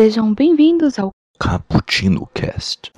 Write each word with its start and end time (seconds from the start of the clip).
Sejam 0.00 0.32
bem-vindos 0.32 0.96
ao 0.96 1.10
Cappuccino 1.40 2.24
Cast. 2.32 2.92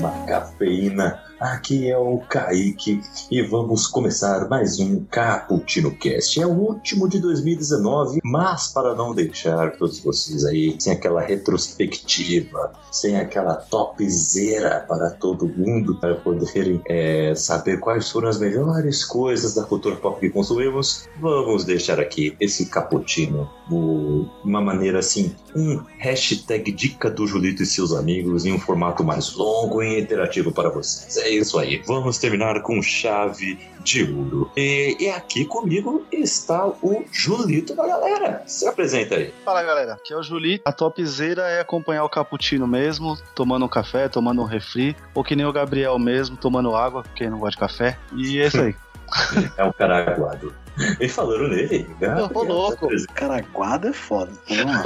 Uma 0.00 0.26
cafeína. 0.26 1.27
Aqui 1.40 1.88
é 1.88 1.96
o 1.96 2.18
Kaique 2.18 3.00
e 3.30 3.40
vamos 3.42 3.86
começar 3.86 4.48
mais 4.48 4.80
um 4.80 5.04
Cappuccino 5.04 5.94
Cast. 5.94 6.40
É 6.40 6.44
o 6.44 6.50
último 6.50 7.08
de 7.08 7.20
2019, 7.20 8.18
mas 8.24 8.66
para 8.66 8.92
não 8.96 9.14
deixar 9.14 9.76
todos 9.76 10.00
vocês 10.00 10.44
aí 10.44 10.74
sem 10.80 10.92
aquela 10.92 11.20
retrospectiva, 11.20 12.72
sem 12.90 13.16
aquela 13.16 13.54
topzera 13.54 14.84
para 14.88 15.10
todo 15.10 15.46
mundo, 15.46 16.00
para 16.00 16.16
poderem 16.16 16.82
é, 16.88 17.32
saber 17.36 17.78
quais 17.78 18.10
foram 18.10 18.28
as 18.28 18.38
melhores 18.40 19.04
coisas 19.04 19.54
da 19.54 19.62
cultura 19.62 19.94
pop 19.94 20.18
que 20.18 20.30
consumimos, 20.30 21.08
vamos 21.20 21.62
deixar 21.62 22.00
aqui 22.00 22.36
esse 22.40 22.66
cappuccino 22.66 23.48
de 23.68 24.26
uma 24.44 24.60
maneira 24.60 24.98
assim, 24.98 25.36
um 25.54 25.80
hashtag 25.98 26.72
dica 26.72 27.08
do 27.08 27.28
Julito 27.28 27.62
e 27.62 27.66
seus 27.66 27.92
amigos 27.92 28.44
em 28.44 28.52
um 28.52 28.58
formato 28.58 29.04
mais 29.04 29.34
longo 29.34 29.80
e 29.82 30.00
interativo 30.00 30.50
para 30.50 30.68
vocês. 30.68 31.27
É 31.28 31.32
isso 31.34 31.58
aí. 31.58 31.82
Vamos 31.86 32.16
terminar 32.16 32.62
com 32.62 32.80
chave 32.80 33.58
de 33.80 34.02
ouro. 34.02 34.50
E, 34.56 34.96
e 34.98 35.10
aqui 35.10 35.44
comigo 35.44 36.06
está 36.10 36.66
o 36.66 37.04
Julito 37.12 37.74
da 37.74 37.86
galera. 37.86 38.42
Se 38.46 38.66
apresenta 38.66 39.16
aí. 39.16 39.34
Fala 39.44 39.62
galera, 39.62 39.92
aqui 39.92 40.14
é 40.14 40.16
o 40.16 40.22
Juli. 40.22 40.58
A 40.64 40.72
topzera 40.72 41.42
é 41.50 41.60
acompanhar 41.60 42.04
o 42.04 42.08
cappuccino 42.08 42.66
mesmo, 42.66 43.14
tomando 43.34 43.66
um 43.66 43.68
café, 43.68 44.08
tomando 44.08 44.40
um 44.40 44.46
refri, 44.46 44.96
ou 45.14 45.22
que 45.22 45.36
nem 45.36 45.44
o 45.44 45.52
Gabriel 45.52 45.98
mesmo, 45.98 46.34
tomando 46.34 46.74
água, 46.74 47.04
quem 47.14 47.28
não 47.28 47.38
gosta 47.38 47.50
de 47.50 47.58
café. 47.58 47.98
E 48.16 48.40
é 48.40 48.46
isso 48.46 48.60
aí. 48.62 48.74
É 49.56 49.64
um 49.64 49.72
cara 49.72 50.12
aguado. 50.12 50.54
E 51.00 51.08
falando 51.08 51.48
nele, 51.48 51.88
Gabriel, 51.98 52.30
Ô, 52.32 52.42
louco. 52.42 52.88
Caraguada 53.14 53.88
é 53.88 53.92
foda. 53.92 54.32
Vamos 54.48 54.66
lá. 54.66 54.84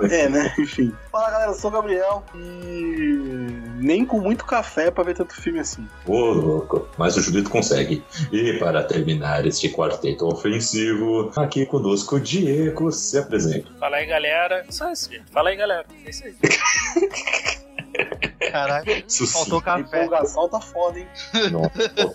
é, 0.00 0.28
né? 0.28 0.54
Enfim. 0.58 0.94
Fala 1.10 1.30
galera, 1.30 1.50
eu 1.50 1.54
sou 1.54 1.70
o 1.70 1.72
Gabriel 1.72 2.24
e 2.34 3.62
nem 3.76 4.04
com 4.04 4.20
muito 4.20 4.44
café 4.44 4.90
pra 4.90 5.04
ver 5.04 5.14
tanto 5.14 5.34
filme 5.34 5.58
assim. 5.60 5.86
Ô, 6.06 6.18
louco, 6.32 6.88
mas 6.96 7.16
o 7.16 7.20
Julito 7.20 7.50
consegue. 7.50 8.02
E 8.32 8.54
para 8.54 8.82
terminar 8.82 9.46
este 9.46 9.68
quarteto 9.68 10.26
ofensivo, 10.26 11.30
aqui 11.36 11.66
conosco 11.66 12.16
o 12.16 12.20
Diego 12.20 12.90
se 12.90 13.18
apresenta. 13.18 13.68
Fala 13.78 13.96
aí, 13.96 14.06
galera. 14.06 14.64
Só 14.70 14.90
isso. 14.90 15.10
Fala 15.30 15.50
aí, 15.50 15.56
galera. 15.56 15.86
É 16.04 16.10
isso 16.10 16.24
aí. 16.24 16.34
Caralho, 18.50 19.04
faltou 19.32 19.58
A 19.58 19.62
café. 19.62 19.80
empolgação 19.80 20.48
tá 20.48 20.60
foda, 20.60 20.98
hein? 20.98 21.06
Não, 21.50 21.62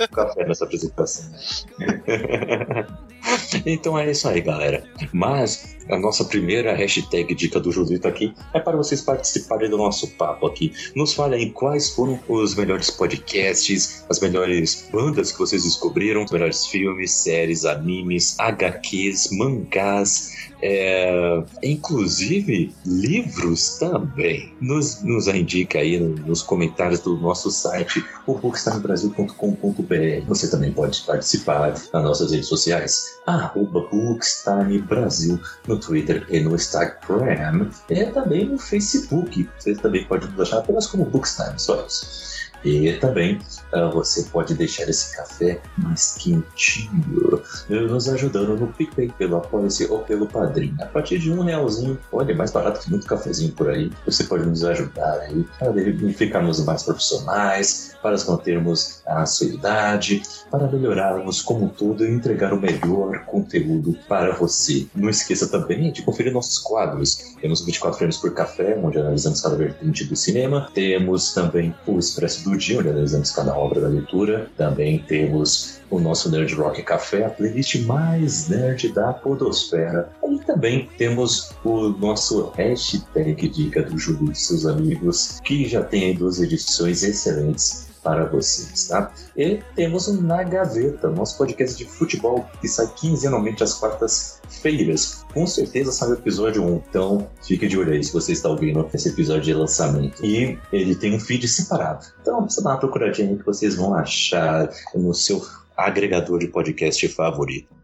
café 0.08 0.46
nessa 0.46 0.66
apresentação. 0.66 1.32
então 3.66 3.98
é 3.98 4.12
isso 4.12 4.28
aí, 4.28 4.42
galera. 4.42 4.84
Mas 5.14 5.77
a 5.90 5.98
nossa 5.98 6.26
primeira 6.26 6.74
hashtag 6.76 7.34
dica 7.36 7.60
do 7.60 7.72
Julito 7.72 8.08
aqui 8.08 8.34
é 8.54 8.60
para 8.60 8.76
vocês 8.78 9.02
participarem 9.02 9.70
do 9.70 9.78
nosso 9.78 10.08
papo 10.18 10.46
aqui. 10.48 10.74
Nos 10.96 11.14
falem 11.14 11.52
quais 11.52 11.90
foram 11.90 12.20
os 12.28 12.56
melhores 12.56 12.90
podcasts, 12.90 14.06
as 14.10 14.20
melhores 14.20 14.88
bandas 14.92 15.32
que 15.32 15.40
vocês 15.40 15.64
descobriram, 15.64 16.24
os 16.24 16.32
melhores 16.32 16.66
filmes, 16.66 17.12
séries, 17.12 17.66
animes, 17.66 18.36
HQs, 18.40 19.30
mangás, 19.32 20.36
é, 20.62 21.44
inclusive 21.64 22.74
livros 22.86 23.78
também. 23.78 24.54
Nos, 24.60 25.02
nos 25.04 25.28
indica 25.28 25.80
aí 25.80 26.00
no- 26.00 26.16
nos 26.26 26.42
comentários 26.42 27.00
do 27.02 27.16
nosso 27.18 27.50
site, 27.52 28.04
o 28.26 28.34
bookstimebrasil.com.br. 28.36 30.26
Você 30.28 30.50
também 30.50 30.72
pode 30.72 31.02
participar 31.02 31.74
nas 31.94 32.04
nossas 32.04 32.32
redes 32.32 32.48
sociais, 32.48 33.18
arroba 33.26 33.82
Bookstime 33.92 34.80
Brasil, 34.80 35.40
no 35.78 35.80
Twitter 35.80 36.26
e 36.30 36.40
no 36.40 36.56
Instagram, 36.56 37.70
e 37.90 38.06
também 38.08 38.46
no 38.46 38.58
Facebook. 38.58 39.48
Você 39.58 39.76
também 39.76 40.06
pode 40.06 40.28
nos 40.28 40.40
achar 40.40 40.58
apenas 40.58 40.88
como 40.88 41.06
Bookstime, 41.06 41.58
só 41.58 41.86
isso. 41.86 42.27
E 42.64 42.94
também 42.94 43.40
ah, 43.74 43.88
você 43.88 44.24
pode 44.24 44.54
deixar 44.54 44.90
esse 44.90 45.16
café 45.16 45.60
mais 45.78 46.16
quentinho, 46.18 47.42
eh, 47.70 47.82
nos 47.82 48.10
ajudando 48.10 48.58
no 48.58 48.68
PicPay, 48.68 49.12
pelo 49.18 49.38
Apoia-se 49.38 49.86
ou 49.86 50.00
pelo 50.00 50.28
Padrinho. 50.28 50.76
A 50.82 50.86
partir 50.86 51.20
de 51.20 51.32
um 51.32 51.42
realzinho, 51.42 51.98
olha, 52.12 52.32
é 52.32 52.36
mais 52.36 52.52
barato 52.52 52.80
que 52.80 52.90
muito 52.90 53.06
cafezinho 53.06 53.52
por 53.52 53.70
aí. 53.70 53.92
Você 54.06 54.24
pode 54.24 54.46
nos 54.46 54.64
ajudar 54.64 55.20
aí 55.22 55.46
para 55.60 55.74
ficarmos 56.14 56.64
mais 56.64 56.84
profissionais, 56.84 57.96
para 58.02 58.16
mantermos 58.28 59.02
a 59.06 59.26
sua 59.26 59.48
idade, 59.48 60.22
para 60.50 60.68
melhorarmos 60.68 61.42
como 61.42 61.66
um 61.66 61.70
todo 61.70 62.06
e 62.06 62.10
entregar 62.10 62.54
o 62.54 62.60
melhor 62.60 63.26
conteúdo 63.26 63.98
para 64.08 64.34
você. 64.34 64.88
Não 64.96 65.10
esqueça 65.10 65.48
também 65.48 65.92
de 65.92 66.02
conferir 66.02 66.32
nossos 66.32 66.58
quadros. 66.60 67.36
Temos 67.42 67.62
o 67.62 67.66
24 67.66 67.98
frames 67.98 68.18
por 68.18 68.34
café, 68.34 68.80
onde 68.82 68.98
analisamos 68.98 69.42
cada 69.42 69.56
vertente 69.56 70.06
do 70.06 70.16
cinema. 70.16 70.70
Temos 70.74 71.34
também 71.34 71.76
o 71.86 72.00
Expresso 72.00 72.47
do 72.50 72.58
Dia, 72.58 72.80
onde 72.80 72.90
analisamos 72.90 73.32
cada 73.32 73.56
obra 73.56 73.82
da 73.82 73.88
leitura. 73.88 74.50
Também 74.58 75.00
temos 75.00 75.80
o 75.90 76.00
nosso 76.00 76.30
Nerd 76.30 76.54
Rock 76.56 76.84
Café, 76.84 77.26
a 77.26 77.30
playlist 77.30 77.84
mais 77.86 78.50
nerd 78.50 78.90
da 78.90 79.14
podosfera. 79.14 80.10
E 80.30 80.40
também 80.40 80.90
temos 80.98 81.52
o 81.64 81.90
nosso 81.90 82.52
hashtag 82.56 83.48
Dica 83.48 83.82
do 83.84 83.98
Júlio 83.98 84.32
e 84.32 84.36
seus 84.36 84.66
amigos, 84.66 85.40
que 85.44 85.68
já 85.68 85.84
tem 85.84 86.16
duas 86.16 86.42
edições 86.42 87.04
excelentes 87.04 87.87
para 88.08 88.24
vocês, 88.24 88.88
tá? 88.88 89.12
E 89.36 89.60
temos 89.76 90.08
Na 90.22 90.42
Gaveta, 90.42 91.10
nosso 91.10 91.38
podcast 91.38 91.78
de 91.78 91.84
futebol 91.84 92.50
que 92.62 92.68
sai 92.70 92.88
quinzenalmente 92.96 93.62
às 93.62 93.74
quartas-feiras. 93.74 95.26
Com 95.34 95.46
certeza 95.46 95.92
sai 95.92 96.12
o 96.12 96.14
episódio 96.14 96.64
1, 96.64 96.84
então 96.90 97.28
fique 97.44 97.68
de 97.68 97.78
olho 97.78 97.92
aí 97.92 98.02
se 98.02 98.14
você 98.14 98.32
está 98.32 98.48
ouvindo 98.48 98.90
esse 98.94 99.10
episódio 99.10 99.44
de 99.44 99.54
lançamento. 99.54 100.26
E 100.26 100.58
ele 100.72 100.96
tem 100.96 101.14
um 101.14 101.20
feed 101.20 101.46
separado. 101.50 102.06
Então 102.22 102.44
precisa 102.44 102.64
dar 102.64 102.72
uma 102.72 102.80
procuradinha 102.80 103.36
que 103.36 103.46
vocês 103.46 103.76
vão 103.76 103.94
achar 103.94 104.70
no 104.96 105.14
seu 105.14 105.46
agregador 105.76 106.40
de 106.40 106.48
podcast 106.48 107.06
favorito. 107.10 107.77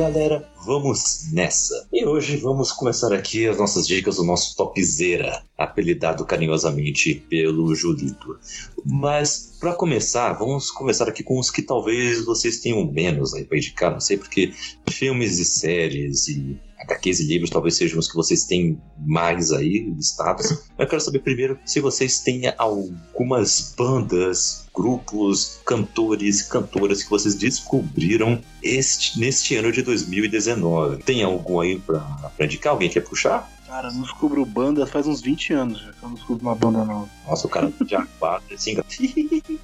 Galera, 0.00 0.48
vamos 0.64 1.30
nessa. 1.30 1.86
E 1.92 2.06
hoje 2.06 2.38
vamos 2.38 2.72
começar 2.72 3.12
aqui 3.12 3.46
as 3.46 3.58
nossas 3.58 3.86
dicas 3.86 4.16
do 4.16 4.24
nosso 4.24 4.56
topzera, 4.56 5.42
apelidado 5.58 6.24
carinhosamente 6.24 7.16
pelo 7.28 7.74
Julito. 7.74 8.38
Mas 8.82 9.58
para 9.60 9.74
começar, 9.74 10.32
vamos 10.32 10.70
começar 10.70 11.06
aqui 11.06 11.22
com 11.22 11.38
os 11.38 11.50
que 11.50 11.60
talvez 11.60 12.24
vocês 12.24 12.60
tenham 12.60 12.82
menos 12.90 13.34
aí 13.34 13.44
para 13.44 13.58
indicar, 13.58 13.92
não 13.92 14.00
sei 14.00 14.16
porque 14.16 14.54
filmes 14.88 15.38
e 15.38 15.44
séries 15.44 16.28
e 16.28 16.58
HQs 16.80 17.20
e 17.20 17.26
livros 17.26 17.50
talvez 17.50 17.76
sejam 17.76 17.98
os 17.98 18.08
que 18.08 18.14
vocês 18.14 18.44
têm 18.44 18.80
mais 18.98 19.52
aí 19.52 19.92
listados. 19.96 20.50
Mas 20.50 20.78
eu 20.78 20.86
quero 20.86 21.00
saber 21.00 21.20
primeiro 21.20 21.58
se 21.64 21.80
vocês 21.80 22.20
têm 22.20 22.42
algumas 22.56 23.74
bandas, 23.76 24.66
grupos, 24.74 25.60
cantores 25.64 26.42
cantoras 26.42 27.02
que 27.02 27.10
vocês 27.10 27.34
descobriram 27.34 28.40
este, 28.62 29.18
neste 29.18 29.56
ano 29.56 29.70
de 29.70 29.82
2019. 29.82 31.02
Tem 31.02 31.22
algum 31.22 31.60
aí 31.60 31.78
pra 31.78 32.06
indicar? 32.40 32.72
Alguém 32.72 32.88
quer 32.88 33.00
puxar? 33.00 33.50
Cara, 33.70 33.86
eu 33.86 33.92
não 33.92 34.02
descubro 34.02 34.44
banda 34.44 34.84
faz 34.84 35.06
uns 35.06 35.20
20 35.20 35.52
anos 35.52 35.80
já 35.80 35.92
que 35.92 36.02
eu 36.02 36.08
não 36.08 36.16
descubro 36.16 36.44
uma 36.44 36.56
banda 36.56 36.84
nova. 36.84 37.08
Nossa, 37.24 37.46
o 37.46 37.50
cara 37.50 37.72
de 37.80 37.96
quatro, 38.18 38.52
assim. 38.52 38.76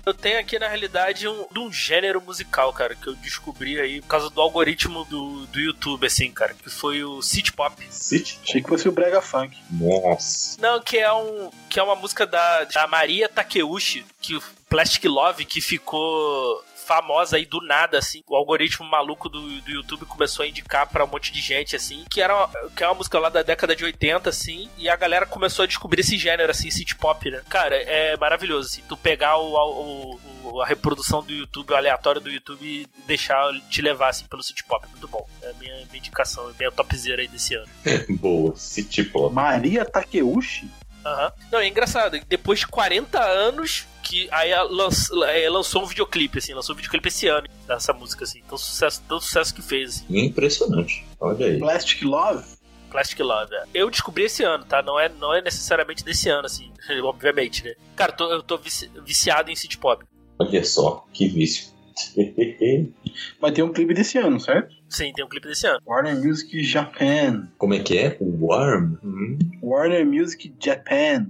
Eu 0.06 0.14
tenho 0.14 0.38
aqui, 0.38 0.60
na 0.60 0.68
realidade, 0.68 1.26
um, 1.26 1.44
de 1.50 1.58
um 1.58 1.72
gênero 1.72 2.22
musical, 2.22 2.72
cara, 2.72 2.94
que 2.94 3.08
eu 3.08 3.16
descobri 3.16 3.80
aí 3.80 4.00
por 4.00 4.06
causa 4.06 4.30
do 4.30 4.40
algoritmo 4.40 5.04
do, 5.06 5.44
do 5.46 5.58
YouTube, 5.58 6.06
assim, 6.06 6.30
cara, 6.30 6.54
que 6.54 6.70
foi 6.70 7.02
o 7.02 7.20
City 7.20 7.52
Pop. 7.52 7.74
City? 7.90 8.38
Achei 8.44 8.62
que 8.62 8.68
fosse 8.68 8.88
o 8.88 8.92
Brega 8.92 9.20
Funk. 9.20 9.58
Nossa. 9.68 10.56
Não, 10.60 10.80
que 10.80 10.98
é 10.98 11.12
um 11.12 11.50
que 11.68 11.80
é 11.80 11.82
uma 11.82 11.96
música 11.96 12.24
da, 12.24 12.62
da 12.62 12.86
Maria 12.86 13.28
Takeuchi, 13.28 14.06
que 14.20 14.36
o 14.36 14.42
Plastic 14.68 15.04
Love, 15.04 15.44
que 15.44 15.60
ficou 15.60 16.62
famosa 16.86 17.36
aí 17.36 17.44
do 17.44 17.60
nada, 17.60 17.98
assim. 17.98 18.22
O 18.28 18.36
algoritmo 18.36 18.88
maluco 18.88 19.28
do, 19.28 19.60
do 19.60 19.70
YouTube 19.70 20.06
começou 20.06 20.44
a 20.44 20.48
indicar 20.48 20.88
pra 20.88 21.04
um 21.04 21.08
monte 21.08 21.32
de 21.32 21.40
gente, 21.40 21.74
assim, 21.74 22.04
que 22.08 22.20
era 22.20 22.34
uma, 22.34 22.70
que 22.70 22.84
é 22.84 22.86
uma 22.86 22.94
música 22.94 23.18
lá 23.18 23.28
da 23.28 23.42
década 23.42 23.74
de 23.74 23.84
80, 23.84 24.30
assim, 24.30 24.68
e 24.78 24.88
a 24.88 24.96
galera 24.96 25.26
começou 25.26 25.64
a 25.64 25.66
descobrir 25.66 26.00
esse 26.00 26.16
gênero, 26.16 26.50
assim, 26.50 26.70
city 26.70 26.94
pop, 26.94 27.30
né? 27.30 27.42
Cara, 27.48 27.76
é 27.76 28.16
maravilhoso, 28.16 28.68
assim. 28.68 28.82
Tu 28.88 28.96
pegar 28.96 29.36
o, 29.36 29.54
o, 29.54 30.20
o 30.44 30.62
a 30.62 30.66
reprodução 30.66 31.22
do 31.22 31.32
YouTube, 31.32 31.72
o 31.72 31.76
aleatório 31.76 32.20
do 32.20 32.30
YouTube 32.30 32.64
e 32.64 32.86
deixar 33.06 33.52
te 33.68 33.82
levar 33.82 34.08
assim 34.08 34.26
pelo 34.26 34.42
City 34.42 34.64
Pop. 34.64 34.86
Muito 34.90 35.08
bom. 35.08 35.28
É 35.42 35.50
a 35.50 35.54
minha, 35.54 35.74
minha 35.74 35.98
indicação, 35.98 36.52
minha 36.58 36.70
topzera 36.70 37.22
aí 37.22 37.28
desse 37.28 37.54
ano. 37.54 37.68
Boa, 38.20 38.54
City 38.56 39.04
Pop. 39.04 39.34
Maria 39.34 39.84
Takeuchi? 39.84 40.70
Aham. 41.04 41.32
Não, 41.52 41.60
é 41.60 41.68
engraçado. 41.68 42.18
Depois 42.26 42.60
de 42.60 42.66
40 42.66 43.22
anos 43.22 43.86
que 44.08 44.28
aí 44.30 44.50
ela 44.50 44.70
lanç- 44.70 45.10
é, 45.28 45.48
lançou 45.48 45.82
um 45.82 45.86
videoclipe, 45.86 46.38
assim, 46.38 46.54
lançou 46.54 46.74
um 46.74 46.76
videoclipe 46.76 47.08
esse 47.08 47.26
ano 47.28 47.46
dessa 47.66 47.92
música, 47.92 48.24
assim. 48.24 48.42
Tão 48.48 48.56
sucesso, 48.58 49.02
tão 49.08 49.20
sucesso 49.20 49.54
que 49.54 49.62
fez, 49.62 49.96
assim. 50.04 50.18
Impressionante. 50.26 51.04
Olha 51.20 51.46
aí. 51.46 51.58
Plastic 51.58 52.02
Love? 52.02 52.44
Plastic 52.90 53.18
Love. 53.20 53.54
é. 53.54 53.64
Eu 53.74 53.90
descobri 53.90 54.24
esse 54.24 54.42
ano, 54.44 54.64
tá? 54.64 54.80
Não 54.82 54.98
é, 54.98 55.08
não 55.08 55.34
é 55.34 55.42
necessariamente 55.42 56.04
desse 56.04 56.28
ano, 56.28 56.46
assim, 56.46 56.70
obviamente, 57.02 57.64
né? 57.64 57.74
Cara, 57.96 58.12
tô- 58.12 58.30
eu 58.30 58.42
tô 58.42 58.56
vici- 58.58 58.90
viciado 59.04 59.50
em 59.50 59.56
City 59.56 59.76
Pop. 59.78 60.04
Olha 60.38 60.64
só, 60.64 61.04
que 61.12 61.26
vício. 61.28 61.74
Vai 63.40 63.52
ter 63.52 63.62
um 63.62 63.72
clipe 63.72 63.94
desse 63.94 64.18
ano, 64.18 64.38
certo? 64.38 64.74
Sim, 64.88 65.12
tem 65.14 65.24
um 65.24 65.28
clipe 65.28 65.48
desse 65.48 65.66
ano. 65.66 65.80
Warner 65.86 66.16
Music 66.22 66.62
Japan. 66.62 67.48
Como 67.58 67.74
é 67.74 67.78
que 67.80 67.96
é? 67.98 68.16
Worm? 68.20 68.96
Hum, 69.02 69.38
Warner 69.62 70.04
Music 70.06 70.54
Japan. 70.62 71.26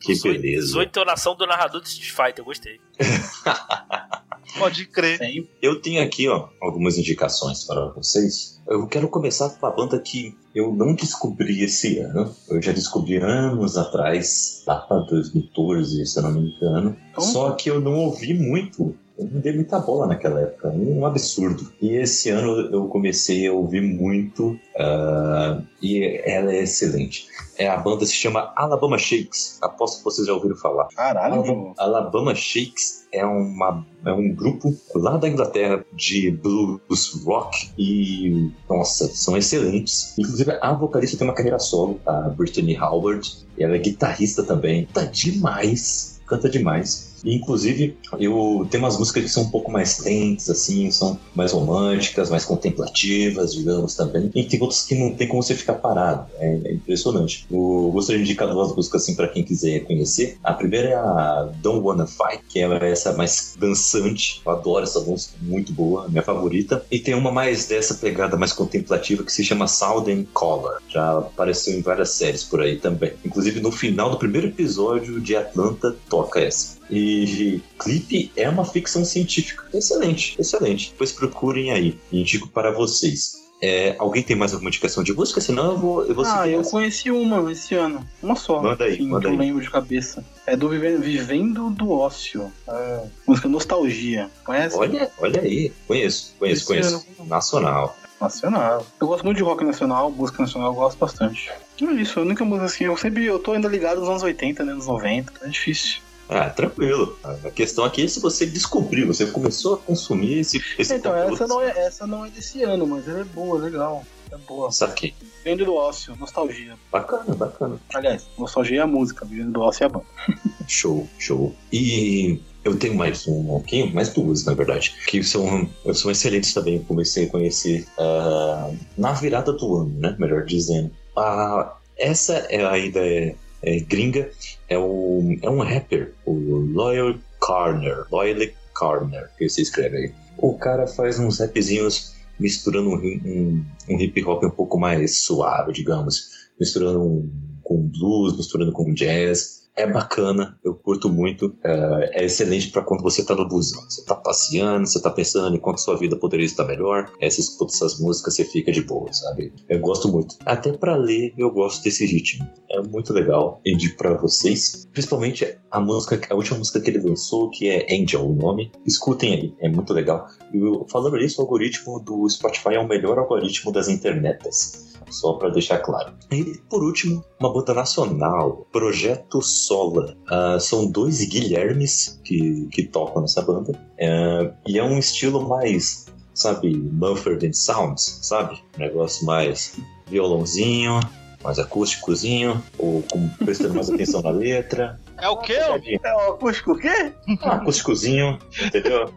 Que 0.00 0.20
beleza. 0.22 0.66
usou 0.66 0.80
a 0.80 0.84
entonação 0.84 1.34
do 1.34 1.46
narrador 1.46 1.80
de 1.80 1.88
Street 1.88 2.10
Fighter, 2.10 2.38
eu 2.38 2.44
gostei. 2.44 2.80
Pode 4.58 4.86
crer. 4.86 5.18
Eu 5.62 5.80
tenho 5.80 6.02
aqui, 6.02 6.28
ó, 6.28 6.48
algumas 6.60 6.98
indicações 6.98 7.64
para 7.64 7.86
vocês. 7.92 8.60
Eu 8.66 8.86
quero 8.86 9.08
começar 9.08 9.50
com 9.50 9.64
uma 9.64 9.74
banda 9.74 9.98
que 10.00 10.36
eu 10.54 10.74
não 10.74 10.94
descobri 10.94 11.62
esse 11.62 11.98
ano. 11.98 12.34
Eu 12.48 12.60
já 12.60 12.72
descobri 12.72 13.16
anos 13.16 13.76
atrás, 13.76 14.62
lá 14.66 14.76
para 14.76 14.98
2014, 15.00 16.04
se 16.04 16.18
eu 16.18 16.22
não 16.22 16.32
me 16.32 16.50
engano. 16.50 16.96
Então? 17.10 17.24
Só 17.24 17.52
que 17.52 17.70
eu 17.70 17.80
não 17.80 17.94
ouvi 17.94 18.34
muito. 18.34 18.96
Eu 19.20 19.28
não 19.30 19.40
dei 19.40 19.52
muita 19.52 19.78
bola 19.78 20.06
naquela 20.06 20.40
época. 20.40 20.68
Um 20.70 21.04
absurdo. 21.04 21.70
E 21.80 21.90
esse 21.90 22.30
ano 22.30 22.70
eu 22.72 22.86
comecei 22.88 23.46
a 23.46 23.52
ouvir 23.52 23.82
muito. 23.82 24.58
ah, 24.78 25.60
e 25.82 26.20
ela 26.24 26.52
é 26.52 26.62
excelente. 26.62 27.26
É, 27.58 27.68
a 27.68 27.76
banda 27.76 28.06
se 28.06 28.14
chama 28.14 28.50
Alabama 28.56 28.96
Shakes. 28.96 29.58
Aposto 29.60 29.98
que 29.98 30.04
vocês 30.04 30.26
já 30.26 30.32
ouviram 30.32 30.56
falar. 30.56 30.88
Caralho, 30.88 31.34
Alabama. 31.34 31.74
Alabama 31.76 32.34
Shakes 32.34 33.06
é, 33.12 33.24
uma, 33.24 33.84
é 34.06 34.12
um 34.12 34.34
grupo 34.34 34.74
lá 34.94 35.18
da 35.18 35.28
Inglaterra 35.28 35.84
de 35.92 36.30
blues 36.30 37.22
rock 37.24 37.70
e, 37.76 38.50
nossa, 38.68 39.06
são 39.08 39.36
excelentes. 39.36 40.16
Inclusive, 40.18 40.56
a 40.62 40.72
vocalista 40.72 41.18
tem 41.18 41.26
uma 41.26 41.34
carreira 41.34 41.58
solo, 41.58 42.00
a 42.06 42.30
Brittany 42.30 42.78
Howard, 42.78 43.46
e 43.58 43.64
ela 43.64 43.74
é 43.74 43.78
guitarrista 43.78 44.42
também. 44.42 44.86
Tá 44.86 45.04
demais, 45.04 46.20
canta 46.26 46.48
demais. 46.48 47.09
Inclusive, 47.24 47.96
eu 48.18 48.66
tenho 48.70 48.82
umas 48.82 48.98
músicas 48.98 49.24
que 49.24 49.28
são 49.28 49.44
um 49.44 49.50
pouco 49.50 49.70
mais 49.70 49.98
lentas, 50.04 50.50
assim, 50.50 50.90
são 50.90 51.18
mais 51.34 51.52
românticas, 51.52 52.30
mais 52.30 52.44
contemplativas, 52.44 53.54
digamos, 53.54 53.94
também. 53.94 54.30
E 54.34 54.44
tem 54.44 54.60
outras 54.60 54.82
que 54.82 54.94
não 54.94 55.14
tem 55.14 55.28
como 55.28 55.42
você 55.42 55.54
ficar 55.54 55.74
parado. 55.74 56.26
É, 56.38 56.60
é 56.64 56.72
impressionante. 56.74 57.46
Eu 57.50 57.90
gostaria 57.92 58.22
de 58.22 58.30
indicar 58.30 58.48
duas 58.48 58.74
músicas, 58.74 59.02
assim, 59.02 59.14
para 59.14 59.28
quem 59.28 59.42
quiser 59.42 59.80
conhecer. 59.80 60.38
A 60.42 60.52
primeira 60.52 60.88
é 60.88 60.94
a 60.94 61.50
Don't 61.62 61.80
Wanna 61.80 62.06
Fight, 62.06 62.42
que 62.48 62.60
é 62.60 62.90
essa 62.90 63.12
mais 63.12 63.56
dançante. 63.58 64.40
Eu 64.44 64.52
adoro 64.52 64.84
essa 64.84 65.00
música, 65.00 65.34
muito 65.42 65.72
boa, 65.72 66.08
minha 66.08 66.22
favorita. 66.22 66.84
E 66.90 66.98
tem 66.98 67.14
uma 67.14 67.30
mais 67.30 67.66
dessa 67.66 67.94
pegada 67.94 68.36
mais 68.36 68.52
contemplativa 68.52 69.22
que 69.22 69.32
se 69.32 69.44
chama 69.44 69.66
and 69.90 70.24
Color. 70.32 70.80
Já 70.88 71.18
apareceu 71.18 71.74
em 71.74 71.82
várias 71.82 72.10
séries 72.10 72.44
por 72.44 72.60
aí 72.60 72.76
também. 72.76 73.12
Inclusive, 73.24 73.60
no 73.60 73.70
final 73.70 74.10
do 74.10 74.18
primeiro 74.18 74.48
episódio 74.48 75.20
de 75.20 75.36
Atlanta, 75.36 75.96
toca 76.08 76.40
essa. 76.40 76.79
E 76.90 77.60
clipe 77.78 78.32
é 78.36 78.48
uma 78.48 78.64
ficção 78.64 79.04
científica. 79.04 79.64
Excelente, 79.72 80.34
excelente. 80.40 80.90
Depois 80.90 81.12
procurem 81.12 81.70
aí. 81.70 81.98
Indico 82.12 82.48
para 82.48 82.70
vocês. 82.72 83.38
É, 83.62 83.94
alguém 83.98 84.22
tem 84.22 84.34
mais 84.34 84.54
alguma 84.54 84.70
indicação 84.70 85.02
de 85.04 85.12
música? 85.12 85.38
Senão 85.40 85.72
eu 85.72 85.78
vou, 85.78 86.04
eu 86.06 86.14
vou 86.14 86.24
Ah, 86.24 86.48
eu 86.48 86.60
essa. 86.62 86.70
conheci 86.70 87.10
uma 87.10 87.52
esse 87.52 87.74
ano. 87.74 88.04
Uma 88.22 88.34
só. 88.34 88.62
Manda 88.62 88.84
aí, 88.84 88.94
assim, 88.94 89.06
manda 89.06 89.20
que 89.20 89.26
eu 89.26 89.32
aí. 89.32 89.36
lembro 89.38 89.62
de 89.62 89.70
cabeça. 89.70 90.24
É 90.46 90.56
do 90.56 90.68
Vive- 90.70 90.96
Vivendo 90.96 91.68
do 91.68 91.90
Ócio. 91.90 92.50
É, 92.66 93.02
música 93.26 93.48
Nostalgia. 93.48 94.30
Conhece? 94.44 94.76
Olha, 94.76 95.10
olha 95.18 95.42
aí. 95.42 95.70
Conheço, 95.86 96.34
conheço, 96.38 96.58
Esse 96.60 96.66
conheço. 96.66 97.06
Nacional. 97.26 97.96
Nacional. 98.18 98.86
Eu 98.98 99.06
gosto 99.06 99.24
muito 99.24 99.36
de 99.36 99.42
rock 99.42 99.62
nacional, 99.64 100.10
música 100.10 100.42
nacional, 100.42 100.70
eu 100.70 100.74
gosto 100.74 100.98
bastante. 100.98 101.50
É 101.50 101.84
isso, 102.00 102.18
a 102.18 102.22
única 102.22 102.44
música 102.44 102.64
assim, 102.66 102.84
eu 102.84 102.96
sempre 102.96 103.24
eu 103.26 103.38
tô 103.38 103.52
ainda 103.52 103.68
ligado 103.68 104.00
nos 104.00 104.08
anos 104.08 104.22
80, 104.22 104.64
né, 104.64 104.72
nos 104.74 104.86
90, 104.86 105.32
é 105.42 105.48
difícil. 105.48 106.00
Ah, 106.30 106.48
tranquilo. 106.48 107.18
A 107.24 107.50
questão 107.50 107.84
aqui 107.84 108.04
é 108.04 108.08
se 108.08 108.20
você 108.20 108.46
descobriu, 108.46 109.08
você 109.08 109.26
começou 109.26 109.74
a 109.74 109.78
consumir 109.78 110.38
esse, 110.38 110.62
esse 110.78 110.94
Então, 110.94 111.12
conteúdo. 111.12 111.34
essa 111.34 111.46
não, 111.48 111.60
é, 111.60 111.68
essa 111.86 112.06
não 112.06 112.24
é 112.24 112.30
desse 112.30 112.62
ano, 112.62 112.86
mas 112.86 113.08
ela 113.08 113.20
é 113.20 113.24
boa, 113.24 113.58
legal. 113.58 114.04
É 114.30 114.36
boa. 114.36 114.70
Saquei. 114.70 115.12
Vivendo 115.42 115.64
do 115.64 115.74
Ócio, 115.74 116.14
nostalgia. 116.16 116.76
Bacana, 116.92 117.34
bacana. 117.34 117.80
Aliás, 117.92 118.28
nostalgia 118.38 118.78
é 118.78 118.82
a 118.82 118.86
música, 118.86 119.24
Vivendo 119.24 119.52
do 119.52 119.60
Ócio 119.60 119.82
é 119.82 119.86
a 119.86 119.88
banda. 119.88 120.06
Show, 120.68 121.08
show. 121.18 121.52
E 121.72 122.40
eu 122.62 122.78
tenho 122.78 122.94
mais 122.94 123.26
um 123.26 123.56
aqui, 123.56 123.92
mais 123.92 124.10
duas, 124.10 124.44
na 124.44 124.54
verdade, 124.54 124.94
que 125.08 125.24
são, 125.24 125.68
são 125.92 126.12
excelentes 126.12 126.54
também. 126.54 126.76
Eu 126.76 126.84
comecei 126.84 127.24
a 127.24 127.28
conhecer 127.28 127.88
ah, 127.98 128.70
na 128.96 129.12
virada 129.12 129.52
do 129.52 129.78
ano, 129.78 129.98
né? 129.98 130.14
Melhor 130.16 130.44
dizendo. 130.44 130.92
Ah, 131.16 131.74
essa 131.96 132.34
é 132.50 132.64
ainda 132.64 133.00
é, 133.00 133.34
é 133.62 133.78
gringa, 133.80 134.30
é, 134.68 134.78
o, 134.78 135.36
é 135.42 135.50
um 135.50 135.60
rapper, 135.60 136.14
o 136.24 136.32
Loyal 136.32 137.14
Carner. 137.40 138.04
Loyal 138.10 138.48
Carner, 138.74 139.30
que 139.36 139.48
você 139.48 139.62
escreve 139.62 139.96
aí. 139.96 140.12
O 140.38 140.54
cara 140.54 140.86
faz 140.86 141.18
uns 141.18 141.38
rapzinhos 141.38 142.14
misturando 142.38 142.90
um, 142.90 142.94
um, 142.96 143.64
um 143.90 144.00
hip 144.00 144.24
hop 144.24 144.42
um 144.44 144.50
pouco 144.50 144.78
mais 144.78 145.18
suave, 145.18 145.72
digamos. 145.72 146.48
Misturando 146.58 147.02
um, 147.02 147.30
com 147.62 147.82
blues, 147.82 148.36
misturando 148.36 148.72
com 148.72 148.94
jazz. 148.94 149.59
É 149.76 149.86
bacana, 149.86 150.58
eu 150.64 150.74
curto 150.74 151.08
muito. 151.08 151.56
É, 151.64 152.22
é 152.22 152.24
excelente 152.24 152.70
para 152.70 152.82
quando 152.82 153.02
você 153.02 153.24
tá 153.24 153.34
no 153.34 153.48
busão. 153.48 153.82
Você 153.88 154.04
tá 154.04 154.14
passeando, 154.14 154.86
você 154.86 155.00
tá 155.00 155.10
pensando 155.10 155.56
em 155.56 155.60
quanto 155.60 155.80
sua 155.80 155.96
vida 155.96 156.16
poderia 156.16 156.44
estar 156.44 156.64
melhor. 156.64 157.10
Aí 157.20 157.30
você 157.30 157.40
escuta 157.40 157.72
essas 157.72 157.98
músicas, 157.98 158.34
você 158.34 158.44
fica 158.44 158.70
de 158.70 158.82
boa, 158.82 159.12
sabe? 159.12 159.52
Eu 159.68 159.78
gosto 159.80 160.08
muito. 160.08 160.36
Até 160.44 160.72
para 160.72 160.96
ler, 160.96 161.32
eu 161.38 161.50
gosto 161.50 161.82
desse 161.82 162.04
ritmo. 162.04 162.46
É 162.70 162.82
muito 162.82 163.12
legal. 163.12 163.60
Indico 163.64 163.96
para 163.96 164.14
vocês. 164.14 164.86
Principalmente 164.92 165.56
a 165.70 165.80
música, 165.80 166.20
a 166.30 166.34
última 166.34 166.58
música 166.58 166.80
que 166.80 166.90
ele 166.90 167.00
lançou, 167.00 167.50
que 167.50 167.68
é 167.68 167.86
Angel, 167.90 168.28
o 168.28 168.34
nome. 168.34 168.70
Escutem 168.86 169.34
aí, 169.34 169.54
é 169.60 169.68
muito 169.68 169.92
legal. 169.92 170.26
E 170.52 170.60
falando 170.90 171.16
nisso, 171.16 171.40
o 171.40 171.44
algoritmo 171.44 172.00
do 172.00 172.28
Spotify 172.28 172.74
é 172.74 172.80
o 172.80 172.88
melhor 172.88 173.18
algoritmo 173.18 173.72
das 173.72 173.88
internetas. 173.88 174.90
Só 175.10 175.34
para 175.34 175.50
deixar 175.50 175.78
claro. 175.78 176.12
E 176.30 176.58
por 176.68 176.82
último, 176.82 177.24
uma 177.38 177.52
banda 177.52 177.74
nacional, 177.74 178.66
Projeto 178.72 179.42
Sola. 179.42 180.16
Ah, 180.28 180.58
são 180.60 180.90
dois 180.90 181.24
Guilhermes 181.24 182.20
que, 182.24 182.68
que 182.70 182.84
tocam 182.84 183.22
nessa 183.22 183.42
banda. 183.42 183.72
É, 183.98 184.52
e 184.66 184.78
é 184.78 184.84
um 184.84 184.98
estilo 184.98 185.48
mais, 185.48 186.06
sabe, 186.32 186.74
Mumford 186.76 187.46
and 187.46 187.52
Sounds, 187.52 188.20
sabe? 188.22 188.62
Um 188.76 188.80
negócio 188.80 189.26
mais 189.26 189.76
violãozinho, 190.06 191.00
mais 191.42 191.58
acústicozinho, 191.58 192.62
ou 192.78 193.02
com, 193.02 193.28
prestando 193.44 193.74
mais 193.74 193.90
atenção 193.90 194.22
na 194.22 194.30
letra. 194.30 195.00
É 195.18 195.28
o 195.28 195.36
quê? 195.38 195.54
É 195.54 196.14
o 196.14 196.32
acústico 196.32 196.72
o 196.72 196.78
quê? 196.78 197.12
Um 197.28 197.34
acústicozinho, 197.48 198.38
entendeu? 198.62 199.12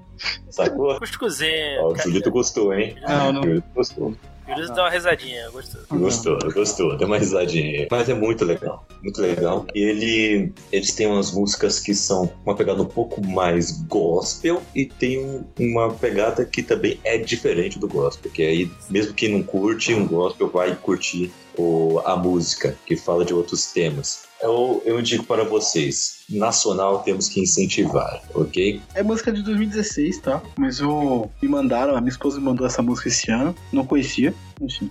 Sacou? 0.50 0.92
Acústicozinho. 0.92 1.82
Ó, 1.82 1.92
o 1.92 1.98
Julito 1.98 2.32
gostou, 2.32 2.74
hein? 2.74 2.96
Não, 3.02 3.34
não. 3.34 3.42
O 3.42 3.44
Julito 3.44 3.68
gostou. 3.76 4.16
Dão 4.46 4.84
uma 4.84 4.90
risadinha, 4.90 5.50
gostou. 5.52 5.82
Gostou, 5.90 6.38
gostou, 6.54 6.98
deu 6.98 7.08
uma 7.08 7.18
risadinha. 7.18 7.88
Mas 7.90 8.10
é 8.10 8.14
muito 8.14 8.44
legal, 8.44 8.86
muito 9.02 9.22
legal. 9.22 9.66
E 9.74 9.80
ele, 9.80 10.52
eles 10.72 10.94
têm 10.94 11.08
umas 11.08 11.32
músicas 11.32 11.80
que 11.80 11.94
são 11.96 12.32
uma 12.46 12.56
pegada 12.56 12.82
um 12.82 12.86
pouco 12.86 13.26
mais 13.26 13.72
gospel 13.84 14.62
e 14.76 14.86
tem 14.86 15.20
um- 15.24 15.44
uma 15.60 15.94
pegada 15.94 16.44
que 16.46 16.62
também 16.62 17.00
é 17.04 17.18
diferente 17.18 17.80
do 17.80 17.88
gospel. 17.88 18.32
Que 18.32 18.44
aí, 18.44 18.72
mesmo 18.90 19.14
quem 19.14 19.30
não 19.30 19.44
curte 19.44 19.94
um 19.94 20.06
gospel, 20.08 20.50
vai 20.50 20.76
curtir 20.76 21.32
o, 21.58 22.00
a 22.06 22.16
música, 22.16 22.76
que 22.86 22.96
fala 22.96 23.24
de 23.24 23.34
outros 23.34 23.72
temas. 23.72 24.24
Eu, 24.42 24.82
eu 24.86 25.00
para 25.24 25.44
vocês, 25.44 26.23
nacional 26.38 27.00
temos 27.00 27.30
que 27.30 27.40
incentivar, 27.42 28.22
ok? 28.34 28.82
É 28.94 29.04
música 29.04 29.32
de 29.32 29.42
2016, 29.44 30.20
tá? 30.20 30.42
Mas 30.58 30.80
eu 30.80 31.30
me 31.42 31.48
mandaram, 31.48 31.96
a 31.96 32.02
minha 32.02 32.12
esposa 32.12 32.38
me 32.40 32.46
mandou 32.46 32.66
essa 32.68 32.82
música 32.82 33.08
esse 33.10 33.32
ano, 33.32 33.56
não 33.72 33.86
conhecia, 33.86 34.34
enfim. 34.62 34.90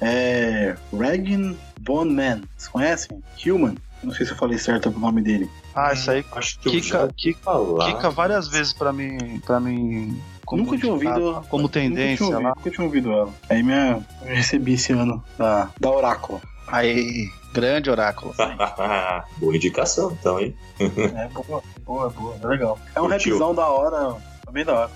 É. 0.00 0.76
Regan 0.92 1.54
Von 1.84 2.04
Man, 2.06 2.42
vocês 2.56 2.68
conhecem? 2.68 3.22
Human? 3.46 3.74
Não 4.02 4.12
sei 4.12 4.26
se 4.26 4.32
eu 4.32 4.36
falei 4.36 4.58
certo 4.58 4.88
o 4.90 4.98
nome 4.98 5.22
dele. 5.22 5.50
Ah, 5.74 5.92
isso 5.92 6.10
aí 6.10 6.24
Acho 6.32 6.58
que 6.60 6.68
eu 6.68 6.72
Kika- 6.72 7.08
Kika- 7.16 7.50
quica 7.86 8.10
várias 8.10 8.46
vezes 8.48 8.72
pra 8.72 8.92
mim. 8.92 9.40
Pra 9.44 9.58
mim 9.58 10.20
como 10.44 10.62
nunca 10.62 10.76
tinha 10.78 10.92
ouvido. 10.92 11.42
Como 11.48 11.62
nunca 11.64 11.72
tendência 11.80 12.16
tinha 12.18 12.28
ouvido, 12.28 12.42
lá. 12.48 12.54
Nunca 12.56 12.70
tinha 12.70 12.84
ouvido 12.84 13.10
ela. 13.12 13.34
Aí 13.48 13.62
minha, 13.62 14.06
eu 14.22 14.34
recebi 14.34 14.74
esse 14.74 14.92
ano 14.92 15.24
da, 15.36 15.70
da 15.80 15.90
Oráculo. 15.90 16.40
Aí, 16.66 17.30
grande 17.52 17.90
oráculo. 17.90 18.34
Boa 19.38 19.54
indicação, 19.56 20.16
então, 20.18 20.40
hein? 20.40 20.54
É 20.80 21.28
boa, 21.28 21.62
boa, 21.84 22.10
boa, 22.10 22.36
é 22.42 22.46
legal. 22.46 22.78
É 22.94 23.00
um 23.00 23.08
Curtiu? 23.08 23.34
rapzão 23.38 23.54
da 23.54 23.66
hora, 23.68 24.16
bem 24.50 24.64
da 24.64 24.74
hora. 24.74 24.90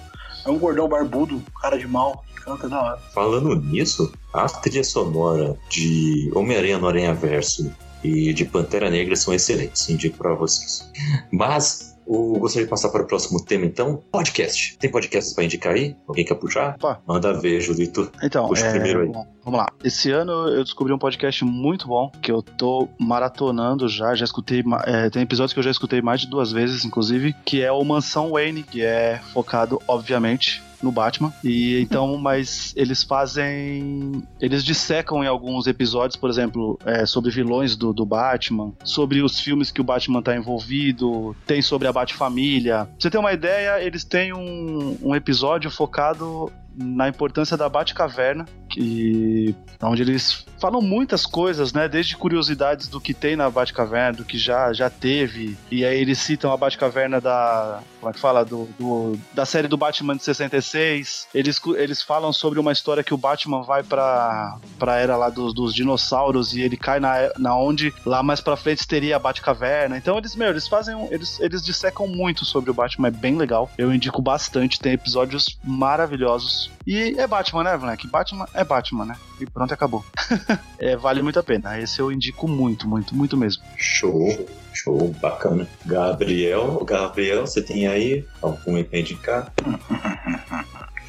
É 0.45 0.51
um 0.51 0.59
gordão 0.59 0.89
barbudo, 0.89 1.43
cara 1.61 1.79
de 1.79 1.87
mal, 1.87 2.25
que 2.29 2.43
canta 2.43 2.69
da 2.69 2.81
hora. 2.83 2.99
Falando 3.15 3.55
nisso, 3.57 4.13
a 4.33 4.47
trilha 4.47 4.83
sonora 4.85 5.57
de 5.69 6.31
Homem-Aranha 6.35 6.79
no 6.79 6.89
Aranha 6.89 7.15
Verso 7.15 7.71
e 8.03 8.33
de 8.33 8.45
Pantera 8.47 8.89
Negra 8.91 9.15
são 9.17 9.35
excelentes, 9.35 9.89
indico 9.91 10.17
pra 10.19 10.35
vocês. 10.35 10.91
Mas 11.31 11.90
eu 12.11 12.41
gostaria 12.41 12.67
de 12.67 12.71
passar 12.71 12.89
para 12.91 13.03
o 13.03 13.07
próximo 13.07 13.45
tema, 13.45 13.65
então. 13.65 14.03
Podcast. 14.11 14.77
Tem 14.79 14.91
podcasts 14.91 15.33
pra 15.35 15.45
indicar 15.45 15.75
aí? 15.75 15.97
Alguém 16.09 16.25
quer 16.25 16.35
puxar? 16.35 16.75
Opa. 16.75 17.01
Manda 17.07 17.33
ver, 17.33 17.61
Julito. 17.61 18.11
Então, 18.23 18.49
Puxa 18.49 18.67
é, 18.67 18.71
primeiro 18.71 19.03
aí. 19.03 19.09
bom, 19.09 19.27
vamos 19.45 19.61
lá. 19.61 19.69
Esse 19.85 20.11
ano 20.11 20.49
eu 20.49 20.65
descobri 20.65 20.93
um 20.93 20.99
podcast 20.99 21.45
muito 21.45 21.87
bom 21.87 22.11
que 22.21 22.33
eu 22.33 22.43
tô 22.43 22.89
maratonando 22.99 23.89
já. 23.89 24.15
Já 24.15 24.25
escutei, 24.25 24.65
é, 24.85 25.09
tem 25.09 25.23
episódios 25.23 25.53
que 25.53 25.59
eu 25.61 25.65
já 25.65 25.71
escutei 25.71 26.03
mais 26.03 26.21
de 26.21 26.29
duas 26.29 26.51
vezes, 26.51 26.85
inclusive, 26.85 27.35
que 27.45 27.63
é 27.63 27.71
o 27.71 27.85
Mansão 27.85 28.31
Wayne, 28.31 28.63
que 28.63 28.83
é 28.83 29.21
focado, 29.33 29.81
obviamente, 29.87 30.63
no 30.83 30.93
Batman. 30.93 31.33
E 31.43 31.81
então, 31.81 32.17
mas 32.19 32.73
eles 32.77 33.03
fazem. 33.03 34.23
Eles 34.41 34.65
dissecam 34.65 35.23
em 35.23 35.27
alguns 35.27 35.67
episódios, 35.67 36.17
por 36.17 36.31
exemplo, 36.31 36.79
é, 36.85 37.07
sobre 37.07 37.31
vilões 37.31 37.77
do, 37.77 37.93
do 37.93 38.05
Batman, 38.05 38.73
sobre 38.85 39.23
os 39.23 39.39
filmes 39.41 39.71
que 39.71 39.81
o 39.81 39.85
Batman 39.85 40.23
tá 40.23 40.37
envolvido, 40.37 41.37
tem 41.47 41.63
sobre 41.63 41.89
a 41.89 41.93
Batfamília. 41.93 42.85
Pra 42.85 42.95
você 42.99 43.11
ter 43.11 43.19
uma 43.19 43.33
ideia, 43.33 43.83
eles 43.83 44.05
têm 44.05 44.33
um, 44.33 44.97
um 45.03 45.15
episódio 45.15 45.71
focado 45.71 46.53
na 46.77 47.09
importância 47.09 47.57
da 47.57 47.69
Batcaverna, 47.69 48.47
que 48.69 49.55
onde 49.83 50.03
eles 50.03 50.45
falam 50.61 50.81
muitas 50.81 51.27
coisas, 51.27 51.73
né, 51.73 51.89
desde 51.89 52.17
curiosidades 52.17 52.87
do 52.89 53.01
que 53.01 53.13
tem 53.15 53.35
na 53.35 53.51
Batcaverna, 53.51 54.19
do 54.19 54.25
que 54.25 54.39
já 54.39 54.73
já 54.73 54.89
teve, 54.89 55.57
e 55.71 55.85
aí 55.85 55.99
eles 56.01 56.19
citam 56.19 56.53
a 56.53 56.57
Batcaverna 56.57 57.21
da, 57.21 57.81
como 57.99 58.11
é 58.11 58.13
que 58.13 58.21
fala, 58.21 58.45
do, 58.45 58.69
do- 58.79 59.19
da 59.35 59.45
série 59.45 59.67
do 59.69 59.77
Batman 59.77 60.17
de 60.17 60.23
66. 60.25 61.29
Eles 61.35 61.61
eles 61.77 62.03
falam 62.03 62.33
sobre 62.33 62.61
uma 62.61 62.73
história 62.73 63.03
que 63.03 63.15
o 63.15 63.17
Batman 63.19 63.63
vai 63.63 63.83
pra 63.83 64.57
para 64.79 64.97
era 64.99 65.17
lá 65.17 65.29
dos, 65.31 65.53
dos 65.55 65.75
dinossauros 65.75 66.55
e 66.55 66.61
ele 66.61 66.77
cai 66.77 67.01
na, 67.01 67.31
na 67.39 67.57
onde 67.57 67.93
lá 68.07 68.23
mais 68.23 68.41
pra 68.41 68.57
frente 68.57 68.87
teria 68.87 69.17
a 69.17 69.19
Batcaverna. 69.19 69.97
Então 69.97 70.17
eles, 70.19 70.37
meu, 70.37 70.49
eles 70.51 70.69
fazem 70.69 71.09
eles 71.11 71.41
eles 71.41 71.63
dissecam 71.65 72.07
muito 72.07 72.45
sobre 72.45 72.71
o 72.71 72.75
Batman, 72.75 73.09
é 73.09 73.11
bem 73.11 73.37
legal. 73.37 73.71
Eu 73.77 73.93
indico 73.95 74.23
bastante, 74.23 74.79
tem 74.79 74.93
episódios 74.93 75.59
maravilhosos. 75.65 76.70
E 76.87 77.15
é 77.19 77.27
Batman, 77.27 77.63
né, 77.65 77.77
moleque? 77.77 78.09
Batman 78.09 78.47
é 78.55 78.65
Batman, 78.65 79.05
né? 79.05 79.17
E 79.41 79.47
pronto, 79.47 79.73
acabou. 79.73 80.05
É, 80.79 80.97
vale 80.97 81.21
muito 81.21 81.39
a 81.39 81.43
pena. 81.43 81.79
Esse 81.79 82.01
eu 82.01 82.11
indico 82.11 82.49
muito, 82.49 82.89
muito, 82.89 83.15
muito 83.15 83.37
mesmo. 83.37 83.63
Show, 83.77 84.49
show, 84.73 85.15
bacana. 85.21 85.69
Gabriel, 85.85 86.83
Gabriel, 86.87 87.47
você 87.47 87.61
tem 87.61 87.87
aí 87.87 88.25
algum 88.41 88.77
aí 88.77 88.85
pra 88.85 88.99
indicar? 88.99 89.53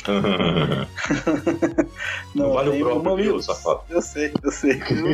Não, 2.35 2.51
vale 2.53 2.69
o 2.69 2.79
próprio, 2.79 3.03
Mamilos. 3.03 3.45
safado? 3.45 3.81
Eu 3.89 4.01
sei, 4.01 4.33
eu 4.43 4.51
sei. 4.51 4.81
Eu 4.89 5.07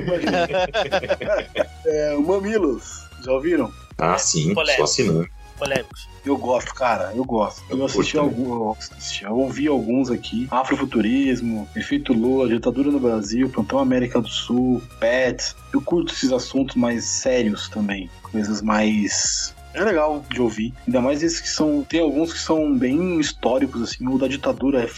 é, 1.86 2.16
o 2.16 2.26
Mamilos, 2.26 3.06
já 3.24 3.32
ouviram? 3.32 3.72
Ah, 3.98 4.18
sim, 4.18 4.54
Polêmico. 4.54 4.78
só 4.78 4.84
assinando. 4.86 5.28
Polêmicos. 5.58 6.08
Eu 6.26 6.38
gosto, 6.38 6.74
cara, 6.74 7.12
eu 7.16 7.24
gosto. 7.24 7.64
Eu, 7.70 7.80
Eu 7.80 7.86
assisti 7.86 8.18
curto 8.18 8.20
alguns, 8.30 8.50
eu, 8.50 8.78
assisti, 8.98 9.24
eu 9.24 9.36
ouvi 9.38 9.68
alguns 9.68 10.12
aqui. 10.12 10.48
Afrofuturismo, 10.52 11.68
Efeito 11.76 12.14
Lula, 12.14 12.48
Ditadura 12.48 12.92
no 12.92 13.00
Brasil, 13.00 13.50
Plantão 13.50 13.80
América 13.80 14.20
do 14.22 14.28
Sul, 14.28 14.82
Pets. 15.00 15.56
Eu 15.74 15.82
curto 15.82 16.14
esses 16.14 16.32
assuntos 16.32 16.76
mais 16.76 17.06
sérios 17.06 17.70
também. 17.70 18.10
Coisas 18.32 18.62
mais. 18.62 19.56
É 19.74 19.84
legal 19.84 20.24
de 20.30 20.42
ouvir. 20.42 20.74
Ainda 20.88 21.02
mais 21.02 21.22
esses 21.24 21.40
que 21.40 21.50
são. 21.50 21.84
Tem 21.88 22.00
alguns 22.02 22.34
que 22.34 22.40
são 22.40 22.76
bem 22.78 23.20
históricos, 23.20 23.82
assim. 23.82 24.08
O 24.08 24.18
da 24.18 24.28
ditadura 24.28 24.84
é 24.84 24.90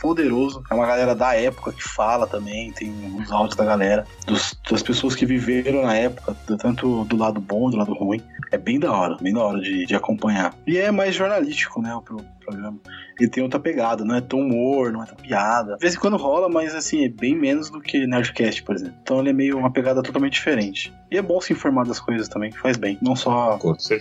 poderoso. 0.00 0.62
É 0.70 0.74
uma 0.74 0.86
galera 0.86 1.12
da 1.14 1.34
época 1.34 1.72
que 1.72 1.82
fala 1.82 2.24
também. 2.26 2.70
Tem 2.72 2.88
alguns 3.04 3.32
áudios 3.32 3.56
da 3.56 3.64
galera. 3.64 4.06
dos- 4.26 4.56
das 4.70 4.82
pessoas 4.82 5.14
que 5.16 5.26
viveram 5.26 5.82
na 5.82 5.94
época, 5.96 6.36
tanto 6.60 7.04
do 7.06 7.16
lado 7.16 7.40
bom, 7.40 7.68
do 7.70 7.76
lado 7.78 7.92
ruim. 7.94 8.22
É 8.50 8.56
bem 8.58 8.78
da 8.80 8.90
hora, 8.92 9.16
bem 9.20 9.32
da 9.32 9.42
hora 9.44 9.60
de, 9.60 9.84
de 9.86 9.94
acompanhar. 9.94 10.54
E 10.66 10.78
é 10.78 10.90
mais 10.90 11.14
jornalístico, 11.14 11.80
né, 11.82 11.94
o 11.94 12.00
pro- 12.02 12.24
programa. 12.40 12.78
Ele 13.20 13.28
tem 13.28 13.42
outra 13.42 13.58
pegada, 13.60 14.04
não 14.04 14.14
é 14.14 14.20
tão 14.22 14.38
humor, 14.40 14.90
não 14.92 15.02
é 15.02 15.06
tão 15.06 15.16
piada. 15.16 15.74
De 15.74 15.80
vez 15.80 15.94
em 15.94 15.98
quando 15.98 16.16
rola, 16.16 16.48
mas 16.48 16.74
assim, 16.74 17.04
é 17.04 17.08
bem 17.08 17.34
menos 17.36 17.68
do 17.68 17.80
que 17.80 18.06
Nerdcast, 18.06 18.62
por 18.62 18.74
exemplo. 18.76 18.94
Então 19.02 19.20
ele 19.20 19.30
é 19.30 19.32
meio 19.34 19.58
uma 19.58 19.70
pegada 19.72 20.02
totalmente 20.02 20.34
diferente. 20.34 20.92
E 21.10 21.18
é 21.18 21.22
bom 21.22 21.40
se 21.40 21.52
informar 21.52 21.84
das 21.84 22.00
coisas 22.00 22.26
também, 22.28 22.50
que 22.50 22.58
faz 22.58 22.76
bem. 22.78 22.96
Não 23.02 23.14
só 23.16 23.58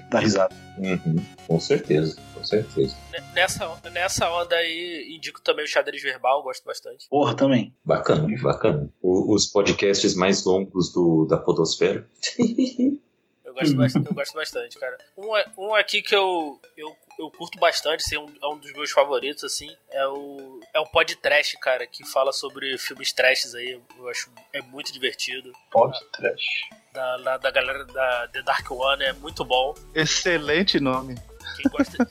dar 0.09 0.19
risada. 0.19 0.55
Uhum, 0.77 1.17
com 1.47 1.59
certeza, 1.59 2.15
com 2.33 2.43
certeza. 2.45 2.95
Ne- 3.11 3.17
Nessa, 3.35 3.69
nessa 3.91 4.29
onda 4.31 4.55
aí, 4.55 5.13
indico 5.15 5.41
também 5.41 5.65
o 5.65 5.67
xadrez 5.67 6.01
verbal, 6.01 6.41
gosto 6.43 6.63
bastante. 6.63 7.07
Porra, 7.09 7.33
também. 7.35 7.73
Bacana, 7.83 8.27
bacana. 8.41 8.89
O- 9.01 9.33
os 9.33 9.45
podcasts 9.47 10.15
mais 10.15 10.45
longos 10.45 10.93
do, 10.93 11.25
da 11.25 11.37
Podosfera. 11.37 12.07
Eu 13.57 13.63
gosto, 13.63 13.75
bastante, 13.75 14.07
eu 14.07 14.13
gosto 14.13 14.33
bastante, 14.35 14.79
cara. 14.79 14.97
Um, 15.17 15.35
é- 15.35 15.45
um 15.57 15.73
aqui 15.75 16.01
que 16.01 16.15
eu, 16.15 16.59
eu, 16.75 16.95
eu 17.19 17.31
curto 17.31 17.57
bastante, 17.59 18.03
assim, 18.05 18.15
é 18.15 18.19
um, 18.19 18.33
é 18.43 18.47
um 18.47 18.57
dos 18.57 18.71
meus 18.73 18.91
favoritos, 18.91 19.43
assim, 19.43 19.69
é 19.91 20.07
o, 20.07 20.59
é 20.73 20.79
o 20.79 20.85
Pod 20.85 21.15
Trash, 21.17 21.55
cara, 21.61 21.87
que 21.87 22.05
fala 22.05 22.31
sobre 22.31 22.77
filmes 22.77 23.11
trashes 23.11 23.55
aí. 23.55 23.81
Eu 23.97 24.07
acho 24.09 24.29
é 24.53 24.61
muito 24.61 24.93
divertido. 24.93 25.51
Pode 25.71 25.99
trash. 26.11 26.43
Da, 26.93 27.17
da, 27.17 27.37
da 27.37 27.51
galera 27.51 27.85
da 27.85 28.27
The 28.27 28.41
Dark 28.43 28.69
One 28.71 29.03
é 29.03 29.13
muito 29.13 29.43
bom. 29.43 29.73
Excelente 29.93 30.79
nome. 30.79 31.15
Quem 31.55 31.71
gosta. 31.71 32.07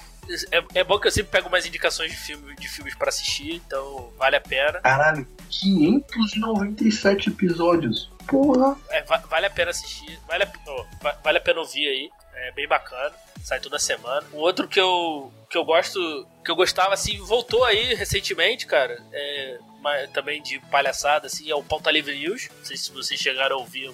É, 0.50 0.80
é 0.80 0.85
bom 0.85 0.99
que 0.99 1.06
eu 1.09 1.12
sempre 1.12 1.30
pego 1.33 1.49
umas 1.49 1.64
indicações 1.66 2.11
de, 2.11 2.16
filme, 2.16 2.54
de 2.56 2.68
filmes 2.68 2.95
pra 2.95 3.09
assistir, 3.09 3.54
então 3.66 4.12
vale 4.18 4.37
a 4.37 4.40
pena. 4.40 4.80
Caralho, 4.80 5.26
597 5.50 7.28
episódios. 7.30 8.11
Porra. 8.26 8.76
É, 8.90 9.02
va- 9.02 9.23
vale 9.28 9.47
a 9.47 9.50
pena 9.50 9.71
assistir, 9.71 10.18
vale 10.26 10.45
a, 10.45 10.52
ó, 10.66 10.85
va- 11.02 11.16
vale 11.23 11.38
a 11.38 11.40
pena 11.40 11.61
ouvir 11.61 11.87
aí, 11.88 12.11
é 12.35 12.52
bem 12.52 12.66
bacana, 12.66 13.14
sai 13.42 13.61
toda 13.61 13.78
semana. 13.78 14.26
O 14.33 14.38
outro 14.38 14.66
que 14.66 14.80
eu, 14.80 15.33
que 15.49 15.56
eu 15.56 15.64
gosto, 15.64 16.26
que 16.45 16.50
eu 16.50 16.56
gostava 16.56 16.92
assim, 16.95 17.18
voltou 17.18 17.64
aí 17.64 17.95
recentemente, 17.95 18.66
cara, 18.66 19.00
é, 19.12 19.59
mas 19.80 20.11
também 20.11 20.42
de 20.42 20.59
palhaçada, 20.71 21.28
assim, 21.28 21.49
é 21.49 21.54
o 21.54 21.62
Pauta 21.62 21.90
Livre 21.92 22.18
News. 22.18 22.49
Não 22.59 22.64
sei 22.64 22.76
se 22.76 22.90
vocês 22.90 23.21
chegaram 23.21 23.56
a 23.56 23.59
ouvir, 23.61 23.92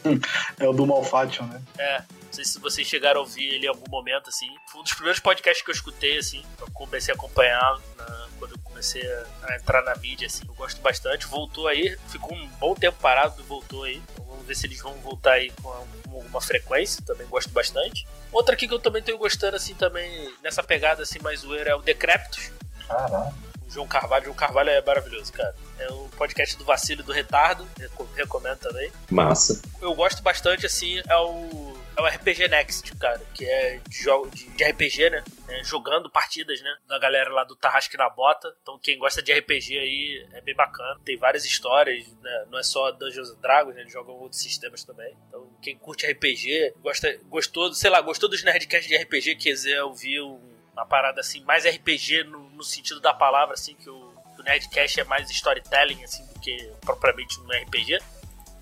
É 0.58 0.66
o 0.66 0.72
do 0.72 0.86
Malfátio, 0.86 1.44
né? 1.44 1.60
é, 1.78 2.02
não 2.26 2.32
sei 2.32 2.44
se 2.44 2.58
vocês 2.58 2.86
chegaram 2.86 3.20
a 3.20 3.22
ouvir 3.22 3.46
ele 3.46 3.66
em 3.66 3.68
algum 3.68 3.88
momento, 3.90 4.28
assim. 4.28 4.48
Foi 4.70 4.80
um 4.80 4.84
dos 4.84 4.92
primeiros 4.94 5.20
podcasts 5.20 5.64
que 5.64 5.70
eu 5.70 5.74
escutei, 5.74 6.18
assim, 6.18 6.44
eu 6.60 6.68
comecei 6.72 7.12
a 7.12 7.16
acompanhar 7.16 7.78
na- 7.96 8.26
quando 8.38 8.52
eu 8.52 8.58
comecei 8.58 9.02
a, 9.10 9.26
a 9.44 9.56
entrar 9.56 9.82
na 9.82 9.94
mídia, 9.96 10.26
assim. 10.26 10.44
Eu 10.46 10.54
gosto 10.54 10.80
bastante. 10.82 11.26
Voltou 11.26 11.66
aí, 11.68 11.96
ficou 12.08 12.36
um 12.36 12.46
bom 12.58 12.74
tempo 12.74 12.98
parado 13.00 13.34
e 13.40 13.42
voltou 13.44 13.84
aí. 13.84 13.96
Então, 14.12 14.24
vamos 14.26 14.44
ver 14.46 14.54
se 14.54 14.66
eles 14.66 14.80
vão 14.80 14.92
voltar 15.00 15.32
aí 15.32 15.50
com, 15.62 15.68
alguma 15.70 16.40
frequência. 16.40 17.02
Também 17.06 17.26
gosto 17.26 17.48
bastante. 17.50 18.06
Outra 18.32 18.54
aqui 18.54 18.68
que 18.68 18.74
eu 18.74 18.78
também 18.78 19.02
tenho 19.02 19.16
gostando, 19.16 19.56
assim, 19.56 19.74
também, 19.74 20.30
nessa 20.42 20.62
pegada, 20.62 21.02
assim, 21.02 21.18
mais 21.20 21.40
zoeira, 21.40 21.70
é 21.70 21.74
o 21.74 21.80
Decréptos. 21.80 22.50
Caralho. 22.86 23.34
O 23.66 23.70
João 23.70 23.86
Carvalho. 23.88 24.22
O 24.22 24.24
João 24.26 24.36
Carvalho 24.36 24.70
é 24.70 24.82
maravilhoso, 24.82 25.32
cara. 25.32 25.54
É 25.78 25.90
o 25.90 26.08
podcast 26.16 26.56
do 26.56 26.64
Vacilo 26.64 27.00
e 27.00 27.04
do 27.04 27.12
Retardo. 27.12 27.66
reco- 27.78 28.08
Recomendo 28.14 28.58
também 28.58 28.92
Massa. 29.10 29.60
eu 29.80 29.92
gosto 29.94 30.22
bastante, 30.22 30.64
assim, 30.66 31.00
é 31.08 31.16
o, 31.16 31.76
é 31.96 32.00
o 32.00 32.06
RPG 32.06 32.48
Next, 32.48 32.94
cara, 32.96 33.20
que 33.34 33.44
é 33.44 33.78
de 33.88 33.96
jogo 34.02 34.28
de, 34.30 34.46
de 34.50 34.64
RPG, 34.64 35.10
né? 35.10 35.24
É, 35.48 35.64
jogando 35.64 36.10
partidas, 36.10 36.60
né? 36.60 36.76
Da 36.86 36.98
galera 36.98 37.30
lá 37.30 37.44
do 37.44 37.56
Tarrasque 37.56 37.96
na 37.96 38.08
Bota. 38.10 38.54
Então, 38.62 38.78
quem 38.78 38.98
gosta 38.98 39.22
de 39.22 39.32
RPG 39.32 39.78
aí 39.78 40.26
é 40.32 40.40
bem 40.40 40.54
bacana. 40.54 41.00
Tem 41.04 41.16
várias 41.16 41.44
histórias, 41.44 42.06
né? 42.20 42.46
Não 42.50 42.58
é 42.58 42.62
só 42.62 42.90
Dungeons 42.92 43.34
Dragons, 43.36 43.74
né? 43.74 43.80
eles 43.82 43.92
jogam 43.92 44.14
outros 44.14 44.40
sistemas 44.42 44.84
também. 44.84 45.16
Então, 45.28 45.48
quem 45.62 45.76
curte 45.78 46.06
RPG, 46.06 46.74
gosta, 46.82 47.18
gostou, 47.24 47.72
sei 47.72 47.90
lá, 47.90 48.00
gostou 48.00 48.28
dos 48.28 48.42
Nerdcasts 48.44 48.88
de 48.88 48.96
RPG, 48.96 49.36
quiser 49.36 49.82
ouvir 49.82 50.20
um- 50.20 50.40
uma 50.72 50.84
parada 50.84 51.20
assim, 51.20 51.42
mais 51.44 51.64
RPG 51.64 52.24
no, 52.24 52.50
no 52.50 52.62
sentido 52.62 53.00
da 53.00 53.14
palavra, 53.14 53.54
assim, 53.54 53.74
que 53.76 53.88
o, 53.88 54.12
que 54.34 54.42
o 54.42 54.44
Nerdcast 54.44 55.00
é 55.00 55.04
mais 55.04 55.30
storytelling, 55.30 56.04
assim, 56.04 56.22
do 56.26 56.38
que 56.40 56.70
propriamente 56.82 57.40
um 57.40 57.48
RPG. 57.50 57.98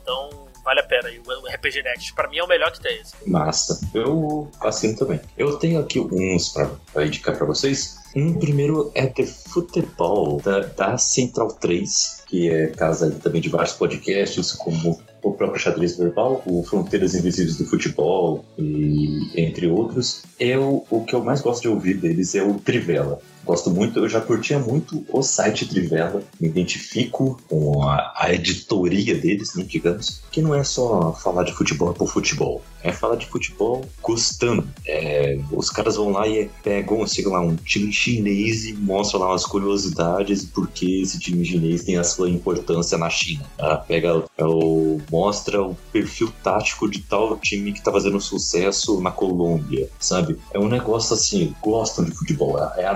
Então, 0.00 0.44
vale 0.64 0.80
a 0.80 0.85
pena. 0.85 1.11
E 1.11 1.18
o 1.18 1.54
RPG 1.54 1.83
Next, 1.83 2.14
pra 2.14 2.28
mim, 2.28 2.38
é 2.38 2.44
o 2.44 2.49
melhor 2.49 2.73
que 2.73 2.80
tem. 2.80 3.00
Assim. 3.00 3.16
Massa. 3.26 3.80
Eu 3.92 4.50
assino 4.61 4.97
também. 4.97 5.21
Eu 5.37 5.56
tenho 5.56 5.78
aqui 5.78 6.00
uns 6.00 6.49
pra, 6.49 6.71
pra 6.92 7.06
indicar 7.06 7.37
pra 7.37 7.47
vocês. 7.47 8.02
Um 8.16 8.35
primeiro 8.35 8.92
é 8.94 9.06
The 9.06 9.26
Futebol, 9.26 10.40
da, 10.40 10.61
da 10.61 10.97
Central 10.97 11.49
3, 11.49 12.23
que 12.26 12.49
é 12.49 12.68
casa 12.68 13.11
também 13.11 13.40
de 13.40 13.49
vários 13.49 13.73
podcasts, 13.73 14.52
como 14.52 15.00
o 15.21 15.33
próprio 15.33 15.61
Xadrez 15.61 15.97
Verbal, 15.97 16.40
o 16.47 16.62
Fronteiras 16.62 17.14
Invisíveis 17.14 17.56
do 17.56 17.66
Futebol, 17.66 18.44
e 18.56 19.33
entre 19.35 19.66
outros. 19.66 20.23
Eu, 20.38 20.87
o 20.88 21.04
que 21.04 21.14
eu 21.14 21.25
mais 21.25 21.40
gosto 21.40 21.62
de 21.62 21.68
ouvir 21.68 21.94
deles 21.94 22.35
é 22.37 22.42
o 22.42 22.54
Trivela. 22.54 23.21
Gosto 23.45 23.71
muito, 23.71 23.99
eu 23.99 24.09
já 24.09 24.21
curtia 24.21 24.59
muito 24.59 25.05
o 25.09 25.23
site 25.23 25.69
Trivela, 25.69 26.23
me 26.41 26.49
identifico 26.49 27.41
com 27.49 27.83
a, 27.83 28.13
a 28.17 28.33
editoria 28.33 29.15
deles, 29.15 29.55
né, 29.55 29.65
digamos, 29.65 30.23
que 30.31 30.41
não 30.41 30.55
é 30.55 30.65
só 30.65 31.13
falar 31.13 31.45
de 31.45 31.53
futebol 31.53 31.93
por 31.93 32.09
futebol, 32.09 32.63
é 32.83 32.93
falar 32.93 33.17
de 33.17 33.27
futebol 33.27 33.85
custando. 34.03 34.69
É, 34.87 35.39
os 35.51 35.71
caras 35.71 35.97
vão 35.97 36.11
lá 36.11 36.29
e 36.29 36.51
pegam, 36.63 37.07
sei 37.07 37.25
lá, 37.25 37.41
um 37.41 37.57
time 37.57 37.93
chinês 37.93 38.67
e 38.67 38.75
mostram 38.75 39.21
lá 39.21 39.29
umas 39.31 39.47
curiosidades 39.47 40.45
porque 40.45 41.01
esse 41.03 41.19
time 41.19 41.45
chinês 41.45 41.83
tem 41.83 41.97
a 41.97 42.05
sua 42.05 42.29
importância 42.29 42.99
na 42.99 43.09
China. 43.09 43.45
Tá? 43.57 43.79
Pega, 43.79 44.25
é 44.37 44.45
o, 44.45 45.01
mostra 45.11 45.63
o 45.63 45.75
perfil 45.93 46.33
tático 46.43 46.89
de 46.89 47.01
tal 47.01 47.37
time 47.39 47.73
que 47.73 47.83
tá 47.83 47.91
fazendo 47.91 48.21
sucesso 48.21 49.01
na 49.01 49.11
Colômbia, 49.11 49.89
sabe? 49.99 50.39
É 50.53 50.59
um 50.59 50.69
negócio 50.69 51.15
assim, 51.15 51.55
gostam 51.63 52.05
de 52.05 52.13
futebol, 52.13 52.59
é, 52.59 52.83
é 52.83 52.87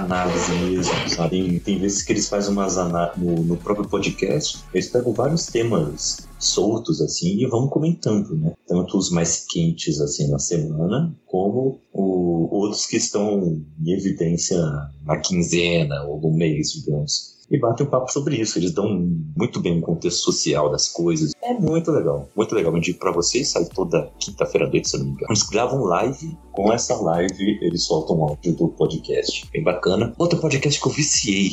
sabe? 1.14 1.30
Tem, 1.30 1.58
tem 1.58 1.78
vezes 1.78 2.02
que 2.02 2.12
eles 2.12 2.28
fazem 2.28 2.52
umas 2.52 2.76
no, 3.16 3.42
no 3.42 3.56
próprio 3.56 3.88
podcast, 3.88 4.58
eles 4.72 4.88
pegam 4.88 5.12
vários 5.12 5.46
temas 5.46 6.28
soltos 6.38 7.00
assim 7.00 7.36
e 7.38 7.46
vão 7.46 7.66
comentando, 7.68 8.34
né? 8.36 8.54
Tanto 8.66 8.96
os 8.96 9.10
mais 9.10 9.44
quentes 9.48 10.00
assim 10.00 10.28
na 10.28 10.38
semana, 10.38 11.14
como 11.26 11.80
o, 11.92 12.48
outros 12.54 12.86
que 12.86 12.96
estão 12.96 13.60
em 13.80 13.92
evidência 13.92 14.58
na 15.04 15.16
quinzena 15.18 16.04
ou 16.04 16.20
no 16.20 16.30
mês, 16.30 16.72
digamos 16.72 17.37
e 17.50 17.58
batem 17.58 17.86
um 17.86 17.90
papo 17.90 18.12
sobre 18.12 18.36
isso. 18.36 18.58
Eles 18.58 18.72
dão 18.72 18.88
muito 19.36 19.60
bem 19.60 19.78
o 19.78 19.82
contexto 19.82 20.20
social 20.20 20.70
das 20.70 20.88
coisas. 20.88 21.32
É 21.42 21.54
muito 21.54 21.90
legal, 21.90 22.28
muito 22.36 22.54
legal. 22.54 22.74
Eu 22.74 22.80
digo 22.80 22.98
pra 22.98 23.12
vocês, 23.12 23.48
sai 23.48 23.64
toda 23.66 24.10
quinta-feira 24.18 24.66
à 24.66 24.70
noite, 24.70 24.88
se 24.88 24.98
não 24.98 25.06
me 25.06 25.12
engano. 25.12 25.26
Eles 25.30 25.42
gravam 25.44 25.84
live, 25.84 26.36
com 26.52 26.72
essa 26.72 26.94
live 26.96 27.58
eles 27.62 27.84
soltam 27.84 28.22
áudio 28.22 28.54
do 28.54 28.68
podcast. 28.68 29.48
Bem 29.52 29.62
bacana. 29.62 30.12
Outro 30.18 30.38
podcast 30.40 30.80
que 30.80 30.86
eu 30.86 30.92
viciei, 30.92 31.50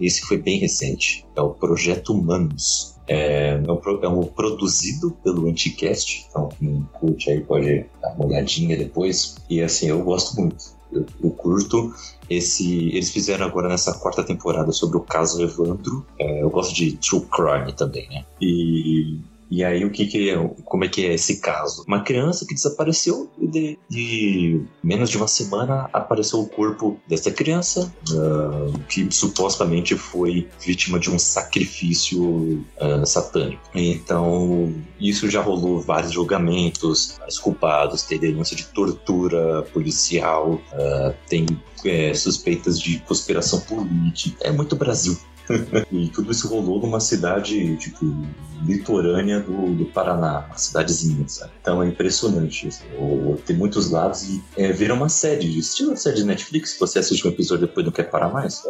esse 0.00 0.20
foi 0.22 0.38
bem 0.38 0.58
recente, 0.58 1.26
é 1.36 1.40
o 1.40 1.50
Projeto 1.50 2.12
Humanos. 2.12 2.92
É, 3.08 3.54
é, 3.54 4.04
é 4.04 4.08
um 4.08 4.22
produzido 4.22 5.10
pelo 5.24 5.48
Anticast, 5.48 6.26
então 6.30 6.48
quem 6.50 6.86
curte 6.92 7.30
aí 7.30 7.40
pode 7.40 7.84
dar 8.00 8.14
uma 8.14 8.26
olhadinha 8.26 8.76
depois. 8.76 9.34
E 9.50 9.60
assim, 9.60 9.88
eu 9.88 10.02
gosto 10.04 10.40
muito 10.40 10.81
eu 10.92 11.30
curto. 11.30 11.94
Esse, 12.28 12.88
eles 12.88 13.10
fizeram 13.10 13.46
agora 13.46 13.68
nessa 13.68 13.92
quarta 13.94 14.22
temporada 14.22 14.72
sobre 14.72 14.96
o 14.96 15.00
caso 15.00 15.42
Evandro. 15.42 16.06
É, 16.18 16.42
eu 16.42 16.50
gosto 16.50 16.74
de 16.74 16.92
true 16.96 17.26
crime 17.30 17.72
também, 17.72 18.08
né? 18.08 18.24
E 18.40 19.18
e 19.52 19.62
aí, 19.62 19.84
o 19.84 19.90
que 19.90 20.06
que 20.06 20.30
é, 20.30 20.50
como 20.64 20.82
é 20.82 20.88
que 20.88 21.04
é 21.04 21.12
esse 21.12 21.38
caso? 21.38 21.84
Uma 21.86 22.02
criança 22.02 22.46
que 22.46 22.54
desapareceu 22.54 23.30
e 23.38 23.46
de, 23.46 23.78
de 23.86 24.62
menos 24.82 25.10
de 25.10 25.18
uma 25.18 25.28
semana 25.28 25.90
apareceu 25.92 26.40
o 26.40 26.48
corpo 26.48 26.98
dessa 27.06 27.30
criança, 27.30 27.92
uh, 28.12 28.78
que 28.88 29.06
supostamente 29.12 29.94
foi 29.94 30.48
vítima 30.58 30.98
de 30.98 31.10
um 31.10 31.18
sacrifício 31.18 32.64
uh, 32.80 33.04
satânico. 33.04 33.62
Então, 33.74 34.74
isso 34.98 35.28
já 35.28 35.42
rolou 35.42 35.82
vários 35.82 36.12
julgamentos, 36.12 37.20
os 37.28 37.38
culpados, 37.38 38.04
tem 38.04 38.18
denúncia 38.18 38.56
de 38.56 38.64
tortura 38.64 39.64
policial, 39.70 40.54
uh, 40.54 41.14
tem 41.28 41.44
é, 41.84 42.14
suspeitas 42.14 42.80
de 42.80 43.00
conspiração 43.00 43.60
política. 43.60 44.46
É 44.46 44.50
muito 44.50 44.76
Brasil. 44.76 45.18
e 45.90 46.08
tudo 46.08 46.32
isso 46.32 46.48
rolou 46.48 46.80
numa 46.80 47.00
cidade, 47.00 47.76
tipo, 47.76 48.04
litorânea 48.64 49.40
do, 49.40 49.74
do 49.74 49.84
Paraná, 49.86 50.46
uma 50.46 50.56
cidadezinha, 50.56 51.26
sabe? 51.28 51.52
Então 51.60 51.82
é 51.82 51.88
impressionante. 51.88 52.68
Tem 53.46 53.56
muitos 53.56 53.90
lados 53.90 54.22
e 54.24 54.42
é, 54.56 54.72
vira 54.72 54.94
uma 54.94 55.08
série, 55.08 55.58
estilo 55.58 55.96
série 55.96 56.16
de 56.16 56.24
Netflix, 56.24 56.76
você 56.78 56.98
assiste 56.98 57.26
um 57.26 57.30
episódio 57.30 57.64
e 57.64 57.68
depois 57.68 57.84
não 57.84 57.92
quer 57.92 58.10
parar 58.10 58.28
mais. 58.28 58.62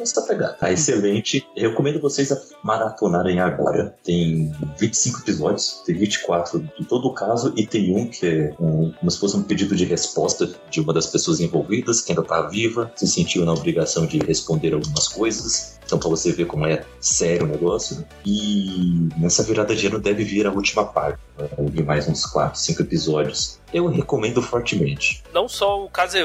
Nessa 0.00 0.22
pegada. 0.22 0.54
Tá 0.54 0.72
excelente. 0.72 1.46
Eu 1.54 1.70
recomendo 1.70 2.00
vocês 2.00 2.32
a 2.32 2.40
maratonarem 2.64 3.38
agora. 3.38 3.94
Tem 4.02 4.52
25 4.78 5.20
episódios, 5.20 5.82
tem 5.86 5.94
24 5.94 6.60
de 6.78 6.84
todo 6.84 7.08
o 7.08 7.14
caso, 7.14 7.52
e 7.56 7.66
tem 7.66 7.94
um 7.94 8.08
que 8.08 8.26
é 8.26 8.54
um, 8.58 8.92
como 8.92 9.10
se 9.10 9.18
fosse 9.18 9.36
um 9.36 9.42
pedido 9.42 9.76
de 9.76 9.84
resposta 9.84 10.50
de 10.70 10.80
uma 10.80 10.92
das 10.92 11.06
pessoas 11.06 11.40
envolvidas, 11.40 12.00
que 12.00 12.12
ainda 12.12 12.24
tá 12.24 12.42
viva, 12.42 12.90
se 12.96 13.06
sentiu 13.06 13.44
na 13.44 13.52
obrigação 13.52 14.06
de 14.06 14.18
responder 14.18 14.74
algumas 14.74 15.08
coisas. 15.08 15.78
Então, 15.84 15.98
para 15.98 16.08
você 16.08 16.32
ver 16.32 16.46
como 16.46 16.66
é 16.66 16.84
sério 17.00 17.46
o 17.46 17.48
negócio. 17.48 18.04
E 18.24 19.08
nessa 19.18 19.42
virada 19.42 19.74
de 19.74 19.86
ano 19.86 19.98
deve 19.98 20.24
vir 20.24 20.46
a 20.46 20.52
última 20.52 20.84
parte. 20.84 21.18
Eu 21.56 21.66
vi 21.66 21.82
mais 21.82 22.08
uns 22.08 22.26
4, 22.26 22.58
5 22.58 22.82
episódios. 22.82 23.60
Eu 23.72 23.86
recomendo 23.86 24.42
fortemente. 24.42 25.22
Não 25.32 25.48
só 25.48 25.84
o 25.84 25.88
caso 25.88 26.16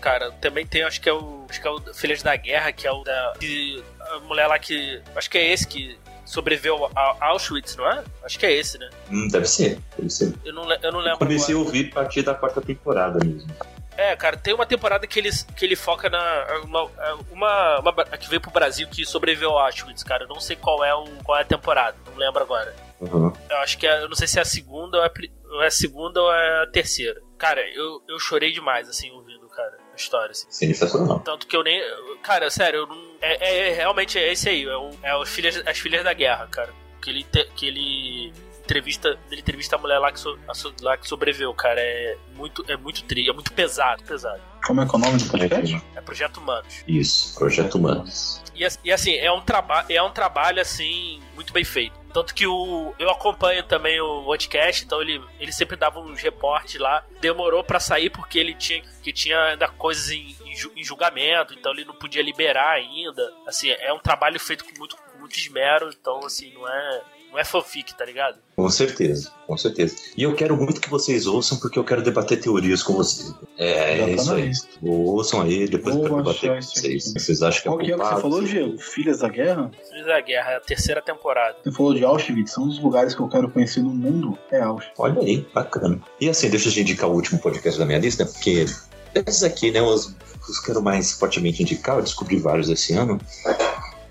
cara, 0.00 0.30
também 0.40 0.66
tem, 0.66 0.82
acho 0.82 1.00
que 1.00 1.08
é 1.08 1.12
o. 1.12 1.44
Acho 1.48 1.60
que 1.60 1.68
é 1.68 1.70
o 1.70 1.80
Filhas 1.94 2.22
da 2.22 2.34
Guerra, 2.36 2.72
que 2.72 2.86
é 2.86 2.92
o 2.92 3.02
da. 3.02 3.34
Que, 3.38 3.82
a 4.00 4.18
mulher 4.20 4.46
lá 4.46 4.58
que. 4.58 5.00
Acho 5.14 5.30
que 5.30 5.38
é 5.38 5.52
esse 5.52 5.66
que 5.66 5.98
sobreviveu 6.24 6.90
a 6.94 7.16
Auschwitz, 7.20 7.76
não 7.76 7.90
é? 7.90 8.02
Acho 8.24 8.38
que 8.38 8.46
é 8.46 8.52
esse, 8.52 8.78
né? 8.78 8.88
Hum, 9.10 9.28
deve 9.28 9.46
ser, 9.46 9.78
deve 9.96 10.10
ser. 10.10 10.34
Eu 10.44 10.52
não, 10.52 10.70
eu 10.70 10.92
não 10.92 11.00
lembro. 11.00 11.14
Eu 11.14 11.18
comecei 11.18 11.54
agora. 11.54 11.64
a 11.64 11.68
ouvir 11.68 11.90
a 11.90 11.94
partir 11.94 12.22
da 12.22 12.34
quarta 12.34 12.60
temporada 12.60 13.18
mesmo. 13.24 13.52
É, 13.96 14.16
cara, 14.16 14.36
tem 14.36 14.52
uma 14.52 14.66
temporada 14.66 15.06
que 15.06 15.18
ele, 15.18 15.30
que 15.54 15.64
ele 15.64 15.76
foca 15.76 16.10
na. 16.10 16.46
Uma, 16.64 16.90
uma, 17.30 17.78
uma, 17.80 18.04
que 18.18 18.28
veio 18.28 18.40
pro 18.40 18.50
Brasil 18.50 18.88
que 18.88 19.04
sobreviveu 19.04 19.50
ao 19.50 19.66
Auschwitz, 19.66 20.02
cara. 20.02 20.24
Eu 20.24 20.28
não 20.28 20.40
sei 20.40 20.56
qual 20.56 20.84
é, 20.84 20.94
o, 20.94 21.04
qual 21.22 21.38
é 21.38 21.42
a 21.42 21.44
temporada, 21.44 21.96
não 22.06 22.16
lembro 22.16 22.42
agora. 22.42 22.74
Uhum. 23.12 23.32
Eu 23.50 23.56
acho 23.58 23.78
que 23.78 23.86
é, 23.86 24.02
eu 24.02 24.08
não 24.08 24.16
sei 24.16 24.26
se 24.26 24.38
é 24.38 24.42
a 24.42 24.44
segunda 24.44 24.98
ou 24.98 25.04
é, 25.04 25.12
ou 25.50 25.62
é 25.62 25.66
a 25.66 25.70
segunda 25.70 26.20
ou 26.20 26.32
é 26.32 26.62
a 26.62 26.66
terceira. 26.66 27.20
Cara, 27.38 27.60
eu, 27.74 28.02
eu 28.08 28.18
chorei 28.18 28.52
demais, 28.52 28.88
assim, 28.88 29.10
ouvindo, 29.10 29.46
cara, 29.48 29.76
a 29.92 29.96
história. 29.96 30.30
Assim. 30.30 30.46
Sensacional. 30.50 31.20
Tanto 31.20 31.46
que 31.46 31.56
eu 31.56 31.62
nem. 31.62 31.80
Cara, 32.22 32.50
sério, 32.50 32.80
eu 32.80 32.86
não. 32.86 33.14
É, 33.20 33.48
é, 33.48 33.68
é 33.70 33.74
realmente 33.74 34.18
é 34.18 34.32
esse 34.32 34.48
aí, 34.48 34.64
é, 34.64 34.76
o, 34.76 34.90
é 35.02 35.16
os 35.16 35.28
filhas, 35.28 35.62
as 35.66 35.78
filhas 35.78 36.04
da 36.04 36.12
guerra, 36.12 36.46
cara. 36.48 36.72
Que 37.02 37.10
ele, 37.10 37.24
te, 37.24 37.44
que 37.54 37.66
ele 37.66 38.32
entrevista, 38.64 39.18
ele 39.30 39.40
entrevista 39.40 39.76
a 39.76 39.78
mulher 39.78 39.98
lá 39.98 40.10
que, 40.10 40.18
so, 40.18 40.38
a, 40.48 40.52
lá 40.82 40.96
que 40.96 41.06
sobreviveu, 41.06 41.52
cara. 41.54 41.80
É 41.80 42.16
muito, 42.34 42.64
é 42.68 42.76
muito 42.76 43.04
tri, 43.04 43.28
é 43.28 43.32
muito 43.32 43.52
pesado, 43.52 44.02
pesado. 44.02 44.40
Como 44.66 44.80
é 44.80 44.86
que 44.86 44.94
é 44.94 44.98
o 44.98 45.00
nome 45.00 45.18
do 45.18 45.30
podcast? 45.30 45.82
É 45.94 46.00
Projeto 46.00 46.38
Humanos. 46.38 46.84
Isso, 46.88 47.38
Projeto 47.38 47.74
Humanos. 47.74 48.42
E, 48.54 48.66
e 48.84 48.92
assim, 48.92 49.14
é 49.16 49.30
um, 49.30 49.40
traba 49.40 49.84
é 49.88 50.02
um 50.02 50.10
trabalho, 50.10 50.60
assim, 50.60 51.20
muito 51.34 51.52
bem 51.52 51.64
feito. 51.64 52.04
Tanto 52.14 52.32
que 52.32 52.46
o, 52.46 52.94
eu 52.98 53.10
acompanho 53.10 53.62
também 53.64 54.00
o 54.00 54.22
podcast, 54.22 54.84
então 54.84 55.02
ele, 55.02 55.20
ele 55.40 55.52
sempre 55.52 55.76
dava 55.76 55.98
uns 55.98 56.22
reportes 56.22 56.80
lá. 56.80 57.04
Demorou 57.20 57.64
para 57.64 57.80
sair 57.80 58.08
porque 58.08 58.38
ele 58.38 58.54
tinha, 58.54 58.82
que 59.02 59.12
tinha 59.12 59.38
ainda 59.46 59.68
coisas 59.68 60.10
em, 60.10 60.34
em, 60.76 60.84
julgamento, 60.84 61.52
então 61.52 61.72
ele 61.72 61.84
não 61.84 61.94
podia 61.94 62.22
liberar 62.22 62.70
ainda. 62.70 63.34
Assim, 63.46 63.68
é 63.70 63.92
um 63.92 63.98
trabalho 63.98 64.38
feito 64.38 64.64
com 64.64 64.78
muito, 64.78 64.96
com 64.96 65.18
muito 65.18 65.36
esmero, 65.36 65.90
então 65.90 66.24
assim, 66.24 66.52
não 66.54 66.68
é 66.68 67.02
não 67.34 67.40
é 67.40 67.44
fanfic, 67.44 67.92
tá 67.96 68.04
ligado? 68.04 68.38
Com 68.54 68.70
certeza, 68.70 69.28
com 69.44 69.58
certeza. 69.58 69.96
E 70.16 70.22
eu 70.22 70.36
quero 70.36 70.56
muito 70.56 70.80
que 70.80 70.88
vocês 70.88 71.26
ouçam, 71.26 71.58
porque 71.58 71.76
eu 71.76 71.82
quero 71.82 72.00
debater 72.00 72.40
teorias 72.40 72.80
com 72.80 72.92
vocês. 72.92 73.34
É, 73.58 74.02
é 74.02 74.10
isso 74.10 74.32
aí. 74.32 74.52
Ouçam 74.80 75.40
aí, 75.40 75.66
depois 75.66 75.96
eu 75.96 76.02
quero 76.02 76.16
debater 76.18 76.54
com 76.54 76.62
vocês. 76.62 77.12
Vocês 77.12 77.42
acham 77.42 77.60
que 77.60 77.68
é 77.68 77.70
Qual 77.70 77.78
que 77.78 77.92
é 77.92 77.96
que 77.96 78.14
você 78.14 78.22
falou, 78.22 78.44
Diego? 78.44 78.78
Filhas 78.78 79.18
da 79.18 79.28
Guerra? 79.28 79.68
Filhas 79.90 80.06
da 80.06 80.20
Guerra, 80.20 80.52
é 80.52 80.56
a 80.56 80.60
terceira 80.60 81.02
temporada. 81.02 81.56
Você 81.64 81.72
falou 81.72 81.92
de 81.92 82.04
Auschwitz, 82.04 82.52
são 82.52 82.64
um 82.64 82.68
dos 82.68 82.78
lugares 82.78 83.16
que 83.16 83.20
eu 83.20 83.28
quero 83.28 83.50
conhecer 83.50 83.82
no 83.82 83.90
mundo, 83.90 84.38
é 84.52 84.60
Auschwitz. 84.60 84.94
Olha 84.96 85.20
aí, 85.20 85.44
bacana. 85.52 86.00
E 86.20 86.28
assim, 86.28 86.48
deixa 86.48 86.68
eu 86.68 86.82
indicar 86.82 87.10
o 87.10 87.14
último 87.14 87.40
podcast 87.40 87.76
da 87.76 87.84
minha 87.84 87.98
lista, 87.98 88.24
porque 88.24 88.64
esses 89.12 89.42
aqui, 89.42 89.72
né, 89.72 89.82
os, 89.82 90.14
os 90.48 90.60
quero 90.60 90.80
mais 90.80 91.12
fortemente 91.12 91.62
indicar, 91.64 91.96
eu 91.96 92.02
descobri 92.02 92.38
vários 92.38 92.68
esse 92.68 92.92
ano 92.92 93.18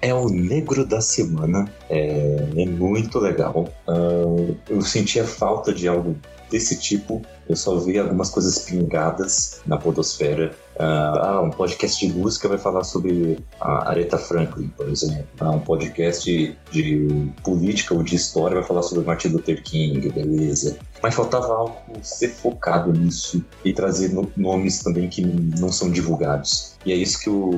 é 0.04 0.14
o 0.14 0.28
Negro 0.28 0.86
da 0.86 1.00
Semana. 1.00 1.72
É, 1.90 2.36
é 2.58 2.66
muito 2.66 3.20
legal. 3.20 3.70
Uh, 3.88 4.56
eu 4.70 4.82
sentia 4.82 5.24
falta 5.24 5.74
de 5.74 5.88
algo 5.88 6.14
desse 6.52 6.78
tipo. 6.78 7.22
Eu 7.48 7.56
só 7.56 7.78
vi 7.78 7.98
algumas 7.98 8.30
coisas 8.30 8.60
pingadas 8.60 9.62
na 9.66 9.78
podosfera. 9.78 10.54
Uh, 10.76 10.82
ah, 10.82 11.42
um 11.42 11.50
podcast 11.50 12.06
de 12.06 12.14
música 12.14 12.50
vai 12.50 12.58
falar 12.58 12.84
sobre 12.84 13.40
a 13.62 13.90
Aretha 13.92 14.18
Franklin, 14.18 14.68
por 14.76 14.90
exemplo. 14.90 15.26
Uh, 15.40 15.52
um 15.52 15.60
podcast 15.60 16.58
de, 16.70 17.32
política 17.42 17.94
ou 17.94 18.04
de 18.04 18.18
história 18.18 18.56
vai 18.56 18.68
falar 18.68 18.84
sobre 18.84 19.06
Martin 19.06 19.30
Luther 19.30 19.64
King, 19.64 20.10
beleza. 20.10 20.78
Mas 21.02 21.16
faltava 21.16 21.54
algo 21.54 21.76
ser 22.02 22.30
focado 22.30 22.92
nisso 22.92 23.44
e 23.64 23.72
trazer 23.72 24.10
no, 24.10 24.30
nomes 24.36 24.84
também 24.84 25.08
que 25.08 25.26
não 25.26 25.72
são 25.72 25.90
divulgados. 25.90 26.76
E 26.86 26.92
é 26.92 26.96
isso 26.96 27.20
que 27.22 27.30
o 27.30 27.52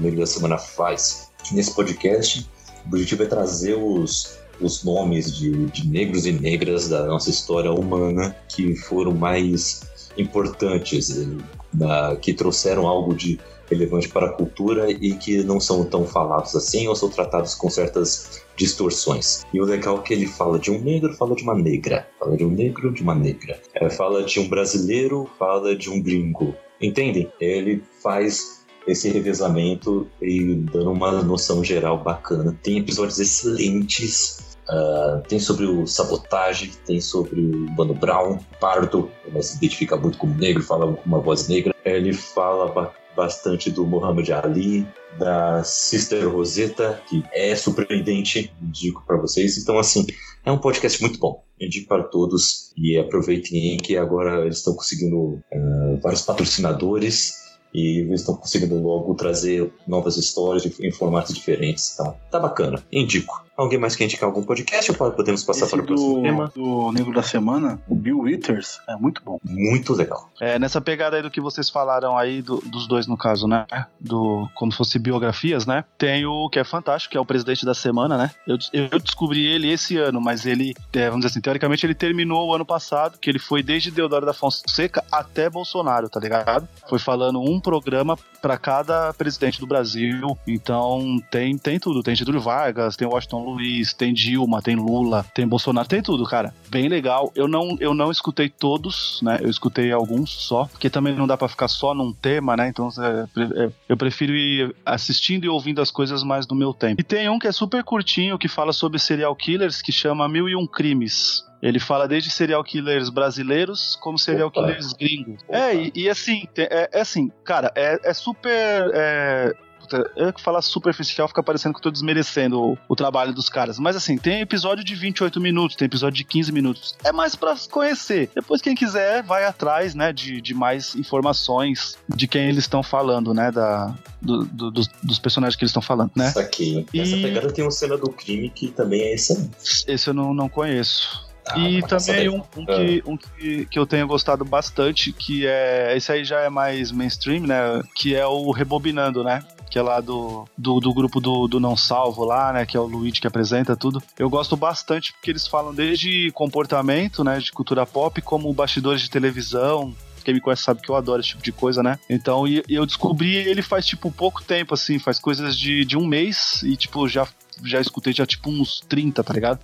Negro 0.00 0.20
da 0.20 0.26
Semana 0.26 0.56
faz 0.56 1.29
nesse 1.52 1.74
podcast. 1.74 2.48
O 2.84 2.88
objetivo 2.88 3.22
é 3.22 3.26
trazer 3.26 3.74
os, 3.74 4.38
os 4.60 4.84
nomes 4.84 5.36
de, 5.36 5.66
de 5.66 5.88
negros 5.88 6.26
e 6.26 6.32
negras 6.32 6.88
da 6.88 7.06
nossa 7.06 7.30
história 7.30 7.70
humana 7.72 8.36
que 8.48 8.74
foram 8.76 9.12
mais 9.12 9.82
importantes, 10.16 11.10
eh, 11.10 11.26
da, 11.72 12.16
que 12.16 12.32
trouxeram 12.32 12.86
algo 12.86 13.14
de 13.14 13.38
relevante 13.70 14.08
para 14.08 14.26
a 14.26 14.32
cultura 14.32 14.90
e 14.90 15.14
que 15.14 15.44
não 15.44 15.60
são 15.60 15.84
tão 15.84 16.04
falados 16.04 16.56
assim 16.56 16.88
ou 16.88 16.96
são 16.96 17.08
tratados 17.08 17.54
com 17.54 17.70
certas 17.70 18.42
distorções. 18.56 19.46
E 19.54 19.60
o 19.60 19.64
legal 19.64 19.98
é 19.98 20.02
que 20.02 20.12
ele 20.12 20.26
fala 20.26 20.58
de 20.58 20.70
um 20.70 20.80
negro, 20.80 21.14
fala 21.14 21.36
de 21.36 21.42
uma 21.44 21.54
negra, 21.54 22.06
fala 22.18 22.36
de 22.36 22.44
um 22.44 22.50
negro, 22.50 22.92
de 22.92 23.02
uma 23.02 23.14
negra, 23.14 23.60
é, 23.74 23.88
fala 23.88 24.24
de 24.24 24.40
um 24.40 24.48
brasileiro, 24.48 25.30
fala 25.38 25.76
de 25.76 25.88
um 25.88 26.02
gringo. 26.02 26.54
Entendem? 26.80 27.30
Ele 27.40 27.82
faz 28.02 28.59
esse 28.86 29.08
revezamento 29.08 30.08
e 30.20 30.54
dando 30.54 30.92
uma 30.92 31.22
noção 31.22 31.62
geral 31.62 32.02
bacana. 32.02 32.56
Tem 32.62 32.78
episódios 32.78 33.18
excelentes. 33.18 34.50
Uh, 34.68 35.20
tem 35.26 35.40
sobre 35.40 35.66
o 35.66 35.84
sabotagem, 35.84 36.70
tem 36.86 37.00
sobre 37.00 37.40
o 37.40 37.70
Mano 37.72 37.92
Brown, 37.92 38.38
Pardo, 38.60 39.10
ele 39.24 39.42
se 39.42 39.56
identifica 39.56 39.96
muito 39.96 40.16
como 40.16 40.32
negro, 40.36 40.62
fala 40.62 40.94
com 40.94 41.04
uma 41.04 41.18
voz 41.18 41.48
negra. 41.48 41.74
Ele 41.84 42.12
fala 42.12 42.70
ba 42.70 42.94
bastante 43.16 43.70
do 43.70 43.84
Muhammad 43.84 44.30
Ali, 44.30 44.86
da 45.18 45.62
Sister 45.64 46.28
Rosetta, 46.28 47.02
que 47.08 47.22
é 47.32 47.54
surpreendente, 47.56 48.52
indico 48.62 49.02
para 49.04 49.16
vocês. 49.16 49.58
Então, 49.58 49.78
assim, 49.78 50.06
é 50.44 50.50
um 50.50 50.58
podcast 50.58 51.00
muito 51.02 51.18
bom. 51.18 51.44
Indico 51.60 51.88
para 51.88 52.04
todos 52.04 52.72
e 52.76 52.96
aproveitem 52.96 53.76
que 53.78 53.96
agora 53.96 54.42
eles 54.42 54.58
estão 54.58 54.74
conseguindo 54.74 55.18
uh, 55.52 56.00
vários 56.00 56.22
patrocinadores 56.22 57.39
e 57.72 58.02
estão 58.12 58.34
conseguindo 58.34 58.80
logo 58.80 59.14
trazer 59.14 59.72
novas 59.86 60.16
histórias 60.16 60.66
em 60.80 60.90
formatos 60.90 61.34
diferentes. 61.34 61.92
Então, 61.94 62.16
tá 62.30 62.38
bacana. 62.38 62.82
Indico. 62.92 63.44
Alguém 63.60 63.78
mais 63.78 63.94
quer 63.94 64.04
indicar 64.04 64.26
algum 64.28 64.42
podcast 64.42 64.90
ou 64.90 65.10
podemos 65.12 65.44
passar 65.44 65.66
Esse 65.66 65.74
para 65.76 65.82
o 65.82 65.86
próximo 65.86 66.14
do, 66.16 66.22
tema? 66.22 66.52
do 66.54 66.92
Negro 66.92 67.12
da 67.12 67.22
Semana, 67.22 67.78
o 67.88 67.94
Bill 67.94 68.20
Withers, 68.20 68.80
é 68.88 68.96
muito 68.96 69.20
bom. 69.22 69.38
Muito 69.44 69.92
legal. 69.92 70.30
É, 70.40 70.58
nessa 70.58 70.80
pegada 70.80 71.16
aí 71.16 71.22
do 71.22 71.30
que 71.30 71.40
vocês 71.40 71.68
falaram 71.68 72.16
aí, 72.16 72.40
do- 72.40 72.62
dos 72.66 72.86
dois 72.86 73.06
no 73.06 73.16
caso, 73.18 73.46
né? 73.46 73.66
Do, 74.00 74.48
como 74.54 74.72
se 74.72 74.78
fosse 74.78 74.98
biografias, 74.98 75.66
né? 75.66 75.84
Tem 75.98 76.24
o 76.24 76.48
que 76.48 76.58
é 76.58 76.64
fantástico, 76.64 77.12
que 77.12 77.18
é 77.18 77.20
o 77.20 77.24
presidente 77.26 77.66
da 77.66 77.74
semana, 77.74 78.16
né? 78.16 78.30
Eu, 78.46 78.56
eu 78.72 78.98
descobri 78.98 79.44
ele 79.46 79.70
esse 79.70 79.96
ano, 79.98 80.20
mas 80.20 80.46
ele, 80.46 80.74
é, 80.94 81.06
vamos 81.10 81.20
dizer 81.24 81.32
assim, 81.32 81.40
teoricamente 81.40 81.84
ele 81.84 81.94
terminou 81.94 82.48
o 82.48 82.54
ano 82.54 82.64
passado, 82.64 83.18
que 83.18 83.28
ele 83.28 83.38
foi 83.38 83.62
desde 83.62 83.90
Deodoro 83.90 84.24
da 84.24 84.32
Fonseca 84.32 85.04
até 85.12 85.50
Bolsonaro, 85.50 86.08
tá 86.08 86.18
ligado? 86.18 86.66
Foi 86.88 86.98
falando 86.98 87.40
um 87.40 87.60
programa 87.60 88.16
pra 88.40 88.56
cada 88.56 89.12
presidente 89.12 89.60
do 89.60 89.66
Brasil. 89.66 90.38
Então 90.46 91.20
tem, 91.30 91.58
tem 91.58 91.78
tudo. 91.78 92.02
Tem 92.02 92.16
Getúlio 92.16 92.40
Vargas, 92.40 92.96
tem 92.96 93.06
Washington 93.06 93.49
Luiz, 93.54 93.92
tem 93.92 94.12
Dilma, 94.12 94.62
tem 94.62 94.76
Lula, 94.76 95.24
tem 95.34 95.46
Bolsonaro, 95.46 95.88
tem 95.88 96.02
tudo, 96.02 96.24
cara. 96.24 96.54
Bem 96.68 96.88
legal. 96.88 97.32
Eu 97.34 97.48
não, 97.48 97.76
eu 97.80 97.94
não 97.94 98.10
escutei 98.10 98.48
todos, 98.48 99.20
né? 99.22 99.38
Eu 99.40 99.50
escutei 99.50 99.92
alguns 99.92 100.30
só, 100.30 100.66
porque 100.66 100.90
também 100.90 101.14
não 101.14 101.26
dá 101.26 101.36
pra 101.36 101.48
ficar 101.48 101.68
só 101.68 101.94
num 101.94 102.12
tema, 102.12 102.56
né? 102.56 102.68
Então 102.68 102.88
é, 102.98 103.64
é, 103.64 103.70
eu 103.88 103.96
prefiro 103.96 104.32
ir 104.32 104.74
assistindo 104.84 105.44
e 105.44 105.48
ouvindo 105.48 105.80
as 105.80 105.90
coisas 105.90 106.22
mais 106.22 106.46
no 106.46 106.54
meu 106.54 106.72
tempo. 106.72 107.00
E 107.00 107.04
tem 107.04 107.28
um 107.28 107.38
que 107.38 107.46
é 107.46 107.52
super 107.52 107.82
curtinho, 107.84 108.38
que 108.38 108.48
fala 108.48 108.72
sobre 108.72 108.98
serial 108.98 109.34
killers, 109.34 109.82
que 109.82 109.92
chama 109.92 110.28
Mil 110.28 110.48
e 110.48 110.56
Um 110.56 110.66
Crimes. 110.66 111.44
Ele 111.62 111.78
fala 111.78 112.08
desde 112.08 112.30
serial 112.30 112.64
killers 112.64 113.10
brasileiros 113.10 113.96
como 114.00 114.18
serial 114.18 114.48
Opa. 114.48 114.62
killers 114.62 114.92
gringos. 114.94 115.42
Opa. 115.46 115.58
É, 115.58 115.74
e, 115.74 115.92
e 115.94 116.08
assim, 116.08 116.46
é, 116.56 116.88
é 116.92 117.00
assim, 117.00 117.30
cara, 117.44 117.70
é, 117.74 117.98
é 118.02 118.14
super. 118.14 118.90
É, 118.94 119.54
puta, 119.90 120.10
eu 120.16 120.32
que 120.32 120.40
falar 120.40 120.62
superficial 120.62 121.26
fica 121.28 121.42
parecendo 121.42 121.74
que 121.74 121.78
eu 121.78 121.82
tô 121.82 121.90
desmerecendo 121.90 122.60
o, 122.60 122.78
o 122.88 122.96
trabalho 122.96 123.32
dos 123.32 123.48
caras. 123.48 123.78
Mas 123.78 123.96
assim, 123.96 124.16
tem 124.16 124.40
episódio 124.40 124.84
de 124.84 124.94
28 124.94 125.40
minutos, 125.40 125.76
tem 125.76 125.86
episódio 125.86 126.16
de 126.16 126.24
15 126.24 126.52
minutos. 126.52 126.94
É 127.04 127.12
mais 127.12 127.34
pra 127.34 127.54
conhecer. 127.70 128.30
Depois, 128.34 128.60
quem 128.62 128.74
quiser, 128.74 129.22
vai 129.22 129.44
atrás, 129.44 129.94
né, 129.94 130.12
de, 130.12 130.40
de 130.40 130.54
mais 130.54 130.94
informações 130.94 131.98
de 132.08 132.26
quem 132.28 132.48
eles 132.48 132.64
estão 132.64 132.82
falando, 132.82 133.34
né, 133.34 133.50
da, 133.50 133.94
do- 134.20 134.44
do- 134.44 134.70
dos, 134.70 134.86
dos 135.02 135.18
personagens 135.18 135.56
que 135.56 135.64
eles 135.64 135.70
estão 135.70 135.82
falando, 135.82 136.10
né? 136.16 136.28
Isso 136.28 136.38
aqui. 136.38 136.86
Essa 136.94 137.16
pegada 137.16 137.52
tem 137.52 137.64
uma 137.64 137.70
cena 137.70 137.96
do 137.96 138.10
crime 138.10 138.50
que 138.50 138.68
também 138.68 139.02
é 139.02 139.14
excelente. 139.14 139.50
Esse 139.86 140.08
eu 140.10 140.14
não, 140.14 140.32
não 140.32 140.48
conheço. 140.48 141.28
Ah, 141.48 141.58
e 141.58 141.82
também 141.82 142.28
um, 142.28 142.42
um 142.56 142.64
que, 142.66 143.02
um 143.06 143.16
que, 143.16 143.64
que 143.66 143.78
eu 143.78 143.84
tenho 143.86 144.06
gostado 144.06 144.44
bastante, 144.44 145.10
que 145.12 145.46
é. 145.46 145.96
Esse 145.96 146.12
aí 146.12 146.24
já 146.24 146.40
é 146.40 146.48
mais 146.50 146.92
mainstream, 146.92 147.42
né? 147.44 147.82
Que 147.96 148.14
é 148.14 148.24
o 148.24 148.52
Rebobinando, 148.52 149.24
né? 149.24 149.42
Que 149.70 149.78
é 149.78 149.82
lá 149.82 150.00
do, 150.00 150.46
do, 150.58 150.80
do 150.80 150.92
grupo 150.92 151.20
do, 151.20 151.46
do 151.46 151.60
Não 151.60 151.76
Salvo 151.76 152.24
lá, 152.24 152.52
né? 152.52 152.66
Que 152.66 152.76
é 152.76 152.80
o 152.80 152.86
Luigi 152.86 153.20
que 153.20 153.26
apresenta 153.26 153.76
tudo. 153.76 154.02
Eu 154.18 154.28
gosto 154.28 154.56
bastante 154.56 155.12
porque 155.12 155.30
eles 155.30 155.46
falam 155.46 155.72
desde 155.72 156.30
comportamento, 156.32 157.22
né? 157.22 157.38
De 157.38 157.52
cultura 157.52 157.86
pop, 157.86 158.20
como 158.20 158.52
bastidores 158.52 159.00
de 159.00 159.08
televisão. 159.08 159.94
Quem 160.24 160.34
me 160.34 160.40
conhece 160.40 160.62
sabe 160.62 160.80
que 160.80 160.90
eu 160.90 160.96
adoro 160.96 161.20
esse 161.20 161.30
tipo 161.30 161.42
de 161.42 161.52
coisa, 161.52 161.82
né? 161.82 161.98
Então, 162.08 162.46
e, 162.46 162.62
eu 162.68 162.84
descobri 162.84 163.34
ele 163.36 163.62
faz, 163.62 163.86
tipo, 163.86 164.10
pouco 164.10 164.42
tempo, 164.42 164.74
assim, 164.74 164.98
faz 164.98 165.18
coisas 165.18 165.56
de, 165.56 165.84
de 165.84 165.96
um 165.96 166.06
mês 166.06 166.62
e, 166.62 166.76
tipo, 166.76 167.08
já, 167.08 167.26
já 167.64 167.80
escutei 167.80 168.12
já, 168.12 168.26
tipo, 168.26 168.50
uns 168.50 168.80
30, 168.80 169.24
tá 169.24 169.32
ligado? 169.32 169.60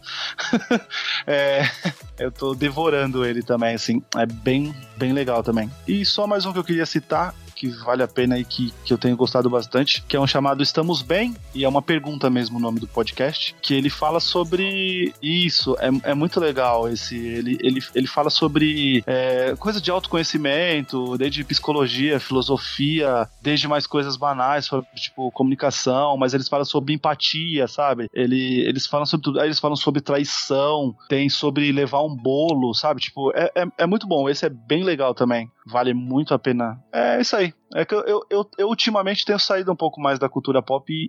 é, 1.26 1.68
eu 2.18 2.32
tô 2.32 2.54
devorando 2.54 3.24
ele 3.24 3.42
também, 3.42 3.74
assim. 3.74 4.02
É 4.16 4.26
bem, 4.26 4.74
bem 4.96 5.12
legal 5.12 5.42
também. 5.42 5.70
E 5.86 6.04
só 6.04 6.26
mais 6.26 6.46
um 6.46 6.52
que 6.52 6.58
eu 6.58 6.64
queria 6.64 6.86
citar, 6.86 7.34
que 7.56 7.68
vale 7.68 8.02
a 8.02 8.08
pena 8.08 8.38
e 8.38 8.44
que, 8.44 8.72
que 8.84 8.92
eu 8.92 8.98
tenho 8.98 9.16
gostado 9.16 9.48
bastante, 9.48 10.02
que 10.02 10.14
é 10.14 10.20
um 10.20 10.26
chamado 10.26 10.62
Estamos 10.62 11.00
Bem, 11.00 11.34
e 11.54 11.64
é 11.64 11.68
uma 11.68 11.80
pergunta 11.80 12.28
mesmo 12.28 12.58
o 12.58 12.60
nome 12.60 12.78
do 12.78 12.86
podcast, 12.86 13.56
que 13.62 13.72
ele 13.72 13.88
fala 13.88 14.20
sobre 14.20 15.12
isso, 15.22 15.74
é, 15.80 16.10
é 16.10 16.14
muito 16.14 16.38
legal 16.38 16.88
esse, 16.88 17.16
ele, 17.16 17.58
ele, 17.62 17.82
ele 17.94 18.06
fala 18.06 18.28
sobre 18.28 19.02
é, 19.06 19.54
coisa 19.58 19.80
de 19.80 19.90
autoconhecimento, 19.90 21.16
desde 21.16 21.42
psicologia, 21.44 22.20
filosofia, 22.20 23.28
desde 23.40 23.66
mais 23.66 23.86
coisas 23.86 24.16
banais, 24.16 24.68
tipo, 24.94 25.30
comunicação, 25.32 26.16
mas 26.16 26.34
eles 26.34 26.48
falam 26.48 26.64
sobre 26.66 26.92
empatia, 26.92 27.66
sabe? 27.66 28.08
Ele, 28.12 28.60
eles 28.60 28.86
falam 28.86 29.06
sobre 29.06 29.24
tudo, 29.24 29.40
eles 29.42 29.58
falam 29.58 29.76
sobre 29.76 30.02
traição, 30.02 30.94
tem 31.08 31.30
sobre 31.30 31.72
levar 31.72 32.02
um 32.02 32.14
bolo, 32.14 32.74
sabe? 32.74 33.00
Tipo, 33.00 33.32
é, 33.34 33.50
é, 33.54 33.66
é 33.78 33.86
muito 33.86 34.06
bom, 34.06 34.28
esse 34.28 34.44
é 34.44 34.50
bem 34.50 34.84
legal 34.84 35.14
também, 35.14 35.50
vale 35.66 35.92
muito 35.92 36.32
a 36.32 36.38
pena. 36.38 36.78
É 36.92 37.20
isso 37.20 37.34
aí. 37.36 37.52
É 37.74 37.84
que 37.84 37.94
eu, 37.94 38.00
eu, 38.06 38.20
eu, 38.30 38.50
eu 38.56 38.68
ultimamente 38.68 39.24
tenho 39.24 39.38
saído 39.38 39.72
um 39.72 39.76
pouco 39.76 40.00
mais 40.00 40.18
da 40.18 40.28
cultura 40.28 40.62
pop 40.62 40.84
e, 40.90 41.06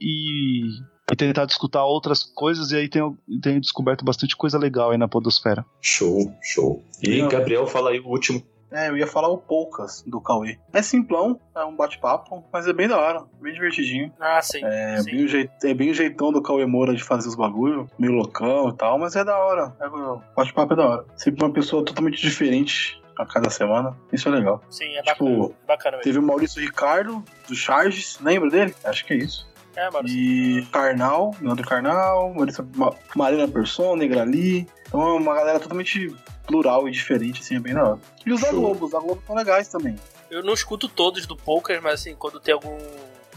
e 1.12 1.16
tentado 1.16 1.52
escutar 1.52 1.86
outras 1.86 2.24
coisas, 2.24 2.72
e 2.72 2.76
aí 2.78 2.90
tenho, 2.90 3.18
tenho 3.42 3.62
descoberto 3.62 4.04
bastante 4.04 4.36
coisa 4.36 4.58
legal 4.58 4.92
aí 4.92 4.98
na 4.98 5.08
Podosfera. 5.08 5.64
Show, 5.82 6.34
show. 6.42 6.84
E 7.02 7.22
Não. 7.22 7.30
Gabriel, 7.30 7.68
fala 7.68 7.92
aí 7.92 8.00
o 8.00 8.08
último. 8.08 8.42
É, 8.70 8.90
eu 8.90 8.98
ia 8.98 9.08
falar 9.08 9.30
o 9.30 9.38
Poucas 9.38 10.04
do 10.06 10.20
Cauê. 10.20 10.58
É 10.74 10.82
simplão, 10.82 11.40
é 11.56 11.64
um 11.64 11.74
bate-papo, 11.74 12.44
mas 12.52 12.68
é 12.68 12.74
bem 12.74 12.86
da 12.90 12.98
hora, 12.98 13.24
bem 13.42 13.54
divertidinho. 13.54 14.12
Ah, 14.20 14.42
sim. 14.42 14.60
É 14.62 14.98
sim. 15.00 15.12
bem, 15.12 15.24
o 15.24 15.28
jeit- 15.30 15.52
é 15.64 15.74
bem 15.74 15.90
o 15.90 15.94
jeitão 15.94 16.34
do 16.34 16.42
Cauê 16.42 16.66
Moura 16.66 16.94
de 16.94 17.02
fazer 17.02 17.30
os 17.30 17.36
bagulho, 17.36 17.90
meio 17.98 18.12
loucão 18.12 18.68
e 18.68 18.74
tal, 18.76 19.00
mas 19.00 19.16
é 19.16 19.24
da 19.24 19.38
hora. 19.38 19.74
É, 19.80 19.88
o 19.88 20.22
bate-papo 20.36 20.74
é 20.74 20.76
da 20.76 20.86
hora. 20.86 21.06
Sempre 21.16 21.46
uma 21.46 21.54
pessoa 21.54 21.86
totalmente 21.86 22.22
diferente 22.22 23.02
a 23.24 23.26
cada 23.26 23.50
semana. 23.50 23.96
Isso 24.12 24.28
é 24.30 24.32
legal. 24.32 24.62
Sim, 24.70 24.96
é 24.96 25.02
Tipo, 25.02 25.26
bacana. 25.26 25.56
bacana 25.68 25.98
mesmo. 25.98 26.04
Teve 26.04 26.20
o 26.20 26.24
Maurício 26.24 26.62
Ricardo, 26.62 27.24
do 27.48 27.56
Charges, 27.56 28.18
lembra 28.22 28.50
dele? 28.50 28.76
Acho 28.84 29.06
que 29.06 29.14
é 29.14 29.18
isso. 29.18 29.48
É, 29.76 29.90
mano. 29.92 30.08
E 30.10 30.66
Karnal, 30.72 31.36
Leandro 31.40 31.68
Karnal, 31.68 32.34
Maurício, 32.34 32.68
Ma- 32.76 32.96
Marina 33.16 33.48
Persson, 33.48 33.96
Negrali. 33.96 34.68
Então 34.88 35.02
é 35.02 35.14
uma 35.14 35.36
galera 35.36 35.60
totalmente 35.60 36.16
plural 36.48 36.88
e 36.88 36.92
diferente, 36.92 37.42
assim, 37.42 37.58
é 37.58 37.60
bem 37.60 37.74
da 37.76 37.84
hora. 37.84 38.00
E 38.26 38.32
os 38.34 38.42
da. 38.42 38.52
Globo, 38.52 38.86
os 38.86 38.92
da 38.92 39.00
Globo 39.00 39.22
são 39.28 39.36
legais 39.36 39.68
também. 39.68 39.96
Eu 40.32 40.44
não 40.44 40.54
escuto 40.54 40.88
todos 40.90 41.26
do 41.28 41.36
Poucas, 41.36 41.80
mas 41.82 41.96
assim, 42.02 42.16
quando 42.16 42.40
tem 42.40 42.54
algum 42.54 42.76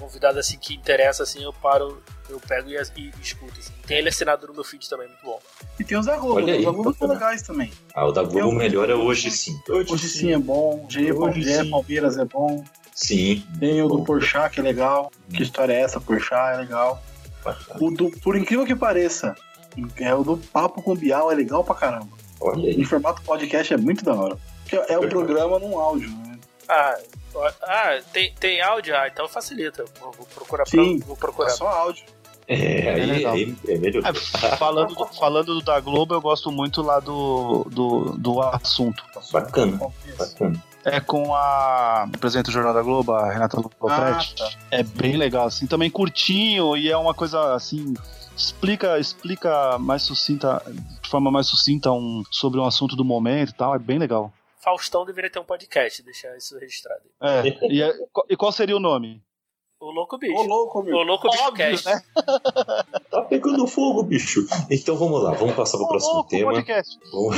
convidado 0.01 0.39
assim 0.39 0.59
que 0.59 0.75
interessa, 0.75 1.23
assim, 1.23 1.43
eu 1.45 1.53
paro, 1.53 2.03
eu 2.29 2.41
pego 2.41 2.71
e, 2.71 2.75
e 2.75 3.13
escuto. 3.21 3.59
Assim. 3.59 3.73
Tem 3.87 3.99
ele 3.99 4.09
assinado 4.09 4.47
no 4.47 4.55
meu 4.55 4.65
feed 4.65 4.89
também, 4.89 5.07
muito 5.07 5.23
bom. 5.23 5.39
E 5.79 5.85
tem 5.85 5.99
os 5.99 6.07
da 6.07 6.17
Globo, 6.17 6.37
Olha 6.37 6.55
aí, 6.55 6.61
os 6.61 6.65
da 6.65 6.71
Globo 6.73 6.95
são 6.95 7.09
legais 7.09 7.43
também. 7.43 7.71
Ah, 7.95 8.07
o 8.07 8.13
da 8.13 8.23
Globo 8.23 8.53
melhora 8.53 8.97
hoje 8.97 9.31
sim. 9.31 9.61
Hoje 9.69 9.99
sim 10.09 10.33
é 10.33 10.39
bom, 10.39 10.87
G 10.89 11.13
Hoje 11.13 11.43
Gé 11.43 11.63
sim. 11.63 11.71
Palmeiras 11.71 12.17
é 12.17 12.25
bom. 12.25 12.65
Sim. 12.95 13.45
Tem 13.59 13.83
o 13.83 13.89
do. 13.89 14.05
Porchat, 14.05 14.55
que 14.55 14.61
é 14.61 14.63
legal. 14.63 15.13
Que 15.33 15.43
história 15.43 15.73
é 15.73 15.81
essa? 15.81 16.01
Porchat 16.01 16.55
é 16.55 16.57
legal. 16.59 17.03
O 17.81 17.91
do, 17.91 18.11
por 18.21 18.37
incrível 18.37 18.67
que 18.67 18.77
pareça, 18.77 19.35
é 19.97 20.15
o 20.15 20.23
do 20.23 20.37
Papo 20.37 20.83
com 20.83 20.95
Bial 20.95 21.31
é 21.33 21.35
legal 21.35 21.65
pra 21.65 21.75
caramba. 21.75 22.11
Olha 22.41 22.69
aí. 22.69 22.75
Em 22.75 22.85
formato 22.85 23.23
podcast 23.23 23.73
é 23.73 23.77
muito 23.77 24.05
da 24.05 24.15
hora. 24.15 24.37
Porque 24.63 24.93
é 24.93 24.99
o 24.99 25.09
programa 25.09 25.59
num 25.59 25.79
áudio, 25.79 26.11
né? 26.11 26.30
Ah, 26.71 26.99
ah 27.63 27.99
tem, 28.13 28.33
tem 28.35 28.61
áudio? 28.63 28.97
Ah, 28.97 29.09
então 29.09 29.29
facilita. 29.29 29.85
Vou, 30.01 30.13
vou 30.13 30.27
procurar 30.27 30.65
pra, 30.65 30.71
Sim. 30.71 30.99
vou 31.01 31.17
É 31.17 31.19
procurar. 31.19 31.51
só 31.51 31.67
áudio. 31.67 32.05
É, 32.47 32.95
aí, 32.95 33.07
legal. 33.07 33.33
aí 33.33 33.57
é 33.69 33.79
melhor. 33.79 34.03
É, 34.05 34.13
falando, 34.57 34.95
do, 34.95 35.07
falando 35.07 35.55
do 35.55 35.61
da 35.63 35.79
Globo, 35.79 36.15
eu 36.15 36.21
gosto 36.21 36.51
muito 36.51 36.83
lá 36.83 36.99
do, 36.99 37.65
do, 37.71 38.17
do 38.19 38.43
assunto. 38.43 39.05
Bacana. 39.33 39.79
Bacana. 40.19 40.65
É 40.85 40.99
com 40.99 41.35
a 41.35 42.09
apresenta 42.15 42.51
o 42.51 42.53
Jornal 42.53 42.73
da 42.73 42.83
Globo, 42.83 43.13
a 43.13 43.31
Renata 43.31 43.57
Ah, 43.59 43.61
Lopretti. 43.81 44.35
tá. 44.35 44.51
É 44.71 44.83
bem 44.83 45.17
legal, 45.17 45.47
assim, 45.47 45.67
também 45.67 45.91
curtinho 45.91 46.77
e 46.77 46.91
é 46.91 46.97
uma 46.97 47.15
coisa 47.15 47.55
assim. 47.55 47.95
Explica, 48.37 48.99
explica 48.99 49.79
mais 49.79 50.03
sucinta, 50.03 50.63
de 51.03 51.09
forma 51.09 51.31
mais 51.31 51.47
sucinta 51.47 51.93
um, 51.93 52.23
sobre 52.31 52.59
um 52.59 52.65
assunto 52.65 52.97
do 52.97 53.05
momento 53.05 53.51
e 53.51 53.55
tal, 53.55 53.75
é 53.75 53.79
bem 53.79 53.99
legal. 53.99 54.33
Faustão 54.63 55.05
deveria 55.05 55.31
ter 55.31 55.39
um 55.39 55.45
podcast, 55.45 56.03
deixar 56.03 56.37
isso 56.37 56.59
registrado. 56.59 57.03
É, 57.23 57.43
e, 57.73 57.83
é- 57.83 57.95
e 58.29 58.37
qual 58.37 58.53
seria 58.53 58.77
o 58.77 58.81
nome? 58.81 59.23
O 59.83 59.91
Louco 59.91 60.19
Bicho. 60.19 60.35
Ô, 60.37 60.43
louco, 60.43 60.83
meu. 60.83 60.95
O 60.99 61.03
Louco 61.03 61.31
Bicho 61.31 61.43
Óbvio, 61.45 61.71
Cast. 61.71 61.87
né? 61.87 62.03
Tá 63.11 63.23
pegando 63.23 63.67
fogo, 63.67 64.03
bicho. 64.03 64.47
Então 64.71 64.95
vamos 64.95 65.23
lá, 65.23 65.33
vamos 65.33 65.55
passar 65.55 65.79
pro 65.79 65.89
próximo 65.89 66.13
Louco 66.17 66.29
tema. 66.29 66.53
podcast. 66.53 66.99
Vamos, 67.11 67.37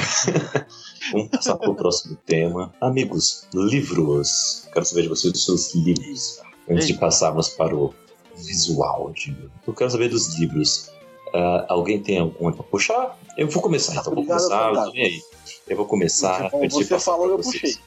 vamos 1.13 1.29
passar 1.29 1.57
pro 1.57 1.75
próximo 1.77 2.17
tema. 2.27 2.75
Amigos, 2.81 3.47
livros. 3.55 4.69
Quero 4.73 4.85
saber 4.85 5.03
de 5.03 5.09
vocês 5.09 5.33
dos 5.33 5.45
seus 5.45 5.73
livros. 5.77 6.41
Antes 6.69 6.89
Ei. 6.89 6.95
de 6.95 6.99
passarmos 6.99 7.49
para 7.51 7.77
o 7.77 7.95
visual, 8.35 9.13
de... 9.13 9.37
eu 9.67 9.73
quero 9.75 9.91
saber 9.91 10.09
dos 10.09 10.37
livros. 10.37 10.91
Ah, 11.35 11.67
alguém 11.69 12.03
tem 12.03 12.19
alguma 12.19 12.53
pra 12.53 12.65
puxar? 12.65 13.17
Eu 13.39 13.49
vou 13.49 13.63
começar, 13.63 13.93
então. 13.93 14.13
Vou 14.15 14.25
começar, 14.27 14.69
eu 14.75 14.85
tô 14.85 14.91
nem 14.93 15.05
aí. 15.05 15.21
Eu 15.69 15.77
vou 15.77 15.87
começar. 15.87 16.39
Você 16.45 16.51
falou- 16.51 16.65
antes 16.65 16.79
de 16.79 16.85
você 16.85 16.99
falou, 16.99 17.29
eu 17.31 17.37
vocês. 17.39 17.61
puxei. 17.63 17.79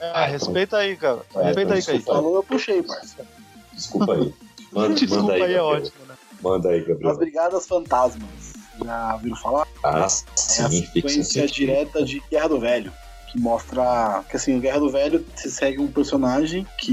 É, 0.00 0.10
Ah, 0.14 0.26
respeita 0.26 0.76
aí, 0.78 0.96
cara. 0.96 1.20
É, 1.36 1.42
respeita 1.44 1.74
aí, 1.74 1.80
então, 1.80 1.92
Kaique. 1.92 1.92
desculpa. 1.92 2.12
Falou, 2.14 2.36
eu 2.36 2.42
puxei, 2.42 2.82
parceiro. 2.82 3.28
Desculpa 3.72 4.12
aí. 4.14 4.34
Manda, 4.72 4.94
Desculpa 4.94 5.22
manda 5.22 5.32
aí, 5.34 5.42
aí, 5.42 5.52
é 5.52 5.56
Gabriel. 5.56 5.64
ótimo, 5.66 6.06
né? 6.08 6.14
Manda 6.42 6.68
aí, 6.70 6.80
As 6.80 6.86
Gabriel. 6.88 7.16
Brigadas 7.16 7.66
Fantasmas. 7.66 8.52
Já 8.84 9.16
viram 9.16 9.36
falar? 9.36 9.66
Ah, 9.84 9.98
É 10.00 10.02
a 10.02 10.08
sim, 10.08 10.86
sequência 10.86 11.46
direta 11.46 12.04
de 12.04 12.20
Guerra 12.30 12.48
do 12.48 12.58
Velho. 12.58 12.92
Que 13.30 13.38
mostra 13.40 14.24
que 14.28 14.36
assim, 14.36 14.56
o 14.56 14.60
Guerra 14.60 14.80
do 14.80 14.90
Velho 14.90 15.24
você 15.36 15.48
segue 15.48 15.78
um 15.80 15.86
personagem 15.90 16.66
que, 16.78 16.92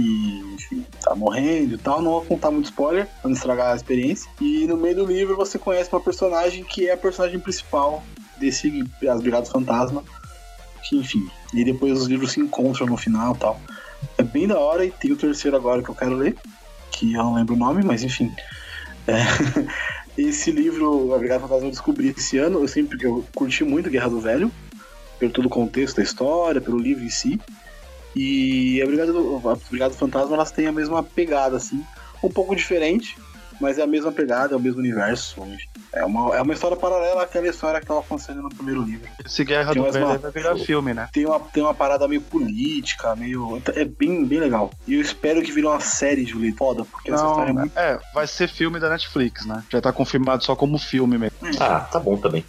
enfim, 0.53 0.85
tá 1.01 1.15
morrendo 1.15 1.75
e 1.75 1.77
tal. 1.77 2.01
Não 2.01 2.11
vou 2.11 2.21
contar 2.25 2.51
muito 2.51 2.65
spoiler 2.65 3.07
pra 3.21 3.29
não 3.29 3.35
estragar 3.35 3.73
a 3.73 3.75
experiência. 3.75 4.29
E 4.39 4.65
no 4.67 4.77
meio 4.77 4.95
do 4.97 5.05
livro 5.05 5.35
você 5.35 5.57
conhece 5.57 5.91
uma 5.91 5.99
personagem 5.99 6.63
que 6.63 6.87
é 6.87 6.93
a 6.93 6.97
personagem 6.97 7.39
principal 7.39 8.03
desse 8.39 8.83
As 9.07 9.21
Brigadas 9.21 9.49
Fantasma. 9.49 10.03
Que, 10.87 10.97
enfim. 10.97 11.29
E 11.53 11.63
depois 11.63 11.99
os 11.99 12.07
livros 12.07 12.31
se 12.31 12.39
encontram 12.39 12.87
no 12.87 12.97
final 12.97 13.35
tal. 13.35 13.59
É 14.17 14.23
bem 14.23 14.47
da 14.47 14.57
hora 14.57 14.85
e 14.85 14.91
tem 14.91 15.11
o 15.11 15.17
terceiro 15.17 15.57
agora 15.57 15.83
que 15.83 15.89
eu 15.89 15.95
quero 15.95 16.15
ler. 16.15 16.35
Que 16.91 17.13
eu 17.13 17.23
não 17.23 17.35
lembro 17.35 17.55
o 17.55 17.57
nome, 17.57 17.83
mas 17.83 18.03
enfim. 18.03 18.31
É. 19.07 19.19
Esse 20.17 20.51
livro, 20.51 21.13
A 21.13 21.17
Brigada 21.17 21.41
Fantasma, 21.41 21.67
eu 21.67 21.71
descobri 21.71 22.09
esse 22.09 22.37
ano. 22.37 22.59
Eu 22.59 22.67
sempre 22.67 22.97
eu 23.05 23.25
curti 23.33 23.63
muito 23.63 23.89
Guerra 23.89 24.09
do 24.09 24.19
Velho, 24.19 24.51
pelo 25.17 25.31
todo 25.31 25.45
o 25.45 25.49
contexto 25.49 25.97
da 25.97 26.03
história, 26.03 26.59
pelo 26.59 26.77
livro 26.77 27.05
em 27.05 27.09
si. 27.09 27.39
E 28.13 28.81
a 28.81 28.85
Brigada, 28.85 29.13
do, 29.13 29.49
a 29.49 29.55
Brigada 29.69 29.93
Fantasma 29.93 30.35
elas 30.35 30.51
têm 30.51 30.67
a 30.67 30.73
mesma 30.73 31.01
pegada, 31.01 31.55
assim, 31.55 31.81
um 32.21 32.29
pouco 32.29 32.53
diferente, 32.53 33.17
mas 33.59 33.77
é 33.77 33.83
a 33.83 33.87
mesma 33.87 34.11
pegada, 34.11 34.53
é 34.53 34.57
o 34.57 34.59
mesmo 34.59 34.79
universo. 34.79 35.41
É 35.93 36.05
uma, 36.05 36.35
é 36.35 36.41
uma 36.41 36.53
história 36.53 36.77
paralela 36.77 37.23
àquela 37.23 37.47
história 37.47 37.79
que 37.79 37.83
estava 37.85 37.99
acontecendo 37.99 38.41
no 38.41 38.49
primeiro 38.49 38.81
livro. 38.83 39.09
Esse 39.25 39.43
Guerra 39.43 39.73
Tem 39.73 39.75
do 39.75 39.81
mais 39.83 39.93
Velho 39.93 40.05
uma- 40.07 40.17
vai 40.17 40.31
virar 40.31 40.57
filme, 40.57 40.93
né? 40.93 41.07
Tem 41.11 41.25
uma, 41.25 41.39
tem 41.39 41.63
uma 41.63 41.73
parada 41.73 42.07
meio 42.07 42.21
política, 42.21 43.15
meio. 43.15 43.61
É 43.75 43.85
bem, 43.85 44.23
bem 44.25 44.39
legal. 44.39 44.71
E 44.87 44.93
eu 44.95 45.01
espero 45.01 45.41
que 45.41 45.51
vire 45.51 45.65
uma 45.67 45.79
série, 45.79 46.25
Julito. 46.25 46.57
Foda, 46.57 46.83
porque 46.85 47.11
essa 47.11 47.23
história 47.25 47.49
é 47.51 47.53
Não, 47.53 47.61
muito. 47.61 47.77
é, 47.77 47.99
vai 48.13 48.27
ser 48.27 48.47
filme 48.49 48.79
da 48.79 48.89
Netflix, 48.89 49.45
né? 49.45 49.63
Já 49.69 49.79
tá 49.81 49.91
confirmado 49.93 50.43
só 50.43 50.55
como 50.55 50.77
filme 50.77 51.17
mesmo. 51.17 51.37
Ah, 51.59 51.81
tá 51.81 51.99
bom 51.99 52.17
também. 52.17 52.43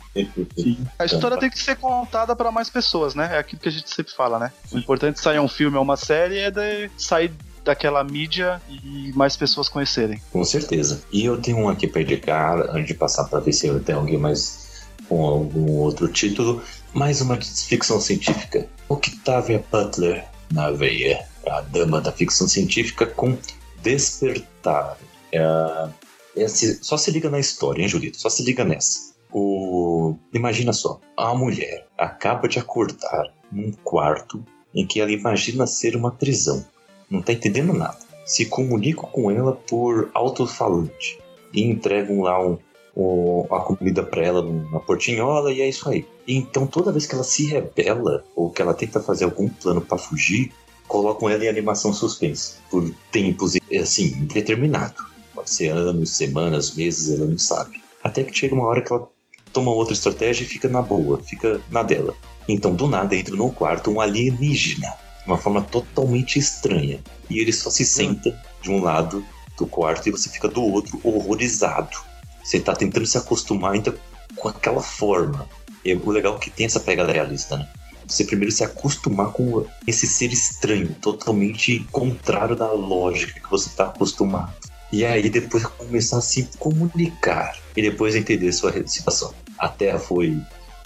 Sim. 0.57 0.87
A 0.99 1.05
história 1.05 1.37
tem 1.39 1.49
que 1.51 1.59
ser 1.59 1.77
contada 1.77 2.35
pra 2.35 2.51
mais 2.51 2.69
pessoas, 2.69 3.15
né? 3.15 3.31
É 3.37 3.39
aquilo 3.39 3.61
que 3.61 3.69
a 3.69 3.73
gente 3.73 3.89
sempre 3.91 4.13
fala, 4.13 4.39
né? 4.39 4.53
O 4.73 4.79
importante 4.79 5.15
de 5.17 5.21
sair 5.21 5.39
um 5.39 5.49
filme 5.49 5.77
ou 5.77 5.83
uma 5.83 5.97
série 5.97 6.39
é 6.39 6.51
de 6.51 6.91
sair 6.97 7.33
daquela 7.65 8.03
mídia 8.05 8.61
e 8.69 9.13
mais 9.15 9.37
pessoas 9.37 9.69
conhecerem. 9.69 10.21
Com 10.33 10.45
certeza. 10.45 11.03
E 11.13 11.25
eu 11.25 11.41
tenho 11.41 11.59
um 11.59 11.69
aqui 11.69 11.87
pra 11.87 12.03
indicar, 12.03 12.59
antes 12.71 12.87
de 12.87 12.95
passar 12.95 13.25
pra 13.25 13.41
ver 13.41 13.53
se 13.53 13.67
eu 13.67 13.83
tenho 13.83 13.99
alguém 13.99 14.19
mais 14.19 14.87
com 15.09 15.25
algum 15.25 15.73
outro 15.79 16.09
título. 16.09 16.63
Mais 16.95 17.21
uma 17.21 17.37
ficção 17.41 18.01
científica. 18.01 18.69
Octavia 18.89 19.65
Butler 19.71 20.25
na 20.53 20.71
veia. 20.71 21.25
A 21.49 21.61
dama 21.63 22.01
da 22.01 22.13
ficção 22.13 22.47
científica 22.49 23.07
com 23.07 23.37
Despertar. 23.83 24.97
É, 25.33 25.89
esse- 26.37 26.79
só 26.83 26.97
se 26.97 27.11
liga 27.11 27.31
na 27.31 27.39
história, 27.39 27.83
hein, 27.83 27.89
Julito? 27.89 28.21
Só 28.21 28.29
se 28.29 28.43
liga 28.43 28.65
nessa. 28.65 29.11
O, 29.33 30.17
imagina 30.35 30.73
só, 30.73 31.01
a 31.17 31.35
mulher 31.35 31.87
acaba 31.97 32.49
de 32.49 32.59
acordar 32.59 33.33
num 33.51 33.73
quarto 33.85 34.45
em 34.75 34.87
que 34.87 35.01
ela 35.01 35.11
imagina 35.13 35.67
ser 35.67 35.97
uma 35.97 36.11
prisão. 36.11 36.65
Não 37.11 37.21
tá 37.21 37.33
entendendo 37.33 37.73
nada 37.73 37.99
se 38.25 38.47
comunicam 38.47 39.11
com 39.11 39.29
ela 39.29 39.53
por 39.53 40.09
alto-falante 40.15 41.19
e 41.53 41.63
entregam 41.65 42.21
lá 42.21 42.41
um, 42.47 42.57
o- 42.95 43.45
a 43.51 43.61
comida 43.61 44.05
pra 44.05 44.23
ela 44.23 44.41
numa 44.41 44.79
portinhola 44.79 45.53
e 45.53 45.61
é 45.61 45.69
isso 45.69 45.89
aí. 45.89 46.07
Então 46.29 46.65
toda 46.65 46.93
vez 46.93 47.07
que 47.07 47.15
ela 47.17 47.25
se 47.25 47.45
rebela 47.47 48.25
ou 48.37 48.51
que 48.51 48.63
ela 48.63 48.73
tenta 48.73 49.01
fazer 49.01 49.25
algum 49.25 49.49
plano 49.49 49.81
pra 49.81 49.99
fugir, 49.99 50.53
colocam 50.87 51.29
ela 51.29 51.45
em 51.45 51.49
animação 51.49 51.93
suspensa 51.93 52.59
por 52.71 52.89
tempos 53.11 53.57
assim 53.81 54.07
indeterminado. 54.17 55.03
Pode 55.35 55.51
ser 55.51 55.71
anos, 55.71 56.11
semanas, 56.17 56.75
meses, 56.77 57.13
ela 57.19 57.27
não 57.29 57.39
sabe. 57.39 57.83
Até 58.05 58.23
que 58.23 58.37
chega 58.37 58.55
uma 58.55 58.67
hora 58.67 58.81
que 58.83 58.93
ela 58.93 59.09
toma 59.53 59.73
outra 59.73 59.95
estratégia 59.95 60.45
e 60.45 60.47
fica 60.47 60.69
na 60.69 60.83
boa, 60.83 61.19
fica 61.19 61.61
na 61.69 61.83
dela. 61.83 62.15
Então 62.49 62.73
do 62.75 62.87
nada 62.87 63.17
entra 63.17 63.35
no 63.35 63.51
quarto 63.51 63.91
um 63.91 64.01
alienígena 64.01 64.93
de 65.23 65.27
uma 65.27 65.39
forma 65.39 65.63
totalmente 65.63 66.39
estranha. 66.39 67.01
E 67.29 67.39
ele 67.39 67.53
só 67.53 67.71
se 67.71 67.85
senta 67.85 68.39
de 68.63 68.71
um 68.71 68.83
lado 68.83 69.25
do 69.57 69.67
quarto 69.67 70.09
e 70.09 70.13
você 70.13 70.29
fica 70.29 70.49
do 70.49 70.63
outro, 70.63 71.01
horrorizado. 71.05 71.97
Você 72.43 72.59
tá 72.59 72.75
tentando 72.75 73.07
se 73.07 73.19
acostumar 73.19 73.73
ainda 73.73 73.95
com 74.37 74.49
aquela 74.49 74.83
forma. 74.83 75.49
E 75.85 75.95
o 75.95 76.11
legal 76.11 76.37
é 76.37 76.39
que 76.39 76.51
tem 76.51 76.67
essa 76.67 76.81
pegada 76.81 77.13
realista, 77.13 77.57
né? 77.57 77.69
Você 78.07 78.25
primeiro 78.25 78.51
se 78.51 78.65
acostumar 78.65 79.29
com 79.29 79.65
esse 79.87 80.07
ser 80.07 80.33
estranho, 80.33 80.95
totalmente 81.01 81.87
contrário 81.93 82.57
da 82.57 82.73
lógica 82.73 83.39
que 83.39 83.51
você 83.51 83.71
tá 83.71 83.85
acostumado. 83.85 84.53
E 84.93 85.05
aí 85.05 85.31
depois 85.31 85.65
começar 85.65 86.19
a 86.19 86.23
se 86.23 86.49
comunicar 86.59 87.57
e 87.77 87.83
depois 87.83 88.17
entender 88.17 88.51
sua 88.53 88.73
situação. 88.87 89.33
A 89.57 89.69
Terra 89.69 90.01
foi 90.01 90.37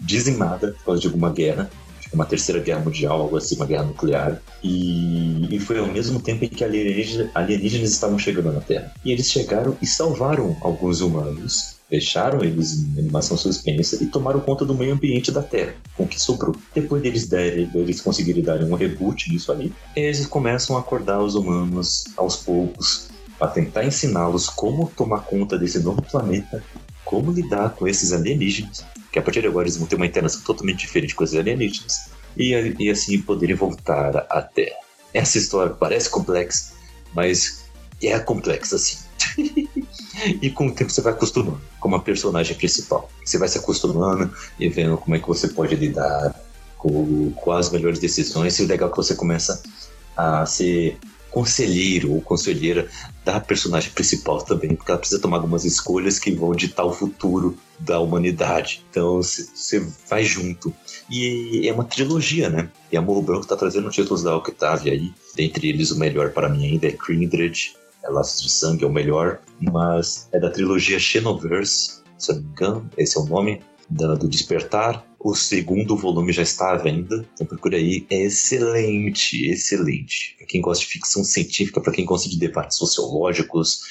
dizimada 0.00 0.72
por 0.72 0.84
causa 0.84 1.00
de 1.00 1.06
alguma 1.06 1.32
guerra, 1.32 1.70
uma 2.14 2.24
terceira 2.26 2.60
guerra 2.60 2.80
mundial, 2.80 3.20
algo 3.20 3.36
assim, 3.36 3.56
uma 3.56 3.66
guerra 3.66 3.84
nuclear. 3.84 4.40
E, 4.62 5.54
e 5.54 5.60
foi 5.60 5.78
ao 5.78 5.86
mesmo 5.86 6.20
tempo 6.20 6.44
em 6.44 6.48
que 6.48 6.64
alienígenas, 6.64 7.30
alienígenas 7.34 7.90
estavam 7.90 8.18
chegando 8.18 8.52
na 8.52 8.60
Terra. 8.60 8.92
E 9.04 9.12
eles 9.12 9.30
chegaram 9.30 9.76
e 9.80 9.86
salvaram 9.86 10.56
alguns 10.60 11.00
humanos, 11.00 11.76
deixaram 11.90 12.42
eles 12.42 12.82
em 12.82 12.98
animação 12.98 13.36
suspensa 13.36 14.02
e 14.02 14.06
tomaram 14.06 14.40
conta 14.40 14.64
do 14.64 14.74
meio 14.74 14.94
ambiente 14.94 15.30
da 15.30 15.42
Terra, 15.42 15.74
com 15.96 16.04
o 16.04 16.08
que 16.08 16.20
sobrou. 16.20 16.56
Depois 16.74 17.02
deles, 17.02 17.28
derem, 17.28 17.66
deles 17.66 18.00
conseguirem 18.00 18.42
dar 18.42 18.62
um 18.62 18.74
reboot 18.74 19.30
nisso 19.30 19.52
ali, 19.52 19.72
eles 19.94 20.26
começam 20.26 20.76
a 20.76 20.80
acordar 20.80 21.20
os 21.20 21.34
humanos 21.34 22.04
aos 22.16 22.36
poucos, 22.36 23.08
para 23.38 23.48
tentar 23.48 23.84
ensiná-los 23.84 24.48
como 24.48 24.90
tomar 24.96 25.20
conta 25.20 25.58
desse 25.58 25.80
novo 25.80 26.00
planeta, 26.02 26.62
como 27.04 27.32
lidar 27.32 27.70
com 27.70 27.86
esses 27.86 28.12
alienígenas, 28.12 28.84
que 29.14 29.18
a 29.20 29.22
partir 29.22 29.42
de 29.42 29.46
agora 29.46 29.64
eles 29.64 29.76
vão 29.76 29.86
ter 29.86 29.94
uma 29.94 30.06
interação 30.06 30.40
totalmente 30.40 30.80
diferente 30.80 31.14
com 31.14 31.22
esses 31.22 31.36
alienígenas, 31.36 32.10
e, 32.36 32.74
e 32.80 32.90
assim 32.90 33.20
poderem 33.20 33.54
voltar 33.54 34.26
à 34.28 34.42
Terra. 34.42 34.74
Essa 35.12 35.38
história 35.38 35.72
parece 35.72 36.10
complexa, 36.10 36.72
mas 37.14 37.64
é 38.02 38.18
complexa 38.18 38.74
assim. 38.74 38.98
e 40.42 40.50
com 40.50 40.66
o 40.66 40.74
tempo 40.74 40.90
você 40.90 41.00
vai 41.00 41.12
acostumando 41.12 41.60
como 41.78 41.94
a 41.94 42.00
personagem 42.00 42.56
principal. 42.56 43.08
Você 43.24 43.38
vai 43.38 43.46
se 43.46 43.56
acostumando 43.56 44.34
e 44.58 44.68
vendo 44.68 44.98
como 44.98 45.14
é 45.14 45.20
que 45.20 45.28
você 45.28 45.46
pode 45.46 45.76
lidar 45.76 46.34
com, 46.76 47.30
com 47.30 47.52
as 47.52 47.70
melhores 47.70 48.00
decisões. 48.00 48.58
E 48.58 48.64
o 48.64 48.66
legal 48.66 48.88
é 48.88 48.90
que 48.90 48.96
você 48.96 49.14
começa 49.14 49.62
a 50.16 50.44
ser 50.44 50.98
conselheiro 51.34 52.12
ou 52.12 52.22
conselheira 52.22 52.88
da 53.24 53.40
personagem 53.40 53.90
principal 53.90 54.40
também, 54.40 54.76
porque 54.76 54.92
ela 54.92 55.00
precisa 55.00 55.20
tomar 55.20 55.38
algumas 55.38 55.64
escolhas 55.64 56.16
que 56.16 56.30
vão 56.30 56.54
ditar 56.54 56.84
o 56.84 56.92
futuro 56.92 57.58
da 57.80 57.98
humanidade. 57.98 58.84
Então 58.88 59.16
você 59.16 59.84
vai 60.08 60.24
junto. 60.24 60.72
E 61.10 61.68
é 61.68 61.72
uma 61.72 61.82
trilogia, 61.82 62.48
né? 62.48 62.70
E 62.92 62.96
a 62.96 63.02
Morro 63.02 63.20
Branco 63.20 63.48
tá 63.48 63.56
trazendo 63.56 63.90
títulos 63.90 64.22
da 64.22 64.36
Octavia 64.36 64.92
aí. 64.92 65.12
Dentre 65.34 65.70
eles, 65.70 65.90
o 65.90 65.98
melhor 65.98 66.30
para 66.30 66.48
mim 66.48 66.66
ainda 66.66 66.86
é 66.86 66.92
Kindred, 66.92 67.74
é 68.04 68.08
Laços 68.08 68.40
de 68.40 68.50
Sangue, 68.50 68.84
é 68.84 68.86
o 68.86 68.92
melhor, 68.92 69.40
mas 69.60 70.28
é 70.30 70.38
da 70.38 70.50
trilogia 70.50 71.00
Xenoverse, 71.00 72.04
se 72.16 72.30
eu 72.30 72.36
não 72.36 72.42
me 72.42 72.48
engano, 72.50 72.90
esse 72.96 73.18
é 73.18 73.20
o 73.20 73.24
nome 73.24 73.60
da, 73.90 74.14
do 74.14 74.28
Despertar. 74.28 75.04
O 75.24 75.34
segundo 75.34 75.96
volume 75.96 76.34
já 76.34 76.42
está 76.42 76.72
à 76.72 76.76
venda, 76.76 77.26
então 77.32 77.46
procura 77.46 77.78
aí. 77.78 78.06
É 78.10 78.24
excelente, 78.24 79.50
excelente. 79.50 80.34
Para 80.36 80.46
quem 80.46 80.60
gosta 80.60 80.84
de 80.84 80.90
ficção 80.90 81.24
científica, 81.24 81.80
para 81.80 81.94
quem 81.94 82.04
gosta 82.04 82.28
de 82.28 82.38
debates 82.38 82.76
sociológicos, 82.76 83.84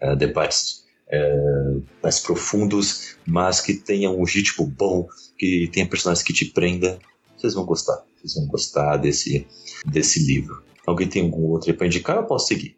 uh, 0.00 0.16
debates 0.16 0.86
uh, 1.08 1.84
mais 2.02 2.18
profundos, 2.18 3.14
mas 3.26 3.60
que 3.60 3.74
tenham 3.74 4.18
um 4.18 4.24
ritmo 4.24 4.66
bom, 4.66 5.06
que 5.36 5.68
tenha 5.70 5.86
personagens 5.86 6.24
que 6.24 6.32
te 6.32 6.46
prenda, 6.46 6.98
vocês 7.36 7.52
vão 7.52 7.66
gostar. 7.66 8.02
Vocês 8.16 8.36
vão 8.36 8.46
gostar 8.46 8.96
desse, 8.96 9.46
desse 9.84 10.24
livro. 10.24 10.64
Alguém 10.86 11.06
tem 11.06 11.20
algum 11.20 11.42
outro 11.42 11.70
aí 11.70 11.76
para 11.76 11.88
indicar? 11.88 12.16
Eu 12.16 12.24
posso 12.24 12.46
seguir. 12.46 12.74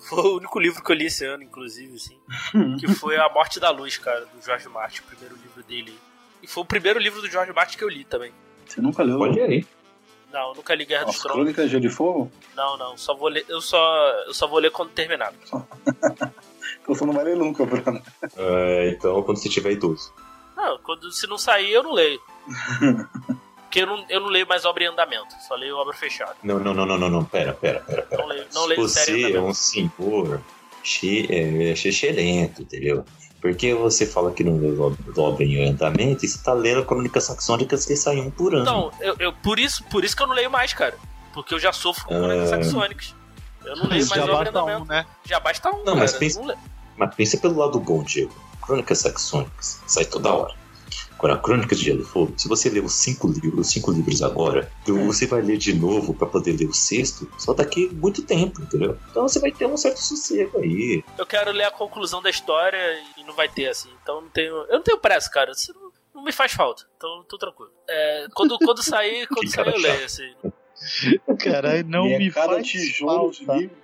Foi 0.00 0.18
o 0.18 0.36
único 0.38 0.58
livro 0.58 0.82
que 0.82 0.90
eu 0.90 0.96
li 0.96 1.06
esse 1.06 1.24
ano, 1.24 1.44
inclusive, 1.44 1.94
assim. 1.94 2.16
que 2.80 2.88
foi 2.88 3.16
A 3.16 3.32
Morte 3.32 3.60
da 3.60 3.70
Luz, 3.70 3.98
cara, 3.98 4.26
do 4.34 4.44
Jorge 4.44 4.68
Martin, 4.68 5.02
o 5.02 5.04
primeiro 5.04 5.36
livro 5.36 5.62
dele. 5.62 5.94
E 6.46 6.48
foi 6.48 6.62
o 6.62 6.66
primeiro 6.66 7.00
livro 7.00 7.20
do 7.20 7.28
Jorge 7.28 7.52
Martin 7.52 7.76
que 7.76 7.82
eu 7.82 7.88
li 7.88 8.04
também. 8.04 8.32
Você 8.64 8.80
nunca 8.80 9.02
leu? 9.02 9.18
Olha 9.18 9.44
aí. 9.44 9.66
Não, 10.32 10.50
eu 10.50 10.54
nunca 10.54 10.76
li 10.76 10.84
Guerra 10.84 11.06
dos 11.06 11.18
Tronos. 11.18 11.52
Crônicas 11.52 11.68
de 11.68 11.88
Fogo? 11.88 12.30
Não, 12.54 12.78
não, 12.78 12.96
só 12.96 13.16
vou 13.16 13.28
ler, 13.28 13.44
eu 13.48 13.60
só 13.60 13.78
eu 14.28 14.32
só 14.32 14.46
vou 14.46 14.60
ler 14.60 14.70
quando 14.70 14.90
terminar. 14.90 15.32
Então 16.82 16.94
você 16.94 17.04
não 17.04 17.12
vai 17.12 17.24
ler 17.24 17.36
nunca, 17.36 17.64
Bruno. 17.64 18.00
É, 18.36 18.90
então, 18.90 19.20
quando 19.22 19.38
você 19.38 19.48
tiver 19.48 19.72
idoso. 19.72 20.12
Não, 20.56 20.78
quando 20.78 21.10
se 21.10 21.26
não 21.26 21.36
sair 21.38 21.72
eu 21.72 21.82
não 21.82 21.92
leio. 21.92 22.20
Porque 23.62 23.80
eu 23.80 23.86
não, 23.86 24.06
eu 24.08 24.20
não 24.20 24.28
leio 24.28 24.46
mais 24.46 24.64
obra 24.64 24.84
em 24.84 24.86
andamento, 24.86 25.34
só 25.46 25.56
leio 25.56 25.76
obra 25.76 25.94
fechada. 25.94 26.36
Não, 26.44 26.60
não, 26.60 26.72
não, 26.72 26.86
não, 26.86 26.96
não, 26.98 27.10
não. 27.10 27.24
Pera, 27.24 27.54
pera, 27.54 27.80
pera, 27.80 28.02
pera. 28.02 28.22
Não 28.22 28.28
leio, 28.28 28.46
não 28.54 28.66
leio 28.66 28.82
Você 28.82 29.32
é 29.32 29.40
um 29.40 29.52
senhor 29.52 30.40
che, 30.82 31.26
é, 31.28 31.74
xexelento, 31.74 32.62
entendeu? 32.62 33.04
Porque 33.40 33.74
você 33.74 34.06
fala 34.06 34.32
que 34.32 34.42
não 34.42 34.58
leu 34.58 34.80
ob- 34.80 35.18
obra 35.18 35.44
em 35.44 35.68
andamento 35.68 36.24
e 36.24 36.28
você 36.28 36.38
tá 36.42 36.52
lendo 36.52 36.84
Crônicas 36.84 37.24
Saxônicas 37.24 37.84
que 37.86 37.94
sai 37.96 38.18
um 38.18 38.30
por 38.30 38.54
ano. 38.54 38.62
Então, 38.62 38.90
eu, 39.00 39.14
eu- 39.18 39.32
por, 39.32 39.58
isso, 39.58 39.84
por 39.84 40.04
isso 40.04 40.16
que 40.16 40.22
eu 40.22 40.26
não 40.26 40.34
leio 40.34 40.50
mais, 40.50 40.72
cara. 40.72 40.94
Porque 41.34 41.52
eu 41.54 41.58
já 41.58 41.72
sofro 41.72 42.04
com 42.06 42.14
crônicas 42.14 42.52
Ah. 42.52 42.62
saxônicas. 42.62 43.14
Eu 43.64 43.76
não 43.76 43.86
leio 43.88 44.00
Mas 44.02 44.08
mais 44.08 44.22
já 44.24 44.32
basta 44.32 44.48
andamento. 44.50 44.82
um, 44.82 44.86
né? 44.86 45.06
Já 45.24 45.40
basta 45.40 45.68
um, 45.70 45.84
Não, 45.84 45.94
mas 45.96 46.12
cara. 46.12 46.20
pensa- 46.20 46.40
Não 46.42 46.54
Mas 46.96 47.14
pensa 47.14 47.36
pelo 47.36 47.58
lado 47.58 47.78
bom, 47.78 48.02
Diego. 48.02 48.32
Crônicas 48.62 48.98
Saxônicas 49.00 49.80
sai 49.86 50.04
toda 50.06 50.32
hora. 50.32 50.54
Agora, 51.18 51.38
Crônicas 51.38 51.78
de 51.78 51.84
Gelo 51.86 52.02
e 52.02 52.04
Fogo, 52.04 52.34
se 52.36 52.46
você 52.46 52.68
ler 52.68 52.84
os 52.84 52.92
cinco 52.92 53.26
livros, 53.26 53.66
os 53.66 53.72
cinco 53.72 53.90
livros 53.90 54.22
agora, 54.22 54.70
então 54.82 55.06
você 55.06 55.26
vai 55.26 55.40
ler 55.40 55.56
de 55.56 55.72
novo 55.74 56.12
pra 56.12 56.26
poder 56.26 56.52
ler 56.58 56.66
o 56.66 56.74
sexto 56.74 57.26
só 57.38 57.54
daqui 57.54 57.88
muito 57.94 58.22
tempo, 58.22 58.60
entendeu? 58.60 58.98
Então 59.10 59.26
você 59.26 59.40
vai 59.40 59.50
ter 59.50 59.64
um 59.66 59.76
certo 59.78 59.96
sossego 59.98 60.58
aí. 60.58 61.02
Eu 61.16 61.24
quero 61.24 61.50
ler 61.52 61.64
a 61.64 61.70
conclusão 61.70 62.20
da 62.20 62.28
história 62.28 62.78
e 63.16 63.24
não 63.24 63.32
vai 63.34 63.48
ter, 63.48 63.68
assim. 63.68 63.88
Então 64.02 64.20
não 64.20 64.28
tenho. 64.28 64.54
Eu 64.54 64.74
não 64.74 64.82
tenho 64.82 64.98
pressa, 64.98 65.30
cara. 65.30 65.50
Isso 65.52 65.72
não, 65.74 65.90
não 66.16 66.22
me 66.22 66.32
faz 66.32 66.52
falta. 66.52 66.84
Então 66.98 67.24
tô 67.26 67.38
tranquilo. 67.38 67.72
É, 67.88 68.26
quando, 68.34 68.58
quando 68.58 68.82
sair, 68.82 69.26
quando 69.32 69.48
sair 69.48 69.68
eu 69.68 69.78
leio, 69.80 70.04
assim. 70.04 70.34
Caralho, 71.38 71.84
não 71.88 72.06
E 72.08 72.12
é 72.12 72.18
me 72.18 72.30
cada 72.30 72.54
faz 72.54 72.66
tijolo 72.68 73.30
de 73.30 73.44
livro. 73.46 73.76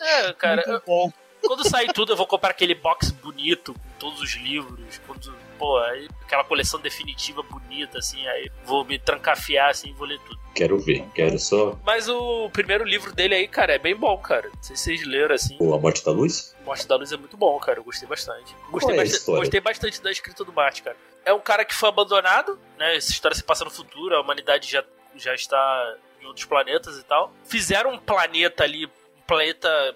É, 0.00 0.32
cara, 0.34 0.62
eu- 0.64 0.70
Muito 0.72 0.86
bom. 0.86 1.12
quando 1.42 1.68
sair 1.68 1.92
tudo, 1.92 2.12
eu 2.12 2.16
vou 2.16 2.26
comprar 2.28 2.50
aquele 2.50 2.76
box 2.76 3.10
bonito 3.10 3.74
com 3.74 3.80
todos 3.98 4.20
os 4.20 4.34
livros. 4.36 5.00
Quando, 5.06 5.34
pô, 5.58 5.78
aí, 5.78 6.08
aquela 6.22 6.44
coleção 6.44 6.80
definitiva 6.80 7.42
bonita, 7.42 7.98
assim. 7.98 8.26
Aí 8.28 8.50
vou 8.64 8.84
me 8.84 8.98
trancafiar, 8.98 9.70
assim, 9.70 9.90
e 9.90 9.92
vou 9.92 10.06
ler 10.06 10.20
tudo. 10.20 10.38
Quero 10.54 10.78
ver, 10.78 11.04
quero 11.14 11.38
só 11.38 11.78
Mas 11.84 12.08
o 12.08 12.50
primeiro 12.50 12.84
livro 12.84 13.12
dele 13.12 13.34
aí, 13.34 13.46
cara, 13.46 13.74
é 13.74 13.78
bem 13.78 13.94
bom, 13.94 14.16
cara. 14.18 14.48
Não 14.54 14.62
sei 14.62 14.76
se 14.76 14.84
vocês 14.84 15.06
leram, 15.06 15.34
assim. 15.34 15.56
o 15.60 15.74
A 15.74 15.78
Morte 15.78 16.04
da 16.04 16.10
Luz. 16.10 16.56
Morte 16.64 16.86
da 16.86 16.96
Luz 16.96 17.12
é 17.12 17.16
muito 17.16 17.36
bom, 17.36 17.58
cara. 17.58 17.78
Eu 17.78 17.84
gostei 17.84 18.08
bastante. 18.08 18.54
Gostei, 18.70 18.80
Qual 18.80 18.90
é 18.90 18.94
a 18.94 19.04
bastante, 19.04 19.38
gostei 19.38 19.60
bastante 19.60 20.02
da 20.02 20.10
escrita 20.10 20.44
do 20.44 20.52
Marte, 20.52 20.82
cara. 20.82 20.96
É 21.24 21.32
um 21.32 21.40
cara 21.40 21.64
que 21.64 21.74
foi 21.74 21.88
abandonado, 21.88 22.58
né? 22.78 22.96
Essa 22.96 23.10
história 23.10 23.36
se 23.36 23.42
passa 23.44 23.64
no 23.64 23.70
futuro, 23.70 24.14
a 24.16 24.20
humanidade 24.20 24.70
já, 24.70 24.84
já 25.14 25.34
está 25.34 25.96
em 26.20 26.26
outros 26.26 26.46
planetas 26.46 26.96
e 26.96 27.02
tal. 27.04 27.32
Fizeram 27.44 27.92
um 27.92 27.98
planeta 27.98 28.64
ali, 28.64 28.86
um 28.86 29.22
planeta 29.26 29.94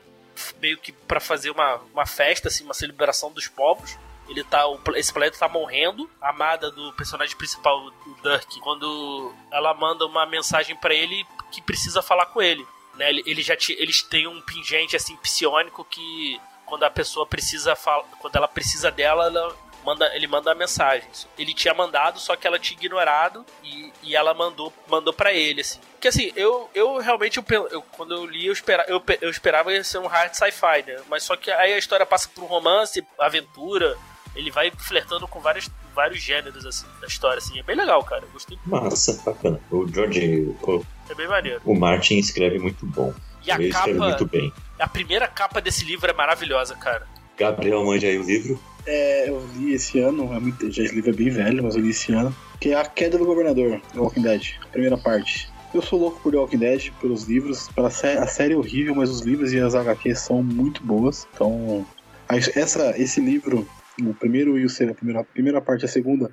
meio 0.61 0.79
que 0.79 0.92
pra 0.92 1.20
fazer 1.20 1.51
uma, 1.51 1.77
uma 1.92 2.07
festa, 2.07 2.48
assim, 2.48 2.64
uma 2.64 2.75
celebração 2.75 3.33
dos 3.33 3.48
povos. 3.48 3.96
Ele 4.33 4.42
tá, 4.45 4.62
esse 4.97 5.12
planeta 5.12 5.38
tá 5.38 5.49
morrendo. 5.49 6.09
A 6.21 6.31
amada 6.31 6.71
do 6.71 6.92
personagem 6.95 7.37
principal, 7.37 7.79
o 7.87 7.92
Dirk, 8.23 8.59
quando 8.61 9.35
ela 9.51 9.75
manda 9.75 10.07
uma 10.07 10.25
mensagem 10.27 10.75
pra 10.77 10.95
ele 10.95 11.27
que 11.51 11.61
precisa 11.61 12.01
falar 12.03 12.27
com 12.27 12.40
ele. 12.40 12.66
Né? 12.95 13.11
Ele, 13.11 13.42
já 13.42 13.55
eles 13.71 14.03
têm 14.03 14.27
um 14.27 14.40
pingente 14.42 14.97
assim 14.97 15.16
psionico 15.16 15.85
que 15.85 16.40
quando 16.66 16.85
a 16.85 16.90
pessoa 16.90 17.27
precisa 17.27 17.77
fala, 17.77 18.05
quando 18.21 18.37
ela 18.37 18.49
precisa 18.49 18.90
dela, 18.90 19.27
ela 19.27 19.55
manda, 19.85 20.14
ele 20.16 20.27
manda 20.27 20.55
mensagens. 20.55 21.29
Ele 21.38 21.53
tinha 21.53 21.75
mandado, 21.75 22.18
só 22.18 22.35
que 22.37 22.47
ela 22.47 22.59
tinha 22.59 22.79
ignorado 22.79 23.45
e, 23.62 23.92
e 24.03 24.16
ela 24.16 24.33
mandou 24.33 24.73
mandou 24.88 25.12
para 25.12 25.33
ele 25.33 25.61
assim. 25.61 25.81
Que 26.01 26.09
assim, 26.09 26.33
eu, 26.35 26.71
eu 26.75 26.99
realmente 26.99 27.38
eu, 27.38 27.68
eu- 27.68 27.83
quando 27.83 28.14
eu 28.14 28.25
li 28.25 28.47
eu 28.47 28.53
esperava 28.53 28.88
eu, 28.90 29.03
eu 29.21 29.31
esperava 29.31 29.85
ser 29.85 29.99
um 29.99 30.07
hard 30.07 30.33
sci-fi, 30.35 30.83
né? 30.87 31.03
Mas 31.09 31.25
só 31.25 31.37
que 31.37 31.51
aí 31.51 31.75
a 31.75 31.79
história 31.79 32.07
passa 32.07 32.29
por 32.35 32.42
um 32.45 32.47
romance, 32.47 33.07
aventura, 33.18 33.99
ele 34.35 34.51
vai 34.51 34.71
flertando 34.77 35.27
com 35.29 35.40
vários 35.40 35.68
vários 35.95 36.21
gêneros 36.23 36.64
assim 36.64 36.87
da 37.01 37.07
história 37.07 37.38
assim. 37.38 37.59
É 37.59 37.62
bem 37.62 37.77
legal, 37.77 38.03
cara. 38.05 38.23
Eu 38.23 38.29
gostei. 38.33 38.59
Massa, 38.66 39.21
bacana. 39.25 39.61
O 39.71 39.87
George, 39.87 40.55
o, 40.62 40.87
É 41.11 41.14
bem 41.14 41.29
maneiro. 41.29 41.61
o 41.64 41.75
Martin 41.75 42.18
escreve 42.18 42.59
muito 42.59 42.87
bom. 42.87 43.12
E 43.45 43.51
a 43.51 43.57
Ele 43.57 43.68
escreve 43.68 43.99
capa, 43.99 44.09
muito 44.09 44.27
bem. 44.27 44.53
a 44.79 44.88
primeira 44.88 45.27
capa 45.29 45.61
desse 45.61 45.85
livro 45.85 46.11
é 46.11 46.14
maravilhosa, 46.14 46.75
cara. 46.77 47.07
Gabriel, 47.37 47.85
mande 47.85 48.07
aí 48.07 48.18
o 48.18 48.23
livro. 48.23 48.59
É, 48.87 49.29
eu 49.29 49.47
li 49.55 49.75
esse 49.75 49.99
ano, 50.01 50.33
é 50.35 50.40
muito, 50.40 50.71
já 50.71 50.83
esse 50.83 50.95
livro 50.95 51.11
é 51.11 51.12
bem 51.12 51.29
velho, 51.31 51.62
mas 51.62 51.77
eu 51.77 51.83
li 51.83 51.90
esse 51.90 52.12
ano, 52.12 52.35
que 52.61 52.71
é 52.71 52.75
A 52.75 52.85
Queda 52.85 53.16
do 53.18 53.25
Governador, 53.25 53.81
The 53.92 54.01
Walking 54.01 54.23
Dead, 54.23 54.55
a 54.62 54.66
primeira 54.66 54.97
parte. 54.99 55.49
Eu 55.75 55.81
sou 55.83 55.99
louco 56.01 56.21
por 56.21 56.33
The 56.33 56.38
Walking 56.38 56.59
Dead, 56.59 56.90
pelos 57.01 57.25
livros, 57.25 57.68
pela 57.68 57.90
sé 57.90 58.18
a 58.18 58.27
série 58.27 58.55
é 58.55 58.57
horrível, 58.57 58.95
mas 58.95 59.09
os 59.11 59.21
livros 59.21 59.53
e 59.53 59.61
as 59.61 59.75
HQs 59.75 60.18
são 60.21 60.42
muito 60.42 60.83
boas. 60.83 61.27
Então, 61.35 61.87
essa, 62.29 62.95
esse 63.01 63.21
livro, 63.21 63.66
o 64.00 64.14
primeiro 64.14 64.59
e 64.59 64.64
o 64.64 64.68
segundo, 64.70 64.92
a 64.92 64.94
primeira, 64.96 65.20
a 65.20 65.24
primeira 65.24 65.61
parte 65.61 65.83
e 65.83 65.85
a 65.87 65.88
segunda, 65.88 66.31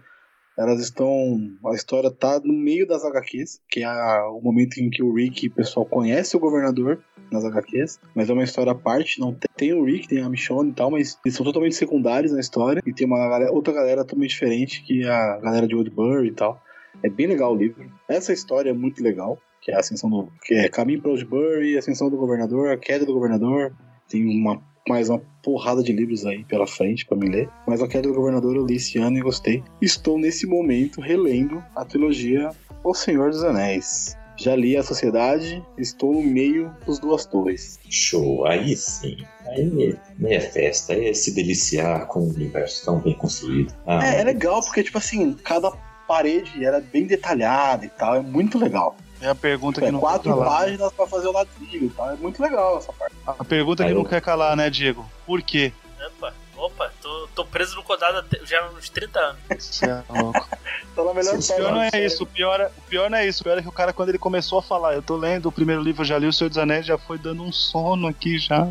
elas 0.58 0.82
estão. 0.82 1.40
A 1.68 1.74
história 1.74 2.12
tá 2.12 2.40
no 2.44 2.54
meio 2.54 2.86
das 2.88 3.04
HQs, 3.06 3.62
que 3.70 3.82
é 3.84 3.90
o 4.24 4.42
momento 4.42 4.78
em 4.78 4.90
que 4.90 5.02
o 5.02 5.14
Rick 5.14 5.46
e 5.46 5.50
o 5.50 5.54
pessoal 5.54 5.86
conhece 5.86 6.36
o 6.36 6.40
governador 6.40 7.02
nas 7.32 7.46
HQs, 7.46 8.00
mas 8.16 8.30
é 8.30 8.34
uma 8.34 8.44
história 8.44 8.72
à 8.72 8.76
parte. 8.76 9.20
Não 9.20 9.34
tem, 9.34 9.50
tem 9.56 9.74
o 9.74 9.84
Rick, 9.86 10.08
tem 10.08 10.22
a 10.22 10.30
Michonne 10.30 10.72
e 10.72 10.74
tal, 10.74 10.92
mas 10.92 11.18
eles 11.24 11.36
são 11.36 11.46
totalmente 11.46 11.76
secundários 11.76 12.32
na 12.34 12.40
história. 12.40 12.82
E 12.86 12.92
tem 12.94 13.08
uma 13.08 13.18
galera- 13.30 13.52
outra 13.54 13.74
galera 13.74 14.04
totalmente 14.04 14.32
diferente, 14.32 14.84
que 14.84 15.04
é 15.04 15.10
a 15.10 15.38
galera 15.38 15.68
de 15.68 15.76
Oldbury 15.76 16.28
e 16.28 16.34
tal. 16.34 16.62
É 17.04 17.10
bem 17.10 17.28
legal 17.28 17.54
o 17.54 17.58
livro. 17.58 17.90
Essa 18.10 18.34
história 18.34 18.72
é 18.72 18.74
muito 18.74 19.02
legal, 19.02 19.38
que 19.62 19.72
é 19.72 19.76
a 19.76 19.80
ascensão 19.80 20.10
do. 20.10 20.30
que 20.44 20.56
é 20.56 20.68
Caminho 20.68 21.02
para 21.02 21.12
Oldbury, 21.12 21.78
Ascensão 21.78 22.10
do 22.10 22.18
Governador, 22.18 22.70
a 22.72 22.78
queda 22.78 23.06
do 23.06 23.14
governador. 23.14 23.74
Tem 24.10 24.26
uma 24.26 24.62
mais 24.90 25.08
uma 25.08 25.22
porrada 25.44 25.84
de 25.84 25.94
livros 25.94 26.26
aí 26.26 26.44
pela 26.46 26.66
frente 26.66 27.06
pra 27.06 27.16
me 27.16 27.30
ler. 27.30 27.48
Mas 27.68 27.80
a 27.80 27.88
queda 27.88 28.08
do 28.08 28.14
governador 28.16 28.56
eu 28.56 28.66
li 28.66 28.78
esse 28.78 28.98
ano 28.98 29.20
e 29.20 29.22
gostei. 29.22 29.64
Estou 29.80 30.18
nesse 30.18 30.48
momento 30.48 31.00
relendo 31.00 31.64
a 31.76 31.86
trilogia 31.86 32.50
O 32.84 32.96
Senhor 32.96 33.30
dos 33.30 33.44
Anéis. 33.44 34.18
Já 34.36 34.56
li 34.56 34.76
a 34.76 34.82
Sociedade, 34.82 35.62
estou 35.78 36.14
no 36.14 36.24
meio 36.24 36.74
dos 36.88 36.98
duas 36.98 37.26
torres. 37.26 37.78
Show, 37.90 38.48
aí 38.48 38.76
sim. 38.76 39.18
Aí 39.46 39.96
é, 40.24 40.36
é 40.36 40.40
festa, 40.40 40.94
é 40.94 41.14
se 41.14 41.36
deliciar 41.36 42.08
com 42.08 42.22
um 42.22 42.30
universo 42.30 42.84
tão 42.86 43.00
bem 43.00 43.14
construído. 43.14 43.72
Ah, 43.86 44.04
É, 44.04 44.22
é 44.22 44.24
legal 44.24 44.62
porque, 44.62 44.82
tipo 44.82 44.98
assim, 44.98 45.34
cada 45.44 45.72
parede 46.08 46.66
era 46.66 46.80
bem 46.80 47.06
detalhada 47.06 47.86
e 47.86 47.90
tal, 47.90 48.16
é 48.16 48.22
muito 48.22 48.58
legal. 48.58 48.96
É 49.22 49.28
a 49.30 49.36
pergunta 49.36 49.76
Tipo, 49.82 49.86
que 49.86 49.90
é 49.90 49.92
não 49.92 50.00
quatro 50.00 50.24
quer 50.34 50.40
calar. 50.40 50.60
páginas 50.62 50.94
pra 50.94 51.08
fazer 51.08 51.28
o 51.28 51.32
ladrilho 51.34 51.92
tal, 51.96 52.12
é 52.12 52.16
muito 52.16 52.42
legal 52.42 52.78
essa 52.78 52.94
parte. 52.94 53.16
A 53.28 53.44
pergunta 53.44 53.84
que 53.84 53.90
Aí 53.90 53.94
não 53.96 54.04
eu- 54.04 54.08
quer 54.10 54.22
calar, 54.22 54.56
né, 54.56 54.70
Diego? 54.70 55.06
Por 55.26 55.42
quê? 55.42 55.74
Opa, 56.08 56.34
opa, 56.56 56.92
tô, 57.02 57.28
tô 57.36 57.46
preso 57.46 57.76
no 57.76 57.84
condado 57.84 58.18
até- 58.20 58.40
já 58.46 58.62
há 58.62 58.70
uns 58.70 58.90
30 58.90 59.20
anos. 59.20 59.42
Você 59.60 59.86
é 59.86 60.04
louco. 60.10 60.48
Tá 60.96 61.04
na 61.04 61.14
melhor 61.14 61.42
Sim, 61.42 61.54
O 61.54 61.56
pior 61.58 61.72
não 61.74 61.82
é 61.82 61.92
da 61.92 62.00
isso, 62.00 62.24
o 62.24 62.28
pior, 62.28 62.60
é, 62.62 62.66
o 62.68 62.82
pior 62.90 63.10
não 63.10 63.18
é 63.18 63.28
isso. 63.28 63.42
O 63.42 63.44
pior 63.44 63.58
é 63.58 63.62
que 63.62 63.68
o 63.68 63.72
cara, 63.72 63.92
quando 63.94 64.10
ele 64.10 64.18
começou 64.18 64.60
a 64.60 64.62
falar, 64.64 64.94
eu 64.94 65.02
tô 65.02 65.16
lendo 65.18 65.48
o 65.48 65.52
primeiro 65.52 65.82
livro, 65.82 66.02
eu 66.02 66.06
já 66.06 66.18
li 66.18 66.26
o 66.28 66.34
Senhor 66.34 66.50
dos 66.50 66.58
Anéis, 66.58 66.86
já 66.86 66.98
foi 66.98 67.18
dando 67.18 67.44
um 67.44 67.52
sono 67.52 68.08
aqui 68.08 68.38
já. 68.40 68.68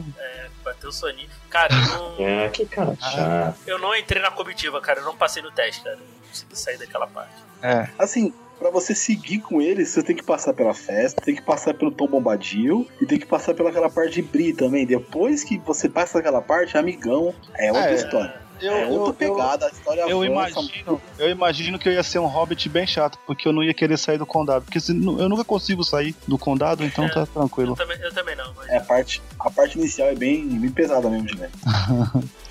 Bateu 0.65 0.89
o 0.91 0.93
soninho. 0.93 1.29
Cara, 1.51 1.73
eu 1.75 1.99
não, 1.99 2.15
É, 2.27 2.49
que 2.49 2.67
cara 2.67 2.95
chato. 2.97 3.59
eu 3.67 3.79
não 3.79 3.95
entrei 3.95 4.21
na 4.21 4.31
comitiva, 4.31 4.81
cara. 4.81 5.01
Eu 5.01 5.05
não 5.05 5.17
passei 5.17 5.43
no 5.43 5.51
teste, 5.51 5.83
cara. 5.83 5.97
Eu 5.97 6.01
não 6.01 6.29
consegui 6.29 6.59
sair 6.59 6.79
daquela 6.79 7.07
parte. 7.07 7.33
É. 7.63 7.89
Assim, 7.99 8.35
pra 8.59 8.71
você 8.71 8.94
seguir 8.94 9.38
com 9.40 9.61
eles, 9.62 9.88
você 9.90 10.03
tem 10.03 10.16
que 10.16 10.23
passar 10.25 10.53
pela 10.53 10.75
festa, 10.75 11.23
tem 11.23 11.35
que 11.35 11.42
passar 11.42 11.75
pelo 11.75 11.90
Tom 11.90 12.09
Bombadil 12.09 12.87
e 13.01 13.07
tem 13.07 13.18
que 13.18 13.27
passar 13.27 13.55
pelaquela 13.55 13.88
parte 13.88 14.14
de 14.14 14.23
Bri 14.23 14.53
também. 14.53 14.85
Depois 14.85 15.44
que 15.44 15.59
você 15.59 15.88
passa 15.88 16.18
aquela 16.18 16.42
parte, 16.42 16.77
amigão, 16.77 17.35
é 17.57 17.73
outra 17.73 17.90
É, 17.90 17.94
história. 17.94 18.48
Eu, 18.61 18.73
é 18.73 18.87
outra 18.87 19.25
eu, 19.25 19.29
eu, 19.31 19.35
pegada, 19.37 19.66
a 19.66 19.68
história 19.71 20.01
eu 20.03 20.23
avança. 20.23 20.61
imagino, 20.61 21.01
eu 21.18 21.31
imagino 21.31 21.79
que 21.79 21.88
eu 21.88 21.92
ia 21.92 22.03
ser 22.03 22.18
um 22.18 22.27
hobbit 22.27 22.68
bem 22.68 22.87
chato, 22.87 23.18
porque 23.27 23.47
eu 23.49 23.53
não 23.53 23.62
ia 23.62 23.73
querer 23.75 23.97
sair 23.97 24.18
do 24.18 24.27
condado. 24.27 24.64
Porque 24.64 24.81
se- 24.81 24.92
eu 24.92 25.29
nunca 25.29 25.44
consigo 25.44 25.85
sair 25.85 26.14
do 26.27 26.37
condado, 26.38 26.85
então 26.85 27.09
tá 27.09 27.21
Eu 27.21 27.27
tranquilo. 27.27 27.77
também, 27.77 27.99
eu 28.01 28.12
também 28.12 28.35
não. 28.37 28.53
Mas... 28.57 28.68
É, 28.68 28.77
a 28.79 28.81
parte, 28.81 29.23
a 29.38 29.51
parte 29.51 29.79
inicial 29.79 30.09
é 30.09 30.14
bem, 30.14 30.47
bem 30.47 30.71
pesada 30.71 31.09
mesmo. 31.09 31.29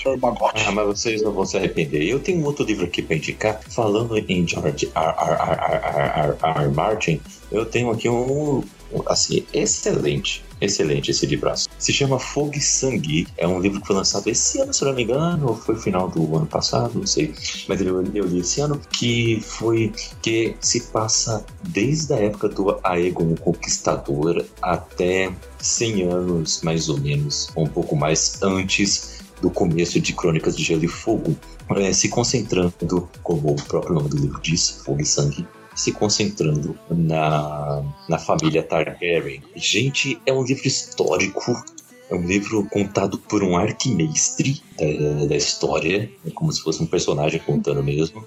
Senhor 0.01 0.17
Bagote. 0.19 0.63
Ah, 0.67 0.71
mas 0.71 0.85
vocês 0.87 1.21
não 1.21 1.31
vão 1.31 1.45
se 1.45 1.57
arrepender. 1.57 2.03
Eu 2.03 2.19
tenho 2.19 2.41
um 2.41 2.45
outro 2.45 2.65
livro 2.65 2.85
aqui 2.85 3.01
pra 3.01 3.15
indicar. 3.15 3.59
Falando 3.69 4.17
em 4.17 4.47
George 4.47 4.89
R. 4.95 5.05
R. 5.05 5.33
R. 5.33 5.59
R. 5.61 6.37
R. 6.41 6.61
R. 6.63 6.71
Martin, 6.73 7.21
eu 7.51 7.65
tenho 7.65 7.91
aqui 7.91 8.07
um, 8.09 8.63
assim, 9.07 9.45
excelente, 9.53 10.43
excelente 10.59 11.11
esse 11.11 11.25
livraço. 11.25 11.69
Se 11.77 11.93
chama 11.93 12.19
Fogo 12.19 12.53
e 12.55 12.61
Sangue. 12.61 13.27
É 13.37 13.47
um 13.47 13.59
livro 13.59 13.81
que 13.81 13.87
foi 13.87 13.95
lançado 13.95 14.27
esse 14.27 14.59
ano, 14.59 14.73
se 14.73 14.83
não 14.83 14.93
me 14.93 15.03
engano, 15.03 15.49
ou 15.49 15.55
foi 15.55 15.75
final 15.75 16.09
do 16.09 16.35
ano 16.35 16.45
passado, 16.45 16.97
não 16.97 17.07
sei. 17.07 17.33
Mas 17.67 17.81
eu, 17.81 18.03
eu 18.13 18.25
li 18.25 18.39
esse 18.39 18.61
ano, 18.61 18.79
que 18.91 19.39
foi 19.41 19.93
que 20.21 20.55
se 20.59 20.81
passa 20.91 21.45
desde 21.69 22.13
a 22.13 22.17
época 22.17 22.49
do 22.49 22.79
Aegon 22.83 23.35
Conquistador 23.35 24.45
até 24.61 25.31
100 25.59 26.03
anos, 26.03 26.61
mais 26.61 26.89
ou 26.89 26.99
menos, 26.99 27.49
ou 27.55 27.65
um 27.65 27.69
pouco 27.69 27.95
mais 27.95 28.41
antes 28.41 29.17
do 29.41 29.49
começo 29.49 29.99
de 29.99 30.13
Crônicas 30.13 30.55
de 30.55 30.63
Gelo 30.63 30.85
e 30.85 30.87
Fogo, 30.87 31.35
eh, 31.75 31.93
se 31.93 32.09
concentrando, 32.09 33.07
como 33.21 33.51
o 33.51 33.55
próprio 33.55 33.93
nome 33.93 34.09
do 34.09 34.17
livro 34.17 34.39
diz, 34.41 34.81
Fogo 34.83 35.01
e 35.01 35.05
Sangue, 35.05 35.47
se 35.77 35.91
concentrando 35.91 36.77
na, 36.89 37.83
na 38.09 38.17
família 38.17 38.63
Targaryen. 38.63 39.43
Gente, 39.55 40.19
é 40.25 40.33
um 40.33 40.43
livro 40.43 40.67
histórico, 40.67 41.55
é 42.09 42.15
um 42.15 42.25
livro 42.25 42.65
contado 42.65 43.19
por 43.19 43.43
um 43.43 43.55
arquimestre 43.55 44.61
da, 44.75 45.25
da 45.27 45.35
história, 45.35 46.09
é 46.25 46.31
como 46.31 46.51
se 46.51 46.61
fosse 46.61 46.81
um 46.81 46.87
personagem 46.87 47.39
contando 47.39 47.83
mesmo. 47.83 48.25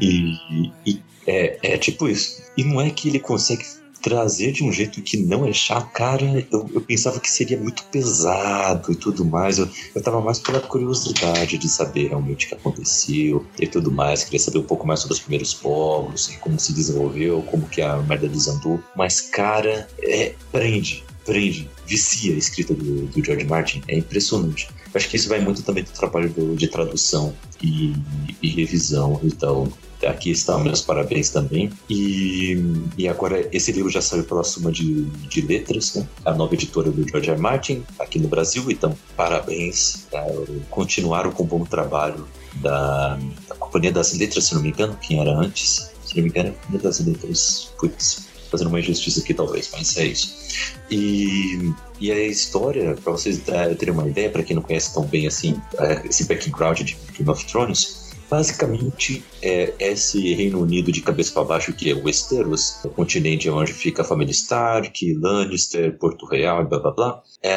E, 0.00 0.70
e, 0.86 1.02
É, 1.26 1.58
é 1.74 1.76
tipo 1.76 2.08
isso. 2.08 2.40
E 2.56 2.62
não 2.62 2.80
é 2.80 2.88
que 2.88 3.08
ele 3.08 3.18
consegue 3.18 3.64
trazer 4.00 4.52
de 4.52 4.64
um 4.64 4.72
jeito 4.72 5.00
que 5.02 5.16
não 5.16 5.46
é 5.46 5.52
chato. 5.52 5.90
Cara, 5.92 6.46
eu, 6.50 6.68
eu 6.72 6.80
pensava 6.80 7.20
que 7.20 7.30
seria 7.30 7.58
muito 7.58 7.84
pesado 7.84 8.92
e 8.92 8.94
tudo 8.94 9.24
mais. 9.24 9.58
Eu, 9.58 9.68
eu 9.94 10.02
tava 10.02 10.20
mais 10.20 10.38
pela 10.38 10.60
curiosidade 10.60 11.58
de 11.58 11.68
saber 11.68 12.08
realmente 12.08 12.46
o 12.46 12.48
que 12.48 12.54
aconteceu 12.54 13.44
e 13.58 13.66
tudo 13.66 13.90
mais. 13.90 14.24
Queria 14.24 14.40
saber 14.40 14.58
um 14.58 14.64
pouco 14.64 14.86
mais 14.86 15.00
sobre 15.00 15.14
os 15.14 15.20
primeiros 15.20 15.54
povos, 15.54 16.28
como 16.40 16.58
se 16.58 16.72
desenvolveu, 16.72 17.42
como 17.42 17.68
que 17.68 17.82
a 17.82 17.96
merda 17.98 18.28
desandou. 18.28 18.80
Mas, 18.96 19.20
cara, 19.20 19.88
é, 20.02 20.34
prende, 20.52 21.04
prende, 21.24 21.68
vicia 21.86 22.34
a 22.34 22.38
escrita 22.38 22.74
do, 22.74 23.06
do 23.06 23.24
George 23.24 23.44
Martin. 23.44 23.82
É 23.88 23.98
impressionante. 23.98 24.68
Acho 24.94 25.08
que 25.10 25.16
isso 25.16 25.28
vai 25.28 25.40
muito 25.40 25.62
também 25.62 25.84
do 25.84 25.90
trabalho 25.90 26.32
de 26.56 26.68
tradução 26.68 27.34
e, 27.62 27.94
e 28.42 28.48
revisão. 28.48 29.20
Então, 29.22 29.70
Aqui 30.04 30.30
estão 30.30 30.62
meus 30.62 30.82
parabéns 30.82 31.30
também. 31.30 31.70
E, 31.88 32.56
e 32.98 33.08
agora 33.08 33.48
esse 33.52 33.72
livro 33.72 33.90
já 33.90 34.00
saiu 34.00 34.24
pela 34.24 34.44
Suma 34.44 34.70
de, 34.70 35.04
de 35.04 35.40
Letras, 35.40 35.94
né? 35.94 36.06
a 36.24 36.34
nova 36.34 36.54
editora 36.54 36.90
do 36.90 37.08
George 37.08 37.30
R. 37.30 37.40
Martin, 37.40 37.84
aqui 37.98 38.18
no 38.18 38.28
Brasil. 38.28 38.70
Então, 38.70 38.96
parabéns. 39.16 40.06
Tá? 40.10 40.24
Continuaram 40.70 41.32
com 41.32 41.44
o 41.44 41.46
bom 41.46 41.64
trabalho 41.64 42.26
da, 42.56 43.18
da 43.48 43.54
Companhia 43.56 43.92
das 43.92 44.12
Letras, 44.12 44.44
se 44.44 44.54
não 44.54 44.62
me 44.62 44.68
engano, 44.70 44.96
quem 45.00 45.20
era 45.20 45.30
antes. 45.30 45.90
Se 46.04 46.16
não 46.16 46.24
me 46.24 46.30
engano, 46.30 46.52
Companhia 46.52 46.82
das 46.82 47.00
Letras. 47.00 47.72
Putz, 47.78 48.26
fazendo 48.50 48.68
uma 48.68 48.80
injustiça 48.80 49.20
aqui 49.20 49.34
talvez, 49.34 49.70
mas 49.72 49.96
é 49.96 50.06
isso. 50.06 50.34
E, 50.90 51.72
e 52.00 52.10
a 52.10 52.26
história, 52.26 52.94
para 53.02 53.12
vocês 53.12 53.40
terem 53.78 53.92
uma 53.92 54.08
ideia, 54.08 54.30
para 54.30 54.42
quem 54.42 54.56
não 54.56 54.62
conhece 54.62 54.94
tão 54.94 55.04
bem 55.04 55.26
assim, 55.26 55.60
é, 55.78 56.06
esse 56.06 56.24
background 56.24 56.80
de 56.80 56.96
Game 57.16 57.30
of 57.30 57.44
Thrones, 57.46 58.05
Basicamente, 58.28 59.24
é 59.40 59.72
esse 59.78 60.34
Reino 60.34 60.60
Unido 60.60 60.90
de 60.90 61.00
cabeça 61.00 61.32
para 61.32 61.44
baixo 61.44 61.72
que 61.72 61.90
é 61.90 61.94
Westeros, 61.94 62.84
o 62.84 62.88
continente 62.88 63.48
onde 63.48 63.72
fica 63.72 64.02
a 64.02 64.04
família 64.04 64.32
Stark, 64.32 65.14
Lannister, 65.14 65.96
Porto 65.98 66.26
Real 66.26 66.66
blá 66.66 66.78
blá 66.80 66.90
blá. 66.90 67.22
É, 67.42 67.56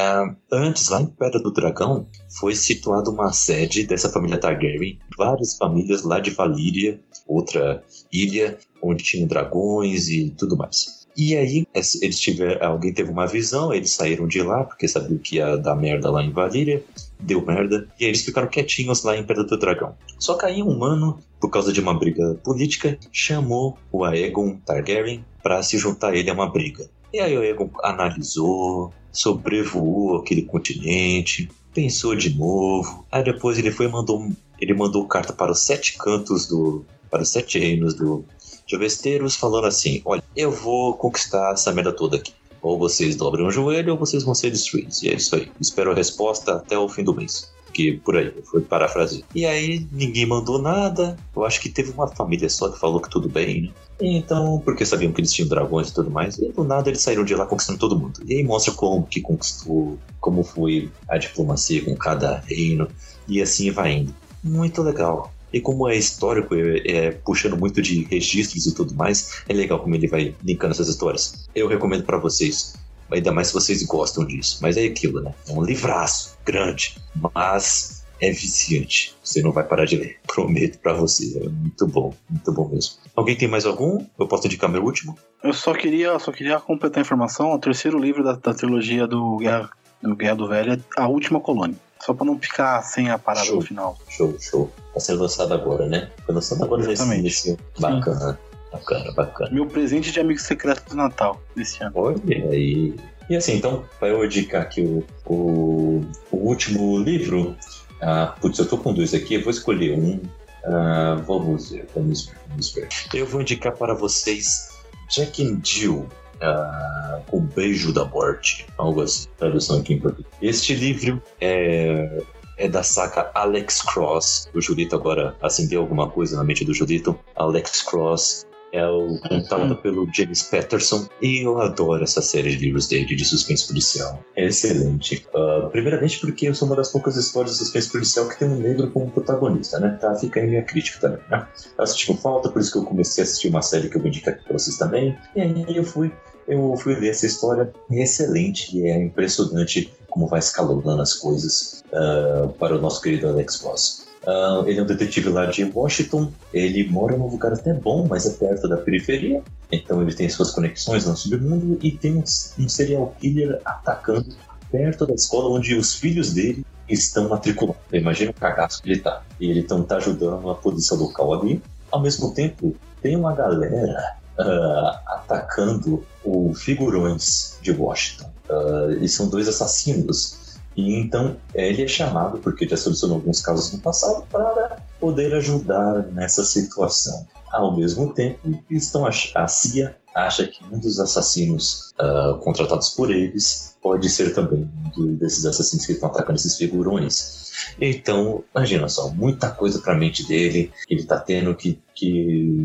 antes, 0.52 0.90
lá 0.90 1.02
em 1.02 1.08
Pedra 1.08 1.40
do 1.42 1.52
Dragão, 1.52 2.08
foi 2.40 2.56
situada 2.56 3.10
uma 3.10 3.34
sede 3.34 3.84
dessa 3.86 4.10
família 4.10 4.38
Targaryen, 4.38 5.00
várias 5.18 5.58
famílias 5.58 6.04
lá 6.04 6.20
de 6.20 6.32
Valíria, 6.32 7.00
outra 7.28 7.84
ilha 8.12 8.58
onde 8.82 9.04
tinham 9.04 9.28
dragões 9.28 10.08
e 10.08 10.30
tudo 10.38 10.56
mais. 10.56 11.00
E 11.18 11.36
aí, 11.36 11.66
eles 11.74 12.20
tiveram, 12.20 12.66
alguém 12.66 12.94
teve 12.94 13.12
uma 13.12 13.28
visão, 13.28 13.74
eles 13.74 13.92
saíram 13.92 14.28
de 14.28 14.42
lá, 14.42 14.64
porque 14.64 14.88
sabiam 14.88 15.18
que 15.18 15.36
ia 15.36 15.58
dar 15.58 15.76
merda 15.76 16.10
lá 16.10 16.24
em 16.24 16.32
Valíria, 16.32 16.84
deu 17.20 17.46
merda, 17.46 17.88
e 18.00 18.06
eles 18.06 18.24
ficaram 18.24 18.48
quietinhos 18.48 19.04
lá 19.04 19.16
em 19.18 19.24
Pedra 19.24 19.44
do 19.44 19.58
Dragão. 19.58 19.96
Só 20.18 20.36
que 20.36 20.46
aí 20.46 20.64
um 20.64 20.70
humano, 20.70 21.20
por 21.40 21.50
causa 21.50 21.74
de 21.74 21.82
uma 21.82 21.94
briga 21.94 22.36
política, 22.44 22.98
chamou 23.12 23.78
o 23.92 24.04
Aegon 24.06 24.58
Targaryen 24.66 25.24
para 25.44 25.62
se 25.62 25.78
juntar 25.78 26.14
a 26.14 26.16
ele 26.16 26.30
a 26.30 26.34
uma 26.34 26.50
briga. 26.50 26.90
E 27.14 27.20
aí 27.20 27.38
o 27.38 27.42
Aegon 27.42 27.70
analisou, 27.84 28.94
sobrevoou 29.12 30.18
aquele 30.18 30.44
continente, 30.44 31.50
pensou 31.74 32.16
de 32.16 32.36
novo, 32.36 33.06
aí 33.12 33.24
depois 33.24 33.58
ele 33.58 33.72
foi 33.72 33.88
mandou, 33.88 34.30
ele 34.60 34.74
mandou 34.74 35.08
carta 35.08 35.34
para 35.34 35.52
os 35.52 35.66
sete 35.66 35.98
cantos 35.98 36.48
do, 36.48 36.86
para 37.10 37.24
os 37.24 37.30
sete 37.30 37.60
reinos 37.60 37.94
do, 37.94 38.24
de 38.66 38.78
Westeros 38.78 39.36
falando 39.36 39.66
assim: 39.66 40.02
olha, 40.06 40.24
eu 40.36 40.52
vou 40.52 40.94
conquistar 40.94 41.54
essa 41.54 41.74
merda 41.74 41.92
toda 41.92 42.18
aqui. 42.18 42.34
Ou 42.62 42.78
vocês 42.78 43.16
dobram 43.16 43.48
o 43.48 43.52
joelho 43.52 43.94
ou 43.94 44.00
vocês 44.00 44.24
vão 44.24 44.36
ser 44.36 44.52
destruídos. 44.52 45.02
E 45.04 45.10
é 45.10 45.16
isso 45.16 45.36
aí. 45.36 45.52
Espero 45.60 45.92
a 45.92 45.96
resposta 45.96 46.54
até 46.54 46.78
o 46.78 46.90
fim 46.90 47.04
do 47.04 47.14
mês. 47.14 47.52
Que 47.74 47.94
por 47.94 48.18
aí, 48.18 48.34
foi 48.44 48.62
parafrase. 48.62 49.24
E 49.34 49.46
aí 49.46 49.88
ninguém 49.92 50.26
mandou 50.26 50.60
nada. 50.62 51.16
Eu 51.36 51.46
acho 51.46 51.62
que 51.62 51.70
teve 51.70 51.92
uma 51.92 52.08
família 52.08 52.50
só 52.50 52.70
que 52.70 52.80
falou 52.80 53.00
que 53.00 53.10
tudo 53.10 53.30
bem, 53.30 53.62
né? 53.62 53.70
Então, 54.02 54.62
porque 54.64 54.86
sabiam 54.86 55.12
que 55.12 55.20
eles 55.20 55.32
tinham 55.32 55.50
dragões 55.50 55.90
e 55.90 55.94
tudo 55.94 56.10
mais, 56.10 56.38
e 56.38 56.52
do 56.52 56.64
nada 56.64 56.90
eles 56.90 57.02
saíram 57.02 57.26
de 57.26 57.36
lá 57.36 57.46
conquistando 57.46 57.80
todo 57.80 58.00
mundo. 58.00 58.22
E 58.26 58.36
aí 58.36 58.44
mostra 58.44 58.74
como 58.74 59.06
que 59.06 59.20
conquistou, 59.20 59.98
como 60.22 60.42
foi 60.42 60.90
a 61.08 61.18
diplomacia 61.18 61.84
com 61.84 61.96
cada 61.96 62.38
reino, 62.48 62.88
e 63.28 63.42
assim 63.42 63.72
vai 63.72 63.92
indo. 63.92 64.16
Muito 64.42 64.82
legal. 64.82 65.34
E 65.52 65.60
como 65.60 65.88
é 65.90 65.96
histórico, 65.96 66.56
é, 66.56 66.82
é, 66.86 67.12
puxando 67.12 67.58
muito 67.58 67.82
de 67.82 68.04
registros 68.04 68.66
e 68.66 68.74
tudo 68.74 68.94
mais, 68.94 69.42
é 69.48 69.54
legal 69.54 69.80
como 69.80 69.96
ele 69.96 70.08
vai 70.08 70.36
linkando 70.44 70.74
essas 70.74 70.88
histórias. 70.88 71.48
Eu 71.56 71.68
recomendo 71.68 72.04
para 72.04 72.18
vocês, 72.18 72.76
ainda 73.12 73.32
mais 73.32 73.48
se 73.48 73.54
vocês 73.54 73.84
gostam 73.84 74.26
disso. 74.26 74.60
Mas 74.62 74.78
é 74.78 74.86
aquilo, 74.86 75.22
né? 75.22 75.34
É 75.48 75.52
um 75.52 75.64
livraço 75.64 76.38
grande, 76.46 76.96
mas 77.16 78.00
é 78.22 78.32
viciante. 78.32 79.16
Você 79.24 79.42
não 79.42 79.52
vai 79.52 79.64
parar 79.64 79.86
de 79.86 79.98
ler, 79.98 80.18
prometo 80.28 80.78
para 80.80 80.94
você. 80.94 81.40
É 81.44 81.50
muito 81.50 81.88
bom, 81.88 82.14
muito 82.30 82.52
bom 82.52 82.68
mesmo. 82.70 82.96
Alguém 83.16 83.36
tem 83.36 83.48
mais 83.48 83.66
algum? 83.66 84.06
Eu 84.20 84.28
posso 84.28 84.48
indicar 84.48 84.70
meu 84.70 84.84
último? 84.84 85.18
Eu 85.44 85.54
só 85.54 85.74
queria, 85.74 86.18
só 86.20 86.32
queria 86.32 86.60
completar 86.60 87.00
a 87.00 87.02
informação. 87.02 87.54
O 87.54 87.60
terceiro 87.60 87.98
livro 87.98 88.24
da, 88.24 88.34
da 88.34 88.54
trilogia 88.54 89.08
do 89.08 89.38
Guerra, 89.38 89.70
do 90.02 90.16
Guerra 90.16 90.36
do 90.36 90.48
Velho 90.48 90.74
é 90.74 90.80
A 90.98 91.08
Última 91.08 91.40
Colônia. 91.40 91.78
Só 92.02 92.14
pra 92.14 92.26
não 92.26 92.40
ficar 92.40 92.82
sem 92.82 93.10
a 93.10 93.18
parada 93.18 93.46
show, 93.46 93.58
no 93.58 93.62
final. 93.62 93.98
Show, 94.08 94.36
show. 94.40 94.72
Vai 94.94 95.02
ser 95.02 95.14
lançado 95.14 95.54
agora, 95.54 95.86
né? 95.88 96.10
Foi 96.26 96.34
lançado 96.34 96.64
agora 96.64 96.82
Exatamente. 96.82 97.24
nesse. 97.24 97.58
Bacana, 97.78 98.40
bacana, 98.72 99.12
bacana. 99.12 99.52
Meu 99.52 99.66
presente 99.68 100.12
de 100.12 100.20
amigo 100.20 100.40
secreto 100.40 100.90
do 100.90 100.96
Natal 100.96 101.42
desse 101.56 101.84
ano. 101.84 101.92
Olha 101.96 102.50
aí. 102.50 102.96
E 103.30 103.36
assim, 103.36 103.56
então, 103.56 103.86
para 104.00 104.08
eu 104.08 104.26
indicar 104.26 104.64
aqui 104.64 104.82
o, 104.82 105.06
o, 105.26 106.02
o 106.32 106.38
último 106.38 106.98
livro. 106.98 107.56
Ah, 108.02 108.34
putz, 108.40 108.58
eu 108.58 108.68
tô 108.68 108.78
com 108.78 108.94
dois 108.94 109.14
aqui, 109.14 109.36
eu 109.36 109.44
vou 109.44 109.52
escolher 109.52 109.98
um. 109.98 110.22
Ah, 110.64 111.22
vamos 111.28 111.72
ver, 111.72 111.88
vamos 111.94 112.28
ver, 112.28 112.38
vamos 112.48 112.74
ver. 112.74 112.88
Eu 113.14 113.26
vou 113.26 113.42
indicar 113.42 113.76
para 113.76 113.94
vocês 113.94 114.70
Jack 115.10 115.44
and 115.44 115.60
Jill, 115.64 116.08
ah, 116.42 117.22
com 117.28 117.42
Beijo 117.42 117.94
da 117.94 118.06
Morte, 118.06 118.66
algo 118.78 119.02
assim, 119.02 119.28
tradução 119.38 119.80
aqui 119.80 119.94
em 119.94 120.00
português. 120.00 120.28
Este 120.42 120.74
livro 120.74 121.22
é, 121.40 122.22
é 122.58 122.68
da 122.68 122.84
saca 122.84 123.32
Alex 123.34 123.82
Cross. 123.82 124.50
O 124.54 124.62
Julito 124.62 124.96
agora 124.96 125.36
acendeu 125.42 125.82
alguma 125.82 126.10
coisa 126.10 126.38
na 126.38 126.44
mente 126.44 126.66
do 126.66 126.74
Julito. 126.74 127.18
Alex 127.36 127.82
Cross 127.84 128.48
é 128.72 128.86
o 128.88 129.20
contado 129.20 129.76
pelo 129.78 130.08
James 130.14 130.44
Patterson 130.44 131.08
e 131.22 131.46
eu 131.46 131.60
adoro 131.60 132.04
essa 132.04 132.22
série 132.22 132.56
de 132.56 132.66
livros 132.66 132.88
dele 132.88 133.16
de 133.16 133.26
suspense 133.26 133.68
policial. 133.68 134.24
É 134.36 134.46
excelente. 134.46 135.26
Uh, 135.34 135.70
primeiramente 135.70 136.20
porque 136.20 136.48
eu 136.48 136.56
sou 136.56 136.68
uma 136.68 136.76
das 136.76 136.92
poucas 136.92 137.16
histórias 137.16 137.54
de 137.54 137.60
suspense 137.60 137.92
policial 137.92 138.28
que 138.28 138.38
tem 138.38 138.48
um 138.48 138.60
negro 138.60 138.90
como 138.92 139.10
protagonista, 139.10 139.80
né? 139.80 139.98
Tá, 140.00 140.14
fica 140.16 140.40
aí 140.40 140.48
minha 140.48 140.64
crítica 140.64 141.00
também, 141.00 141.22
né? 141.30 141.48
Eu 141.78 141.84
assisti 141.84 142.08
com 142.08 142.18
falta, 142.18 142.50
por 142.50 142.62
isso 142.62 142.72
que 142.72 142.78
eu 142.78 142.84
comecei 142.84 143.24
a 143.24 143.26
assistir 143.26 143.50
uma 143.50 143.62
série 143.62 143.90
que 143.90 143.98
eu 143.98 144.02
vou 144.02 144.10
indicar 144.10 144.34
aqui 144.34 144.44
pra 144.44 144.54
vocês 144.58 144.78
também. 144.78 145.18
E 145.36 145.42
aí 145.42 145.76
eu 145.76 145.84
fui 145.84 146.12
eu 146.50 146.76
fui 146.78 146.96
ler 146.96 147.10
essa 147.10 147.26
história 147.26 147.72
é 147.92 148.02
excelente 148.02 148.78
e 148.78 148.88
é 148.88 149.02
impressionante 149.02 149.94
como 150.10 150.28
vai 150.28 150.40
escalonando 150.40 151.02
as 151.02 151.14
coisas 151.14 151.84
uh, 151.94 152.50
para 152.54 152.76
o 152.76 152.82
nosso 152.82 153.02
querido 153.02 153.28
Alex 153.28 153.62
Ross. 153.62 154.08
Uh, 154.24 154.68
ele 154.68 154.80
é 154.80 154.84
um 154.84 154.86
detetive 154.86 155.30
lá 155.30 155.46
de 155.46 155.64
Washington. 155.64 156.32
Ele 156.54 156.90
mora 156.90 157.16
num 157.16 157.28
lugar 157.28 157.54
até 157.54 157.74
bom, 157.74 158.06
mas 158.08 158.26
é 158.26 158.32
perto 158.32 158.68
da 158.68 158.78
periferia. 158.78 159.42
Então 159.72 160.02
ele 160.02 160.14
tem 160.14 160.28
suas 160.28 160.52
conexões 160.52 161.06
no 161.06 161.16
submundo 161.16 161.78
e 161.82 161.92
tem 161.92 162.16
um, 162.16 162.24
um 162.60 162.68
serial 162.68 163.16
killer 163.20 163.62
atacando 163.64 164.36
perto 164.72 165.06
da 165.06 165.14
escola 165.14 165.56
onde 165.56 165.76
os 165.76 165.96
filhos 165.96 166.34
dele 166.34 166.66
estão 166.88 167.30
matriculados. 167.30 167.82
Imagina 167.94 168.32
o 168.32 168.34
cagaço 168.34 168.82
que 168.82 168.92
ele 168.92 169.00
tá. 169.00 169.22
E 169.40 169.50
ele 169.50 169.62
então 169.62 169.84
tá 169.84 169.98
ajudando 169.98 170.50
a 170.50 170.56
polícia 170.56 170.96
local 170.96 171.34
ali. 171.34 171.62
Ao 171.92 172.02
mesmo 172.02 172.34
tempo, 172.34 172.76
tem 173.02 173.16
uma 173.16 173.34
galera 173.34 174.18
uh, 174.40 175.12
atacando 175.14 176.04
o 176.30 176.54
figurões 176.54 177.58
de 177.62 177.72
Washington. 177.72 178.32
Uh, 178.50 179.04
e 179.04 179.10
são 179.10 179.28
dois 179.30 179.48
assassinos. 179.48 180.38
E 180.76 180.96
então 180.96 181.38
ele 181.54 181.84
é 181.84 181.88
chamado, 181.88 182.38
porque 182.40 182.68
já 182.68 182.78
solucionou 182.78 183.18
alguns 183.18 183.42
casos 183.42 183.74
no 183.74 183.80
passado, 183.80 184.26
para 184.32 184.78
poder 185.00 185.34
ajudar 185.36 186.06
nessa 186.14 186.44
situação. 186.44 187.28
Ao 187.52 187.76
mesmo 187.76 188.14
tempo, 188.14 188.64
estão 188.70 189.06
a, 189.06 189.12
a 189.36 189.48
CIA 189.48 189.96
acha 190.16 190.48
que 190.48 190.64
um 190.72 190.80
dos 190.80 191.00
assassinos 191.00 191.94
uh, 192.00 192.38
contratados 192.40 192.90
por 192.90 193.12
eles 193.12 193.78
pode 193.82 194.10
ser 194.10 194.34
também 194.34 194.70
um 194.98 195.16
desses 195.16 195.46
assassinos 195.46 195.86
que 195.86 195.94
estão 195.94 196.10
atacando 196.10 196.38
esses 196.38 196.58
figurões. 196.58 197.50
Então, 197.80 198.44
imagina 198.56 198.88
só, 198.88 199.10
muita 199.10 199.50
coisa 199.52 199.80
para 199.80 199.94
a 199.94 199.98
mente 199.98 200.28
dele, 200.28 200.72
ele 200.90 201.02
está 201.02 201.20
tendo 201.20 201.56
que, 201.56 201.82
que 201.96 202.58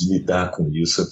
lidar 0.00 0.50
com 0.50 0.68
isso. 0.70 1.06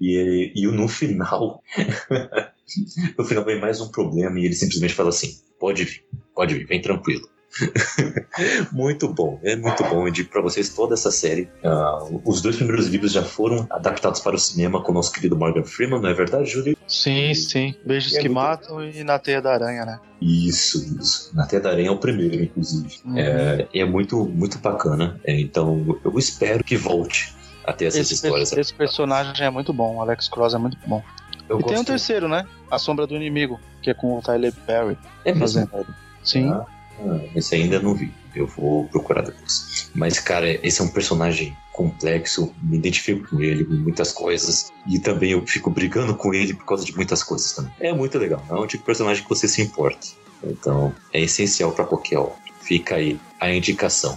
E, 0.00 0.52
e 0.56 0.66
no 0.66 0.88
final, 0.88 1.62
no 3.18 3.24
final 3.24 3.44
vem 3.44 3.60
mais 3.60 3.80
um 3.80 3.90
problema 3.90 4.38
e 4.38 4.46
ele 4.46 4.54
simplesmente 4.54 4.94
fala 4.94 5.10
assim: 5.10 5.38
pode 5.58 5.84
vir, 5.84 6.04
pode 6.34 6.54
vir, 6.54 6.66
vem 6.66 6.80
tranquilo. 6.80 7.28
muito 8.72 9.12
bom, 9.12 9.40
é 9.42 9.56
muito 9.56 9.82
bom. 9.84 10.06
Eu 10.06 10.12
digo 10.12 10.30
para 10.30 10.40
vocês 10.40 10.68
toda 10.70 10.94
essa 10.94 11.10
série. 11.10 11.48
Uh, 11.64 12.22
os 12.24 12.40
dois 12.40 12.56
primeiros 12.56 12.86
livros 12.86 13.12
já 13.12 13.22
foram 13.22 13.66
adaptados 13.70 14.20
para 14.20 14.36
o 14.36 14.38
cinema 14.38 14.82
com 14.82 14.92
o 14.92 14.94
nosso 14.94 15.12
querido 15.12 15.36
Morgan 15.36 15.64
Freeman, 15.64 16.00
não 16.00 16.08
é 16.08 16.14
verdade, 16.14 16.48
Júlio? 16.48 16.76
Sim, 16.86 17.34
sim. 17.34 17.74
Beijos 17.84 18.14
É 18.14 18.20
que 18.20 18.28
matam 18.28 18.82
e 18.84 19.02
na 19.02 19.18
teia 19.18 19.42
da 19.42 19.52
aranha, 19.52 19.84
né? 19.84 20.00
Isso, 20.20 20.98
isso. 21.00 21.34
Na 21.34 21.46
Teia 21.46 21.62
da 21.62 21.70
Aranha 21.70 21.88
é 21.88 21.90
o 21.90 21.96
primeiro, 21.96 22.42
inclusive. 22.42 23.00
Uhum. 23.06 23.18
É, 23.18 23.66
é 23.72 23.84
muito, 23.86 24.26
muito 24.26 24.58
bacana. 24.58 25.18
É, 25.24 25.40
então, 25.40 25.98
eu 26.04 26.18
espero 26.18 26.62
que 26.62 26.76
volte 26.76 27.34
a 27.70 27.72
ter 27.72 27.86
essas 27.86 28.00
Esse, 28.00 28.14
histórias. 28.14 28.52
esse 28.52 28.74
personagem 28.74 29.46
é 29.46 29.50
muito 29.50 29.72
bom, 29.72 29.96
o 29.96 30.00
Alex 30.00 30.28
Cross 30.28 30.54
é 30.54 30.58
muito 30.58 30.76
bom. 30.86 31.02
Eu 31.48 31.58
e 31.60 31.64
tem 31.64 31.78
um 31.78 31.84
terceiro, 31.84 32.28
né? 32.28 32.46
A 32.70 32.78
Sombra 32.78 33.06
do 33.06 33.16
Inimigo, 33.16 33.58
que 33.82 33.90
é 33.90 33.94
com 33.94 34.16
o 34.16 34.22
Tyler 34.22 34.52
Perry 34.66 34.96
É 35.24 35.32
mesmo? 35.34 35.66
fazendo. 35.66 35.86
Sim. 36.22 36.48
Ah, 36.50 36.64
ah, 37.00 37.20
esse 37.34 37.54
ainda 37.54 37.80
não 37.80 37.94
vi. 37.94 38.12
Eu 38.34 38.46
vou 38.46 38.84
procurar 38.86 39.22
depois. 39.22 39.90
Mas, 39.92 40.20
cara, 40.20 40.48
esse 40.64 40.80
é 40.80 40.84
um 40.84 40.88
personagem 40.88 41.56
complexo. 41.72 42.54
Me 42.62 42.76
identifico 42.76 43.28
com 43.28 43.40
ele 43.42 43.64
em 43.64 43.78
muitas 43.78 44.12
coisas. 44.12 44.70
E 44.86 45.00
também 45.00 45.32
eu 45.32 45.44
fico 45.44 45.68
brigando 45.70 46.14
com 46.14 46.32
ele 46.32 46.54
por 46.54 46.64
causa 46.64 46.84
de 46.84 46.94
muitas 46.94 47.24
coisas 47.24 47.52
também. 47.52 47.72
É 47.80 47.92
muito 47.92 48.16
legal. 48.18 48.44
É 48.48 48.54
um 48.54 48.66
tipo 48.66 48.82
de 48.82 48.86
personagem 48.86 49.22
que 49.24 49.28
você 49.28 49.48
se 49.48 49.60
importa. 49.60 50.06
Então, 50.44 50.94
é 51.12 51.20
essencial 51.20 51.72
pra 51.72 51.84
qualquer 51.84 52.18
obra. 52.18 52.34
Fica 52.62 52.94
aí 52.94 53.18
a 53.40 53.50
indicação. 53.52 54.16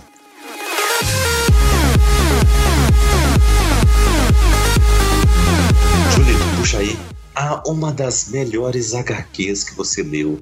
Puxa 6.74 6.78
aí. 6.80 6.98
Ah, 7.36 7.64
uma 7.66 7.92
das 7.92 8.30
melhores 8.30 8.94
HQs 8.94 9.64
que 9.64 9.76
você 9.76 10.04
leu 10.04 10.40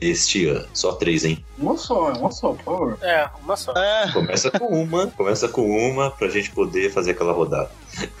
este 0.00 0.46
ano. 0.46 0.66
Só 0.74 0.92
três, 0.92 1.24
hein? 1.24 1.42
Uma 1.58 1.76
só, 1.76 2.12
uma 2.12 2.30
só, 2.30 2.52
por 2.52 2.64
favor. 2.64 2.98
É, 3.00 3.28
uma 3.42 3.56
só. 3.56 3.72
É, 3.72 4.12
Começa 4.12 4.50
com 4.50 4.66
uma, 4.66 5.06
começa 5.08 5.48
com 5.48 5.62
uma 5.62 6.10
pra 6.10 6.28
gente 6.28 6.50
poder 6.50 6.92
fazer 6.92 7.12
aquela 7.12 7.32
rodada. 7.32 7.70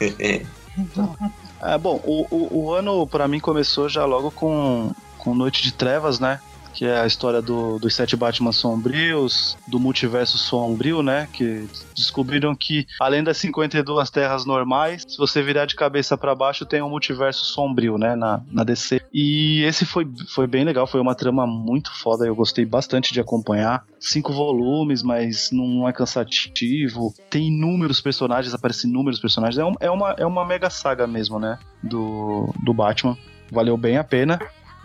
é 0.00 1.78
bom, 1.78 2.00
o, 2.02 2.26
o, 2.30 2.64
o 2.64 2.72
ano 2.72 3.06
pra 3.06 3.28
mim 3.28 3.40
começou 3.40 3.90
já 3.90 4.06
logo 4.06 4.30
com, 4.30 4.90
com 5.18 5.34
Noite 5.34 5.62
de 5.62 5.72
Trevas, 5.72 6.18
né? 6.18 6.40
Que 6.74 6.84
é 6.86 7.00
a 7.00 7.06
história 7.06 7.40
do, 7.40 7.78
dos 7.78 7.94
sete 7.94 8.16
Batman 8.16 8.50
sombrios, 8.52 9.56
do 9.68 9.78
multiverso 9.78 10.36
sombrio, 10.36 11.02
né? 11.02 11.28
Que 11.32 11.68
descobriram 11.94 12.54
que, 12.54 12.86
além 13.00 13.22
das 13.22 13.36
52 13.38 14.10
terras 14.10 14.44
normais, 14.44 15.02
se 15.06 15.16
você 15.16 15.40
virar 15.42 15.66
de 15.66 15.76
cabeça 15.76 16.18
pra 16.18 16.34
baixo, 16.34 16.66
tem 16.66 16.82
um 16.82 16.90
multiverso 16.90 17.44
sombrio, 17.44 17.96
né? 17.96 18.16
Na, 18.16 18.42
na 18.50 18.64
DC. 18.64 19.00
E 19.12 19.62
esse 19.62 19.84
foi, 19.86 20.06
foi 20.34 20.46
bem 20.46 20.64
legal, 20.64 20.86
foi 20.86 21.00
uma 21.00 21.14
trama 21.14 21.46
muito 21.46 21.92
foda, 21.94 22.26
eu 22.26 22.34
gostei 22.34 22.64
bastante 22.64 23.12
de 23.12 23.20
acompanhar. 23.20 23.84
Cinco 24.00 24.32
volumes, 24.32 25.02
mas 25.02 25.50
não 25.52 25.88
é 25.88 25.92
cansativo. 25.92 27.14
Tem 27.30 27.48
inúmeros 27.48 28.00
personagens, 28.00 28.52
aparecem 28.52 28.90
inúmeros 28.90 29.20
personagens. 29.20 29.58
É, 29.58 29.64
um- 29.64 29.74
é, 29.80 29.90
uma, 29.90 30.10
é 30.18 30.26
uma 30.26 30.44
mega 30.44 30.68
saga 30.68 31.06
mesmo, 31.06 31.38
né? 31.38 31.58
Do, 31.82 32.52
do 32.64 32.74
Batman. 32.74 33.16
Valeu 33.52 33.76
bem 33.76 33.96
a 33.96 34.04
pena. 34.04 34.38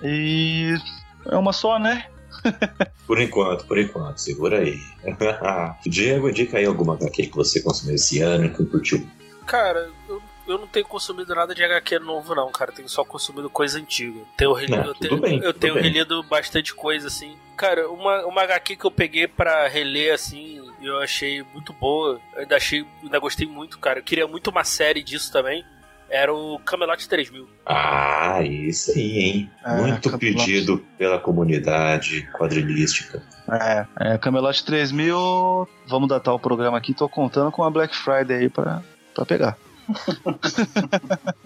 E 0.04 0.76
é 1.26 1.36
uma 1.38 1.53
só, 1.53 1.78
né? 1.80 2.05
Por 3.05 3.20
enquanto, 3.20 3.65
por 3.65 3.78
enquanto, 3.78 4.17
segura 4.20 4.59
aí. 4.59 4.80
Diego, 5.86 6.30
indica 6.30 6.57
aí 6.57 6.65
alguma 6.65 6.93
HQ 6.93 7.28
que 7.28 7.36
você 7.36 7.61
consumiu 7.61 7.95
esse 7.95 8.22
ano 8.22 8.49
que 8.53 8.65
curtiu. 8.65 9.05
Cara, 9.45 9.89
eu, 10.07 10.22
eu 10.47 10.57
não 10.59 10.67
tenho 10.67 10.86
consumido 10.86 11.34
nada 11.34 11.55
de 11.55 11.63
HQ 11.63 11.99
novo, 11.99 12.36
não, 12.36 12.51
cara. 12.51 12.72
Tenho 12.72 12.88
só 12.88 13.03
consumido 13.03 13.49
coisa 13.49 13.80
antiga. 13.80 14.22
Tenho 14.38 14.53
relido, 14.53 14.78
Não, 14.78 14.86
eu 14.86 14.95
tenho, 14.95 15.17
bem, 15.20 15.39
eu 15.43 15.53
tenho 15.53 15.74
bem. 15.74 15.84
relido 15.84 16.22
bastante 16.24 16.74
coisa, 16.74 17.07
assim. 17.07 17.36
Cara, 17.57 17.89
uma, 17.89 18.26
uma 18.26 18.43
HQ 18.43 18.76
que 18.76 18.86
eu 18.86 18.91
peguei 18.91 19.28
pra 19.28 19.67
reler, 19.67 20.13
assim, 20.13 20.61
eu 20.82 20.99
achei 20.99 21.43
muito 21.51 21.74
boa. 21.74 22.22
Eu 22.34 22.41
ainda 22.41 22.55
achei, 22.55 22.86
ainda 23.03 23.20
gostei 23.20 23.47
muito, 23.47 23.80
cara. 23.80 23.99
Eu 23.99 24.03
queria 24.03 24.28
muito 24.28 24.49
uma 24.49 24.63
série 24.63 25.01
disso 25.01 25.32
também. 25.32 25.65
Era 26.10 26.34
o 26.34 26.60
Camelot 26.60 27.07
3000. 27.07 27.47
Ah, 27.66 28.41
isso 28.41 28.91
aí, 28.91 29.20
hein? 29.20 29.51
É, 29.64 29.74
Muito 29.76 30.10
Camelot. 30.10 30.38
pedido 30.45 30.84
pela 30.97 31.20
comunidade 31.20 32.28
quadrinística. 32.34 33.22
É, 33.51 33.86
é 34.14 34.18
Camelot 34.18 34.64
3000. 34.66 35.70
Vamos 35.88 36.10
datar 36.10 36.34
o 36.34 36.39
programa 36.39 36.78
aqui. 36.78 36.93
Tô 36.93 37.07
contando 37.07 37.51
com 37.51 37.64
a 37.64 37.70
Black 37.70 37.95
Friday 37.95 38.38
aí 38.38 38.49
pra, 38.49 38.82
pra 39.14 39.26
pegar. 39.26 39.57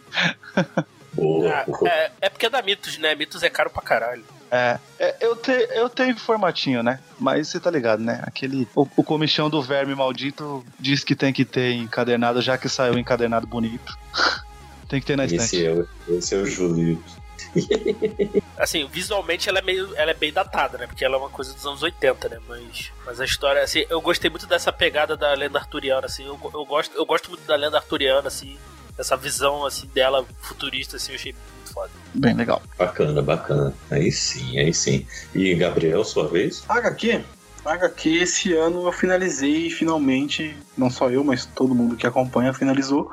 Ah, 1.15 1.63
boa. 1.67 1.87
é, 1.87 2.11
é 2.21 2.29
porque 2.29 2.47
é 2.47 2.49
da 2.49 2.61
Mitos, 2.61 2.97
né? 2.97 3.13
Mitos 3.13 3.43
é 3.43 3.49
caro 3.49 3.69
pra 3.69 3.83
caralho. 3.83 4.23
É, 4.51 4.79
é, 4.99 5.15
eu, 5.21 5.35
te, 5.35 5.51
eu 5.51 5.87
tenho 5.89 6.17
formatinho, 6.17 6.83
né? 6.83 6.99
Mas 7.19 7.47
você 7.47 7.59
tá 7.59 7.69
ligado, 7.71 8.01
né? 8.01 8.19
Aquele. 8.23 8.67
O, 8.75 8.87
o 8.97 9.03
comichão 9.03 9.49
do 9.49 9.61
verme 9.61 9.95
maldito 9.95 10.65
diz 10.79 11.03
que 11.03 11.15
tem 11.15 11.31
que 11.31 11.45
ter 11.45 11.73
encadernado, 11.73 12.41
já 12.41 12.57
que 12.57 12.67
saiu 12.67 12.97
encadernado 12.97 13.47
bonito. 13.47 13.97
tem 14.87 14.99
que 14.99 15.05
ter 15.05 15.15
na 15.17 15.25
estante. 15.25 15.43
Esse 15.43 15.65
é, 15.65 15.71
o- 15.73 15.87
esse 16.17 16.35
é 16.35 16.37
o 16.37 16.45
Julito. 16.45 17.23
Assim, 18.57 18.87
visualmente 18.87 19.49
ela 19.49 19.59
é 19.59 19.61
meio. 19.61 19.95
Ela 19.95 20.11
é 20.11 20.13
bem 20.13 20.31
datada, 20.31 20.77
né? 20.77 20.87
Porque 20.87 21.03
ela 21.03 21.15
é 21.15 21.19
uma 21.19 21.29
coisa 21.29 21.53
dos 21.53 21.65
anos 21.65 21.81
80, 21.83 22.29
né? 22.29 22.39
Mas, 22.47 22.91
mas 23.05 23.19
a 23.19 23.25
história, 23.25 23.61
assim, 23.61 23.85
eu 23.89 23.99
gostei 23.99 24.29
muito 24.29 24.45
dessa 24.47 24.71
pegada 24.71 25.17
da 25.17 25.33
lenda 25.33 25.59
arturiana, 25.59 26.05
assim. 26.05 26.25
Eu, 26.25 26.39
eu, 26.53 26.65
gosto, 26.65 26.95
eu 26.95 27.05
gosto 27.05 27.29
muito 27.29 27.45
da 27.45 27.55
lenda 27.55 27.77
arturiana, 27.77 28.27
assim. 28.27 28.57
Essa 28.97 29.17
visão, 29.17 29.65
assim, 29.65 29.87
dela 29.87 30.25
futurista, 30.41 30.97
assim, 30.97 31.11
eu 31.11 31.15
achei 31.15 31.33
muito 31.33 31.73
foda. 31.73 31.89
Bem 32.13 32.33
legal. 32.35 32.61
Bacana, 32.77 33.21
bacana. 33.21 33.73
Aí 33.89 34.11
sim, 34.11 34.57
aí 34.59 34.73
sim. 34.73 35.05
E 35.33 35.53
Gabriel, 35.55 36.03
sua 36.03 36.27
vez? 36.27 36.63
HQ? 36.69 37.23
HQ, 37.65 38.09
esse 38.21 38.53
ano 38.53 38.87
eu 38.87 38.91
finalizei 38.91 39.69
finalmente, 39.69 40.55
não 40.77 40.89
só 40.89 41.09
eu, 41.09 41.23
mas 41.23 41.45
todo 41.45 41.73
mundo 41.73 41.95
que 41.95 42.05
acompanha 42.05 42.53
finalizou, 42.53 43.09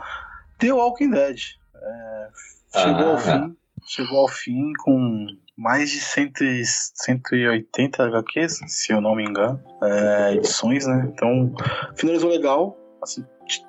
The 0.59 0.73
Walking 0.73 1.11
Dead. 1.11 1.41
É, 1.83 2.29
chegou 2.81 3.07
Ah. 3.07 3.11
ao 3.13 3.19
fim, 3.19 3.57
chegou 3.87 4.19
ao 4.21 4.29
fim 4.29 4.73
com 4.85 5.27
mais 5.57 5.91
de 5.91 6.01
100, 6.01 6.33
e- 6.41 6.65
180 6.65 8.05
HQs, 8.05 8.61
se 8.67 8.93
eu 8.93 9.01
não 9.01 9.15
me 9.15 9.25
engano, 9.25 9.61
é, 9.83 10.35
edições, 10.35 10.87
né? 10.87 11.11
Então, 11.13 11.53
finalizou 11.97 12.31
legal, 12.31 12.77
assim, 13.03 13.25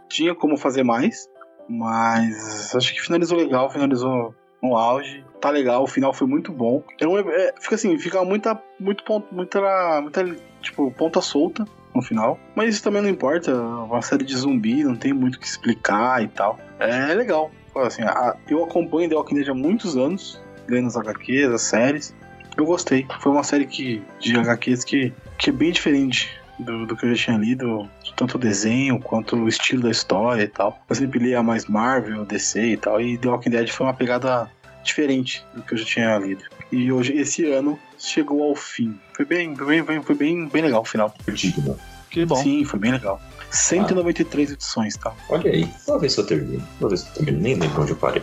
tinha 0.09 0.33
como 0.35 0.57
fazer 0.57 0.83
mais, 0.83 1.27
mas 1.67 2.73
acho 2.75 2.93
que 2.93 3.01
finalizou 3.01 3.37
legal, 3.37 3.69
finalizou 3.69 4.33
no 4.61 4.75
auge, 4.77 5.25
tá 5.39 5.49
legal, 5.49 5.83
o 5.83 5.87
final 5.87 6.13
foi 6.13 6.27
muito 6.27 6.51
bom. 6.51 6.83
É 7.01 7.05
é, 7.47 7.53
fica 7.59 7.75
assim, 7.75 7.97
fica 7.97 8.23
muita, 8.23 8.61
muito 8.79 9.03
ponto, 9.03 9.33
muita, 9.33 10.01
muita, 10.01 10.23
tipo, 10.61 10.91
ponta 10.91 11.19
solta 11.19 11.65
no 11.95 12.01
final. 12.01 12.39
Mas 12.55 12.75
isso 12.75 12.83
também 12.83 13.01
não 13.01 13.09
importa, 13.09 13.51
é 13.51 13.55
uma 13.55 14.01
série 14.01 14.23
de 14.23 14.37
zumbi, 14.37 14.83
não 14.83 14.95
tem 14.95 15.11
muito 15.13 15.35
o 15.35 15.39
que 15.39 15.47
explicar 15.47 16.23
e 16.23 16.27
tal. 16.27 16.59
É 16.79 17.13
legal. 17.15 17.49
Assim, 17.75 18.01
a- 18.03 18.35
eu 18.49 18.63
acompanho 18.63 19.09
The 19.09 19.15
Walking 19.15 19.35
Dead 19.35 19.49
há 19.49 19.53
muitos 19.53 19.95
anos, 19.97 20.39
lendo 20.67 20.87
as 20.87 20.95
HQs, 20.97 21.53
as 21.53 21.61
séries. 21.61 22.15
Eu 22.57 22.65
gostei. 22.65 23.05
Foi 23.21 23.31
uma 23.31 23.43
série 23.43 23.65
que, 23.65 24.01
de 24.19 24.37
HQs 24.37 24.83
que, 24.83 25.13
que 25.37 25.49
é 25.49 25.53
bem 25.53 25.71
diferente 25.71 26.29
do, 26.59 26.85
do 26.85 26.95
que 26.97 27.05
eu 27.05 27.15
já 27.15 27.25
tinha 27.25 27.37
lido, 27.37 27.89
tanto 28.15 28.35
o 28.35 28.39
desenho 28.39 28.99
quanto 28.99 29.35
o 29.37 29.47
estilo 29.47 29.83
da 29.83 29.89
história 29.91 30.43
e 30.43 30.47
tal. 30.47 30.83
Eu 30.89 30.95
sempre 30.95 31.19
lia 31.19 31.41
mais 31.41 31.65
Marvel, 31.65 32.25
DC 32.25 32.61
e 32.73 32.77
tal, 32.77 32.99
e 33.01 33.17
The 33.17 33.29
Walking 33.29 33.49
Dead 33.51 33.69
foi 33.69 33.85
uma 33.87 33.93
pegada 33.93 34.49
diferente 34.83 35.45
do 35.53 35.61
que 35.61 35.73
eu 35.73 35.77
já 35.77 35.85
tinha 35.85 36.17
lido. 36.17 36.43
E 36.71 36.91
hoje, 36.91 37.13
esse 37.13 37.45
ano, 37.51 37.79
chegou 37.97 38.43
ao 38.43 38.55
fim. 38.55 38.97
Foi 39.13 39.25
bem, 39.25 39.55
foi 39.55 39.81
bem, 39.83 40.01
foi 40.01 40.15
bem, 40.15 40.47
bem 40.47 40.61
legal 40.63 40.81
o 40.81 40.85
final. 40.85 41.13
Digno. 41.33 41.77
Que 42.11 42.25
bom. 42.25 42.35
Sim, 42.35 42.63
foi 42.65 42.79
bem 42.79 42.91
legal. 42.91 43.19
193 43.49 44.51
edições, 44.51 44.95
tá? 44.95 45.13
Olha 45.29 45.51
aí, 45.51 45.69
vou 45.87 45.99
ver 45.99 46.09
se 46.09 46.17
eu 46.19 46.25
termino. 46.25 46.65
Vou 46.79 46.89
ver 46.89 46.97
se 46.97 47.07
eu 47.07 47.13
termino. 47.13 47.39
Nem 47.39 47.55
lembro 47.55 47.81
onde 47.81 47.91
eu 47.91 47.97
parei. 47.97 48.21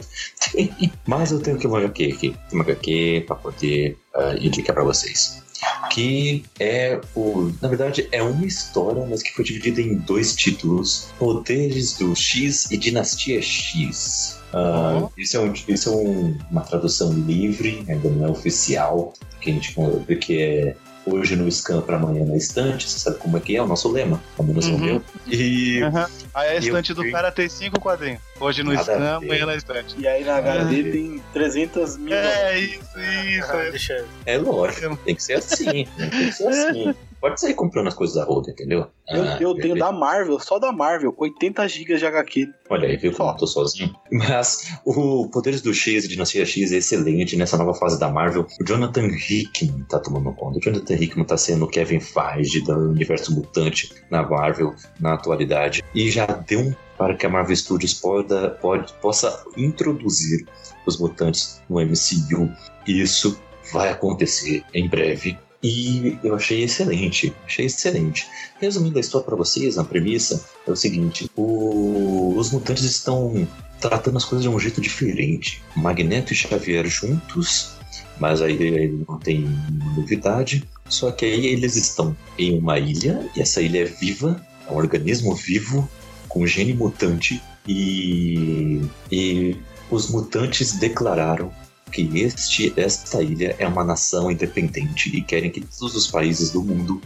Mas 1.06 1.32
eu 1.32 1.40
tenho 1.40 1.58
que 1.58 1.66
uma 1.66 1.78
HQ 1.78 2.12
aqui. 2.12 2.36
Uma 2.52 2.64
HQ 2.64 3.24
pra 3.26 3.36
poder 3.36 3.98
ah, 4.14 4.34
indicar 4.40 4.74
pra 4.74 4.84
vocês. 4.84 5.42
Que 5.90 6.44
é 6.60 7.00
o. 7.16 7.50
Na 7.60 7.68
verdade, 7.68 8.08
é 8.12 8.22
uma 8.22 8.46
história, 8.46 9.04
mas 9.06 9.24
que 9.24 9.32
foi 9.32 9.44
dividida 9.44 9.80
em 9.80 9.96
dois 9.96 10.32
títulos: 10.36 11.08
Poderes 11.18 11.98
do 11.98 12.14
X 12.14 12.70
e 12.70 12.76
Dinastia 12.76 13.42
X. 13.42 14.38
Ah, 14.52 14.98
Uhum. 15.02 15.08
Isso 15.18 15.36
é, 15.36 15.40
um, 15.40 15.52
isso 15.66 15.88
é 15.88 15.92
um- 15.92 16.38
uma 16.50 16.62
tradução 16.62 17.12
livre, 17.12 17.84
ainda 17.88 18.08
não 18.08 18.26
é 18.26 18.30
oficial, 18.30 19.12
que 19.40 19.50
a 19.50 19.52
gente 19.52 19.74
porque 20.06 20.32
é 20.34 20.76
hoje 21.12 21.36
no 21.36 21.50
scan 21.50 21.80
para 21.82 21.96
amanhã 21.96 22.24
na 22.24 22.36
estante. 22.36 22.88
Você 22.88 22.98
sabe 22.98 23.18
como 23.18 23.36
é 23.36 23.40
que 23.40 23.56
é 23.56 23.62
o 23.62 23.66
nosso 23.66 23.90
lema, 23.90 24.22
ao 24.38 24.44
menos 24.44 24.66
é 24.66 24.70
o 24.70 24.72
Uhum. 24.74 24.80
meu. 24.80 25.04
E 25.26 25.82
Aham. 25.82 26.06
Aí 26.34 26.48
a 26.50 26.54
Eu 26.54 26.58
estante 26.60 26.94
do 26.94 27.10
cara 27.10 27.32
tem 27.32 27.48
cinco 27.48 27.80
quadrinhos. 27.80 28.20
Hoje 28.40 28.62
no 28.62 28.72
Nada 28.72 28.82
scan, 28.84 29.16
amanhã 29.16 29.46
na 29.46 29.56
estante. 29.56 29.94
E 29.98 30.06
aí 30.06 30.24
na 30.24 30.36
HD 30.36 30.80
É. 30.88 30.92
tem 30.92 31.22
300 31.32 31.96
mil. 31.96 32.14
É 32.14 32.58
isso, 32.58 32.80
isso. 33.28 33.52
Ah, 33.52 34.02
é. 34.26 34.34
É 34.34 34.38
lógico, 34.38 34.96
tem 35.04 35.14
que 35.14 35.22
ser 35.22 35.34
assim. 35.34 35.86
Tem 35.96 36.10
que 36.10 36.32
ser 36.32 36.48
assim. 36.48 36.94
Pode 37.20 37.40
sair 37.40 37.54
comprando 37.54 37.88
as 37.88 37.94
coisas 37.94 38.16
da 38.16 38.24
Roda, 38.24 38.50
entendeu? 38.50 38.86
Eu, 39.08 39.22
Ah, 39.22 39.38
eu 39.40 39.54
tenho 39.54 39.76
da 39.76 39.90
Marvel, 39.90 40.38
só 40.38 40.58
da 40.58 40.70
Marvel, 40.70 41.14
80 41.16 41.66
GB 41.66 41.96
de 41.96 42.06
HQ. 42.06 42.48
Olha 42.70 42.88
aí, 42.88 42.96
viu 42.96 43.12
como 43.12 43.30
eu 43.30 43.36
tô 43.36 43.46
sozinho? 43.46 43.94
Mas 44.12 44.78
o 44.84 45.28
Poderes 45.28 45.60
do 45.60 45.74
X 45.74 46.04
e 46.04 46.08
Dinastia 46.08 46.46
X 46.46 46.72
é 46.72 46.76
excelente 46.76 47.36
nessa 47.36 47.56
nova 47.56 47.74
fase 47.74 47.98
da 47.98 48.08
Marvel. 48.08 48.46
O 48.60 48.64
Jonathan 48.64 49.06
Hickman 49.06 49.84
tá 49.88 49.98
tomando 49.98 50.32
conta. 50.32 50.58
O 50.58 50.62
Jonathan 50.62 50.94
Hickman 50.94 51.24
tá 51.24 51.36
sendo 51.36 51.64
o 51.64 51.68
Kevin 51.68 52.00
Feige 52.00 52.60
do 52.60 52.72
universo 52.90 53.34
mutante 53.34 53.92
na 54.10 54.22
Marvel 54.22 54.74
na 55.00 55.14
atualidade. 55.14 55.82
E 55.94 56.10
já 56.10 56.26
deu 56.26 56.60
um 56.60 56.74
para 56.96 57.14
que 57.14 57.24
a 57.24 57.28
Marvel 57.28 57.56
Studios 57.56 57.94
poda, 57.94 58.50
pode, 58.60 58.92
possa 58.94 59.44
introduzir 59.56 60.46
os 60.84 60.98
mutantes 60.98 61.62
no 61.68 61.80
MCU. 61.80 62.50
Isso 62.86 63.40
vai 63.72 63.90
acontecer 63.90 64.64
em 64.74 64.88
breve. 64.88 65.38
E 65.62 66.16
eu 66.22 66.36
achei 66.36 66.62
excelente, 66.62 67.34
achei 67.44 67.66
excelente. 67.66 68.26
Resumindo 68.60 68.98
a 68.98 69.00
história 69.00 69.26
para 69.26 69.36
vocês, 69.36 69.76
a 69.76 69.84
premissa 69.84 70.44
é 70.66 70.70
o 70.70 70.76
seguinte: 70.76 71.28
o... 71.36 72.34
os 72.36 72.52
mutantes 72.52 72.84
estão 72.84 73.46
tratando 73.80 74.16
as 74.16 74.24
coisas 74.24 74.42
de 74.42 74.48
um 74.48 74.58
jeito 74.58 74.80
diferente. 74.80 75.62
Magneto 75.74 76.32
e 76.32 76.36
Xavier 76.36 76.86
juntos, 76.86 77.72
mas 78.20 78.40
aí 78.40 79.02
não 79.08 79.18
tem 79.18 79.48
novidade. 79.96 80.68
Só 80.88 81.10
que 81.10 81.24
aí 81.24 81.46
eles 81.46 81.76
estão 81.76 82.16
em 82.38 82.58
uma 82.58 82.78
ilha, 82.78 83.28
e 83.36 83.40
essa 83.40 83.60
ilha 83.60 83.82
é 83.82 83.84
viva, 83.84 84.40
é 84.68 84.72
um 84.72 84.76
organismo 84.76 85.34
vivo, 85.34 85.88
com 86.28 86.46
gene 86.46 86.72
mutante, 86.72 87.42
e, 87.66 88.80
e 89.10 89.56
os 89.90 90.08
mutantes 90.08 90.78
declararam 90.78 91.52
que 91.88 92.08
este, 92.20 92.72
esta 92.76 93.22
ilha 93.22 93.54
é 93.58 93.66
uma 93.66 93.84
nação 93.84 94.30
independente 94.30 95.16
e 95.16 95.22
querem 95.22 95.50
que 95.50 95.60
todos 95.60 95.94
os 95.94 96.06
países 96.06 96.50
do 96.50 96.62
mundo 96.62 97.00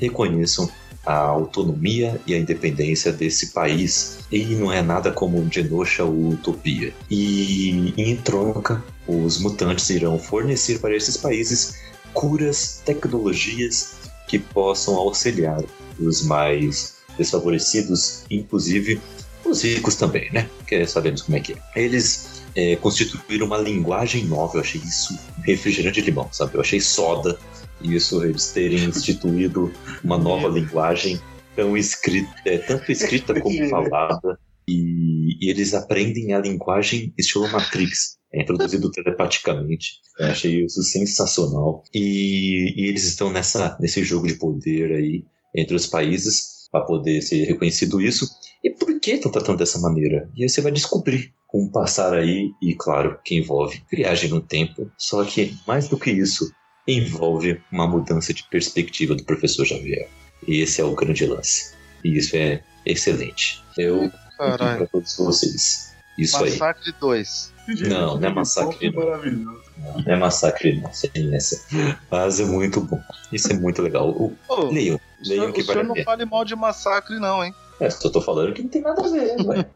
reconheçam 0.00 0.70
a 1.06 1.14
autonomia 1.14 2.20
e 2.26 2.34
a 2.34 2.38
independência 2.38 3.12
desse 3.12 3.52
país. 3.52 4.18
E 4.30 4.44
não 4.56 4.72
é 4.72 4.82
nada 4.82 5.12
como 5.12 5.46
Genosha 5.50 6.04
ou 6.04 6.30
Utopia. 6.30 6.92
E 7.08 7.94
em 7.96 8.16
troca, 8.16 8.82
os 9.06 9.38
mutantes 9.38 9.88
irão 9.88 10.18
fornecer 10.18 10.80
para 10.80 10.94
esses 10.96 11.16
países 11.16 11.76
curas, 12.12 12.82
tecnologias 12.84 13.94
que 14.26 14.38
possam 14.38 14.96
auxiliar 14.96 15.62
os 15.98 16.22
mais 16.22 16.96
desfavorecidos, 17.16 18.24
inclusive 18.28 19.00
os 19.44 19.62
ricos 19.62 19.94
também, 19.94 20.30
né? 20.32 20.48
Que 20.66 20.84
sabemos 20.86 21.22
como 21.22 21.36
é 21.36 21.40
que 21.40 21.52
é. 21.52 21.56
Eles 21.76 22.35
é, 22.56 22.74
constituíram 22.76 23.46
uma 23.46 23.58
linguagem 23.58 24.24
nova, 24.24 24.56
eu 24.56 24.60
achei 24.62 24.80
isso 24.80 25.16
refrigerante 25.44 26.00
de 26.00 26.10
limão, 26.10 26.28
sabe? 26.32 26.54
Eu 26.54 26.60
achei 26.62 26.80
soda 26.80 27.38
isso, 27.82 28.24
eles 28.24 28.50
terem 28.52 28.84
instituído 28.84 29.70
uma 30.02 30.16
nova 30.16 30.48
linguagem 30.48 31.20
tão 31.54 31.76
escrita, 31.76 32.32
é, 32.46 32.58
tanto 32.58 32.90
escrita 32.90 33.38
como 33.38 33.68
falada, 33.68 34.38
e, 34.68 35.36
e, 35.40 35.50
eles 35.50 35.74
aprendem 35.74 36.32
a 36.32 36.40
linguagem 36.40 37.12
estilo 37.16 37.48
Matrix, 37.48 38.16
é 38.32 38.42
introduzido 38.42 38.90
telepaticamente. 38.90 40.00
Eu 40.18 40.26
achei 40.26 40.64
isso 40.64 40.82
sensacional. 40.82 41.84
E, 41.94 42.74
e, 42.76 42.88
eles 42.88 43.04
estão 43.04 43.30
nessa, 43.30 43.76
nesse 43.80 44.02
jogo 44.02 44.26
de 44.26 44.34
poder 44.34 44.92
aí 44.92 45.24
entre 45.54 45.76
os 45.76 45.86
países 45.86 46.68
para 46.72 46.84
poder 46.84 47.22
ser 47.22 47.44
reconhecido 47.44 48.00
isso. 48.00 48.28
E 48.66 48.70
por 48.70 48.98
que 48.98 49.12
estão 49.12 49.30
tratando 49.30 49.58
dessa 49.58 49.78
maneira? 49.78 50.28
E 50.34 50.42
aí 50.42 50.48
você 50.48 50.60
vai 50.60 50.72
descobrir 50.72 51.32
com 51.46 51.66
o 51.66 51.70
passar 51.70 52.12
aí, 52.12 52.50
e 52.60 52.74
claro, 52.74 53.16
que 53.24 53.36
envolve 53.36 53.80
viagem 53.88 54.28
no 54.28 54.40
tempo, 54.40 54.90
só 54.98 55.24
que 55.24 55.56
mais 55.68 55.86
do 55.86 55.96
que 55.96 56.10
isso, 56.10 56.52
envolve 56.84 57.62
uma 57.70 57.86
mudança 57.86 58.34
de 58.34 58.42
perspectiva 58.42 59.14
do 59.14 59.22
professor 59.22 59.64
Xavier. 59.64 60.08
E 60.48 60.62
esse 60.62 60.80
é 60.80 60.84
o 60.84 60.96
grande 60.96 61.24
lance. 61.26 61.76
E 62.02 62.16
isso 62.16 62.36
é 62.36 62.60
excelente. 62.84 63.62
Eu 63.78 64.10
para 64.36 64.84
todos 64.88 65.16
vocês. 65.16 65.94
Isso 66.18 66.40
Massacre 66.40 66.90
aí. 66.90 67.00
2. 67.00 67.52
Não, 67.88 68.18
não 68.18 68.28
é 68.28 68.32
massacre. 68.32 68.90
Não. 68.90 69.04
não, 69.04 69.58
não 70.02 70.12
é 70.12 70.16
massacre, 70.16 70.80
não. 70.80 70.92
Sem 70.92 71.32
essa. 71.32 71.64
Mas 72.10 72.40
é 72.40 72.44
muito 72.44 72.80
bom. 72.80 73.00
Isso 73.32 73.52
é 73.52 73.54
muito 73.54 73.80
legal. 73.80 74.10
O, 74.10 74.36
oh, 74.48 74.62
leiam. 74.72 74.98
Leiam 75.24 75.52
que 75.52 75.60
o 75.60 75.64
senhor 75.64 75.84
não 75.84 75.94
fale 76.02 76.24
mal 76.24 76.44
de 76.44 76.56
massacre, 76.56 77.20
não, 77.20 77.44
hein? 77.44 77.54
É, 77.78 77.90
só 77.90 78.08
tô 78.08 78.20
falando 78.20 78.54
que 78.54 78.62
não 78.62 78.70
tem 78.70 78.82
nada 78.82 79.04
a 79.04 79.08
ver, 79.10 79.36
velho. 79.36 79.66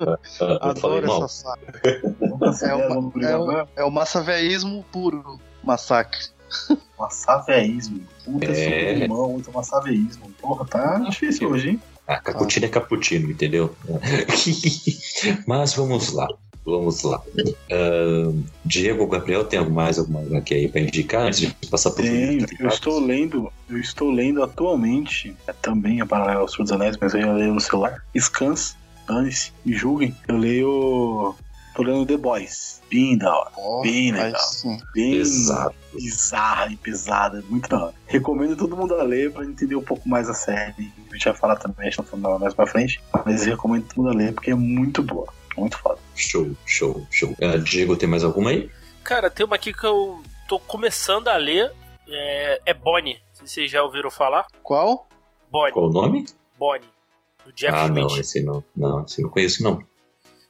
Adoro 0.60 1.24
essa 1.24 1.28
saga. 1.28 1.82
é, 1.84 2.74
o, 2.74 3.22
é, 3.22 3.38
o, 3.38 3.68
é 3.76 3.84
o 3.84 3.90
massaveísmo 3.90 4.84
puro. 4.90 5.38
Massacre. 5.62 6.20
Massaveísmo. 6.98 8.00
Puta, 8.24 8.46
é... 8.46 8.94
limão, 8.94 9.32
muito 9.32 9.52
massaveísmo. 9.52 10.30
Porra, 10.40 10.66
tá 10.66 10.98
difícil 10.98 11.50
hoje, 11.50 11.70
hein? 11.70 11.82
Ah, 12.06 12.18
cappuccino 12.18 12.66
ah. 12.66 12.68
é 12.68 12.72
cappuccino, 12.72 13.30
entendeu? 13.30 13.74
Mas 15.46 15.74
vamos 15.74 16.12
lá. 16.12 16.26
Vamos 16.64 17.02
lá. 17.02 17.22
Uh, 17.70 18.44
Diego, 18.64 19.06
Gabriel, 19.06 19.44
tem 19.44 19.66
mais 19.68 19.98
alguma 19.98 20.38
aqui 20.38 20.54
aí 20.54 20.68
para 20.68 20.80
indicar 20.80 21.22
antes 21.22 21.40
de 21.40 21.54
passar 21.68 21.90
por 21.90 22.02
Tenho, 22.02 22.46
eu 22.58 22.68
estou 22.68 23.00
lendo, 23.00 23.50
eu 23.68 23.78
estou 23.78 24.10
lendo 24.10 24.42
atualmente, 24.42 25.34
é 25.46 25.52
também 25.52 26.00
a 26.00 26.06
paralelo 26.06 26.40
aos 26.40 26.56
dos 26.56 26.70
Anéis, 26.70 26.96
mas 27.00 27.14
eu 27.14 27.20
ia 27.20 27.32
ler 27.32 27.48
no 27.48 27.60
celular. 27.60 28.04
Scans, 28.18 28.76
dane-se, 29.06 29.52
me 29.64 29.72
julguem. 29.72 30.14
Eu 30.28 30.36
leio. 30.36 31.34
Tô 31.74 31.82
lendo 31.82 32.04
The 32.04 32.16
Boys. 32.16 32.82
Bem 32.90 33.16
da 33.16 33.32
hora. 33.32 33.50
Oh, 33.56 33.80
bem 33.82 34.10
legal. 34.10 34.40
Bem 34.92 35.14
Exato. 35.14 35.74
bizarra 35.94 36.72
e 36.72 36.76
pesada. 36.76 37.42
Muito 37.48 37.68
da 37.68 37.84
hora. 37.84 37.94
Recomendo 38.06 38.56
todo 38.56 38.76
mundo 38.76 38.94
a 38.94 39.02
ler 39.04 39.32
pra 39.32 39.44
entender 39.44 39.76
um 39.76 39.82
pouco 39.82 40.08
mais 40.08 40.28
a 40.28 40.34
série. 40.34 40.92
A 41.08 41.14
gente 41.14 41.24
vai 41.24 41.34
falar 41.34 41.56
também, 41.56 41.86
a 41.86 41.90
gente 41.90 41.96
vai 41.96 42.06
falar 42.06 42.38
mais 42.38 42.52
pra 42.52 42.66
frente. 42.66 43.00
Mas 43.24 43.46
recomendo 43.46 43.86
todo 43.86 43.98
mundo 43.98 44.10
a 44.10 44.14
ler 44.14 44.34
porque 44.34 44.50
é 44.50 44.54
muito 44.54 45.02
boa. 45.02 45.32
Muito 45.56 45.78
foda. 45.78 45.98
Show, 46.14 46.50
show, 46.64 47.06
show. 47.10 47.30
Uh, 47.40 47.58
Diego, 47.58 47.96
tem 47.96 48.08
mais 48.08 48.24
alguma 48.24 48.50
aí? 48.50 48.70
Cara, 49.02 49.30
tem 49.30 49.44
uma 49.44 49.56
aqui 49.56 49.72
que 49.72 49.84
eu 49.84 50.22
tô 50.48 50.58
começando 50.58 51.28
a 51.28 51.36
ler. 51.36 51.72
É, 52.08 52.60
é 52.66 52.74
Bonnie. 52.74 53.20
Se 53.32 53.46
vocês 53.46 53.70
já 53.70 53.82
ouviram 53.82 54.10
falar. 54.10 54.46
Qual? 54.62 55.08
Bonnie. 55.50 55.72
Qual 55.72 55.86
o 55.86 55.92
nome? 55.92 56.26
Bonnie. 56.58 56.88
Do 57.44 57.52
Jeff 57.52 57.74
ah, 57.74 57.86
Smith. 57.86 58.04
não, 58.04 58.18
esse 58.18 58.42
não. 58.42 58.64
Não, 58.76 59.04
esse 59.04 59.22
não 59.22 59.30
conheço, 59.30 59.62
não. 59.62 59.82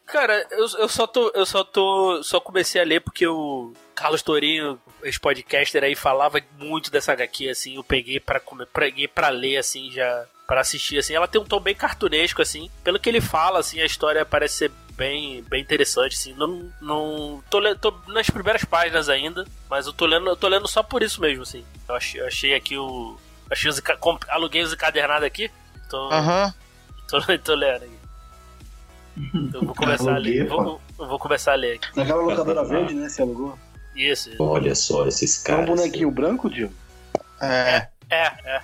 Cara, 0.07 0.45
eu, 0.51 0.67
eu 0.79 0.89
só 0.89 1.07
tô. 1.07 1.31
Eu 1.35 1.47
só 1.47 1.63
tô. 1.63 2.23
Só 2.23 2.41
comecei 2.41 2.81
a 2.81 2.85
ler 2.85 3.01
porque 3.01 3.27
o 3.27 3.73
Carlos 3.95 4.23
Torinho, 4.23 4.81
ex-podcaster 5.05 5.85
aí, 5.85 5.95
falava 5.95 6.41
muito 6.59 6.91
dessa 6.91 7.13
HQ, 7.13 7.49
assim. 7.49 7.77
Eu 7.77 7.85
peguei 7.85 8.19
pra, 8.19 8.41
peguei 8.73 9.07
pra 9.07 9.29
ler, 9.29 9.59
assim, 9.59 9.91
já. 9.93 10.27
para 10.49 10.63
assistir, 10.63 10.99
assim. 10.99 11.15
Ela 11.15 11.29
tem 11.29 11.41
um 11.41 11.45
tom 11.45 11.61
bem 11.61 11.77
cartunesco, 11.77 12.43
assim. 12.43 12.69
Pelo 12.83 12.99
que 12.99 13.09
ele 13.09 13.21
fala, 13.21 13.61
assim, 13.61 13.81
a 13.81 13.87
história 13.87 14.25
parece 14.27 14.57
ser 14.57 14.73
bem, 15.01 15.43
bem 15.49 15.63
interessante, 15.63 16.15
assim. 16.15 16.35
Não, 16.35 16.71
não 16.79 17.43
tô, 17.49 17.59
tô 17.77 17.95
nas 18.09 18.29
primeiras 18.29 18.67
páginas 18.67 19.09
ainda, 19.09 19.47
mas 19.71 19.87
eu 19.87 19.95
tô 19.95 20.05
lendo, 20.05 20.29
eu 20.29 20.37
tô 20.37 20.47
lendo 20.47 20.69
só 20.69 20.83
por 20.83 21.03
isso 21.03 21.23
mesmo, 21.23 21.43
assim. 21.43 21.65
Eu 21.89 21.95
achei, 21.95 22.21
eu 22.21 22.27
achei 22.27 22.55
aqui 22.55 22.77
o. 22.77 23.17
Achei 23.51 23.71
os, 23.71 23.81
aluguei 24.29 24.63
os 24.63 24.75
encadernados 24.75 25.25
aqui. 25.25 25.51
Tô, 25.89 26.11
uhum. 26.11 26.53
tô, 27.09 27.39
tô 27.39 27.55
lendo 27.55 27.85
aqui. 27.85 28.01
Eu 29.55 29.65
vou 29.65 29.75
começar 29.75 30.15
a 30.15 30.19
ler. 30.19 30.47
Vou, 30.47 30.81
vou 30.99 31.19
começar 31.19 31.53
a 31.53 31.57
ler 31.57 31.77
aqui. 31.77 31.97
Naquela 31.97 32.23
locadora 32.23 32.65
verde, 32.65 32.95
né? 32.95 33.09
Você 33.09 33.23
alugou? 33.23 33.59
Isso. 33.97 34.31
Olha 34.39 34.75
só 34.75 35.07
esses 35.07 35.43
caras. 35.43 35.61
É 35.61 35.73
um 35.73 35.77
bonequinho 35.77 36.11
branco, 36.11 36.51
Diego? 36.51 36.75
É. 37.41 37.89
É, 38.11 38.27
é. 38.45 38.63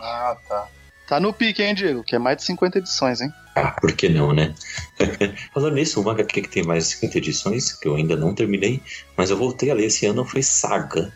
Ah, 0.00 0.36
tá. 0.48 0.66
Tá 1.06 1.20
no 1.20 1.32
pique, 1.32 1.62
hein, 1.62 1.74
Diego? 1.74 2.02
Que 2.02 2.16
é 2.16 2.18
mais 2.18 2.38
de 2.38 2.44
50 2.44 2.78
edições, 2.78 3.20
hein? 3.20 3.32
Ah, 3.54 3.70
por 3.70 3.92
que 3.92 4.08
não, 4.08 4.32
né? 4.32 4.54
Falando 5.54 5.74
nisso, 5.74 6.00
uma 6.00 6.12
HQ 6.12 6.42
que 6.42 6.48
tem 6.48 6.64
mais 6.64 6.88
de 6.88 6.96
50 6.96 7.18
edições, 7.18 7.72
que 7.72 7.86
eu 7.86 7.94
ainda 7.94 8.16
não 8.16 8.34
terminei, 8.34 8.82
mas 9.16 9.30
eu 9.30 9.36
voltei 9.36 9.70
a 9.70 9.74
ler 9.74 9.86
esse 9.86 10.04
ano, 10.04 10.24
foi 10.24 10.42
Saga, 10.42 11.12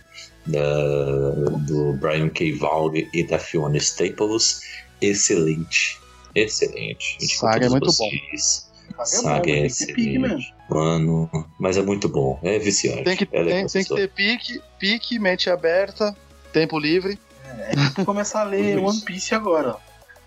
da, 0.47 1.59
do 1.59 1.93
Brian 1.95 2.29
K. 2.29 2.53
Vaughan 2.53 3.03
e 3.13 3.25
da 3.25 3.39
Fiona 3.39 3.77
Staples. 3.79 4.61
Excelente. 5.01 5.99
Excelente. 6.35 7.19
Saga 7.27 7.67
é 7.67 7.69
muito 7.69 7.87
vocês. 7.87 8.71
bom. 8.97 9.05
Saga 9.05 9.51
é 9.51 9.67
excelente. 9.67 10.55
Mano, 10.69 11.29
mas 11.59 11.77
é 11.77 11.83
muito 11.83 12.09
bom. 12.09 12.39
É 12.43 12.59
viciante. 12.59 13.03
Tem 13.03 13.17
que, 13.17 13.25
é 13.25 13.45
tem, 13.45 13.67
tem 13.67 13.85
que 13.85 13.95
ter 13.95 14.09
pique, 14.09 14.63
pique, 14.79 15.19
mente 15.19 15.51
aberta, 15.51 16.17
tempo 16.53 16.79
livre. 16.79 17.19
É, 17.51 18.05
começar 18.05 18.41
a 18.43 18.45
ler 18.45 18.79
One 18.79 19.01
Piece 19.01 19.35
agora. 19.35 19.77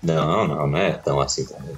Não, 0.01 0.47
não, 0.47 0.67
não 0.67 0.78
é 0.78 0.91
tão 0.93 1.19
assim 1.19 1.45
também. 1.45 1.76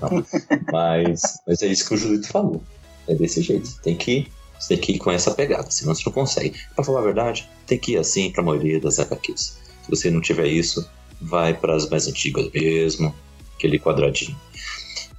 Mas, 0.72 1.40
mas 1.46 1.62
é 1.62 1.68
isso 1.68 1.88
que 1.88 1.94
o 1.94 1.98
Julito 1.98 2.28
falou. 2.28 2.62
É 3.08 3.14
desse 3.14 3.42
jeito. 3.42 3.70
Tem 3.82 3.96
que, 3.96 4.32
você 4.60 4.70
tem 4.70 4.78
que 4.78 4.92
ir 4.94 4.98
com 4.98 5.12
essa 5.12 5.32
pegada, 5.32 5.70
senão 5.70 5.94
você 5.94 6.04
não 6.06 6.14
consegue. 6.14 6.60
Pra 6.74 6.84
falar 6.84 7.00
a 7.00 7.04
verdade, 7.04 7.50
tem 7.68 7.78
que 7.78 7.94
ir 7.94 7.98
assim 7.98 8.32
pra 8.32 8.42
maioria 8.42 8.80
das 8.80 9.00
HQs. 9.00 9.60
Se 9.84 9.90
você 9.90 10.10
não 10.10 10.22
tiver 10.22 10.48
isso, 10.48 10.90
vai 11.22 11.54
para 11.54 11.76
as 11.76 11.88
mais 11.88 12.08
antigas 12.08 12.50
mesmo, 12.52 13.14
aquele 13.56 13.78
quadradinho. 13.78 14.36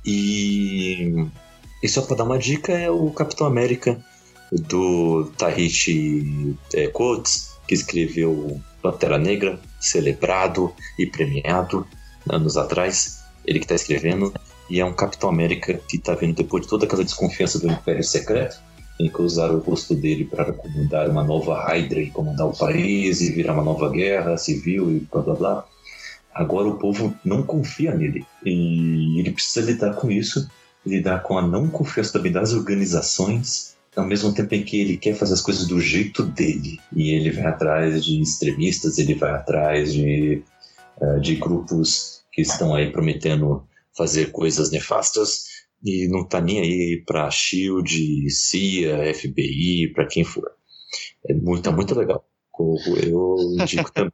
E 0.04 1.28
e 1.82 1.88
só 1.88 2.02
para 2.02 2.16
dar 2.16 2.24
uma 2.24 2.38
dica, 2.38 2.72
é 2.72 2.90
o 2.90 3.10
Capitão 3.10 3.46
América 3.46 4.04
do 4.50 5.30
Tahiti 5.36 6.56
é, 6.74 6.88
Coates, 6.88 7.50
que 7.66 7.74
escreveu 7.74 8.60
Pantera 8.90 9.18
Negra, 9.18 9.58
celebrado 9.80 10.72
e 10.98 11.06
premiado 11.06 11.86
anos 12.30 12.56
atrás. 12.56 13.24
Ele 13.44 13.58
que 13.58 13.64
está 13.64 13.74
escrevendo. 13.74 14.32
E 14.70 14.80
é 14.80 14.84
um 14.84 14.92
Capitão 14.92 15.28
América 15.28 15.80
que 15.88 15.96
está 15.96 16.14
vindo 16.14 16.36
depois 16.36 16.62
de 16.62 16.68
toda 16.68 16.86
aquela 16.86 17.04
desconfiança 17.04 17.58
do 17.58 17.68
Império 17.68 18.02
Secreto, 18.02 18.60
em 18.98 19.08
que 19.08 19.22
usaram 19.22 19.56
o 19.56 19.60
rosto 19.60 19.94
dele 19.94 20.24
para 20.24 20.52
comandar 20.52 21.08
uma 21.08 21.22
nova 21.22 21.62
Hydra 21.64 22.00
e 22.00 22.10
comandar 22.10 22.48
o 22.48 22.56
país 22.56 23.20
e 23.20 23.30
virar 23.30 23.54
uma 23.54 23.62
nova 23.62 23.88
guerra 23.90 24.36
civil 24.36 24.90
e 24.90 25.00
blá 25.00 25.22
blá 25.22 25.34
blá. 25.34 25.64
Agora 26.34 26.68
o 26.68 26.78
povo 26.78 27.14
não 27.24 27.42
confia 27.44 27.94
nele 27.94 28.26
e 28.44 29.20
ele 29.20 29.30
precisa 29.30 29.64
lidar 29.64 29.94
com 29.94 30.10
isso 30.10 30.48
lidar 30.84 31.22
com 31.22 31.36
a 31.36 31.42
não 31.42 31.68
confiança 31.68 32.12
também 32.12 32.30
das 32.30 32.52
organizações 32.52 33.75
ao 33.96 34.06
mesmo 34.06 34.32
tempo 34.32 34.54
em 34.54 34.62
que 34.62 34.78
ele 34.78 34.96
quer 34.96 35.14
fazer 35.14 35.34
as 35.34 35.40
coisas 35.40 35.66
do 35.66 35.80
jeito 35.80 36.22
dele. 36.22 36.78
E 36.94 37.10
ele 37.12 37.30
vai 37.30 37.46
atrás 37.46 38.04
de 38.04 38.20
extremistas, 38.20 38.98
ele 38.98 39.14
vai 39.14 39.30
atrás 39.30 39.92
de, 39.92 40.42
uh, 41.00 41.20
de 41.20 41.36
grupos 41.36 42.22
que 42.32 42.42
estão 42.42 42.74
aí 42.74 42.92
prometendo 42.92 43.66
fazer 43.96 44.30
coisas 44.30 44.70
nefastas 44.70 45.44
e 45.82 46.06
não 46.08 46.24
tá 46.24 46.40
nem 46.40 46.60
aí 46.60 47.02
pra 47.06 47.30
SHIELD, 47.30 48.28
CIA, 48.30 49.14
FBI, 49.14 49.92
para 49.94 50.06
quem 50.06 50.24
for. 50.24 50.50
É 51.28 51.32
muito, 51.32 51.62
tá 51.62 51.72
muito 51.72 51.94
legal. 51.94 52.28
Eu 53.02 53.36
indico 53.58 53.90
também. 53.92 54.12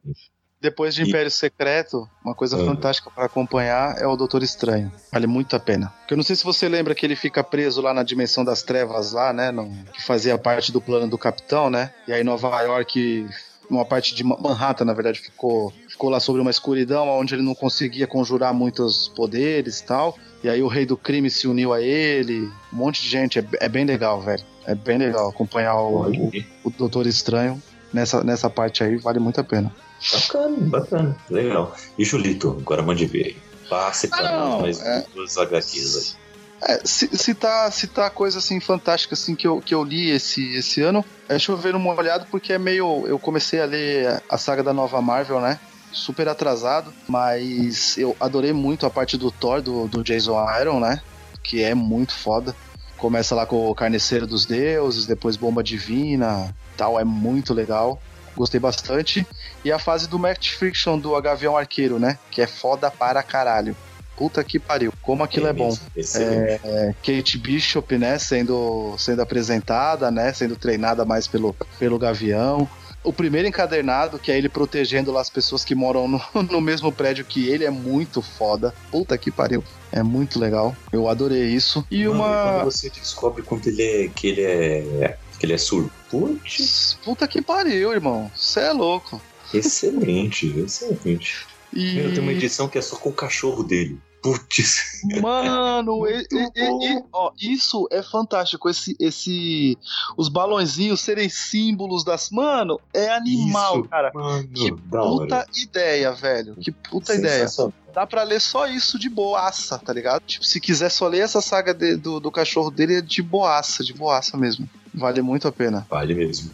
Depois 0.62 0.94
de 0.94 1.02
Império 1.02 1.26
e... 1.26 1.30
Secreto, 1.30 2.08
uma 2.24 2.36
coisa 2.36 2.56
uhum. 2.56 2.66
fantástica 2.66 3.10
para 3.10 3.24
acompanhar 3.24 4.00
é 4.00 4.06
o 4.06 4.14
Doutor 4.14 4.44
Estranho. 4.44 4.92
Vale 5.10 5.26
muito 5.26 5.56
a 5.56 5.60
pena. 5.60 5.92
Porque 5.98 6.14
eu 6.14 6.16
não 6.16 6.22
sei 6.22 6.36
se 6.36 6.44
você 6.44 6.68
lembra 6.68 6.94
que 6.94 7.04
ele 7.04 7.16
fica 7.16 7.42
preso 7.42 7.82
lá 7.82 7.92
na 7.92 8.04
dimensão 8.04 8.44
das 8.44 8.62
trevas 8.62 9.10
lá, 9.10 9.32
né? 9.32 9.50
No, 9.50 9.68
que 9.92 10.00
fazia 10.00 10.38
parte 10.38 10.70
do 10.70 10.80
plano 10.80 11.08
do 11.08 11.18
Capitão, 11.18 11.68
né? 11.68 11.92
E 12.06 12.12
aí 12.12 12.22
Nova 12.22 12.60
York 12.62 13.26
uma 13.68 13.84
parte 13.84 14.14
de 14.14 14.22
Manhattan, 14.22 14.84
na 14.84 14.92
verdade, 14.92 15.18
ficou, 15.18 15.72
ficou 15.88 16.10
lá 16.10 16.20
sobre 16.20 16.42
uma 16.42 16.50
escuridão, 16.50 17.08
onde 17.08 17.34
ele 17.34 17.42
não 17.42 17.54
conseguia 17.54 18.06
conjurar 18.06 18.52
muitos 18.52 19.08
poderes 19.08 19.80
e 19.80 19.84
tal. 19.84 20.16
E 20.44 20.48
aí 20.48 20.62
o 20.62 20.68
rei 20.68 20.84
do 20.84 20.96
crime 20.96 21.30
se 21.30 21.48
uniu 21.48 21.72
a 21.72 21.80
ele, 21.80 22.50
um 22.72 22.76
monte 22.76 23.02
de 23.02 23.08
gente. 23.08 23.38
É, 23.38 23.44
é 23.60 23.68
bem 23.68 23.84
legal, 23.84 24.20
velho. 24.20 24.44
É 24.66 24.74
bem 24.74 24.98
legal 24.98 25.28
acompanhar 25.28 25.74
o, 25.76 26.08
o, 26.08 26.32
o 26.64 26.70
Doutor 26.70 27.06
Estranho 27.06 27.60
nessa, 27.92 28.22
nessa 28.22 28.48
parte 28.48 28.84
aí, 28.84 28.96
vale 28.96 29.18
muito 29.18 29.40
a 29.40 29.44
pena. 29.44 29.72
Bacana, 30.11 30.57
bacana, 30.61 31.16
legal. 31.30 31.74
E 31.98 32.05
Julito, 32.05 32.57
agora 32.61 32.82
mande 32.82 33.07
ver 33.07 33.26
aí. 33.26 33.36
Passe 33.68 34.09
pra 34.09 34.28
ah, 34.28 34.38
nós 34.38 34.62
mais 34.62 34.80
é... 34.80 35.07
duas 35.14 35.36
HQs 35.38 35.96
aí. 35.96 36.22
É, 36.64 36.80
se, 36.84 37.09
se, 37.16 37.34
tá, 37.34 37.68
tá 37.92 38.09
coisa 38.09 38.38
assim 38.38 38.61
fantástica 38.61 39.14
assim 39.14 39.34
que 39.34 39.46
eu, 39.46 39.61
que 39.61 39.74
eu 39.74 39.82
li 39.82 40.11
esse, 40.11 40.55
esse 40.55 40.80
ano, 40.80 41.05
é 41.28 41.36
chover 41.36 41.74
uma 41.74 41.92
olhada 41.92 42.26
porque 42.30 42.53
é 42.53 42.59
meio. 42.59 43.05
Eu 43.07 43.18
comecei 43.18 43.61
a 43.61 43.64
ler 43.64 44.22
a 44.28 44.38
saga 44.38 44.62
da 44.62 44.72
nova 44.72 45.03
Marvel, 45.03 45.40
né? 45.40 45.59
Super 45.90 46.28
atrasado, 46.28 46.92
mas 47.09 47.98
eu 47.98 48.16
adorei 48.20 48.53
muito 48.53 48.86
a 48.86 48.90
parte 48.90 49.16
do 49.16 49.30
Thor, 49.30 49.61
do, 49.61 49.88
do 49.88 50.05
Jason 50.05 50.38
Iron, 50.61 50.78
né? 50.78 51.03
Que 51.42 51.62
é 51.62 51.74
muito 51.74 52.14
foda. 52.14 52.55
Começa 52.96 53.34
lá 53.34 53.44
com 53.44 53.68
o 53.68 53.74
Carneceiro 53.74 54.26
dos 54.26 54.46
Deuses, 54.46 55.07
depois 55.07 55.36
Bomba 55.36 55.62
Divina, 55.62 56.55
tal, 56.76 56.98
é 56.98 57.05
muito 57.05 57.53
legal. 57.53 58.00
Gostei 58.37 58.61
bastante. 58.61 59.26
E 59.64 59.70
a 59.70 59.78
fase 59.78 60.09
do 60.09 60.18
Matt 60.18 60.51
Friction 60.51 60.99
do 60.99 61.20
Gavião 61.20 61.57
Arqueiro, 61.57 61.99
né? 61.99 62.18
Que 62.30 62.43
é 62.43 62.47
foda 62.47 62.91
para 62.91 63.22
caralho. 63.22 63.76
Puta 64.16 64.45
que 64.45 64.59
pariu, 64.59 64.93
como 65.01 65.24
aquilo 65.24 65.47
é, 65.47 65.51
é 65.51 65.53
bom. 65.53 65.76
É, 65.97 66.61
é, 66.62 66.95
Kate 67.03 67.39
Bishop, 67.39 67.97
né, 67.97 68.18
sendo, 68.18 68.95
sendo 68.99 69.22
apresentada, 69.22 70.11
né, 70.11 70.33
sendo 70.35 70.55
treinada 70.55 71.05
mais 71.05 71.26
pelo, 71.26 71.57
pelo 71.78 71.99
Gavião. 71.99 72.68
O 73.03 73.12
primeiro 73.12 73.49
encadernado, 73.49 74.18
que 74.18 74.30
é 74.30 74.39
ele 74.39 74.49
protegendo 74.49 75.11
lá 75.11 75.20
as 75.20 75.30
pessoas 75.30 75.64
que 75.64 75.74
moram 75.74 76.07
no, 76.07 76.20
no 76.51 76.61
mesmo 76.61 76.93
prédio 76.93 77.24
que 77.24 77.49
ele, 77.49 77.64
é 77.64 77.70
muito 77.70 78.22
foda. 78.22 78.72
Puta 78.91 79.18
que 79.18 79.30
pariu. 79.30 79.64
É 79.91 80.03
muito 80.03 80.39
legal. 80.39 80.76
Eu 80.93 81.09
adorei 81.09 81.47
isso. 81.47 81.85
E 81.91 82.07
Mano, 82.07 82.22
uma. 82.22 82.53
quando 82.53 82.64
você 82.64 82.89
descobre 82.89 83.43
quanto 83.43 83.68
ele 83.68 83.83
é. 83.83 84.09
que 84.09 84.28
ele 84.28 84.43
é. 84.43 85.18
Que 85.43 85.47
ele 85.47 85.55
é 85.55 85.59
surdo. 85.59 85.90
Putz. 86.09 86.97
Puta 87.05 87.26
que 87.26 87.43
pariu, 87.43 87.93
irmão. 87.93 88.30
Você 88.32 88.61
é 88.61 88.72
louco. 88.72 89.20
Excelente, 89.53 90.47
excelente. 90.57 91.45
E... 91.72 91.95
Meu, 91.95 92.14
tem 92.14 92.22
uma 92.22 92.30
edição 92.30 92.68
que 92.68 92.78
é 92.78 92.82
só 92.82 92.95
com 92.95 93.09
o 93.09 93.12
cachorro 93.12 93.64
dele. 93.64 93.99
Putz. 94.22 95.03
Mano, 95.20 96.07
e, 96.07 96.24
e, 96.30 96.95
e, 96.95 97.05
ó, 97.12 97.32
isso 97.40 97.88
é 97.90 98.01
fantástico. 98.05 98.70
Esse, 98.70 98.95
esse, 99.01 99.76
os 100.16 100.28
balãozinhos 100.28 101.01
serem 101.01 101.28
símbolos 101.28 102.05
das. 102.05 102.30
Mano, 102.30 102.80
é 102.95 103.11
animal, 103.11 103.80
isso, 103.80 103.88
cara. 103.88 104.12
Mano, 104.14 104.47
que 104.47 104.70
puta 104.70 105.45
ideia, 105.61 106.12
velho. 106.12 106.55
Que 106.55 106.70
puta 106.70 107.16
ideia. 107.16 107.49
Dá 107.93 108.07
pra 108.07 108.22
ler 108.22 108.40
só 108.40 108.68
isso 108.68 108.97
de 108.97 109.09
boaça, 109.09 109.76
tá 109.76 109.93
ligado? 109.93 110.22
Tipo, 110.24 110.45
se 110.45 110.61
quiser 110.61 110.88
só 110.88 111.09
ler 111.09 111.18
essa 111.18 111.43
saga 111.43 111.74
de, 111.74 111.97
do, 111.97 112.20
do 112.20 112.30
cachorro 112.30 112.70
dele, 112.70 112.99
é 112.99 113.01
de 113.01 113.20
boaça, 113.20 113.82
de 113.82 113.93
boaça 113.93 114.36
mesmo. 114.36 114.70
Vale 114.95 115.22
muito 115.22 115.49
a 115.49 115.53
pena. 115.53 115.86
Vale 115.88 116.14
mesmo. 116.14 116.51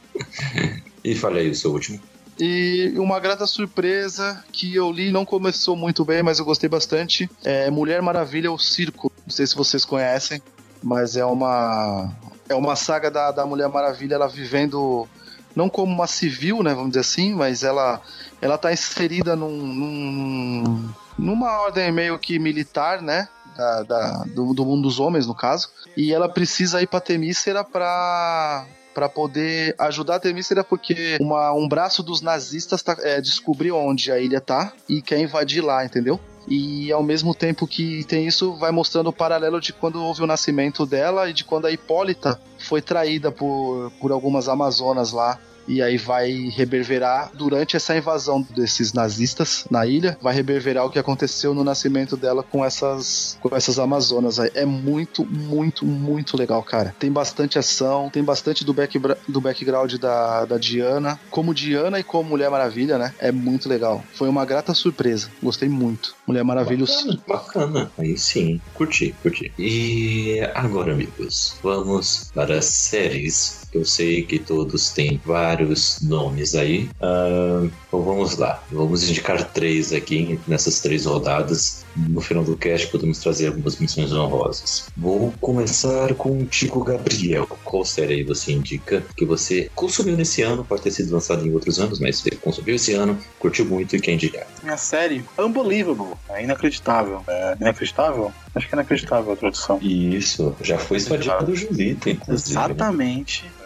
e 1.04 1.14
falei 1.14 1.50
o 1.50 1.54
seu 1.54 1.72
último. 1.72 2.00
E 2.38 2.94
uma 2.96 3.20
grata 3.20 3.46
surpresa 3.46 4.42
que 4.50 4.74
eu 4.74 4.90
li, 4.90 5.12
não 5.12 5.24
começou 5.24 5.76
muito 5.76 6.04
bem, 6.04 6.22
mas 6.22 6.38
eu 6.38 6.44
gostei 6.44 6.68
bastante. 6.68 7.28
É 7.44 7.70
Mulher 7.70 8.00
Maravilha, 8.00 8.50
o 8.50 8.58
Circo. 8.58 9.12
Não 9.26 9.30
sei 9.30 9.46
se 9.46 9.54
vocês 9.54 9.84
conhecem, 9.84 10.42
mas 10.82 11.16
é 11.16 11.24
uma 11.24 12.10
é 12.48 12.54
uma 12.54 12.74
saga 12.74 13.10
da, 13.10 13.30
da 13.30 13.46
Mulher 13.46 13.68
Maravilha, 13.68 14.14
ela 14.14 14.28
vivendo 14.28 15.06
não 15.54 15.68
como 15.68 15.92
uma 15.92 16.06
civil, 16.06 16.62
né, 16.62 16.74
vamos 16.74 16.90
dizer 16.90 17.00
assim, 17.00 17.34
mas 17.34 17.62
ela 17.62 18.00
ela 18.40 18.58
tá 18.58 18.72
inserida 18.72 19.36
num, 19.36 19.50
num 19.50 20.90
numa 21.18 21.60
ordem 21.60 21.92
meio 21.92 22.18
que 22.18 22.38
militar, 22.38 23.02
né? 23.02 23.28
Da, 23.56 23.82
da 23.82 24.24
do, 24.34 24.54
do, 24.54 24.64
mundo 24.64 24.82
dos 24.82 24.98
homens, 24.98 25.26
no 25.26 25.34
caso. 25.34 25.68
E 25.96 26.12
ela 26.12 26.28
precisa 26.28 26.80
ir 26.82 26.86
pra 26.86 27.00
Temícera 27.00 27.62
pra, 27.62 28.66
para 28.94 29.08
poder 29.08 29.74
ajudar 29.78 30.16
a 30.16 30.20
Temícera, 30.20 30.64
porque 30.64 31.16
uma, 31.20 31.52
um 31.52 31.68
braço 31.68 32.02
dos 32.02 32.20
nazistas 32.20 32.82
tá, 32.82 32.96
é, 33.00 33.20
descobriu 33.20 33.76
onde 33.76 34.10
a 34.10 34.18
ilha 34.18 34.40
tá 34.40 34.72
e 34.88 35.02
quer 35.02 35.18
invadir 35.20 35.62
lá, 35.62 35.84
entendeu? 35.84 36.18
E 36.48 36.90
ao 36.90 37.02
mesmo 37.02 37.34
tempo 37.34 37.66
que 37.66 38.04
tem 38.04 38.26
isso, 38.26 38.54
vai 38.56 38.72
mostrando 38.72 39.08
o 39.08 39.12
paralelo 39.12 39.60
de 39.60 39.72
quando 39.72 40.02
houve 40.02 40.22
o 40.22 40.26
nascimento 40.26 40.84
dela 40.84 41.28
e 41.28 41.32
de 41.32 41.44
quando 41.44 41.66
a 41.66 41.70
Hipólita 41.70 42.40
foi 42.58 42.82
traída 42.82 43.30
por, 43.30 43.92
por 44.00 44.10
algumas 44.10 44.48
amazonas 44.48 45.12
lá 45.12 45.38
e 45.72 45.80
aí 45.80 45.96
vai 45.96 46.30
reverberar 46.54 47.30
durante 47.34 47.76
essa 47.76 47.96
invasão 47.96 48.46
desses 48.54 48.92
nazistas 48.92 49.64
na 49.70 49.86
ilha, 49.86 50.18
vai 50.20 50.34
reverberar 50.34 50.84
o 50.84 50.90
que 50.90 50.98
aconteceu 50.98 51.54
no 51.54 51.64
nascimento 51.64 52.16
dela 52.16 52.42
com 52.42 52.62
essas 52.62 53.38
com 53.40 53.54
essas 53.56 53.78
amazonas. 53.78 54.38
É 54.38 54.66
muito, 54.66 55.24
muito, 55.24 55.86
muito 55.86 56.36
legal, 56.36 56.62
cara. 56.62 56.94
Tem 56.98 57.10
bastante 57.10 57.58
ação, 57.58 58.10
tem 58.10 58.22
bastante 58.22 58.64
do, 58.64 58.74
back, 58.74 58.98
do 59.26 59.40
background 59.40 59.94
da, 59.94 60.44
da 60.44 60.58
Diana, 60.58 61.18
como 61.30 61.54
Diana 61.54 61.98
e 61.98 62.04
como 62.04 62.30
Mulher 62.30 62.50
Maravilha, 62.50 62.98
né? 62.98 63.14
É 63.18 63.32
muito 63.32 63.68
legal. 63.68 64.04
Foi 64.14 64.28
uma 64.28 64.44
grata 64.44 64.74
surpresa. 64.74 65.30
Gostei 65.42 65.68
muito. 65.68 66.14
Mulher 66.26 66.44
Maravilha. 66.44 66.84
Bacana, 66.84 67.20
bacana. 67.26 67.92
Aí 67.98 68.18
sim, 68.18 68.60
curti, 68.74 69.14
curti. 69.22 69.52
E 69.58 70.40
agora, 70.54 70.92
amigos, 70.92 71.56
vamos 71.62 72.30
para 72.34 72.58
as 72.58 72.66
séries. 72.66 73.62
Eu 73.72 73.84
sei 73.84 74.22
que 74.22 74.38
todos 74.38 74.90
têm 74.90 75.20
várias 75.24 75.61
vários 75.62 76.00
nomes 76.02 76.54
aí. 76.54 76.88
Uh, 77.00 77.70
então 77.86 78.02
vamos 78.02 78.36
lá, 78.36 78.62
vamos 78.70 79.08
indicar 79.08 79.42
três 79.52 79.92
aqui 79.92 80.38
nessas 80.46 80.80
três 80.80 81.06
rodadas. 81.06 81.84
No 81.94 82.20
final 82.20 82.42
do 82.42 82.56
cast 82.56 82.88
podemos 82.88 83.18
trazer 83.18 83.48
algumas 83.48 83.78
missões 83.78 84.12
honrosas. 84.12 84.88
Vou 84.96 85.32
começar 85.40 86.14
com 86.14 86.38
o 86.38 86.46
Tico 86.46 86.82
Gabriel. 86.82 87.46
Qual 87.64 87.84
série 87.84 88.14
aí 88.14 88.24
você 88.24 88.52
indica 88.52 89.04
que 89.16 89.24
você 89.24 89.70
consumiu 89.74 90.16
nesse 90.16 90.42
ano? 90.42 90.64
Pode 90.64 90.82
ter 90.82 90.90
sido 90.90 91.12
lançado 91.12 91.46
em 91.46 91.52
outros 91.52 91.78
anos, 91.78 92.00
mas 92.00 92.20
você 92.20 92.30
consumiu 92.30 92.76
esse 92.76 92.94
ano, 92.94 93.18
curtiu 93.38 93.66
muito 93.66 93.94
e 93.94 94.00
quer 94.00 94.12
indicar? 94.12 94.46
Minha 94.62 94.76
série, 94.76 95.24
Unbelievable. 95.38 96.14
É 96.30 96.42
inacreditável. 96.42 97.22
É 97.28 97.56
inacreditável? 97.60 98.32
Acho 98.54 98.68
que 98.68 98.74
é 98.74 98.76
inacreditável 98.76 99.32
a 99.32 99.36
tradução. 99.36 99.78
Isso, 99.82 100.56
já 100.62 100.78
foi 100.78 100.98
sua 100.98 101.18
dica 101.18 101.42
do 101.42 101.54
Julito, 101.54 102.08
inclusive. 102.08 102.54
Né? 102.58 102.62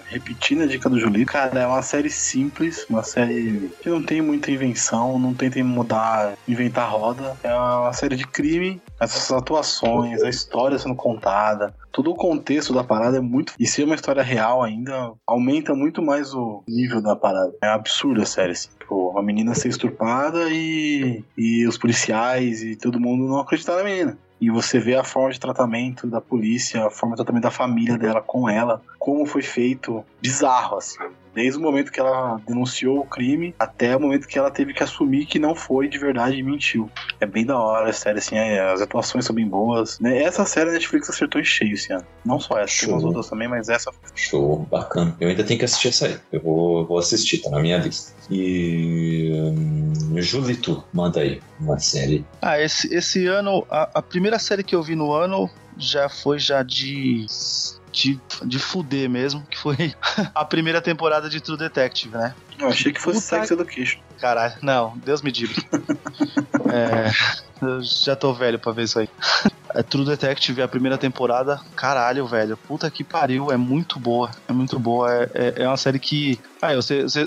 Repetindo 0.08 0.62
a 0.62 0.66
dica 0.66 0.88
do 0.88 0.98
Julito, 0.98 1.32
cara, 1.32 1.60
é 1.60 1.66
uma 1.66 1.82
série 1.82 2.10
simples, 2.10 2.86
uma 2.88 3.02
série 3.02 3.70
que 3.80 3.88
não 3.88 4.02
tem 4.02 4.22
muita 4.22 4.50
invenção, 4.50 5.18
não 5.18 5.34
tentem 5.34 5.62
mudar, 5.62 6.34
inventar 6.46 6.90
roda. 6.90 7.36
É 7.42 7.54
uma 7.54 7.92
série 7.92 8.16
de 8.16 8.26
crime, 8.26 8.80
essas 9.00 9.30
atuações, 9.32 10.22
a 10.22 10.28
história 10.28 10.78
sendo 10.78 10.94
contada, 10.94 11.74
todo 11.96 12.10
o 12.10 12.14
contexto 12.14 12.74
da 12.74 12.84
parada 12.84 13.16
é 13.16 13.20
muito. 13.20 13.54
E 13.58 13.66
ser 13.66 13.84
uma 13.84 13.94
história 13.94 14.22
real 14.22 14.62
ainda 14.62 15.12
aumenta 15.26 15.74
muito 15.74 16.02
mais 16.02 16.34
o 16.34 16.62
nível 16.68 17.00
da 17.00 17.16
parada. 17.16 17.54
É 17.62 17.68
absurda 17.68 18.22
a 18.22 18.26
série, 18.26 18.52
assim. 18.52 18.68
Tipo, 18.78 19.10
uma 19.10 19.22
menina 19.22 19.54
ser 19.54 19.68
estuprada 19.68 20.48
e, 20.50 21.24
e 21.36 21.66
os 21.66 21.78
policiais 21.78 22.62
e 22.62 22.76
todo 22.76 23.00
mundo 23.00 23.26
não 23.26 23.40
acreditar 23.40 23.76
na 23.76 23.84
menina. 23.84 24.18
E 24.38 24.50
você 24.50 24.78
vê 24.78 24.94
a 24.94 25.02
forma 25.02 25.30
de 25.30 25.40
tratamento 25.40 26.06
da 26.06 26.20
polícia, 26.20 26.86
a 26.86 26.90
forma 26.90 27.14
de 27.14 27.22
tratamento 27.22 27.44
da 27.44 27.50
família 27.50 27.96
dela 27.96 28.20
com 28.20 28.48
ela, 28.48 28.82
como 29.06 29.24
foi 29.24 29.40
feito 29.40 30.04
bizarro, 30.20 30.78
assim. 30.78 30.98
Desde 31.32 31.56
o 31.56 31.62
momento 31.62 31.92
que 31.92 32.00
ela 32.00 32.40
denunciou 32.44 32.98
o 32.98 33.06
crime 33.06 33.54
até 33.56 33.96
o 33.96 34.00
momento 34.00 34.26
que 34.26 34.36
ela 34.36 34.50
teve 34.50 34.74
que 34.74 34.82
assumir 34.82 35.26
que 35.26 35.38
não 35.38 35.54
foi 35.54 35.86
de 35.86 35.96
verdade 35.96 36.36
e 36.36 36.42
mentiu. 36.42 36.90
É 37.20 37.24
bem 37.24 37.46
da 37.46 37.56
hora 37.56 37.90
a 37.90 37.92
série, 37.92 38.18
assim, 38.18 38.34
é, 38.34 38.58
as 38.58 38.80
atuações 38.80 39.24
são 39.24 39.36
bem 39.36 39.46
boas. 39.46 40.00
Né? 40.00 40.20
Essa 40.24 40.44
série 40.44 40.70
a 40.70 40.72
Netflix 40.72 41.08
acertou 41.08 41.40
em 41.40 41.44
cheio 41.44 41.74
esse 41.74 41.92
ano. 41.92 42.04
Não 42.24 42.40
só 42.40 42.58
essa, 42.58 42.72
Show. 42.72 42.86
tem 42.86 42.94
umas 42.94 43.04
outras 43.04 43.30
também, 43.30 43.46
mas 43.46 43.68
essa. 43.68 43.92
Show, 44.16 44.66
bacana. 44.68 45.16
Eu 45.20 45.28
ainda 45.28 45.44
tenho 45.44 45.60
que 45.60 45.66
assistir 45.66 45.88
essa 45.88 46.06
aí. 46.06 46.18
Eu 46.32 46.40
vou, 46.40 46.84
vou 46.84 46.98
assistir, 46.98 47.38
tá 47.38 47.50
na 47.50 47.60
minha 47.60 47.78
lista. 47.78 48.12
E. 48.28 49.30
Hum, 49.56 50.20
Julito, 50.20 50.82
manda 50.92 51.20
aí 51.20 51.40
uma 51.60 51.78
série. 51.78 52.24
Ah, 52.42 52.60
esse, 52.60 52.92
esse 52.92 53.24
ano, 53.28 53.64
a, 53.70 53.88
a 53.94 54.02
primeira 54.02 54.40
série 54.40 54.64
que 54.64 54.74
eu 54.74 54.82
vi 54.82 54.96
no 54.96 55.12
ano 55.12 55.48
já 55.78 56.08
foi 56.08 56.40
já 56.40 56.64
de 56.64 57.26
de, 57.96 58.20
de 58.44 58.58
fuder 58.58 59.08
mesmo, 59.08 59.42
que 59.50 59.56
foi 59.58 59.94
a 60.34 60.44
primeira 60.44 60.82
temporada 60.82 61.30
de 61.30 61.40
True 61.40 61.56
Detective, 61.56 62.14
né? 62.14 62.34
Eu 62.58 62.68
achei 62.68 62.92
que 62.92 63.00
fosse 63.00 63.22
Puta 63.22 63.46
Sex 63.46 63.50
Education. 63.50 64.00
Caralho, 64.20 64.54
não, 64.60 64.96
Deus 64.98 65.22
me 65.22 65.30
livre. 65.30 65.66
é, 66.70 67.10
eu 67.60 67.82
já 67.82 68.16
tô 68.16 68.32
velho 68.32 68.58
pra 68.58 68.72
ver 68.72 68.84
isso 68.84 68.98
aí. 68.98 69.08
É 69.76 69.82
True 69.82 70.06
Detective, 70.06 70.62
a 70.62 70.68
primeira 70.68 70.96
temporada, 70.96 71.60
caralho, 71.74 72.26
velho. 72.26 72.56
Puta 72.56 72.90
que 72.90 73.04
pariu, 73.04 73.52
é 73.52 73.58
muito 73.58 73.98
boa. 73.98 74.30
É 74.48 74.52
muito 74.52 74.78
boa. 74.78 75.12
É, 75.12 75.30
é, 75.34 75.54
é 75.64 75.68
uma 75.68 75.76
série 75.76 75.98
que. 75.98 76.40
Ah, 76.62 76.68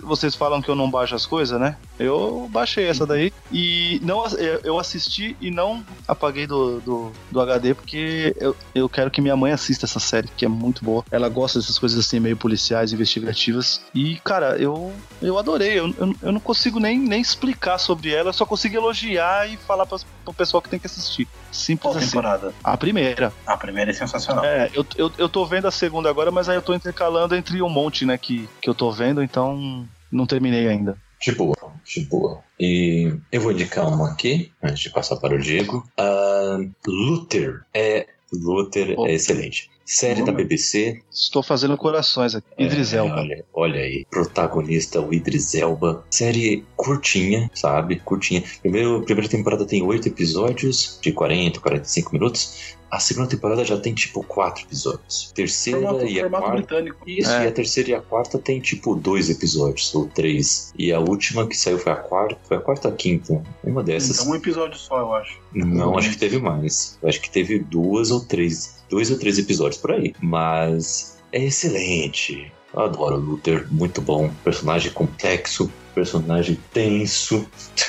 vocês 0.01 0.35
falam 0.35 0.59
que 0.59 0.69
eu 0.69 0.75
não 0.75 0.89
baixo 0.89 1.13
as 1.13 1.27
coisas, 1.27 1.59
né? 1.59 1.77
Eu 1.99 2.49
baixei 2.51 2.87
essa 2.87 3.05
daí 3.05 3.31
e 3.51 3.99
não 4.01 4.23
eu 4.63 4.79
assisti 4.79 5.37
e 5.39 5.51
não 5.51 5.85
apaguei 6.07 6.47
do, 6.47 6.79
do, 6.79 7.11
do 7.29 7.39
HD 7.39 7.75
porque 7.75 8.35
eu, 8.39 8.55
eu 8.73 8.89
quero 8.89 9.11
que 9.11 9.21
minha 9.21 9.37
mãe 9.37 9.51
assista 9.51 9.85
essa 9.85 9.99
série, 9.99 10.27
que 10.35 10.45
é 10.45 10.47
muito 10.47 10.83
boa. 10.83 11.05
Ela 11.11 11.29
gosta 11.29 11.59
dessas 11.59 11.77
coisas 11.77 11.99
assim, 11.99 12.19
meio 12.19 12.35
policiais, 12.35 12.91
investigativas. 12.91 13.81
E, 13.93 14.15
cara, 14.23 14.57
eu, 14.57 14.91
eu 15.21 15.37
adorei. 15.37 15.77
Eu, 15.77 15.93
eu, 15.99 16.15
eu 16.23 16.31
não 16.31 16.39
consigo 16.39 16.79
nem, 16.79 16.97
nem 16.97 17.21
explicar 17.21 17.77
sobre 17.77 18.11
ela, 18.11 18.29
eu 18.29 18.33
só 18.33 18.45
consigo 18.45 18.75
elogiar 18.75 19.47
e 19.47 19.57
falar 19.57 19.85
pra, 19.85 19.99
pro 20.23 20.33
pessoal 20.33 20.61
que 20.61 20.69
tem 20.69 20.79
que 20.79 20.87
assistir. 20.87 21.27
Simples 21.51 21.91
Qual 21.91 21.97
assim. 21.97 22.07
temporada? 22.07 22.53
A 22.63 22.77
primeira. 22.77 23.33
A 23.45 23.57
primeira 23.57 23.91
é 23.91 23.93
sensacional. 23.93 24.43
É, 24.45 24.69
eu, 24.73 24.85
eu, 24.97 25.11
eu 25.17 25.29
tô 25.29 25.45
vendo 25.45 25.67
a 25.67 25.71
segunda 25.71 26.09
agora, 26.09 26.31
mas 26.31 26.47
aí 26.49 26.55
eu 26.57 26.61
tô 26.61 26.73
intercalando 26.73 27.35
entre 27.35 27.61
um 27.61 27.69
monte, 27.69 28.05
né, 28.05 28.17
que, 28.17 28.47
que 28.61 28.69
eu 28.69 28.75
tô 28.75 28.91
vendo, 28.91 29.21
então 29.23 29.85
não 30.11 30.25
terminei 30.25 30.67
ainda. 30.67 30.97
De 31.21 31.33
boa, 31.33 31.55
de 31.83 32.05
boa. 32.05 32.39
E 32.59 33.13
eu 33.31 33.41
vou 33.41 33.51
indicar 33.51 33.85
uma 33.87 34.11
aqui, 34.11 34.51
antes 34.63 34.79
de 34.79 34.89
passar 34.89 35.17
para 35.17 35.35
o 35.35 35.39
Diego. 35.39 35.85
Ah, 35.97 36.57
Luther. 36.87 37.61
É, 37.73 38.07
Luther 38.31 38.95
Oh. 38.97 39.05
é 39.05 39.13
excelente. 39.13 39.69
Série 39.91 40.23
da 40.23 40.31
BBC. 40.31 41.01
Estou 41.11 41.41
fazendo 41.41 41.75
corações 41.75 42.35
aqui. 42.35 42.47
Idris 42.59 42.93
É, 42.93 42.97
Elba. 42.97 43.15
olha, 43.21 43.45
olha 43.51 43.81
aí, 43.81 44.05
protagonista 44.07 45.01
o 45.01 45.11
Idris 45.11 45.55
Elba. 45.55 46.05
Série 46.11 46.63
curtinha, 46.75 47.49
sabe? 47.55 47.95
Curtinha. 47.95 48.43
Primeiro, 48.61 49.01
primeira 49.01 49.27
temporada 49.27 49.65
tem 49.65 49.81
oito 49.81 50.07
episódios, 50.07 50.99
de 51.01 51.11
40, 51.11 51.59
45 51.59 52.13
minutos. 52.13 52.77
A 52.91 52.99
segunda 52.99 53.27
temporada 53.27 53.63
já 53.63 53.77
tem 53.77 53.93
tipo 53.93 54.23
quatro 54.23 54.63
episódios. 54.63 55.31
Terceira 55.35 55.79
Formato, 55.81 56.05
e 56.07 56.19
a 56.19 56.23
formato 56.23 56.43
quarta. 56.43 56.57
britânico. 56.57 57.09
Isso, 57.09 57.29
É. 57.31 57.45
e 57.45 57.47
a 57.47 57.51
terceira 57.51 57.89
e 57.89 57.93
a 57.93 58.01
quarta 58.01 58.37
tem 58.39 58.59
tipo 58.59 58.95
dois 58.95 59.29
episódios, 59.29 59.93
ou 59.93 60.07
três. 60.07 60.73
E 60.77 60.91
a 60.91 60.99
última 60.99 61.45
que 61.47 61.55
saiu 61.55 61.77
foi 61.77 61.91
a 61.91 61.95
quarta, 61.95 62.37
foi 62.47 62.57
a 62.57 62.59
quarta 62.61 62.87
ou 62.87 62.93
a 62.93 62.97
quinta. 62.97 63.43
Uma 63.63 63.83
dessas. 63.83 64.19
Então 64.19 64.31
um 64.31 64.35
episódio 64.35 64.77
só, 64.77 64.99
eu 64.99 65.13
acho. 65.13 65.37
Não, 65.53 65.97
acho 65.97 66.09
que 66.11 66.17
teve 66.17 66.39
mais. 66.39 66.97
Eu 67.01 67.09
acho 67.09 67.21
que 67.21 67.29
teve 67.29 67.59
duas 67.59 68.11
ou 68.11 68.21
três. 68.21 68.79
Dois 68.89 69.11
ou 69.11 69.19
três 69.19 69.37
episódios 69.37 69.79
por 69.79 69.91
aí. 69.91 70.13
Mas 70.21 71.17
é 71.31 71.43
excelente. 71.43 72.51
Eu 72.73 72.81
adoro 72.81 73.15
o 73.15 73.19
Luther, 73.19 73.67
muito 73.71 74.01
bom. 74.01 74.29
Personagem 74.43 74.91
complexo, 74.91 75.71
personagem 75.99 76.57
tenso. 76.73 77.45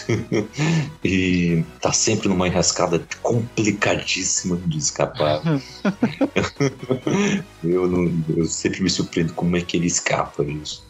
e 1.04 1.62
tá 1.80 1.92
sempre 1.92 2.28
numa 2.28 2.48
enrascada 2.48 3.04
complicadíssima 3.22 4.56
de 4.66 4.78
escapar. 4.78 5.40
eu, 7.62 7.88
não- 7.88 8.12
eu 8.36 8.44
sempre 8.46 8.82
me 8.82 8.90
surpreendo 8.90 9.32
como 9.34 9.56
é 9.56 9.60
que 9.60 9.76
ele 9.76 9.86
escapa 9.86 10.44
disso. 10.44 10.89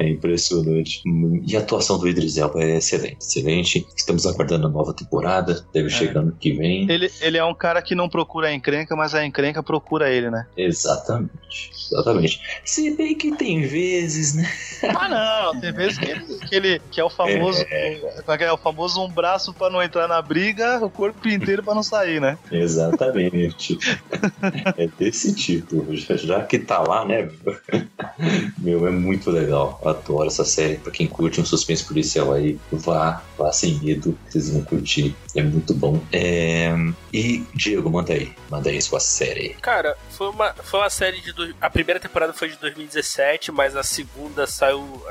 É 0.00 0.08
impressionante. 0.08 1.02
E 1.46 1.56
a 1.56 1.60
atuação 1.60 1.98
do 1.98 2.08
Idris 2.08 2.36
Elba 2.36 2.62
é 2.62 2.76
excelente, 2.76 3.18
excelente. 3.20 3.86
Estamos 3.96 4.26
aguardando 4.26 4.66
a 4.66 4.70
nova 4.70 4.92
temporada, 4.92 5.64
deve 5.72 5.90
chegar 5.90 6.20
ano 6.20 6.36
que 6.38 6.52
vem. 6.52 6.90
Ele, 6.90 7.10
ele 7.20 7.38
é 7.38 7.44
um 7.44 7.54
cara 7.54 7.80
que 7.82 7.94
não 7.94 8.08
procura 8.08 8.48
a 8.48 8.54
encrenca, 8.54 8.94
mas 8.96 9.14
a 9.14 9.24
encrenca 9.24 9.62
procura 9.62 10.10
ele, 10.10 10.30
né? 10.30 10.46
Exatamente, 10.56 11.70
exatamente. 11.90 12.40
Se 12.64 12.90
bem 12.96 13.14
que 13.16 13.32
tem 13.36 13.66
vezes, 13.66 14.34
né? 14.34 14.48
Ah, 14.96 15.08
não, 15.52 15.60
tem 15.60 15.72
vezes 15.72 15.98
que 15.98 16.04
ele, 16.10 16.24
que, 16.48 16.54
ele- 16.54 16.82
que 16.90 17.00
é 17.00 17.04
o 17.04 17.10
famoso. 17.10 17.62
é 17.68 18.36
que 18.38 18.44
é? 18.44 18.52
o 18.52 18.56
famoso 18.58 19.02
um 19.02 19.08
braço 19.10 19.52
pra 19.54 19.70
não 19.70 19.82
entrar 19.82 20.06
na 20.08 20.20
briga, 20.20 20.84
o 20.84 20.90
corpo 20.90 21.28
inteiro 21.28 21.62
pra 21.62 21.74
não 21.74 21.82
sair, 21.82 22.20
né? 22.20 22.38
Exatamente. 22.50 23.78
é 24.76 24.88
desse 24.98 25.34
tipo. 25.34 25.84
Já, 25.96 26.16
já 26.16 26.42
que 26.42 26.58
tá 26.58 26.80
lá, 26.80 27.04
né? 27.04 27.28
Meu, 28.58 28.86
é 28.86 28.90
muito 28.90 29.30
legal. 29.30 29.43
Adoro 29.52 30.26
essa 30.26 30.44
série. 30.44 30.76
Pra 30.76 30.90
quem 30.92 31.06
curte 31.06 31.40
um 31.40 31.44
suspense 31.44 31.84
policial 31.84 32.32
aí, 32.32 32.58
vá, 32.72 33.22
vá 33.36 33.52
sem 33.52 33.74
medo. 33.80 34.16
Vocês 34.28 34.50
vão 34.50 34.62
curtir. 34.64 35.14
É 35.34 35.42
muito 35.42 35.74
bom. 35.74 36.00
É, 36.12 36.72
E, 37.12 37.44
Diego, 37.54 37.90
manda 37.90 38.12
aí. 38.12 38.32
Manda 38.50 38.70
aí 38.70 38.80
sua 38.80 39.00
série. 39.00 39.50
Cara, 39.60 39.96
foi 40.10 40.28
uma, 40.30 40.52
foi 40.54 40.80
uma 40.80 40.90
série 40.90 41.20
de. 41.20 41.32
do- 41.32 41.54
A 41.60 41.68
primeira 41.70 41.98
temporada 42.00 42.32
foi 42.32 42.48
de 42.48 42.56
2017, 42.58 43.50
mas 43.52 43.76
a 43.76 43.82
segunda 43.82 44.46
saiu 44.46 45.02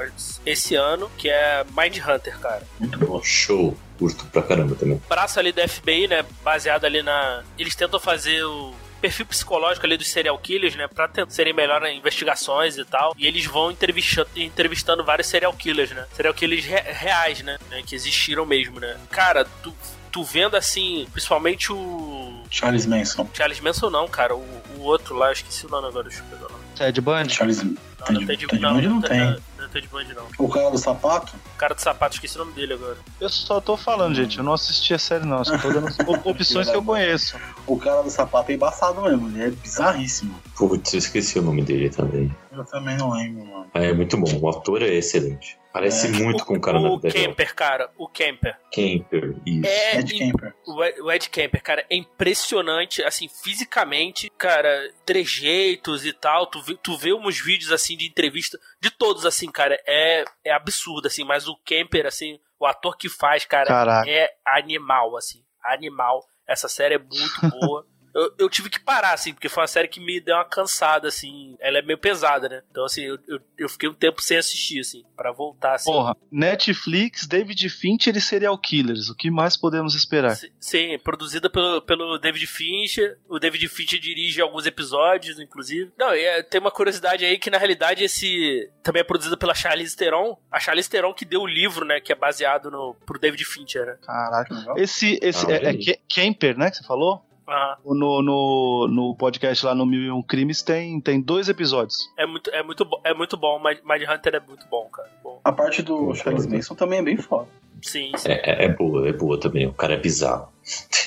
esse 0.45 0.75
ano, 0.75 1.09
que 1.17 1.29
é 1.29 1.63
Mind 1.77 1.97
Hunter, 1.97 2.37
cara. 2.39 2.63
Muito 2.79 2.97
bom. 2.99 3.21
Show. 3.23 3.75
Curto 3.99 4.25
pra 4.25 4.41
caramba 4.41 4.75
também. 4.75 4.99
Braço 5.07 5.39
ali 5.39 5.51
da 5.51 5.67
FBI, 5.67 6.07
né? 6.07 6.25
Baseado 6.43 6.83
ali 6.85 7.03
na. 7.03 7.43
Eles 7.59 7.75
tentam 7.75 7.99
fazer 7.99 8.43
o 8.43 8.73
perfil 9.03 9.25
psicológico 9.25 9.85
ali 9.85 9.97
dos 9.97 10.07
serial 10.07 10.37
killers, 10.37 10.75
né? 10.77 10.87
Pra 10.87 11.09
tentar 11.09 11.29
serem 11.29 11.51
melhor 11.53 11.83
em 11.83 11.97
investigações 11.97 12.77
e 12.77 12.85
tal. 12.85 13.13
E 13.17 13.27
eles 13.27 13.45
vão 13.45 13.69
entrevistando, 13.69 14.29
entrevistando 14.35 15.03
vários 15.03 15.27
serial 15.27 15.51
killers, 15.53 15.91
né? 15.91 16.05
Serial 16.13 16.33
killers 16.33 16.63
re- 16.63 16.81
reais, 16.93 17.41
né? 17.41 17.57
né, 17.69 17.83
Que 17.85 17.95
existiram 17.95 18.45
mesmo, 18.45 18.79
né? 18.79 18.97
Cara, 19.11 19.43
tu, 19.61 19.73
tu 20.09 20.23
vendo 20.23 20.55
assim, 20.55 21.05
principalmente 21.11 21.71
o. 21.73 22.43
Charles 22.49 22.85
Manson. 22.85 23.27
Charles 23.33 23.59
Manson 23.59 23.89
não, 23.89 24.07
cara. 24.07 24.35
O, 24.35 24.39
o 24.77 24.81
outro 24.83 25.15
lá, 25.15 25.27
eu 25.27 25.33
esqueci 25.33 25.65
o 25.65 25.69
nome 25.69 25.87
agora, 25.89 26.07
deixa 26.07 26.23
eu 26.23 26.25
pegar 26.37 26.45
o 26.47 26.51
nome. 26.53 26.63
Ted 26.75 27.01
Bundy? 27.01 27.33
Charles 27.33 27.61
Não, 27.61 27.75
Ted- 27.75 28.13
não, 28.19 28.25
Ted, 28.25 28.47
Ted 28.47 28.61
não, 28.61 28.73
Bundy 28.75 28.87
não 28.87 28.95
não, 28.95 29.01
tem. 29.01 29.19
Não, 29.19 29.37
não 29.57 29.65
é 29.65 29.67
Ted 29.67 29.87
Bundy, 29.89 30.13
não. 30.13 30.27
O 30.37 30.47
cara 30.47 30.71
do 30.71 30.77
sapato? 30.77 31.33
O 31.63 31.65
cara 31.65 31.75
do 31.75 31.81
sapato, 31.81 32.15
esqueci 32.15 32.35
o 32.35 32.39
nome 32.39 32.51
dele 32.51 32.73
agora. 32.73 32.97
Eu 33.21 33.29
só 33.29 33.61
tô 33.61 33.77
falando, 33.77 34.13
gente. 34.13 34.37
Eu 34.37 34.43
não 34.43 34.51
assisti 34.51 34.93
a 34.93 34.99
série, 34.99 35.25
não. 35.25 35.37
Eu 35.37 35.45
só 35.45 35.57
tô 35.57 35.71
dando 35.71 35.87
op- 36.05 36.27
opções 36.29 36.69
que 36.69 36.75
eu 36.75 36.83
conheço. 36.83 37.37
O 37.65 37.79
cara 37.79 38.01
do 38.01 38.09
sapato 38.09 38.51
é 38.51 38.55
embaçado 38.55 39.01
mesmo. 39.01 39.29
Ele 39.29 39.43
é 39.45 39.49
bizarríssimo. 39.49 40.35
Putz, 40.57 40.91
eu 40.91 40.99
esqueci 40.99 41.39
o 41.39 41.41
nome 41.41 41.61
dele 41.63 41.89
também. 41.89 42.35
Eu 42.51 42.65
também 42.65 42.97
não 42.97 43.13
lembro, 43.13 43.45
mano. 43.45 43.67
Ah, 43.73 43.79
É 43.81 43.93
muito 43.93 44.17
bom. 44.17 44.29
O 44.41 44.49
ator 44.49 44.81
é 44.81 44.93
excelente. 44.93 45.57
Parece 45.73 46.05
É. 46.05 46.11
muito 46.11 46.45
com 46.45 46.53
o 46.53 46.61
cara 46.61 46.77
o 46.77 46.83
na 46.83 46.89
vida 47.01 47.09
real. 47.09 47.29
Camper, 47.29 47.55
cara. 47.55 47.91
O 47.97 48.07
Camper. 48.07 48.55
Camper, 48.71 49.35
isso. 49.43 49.65
É 49.67 49.99
Ed 49.99 50.19
Camper. 50.19 50.55
O 50.67 50.83
Ed- 50.83 51.01
o 51.01 51.11
Ed 51.11 51.29
Camper, 51.31 51.63
cara, 51.63 51.85
é 51.89 51.95
impressionante, 51.95 53.01
assim, 53.03 53.27
fisicamente, 53.27 54.29
cara, 54.37 54.91
trejeitos 55.05 56.05
e 56.05 56.13
tal. 56.13 56.45
Tu 56.47 56.61
vê, 56.61 56.77
tu 56.81 56.97
vê 56.97 57.13
uns 57.13 57.39
vídeos, 57.39 57.71
assim, 57.71 57.97
de 57.97 58.07
entrevista 58.07 58.59
de 58.79 58.91
todos, 58.91 59.25
assim, 59.25 59.51
cara, 59.51 59.79
é, 59.87 60.23
é 60.45 60.51
absurdo, 60.51 61.07
assim, 61.07 61.23
mas 61.23 61.47
o 61.47 61.57
Camper, 61.65 62.05
assim, 62.05 62.39
o 62.59 62.65
ator 62.65 62.95
que 62.95 63.09
faz, 63.09 63.43
cara, 63.45 63.65
Caraca. 63.65 64.09
é 64.09 64.29
animal, 64.45 65.17
assim, 65.17 65.43
animal. 65.63 66.23
Essa 66.47 66.67
série 66.67 66.95
é 66.95 66.99
muito 66.99 67.49
boa. 67.59 67.85
Eu, 68.13 68.33
eu 68.39 68.49
tive 68.49 68.69
que 68.69 68.79
parar, 68.79 69.13
assim, 69.13 69.33
porque 69.33 69.49
foi 69.49 69.61
uma 69.61 69.67
série 69.67 69.87
que 69.87 69.99
me 69.99 70.19
deu 70.19 70.35
uma 70.35 70.45
cansada, 70.45 71.07
assim. 71.07 71.55
Ela 71.59 71.79
é 71.79 71.81
meio 71.81 71.97
pesada, 71.97 72.47
né? 72.47 72.61
Então, 72.69 72.85
assim, 72.85 73.01
eu, 73.01 73.17
eu, 73.27 73.39
eu 73.57 73.67
fiquei 73.69 73.89
um 73.89 73.93
tempo 73.93 74.21
sem 74.21 74.37
assistir, 74.37 74.79
assim, 74.79 75.03
pra 75.17 75.31
voltar, 75.31 75.73
assim. 75.75 75.91
Porra, 75.91 76.15
Netflix, 76.31 77.25
David 77.27 77.67
Fincher 77.69 78.15
e 78.15 78.21
Serial 78.21 78.57
Killers. 78.57 79.09
O 79.09 79.15
que 79.15 79.31
mais 79.31 79.57
podemos 79.57 79.95
esperar? 79.95 80.35
Si- 80.35 80.51
Sim, 80.59 80.97
produzida 80.99 81.49
pelo, 81.49 81.81
pelo 81.81 82.17
David 82.19 82.45
Fincher. 82.47 83.17
O 83.27 83.39
David 83.39 83.67
Fincher 83.67 83.99
dirige 83.99 84.39
alguns 84.41 84.65
episódios, 84.65 85.39
inclusive. 85.39 85.91
Não, 85.97 86.13
e 86.15 86.21
é, 86.23 86.43
tem 86.43 86.61
uma 86.61 86.71
curiosidade 86.71 87.25
aí 87.25 87.37
que, 87.39 87.49
na 87.49 87.57
realidade, 87.57 88.03
esse 88.03 88.69
também 88.83 88.99
é 89.01 89.03
produzido 89.03 89.37
pela 89.37 89.55
Charlize 89.55 89.95
Theron. 89.95 90.37
A 90.51 90.59
Charlize 90.59 90.89
Theron 90.89 91.13
que 91.13 91.25
deu 91.25 91.41
o 91.41 91.47
livro, 91.47 91.85
né, 91.85 91.99
que 91.99 92.11
é 92.11 92.15
baseado 92.15 92.69
no, 92.69 92.93
pro 93.05 93.19
David 93.19 93.43
Fincher, 93.45 93.85
né? 93.85 93.97
Caraca. 94.05 94.53
Legal. 94.53 94.77
Esse, 94.77 95.17
esse 95.21 95.45
Ah, 95.47 95.55
é, 95.55 95.69
é. 95.69 95.73
Ca- 95.73 95.99
Camper, 96.13 96.57
né, 96.57 96.69
que 96.69 96.77
você 96.77 96.83
falou? 96.83 97.25
Ah, 97.47 97.77
No, 97.83 98.21
no, 98.21 98.87
no 98.87 99.15
podcast 99.15 99.65
lá 99.65 99.75
no 99.75 99.85
Mil 99.85 100.01
e 100.01 100.11
Um 100.11 100.21
Crimes 100.21 100.61
tem, 100.61 100.99
tem 101.01 101.19
dois 101.21 101.49
episódios. 101.49 102.09
é 102.17 102.25
muito, 102.25 102.49
é 102.51 102.63
muito, 102.63 102.87
é 103.03 103.13
muito 103.13 103.35
bom. 103.37 103.59
Mind 103.59 104.03
Hunter 104.09 104.35
é 104.35 104.39
muito 104.39 104.65
bom, 104.69 104.89
cara. 104.91 105.09
Bom, 105.23 105.39
A 105.43 105.51
parte 105.51 105.81
do 105.81 106.13
Charles 106.15 106.45
Manson 106.47 106.75
também 106.75 106.99
é 106.99 107.03
bem 107.03 107.17
foda. 107.17 107.47
Sim, 107.83 108.11
sim. 108.17 108.29
É, 108.29 108.63
é- 108.63 108.65
é 108.65 108.69
boa, 108.69 109.07
é 109.07 109.13
boa 109.13 109.39
também. 109.39 109.67
O 109.67 109.73
cara 109.73 109.93
é 109.93 109.99
bizarro. 109.99 110.51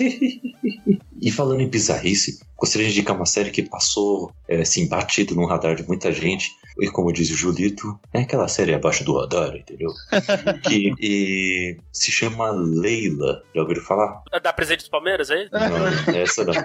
e 1.21 1.31
falando 1.31 1.63
em 1.63 1.69
bizarrice, 1.69 2.41
gostaria 2.57 2.87
de 2.89 2.93
indicar 2.93 3.17
uma 3.17 3.25
série 3.25 3.51
que 3.51 3.63
passou 3.63 4.31
é, 4.49 4.61
assim, 4.61 4.87
batido 4.87 5.35
no 5.35 5.47
radar 5.47 5.75
de 5.75 5.87
muita 5.87 6.13
gente. 6.13 6.51
E 6.79 6.91
como 6.91 7.11
diz 7.11 7.31
o 7.31 7.35
Julito, 7.35 7.99
é 8.13 8.21
aquela 8.21 8.49
série 8.49 8.75
abaixo 8.75 9.03
do 9.03 9.19
radar, 9.19 9.57
entendeu? 9.57 9.89
que 10.69 10.93
e 11.01 11.79
se 11.91 12.13
chama 12.13 12.51
Leila. 12.51 13.43
Já 13.55 13.63
ouviram 13.63 13.83
falar? 13.83 14.23
Da 14.43 14.53
presente 14.53 14.81
dos 14.81 14.89
Palmeiras 14.91 15.31
aí? 15.31 15.49
Não, 15.51 16.15
essa 16.15 16.45
não. 16.45 16.53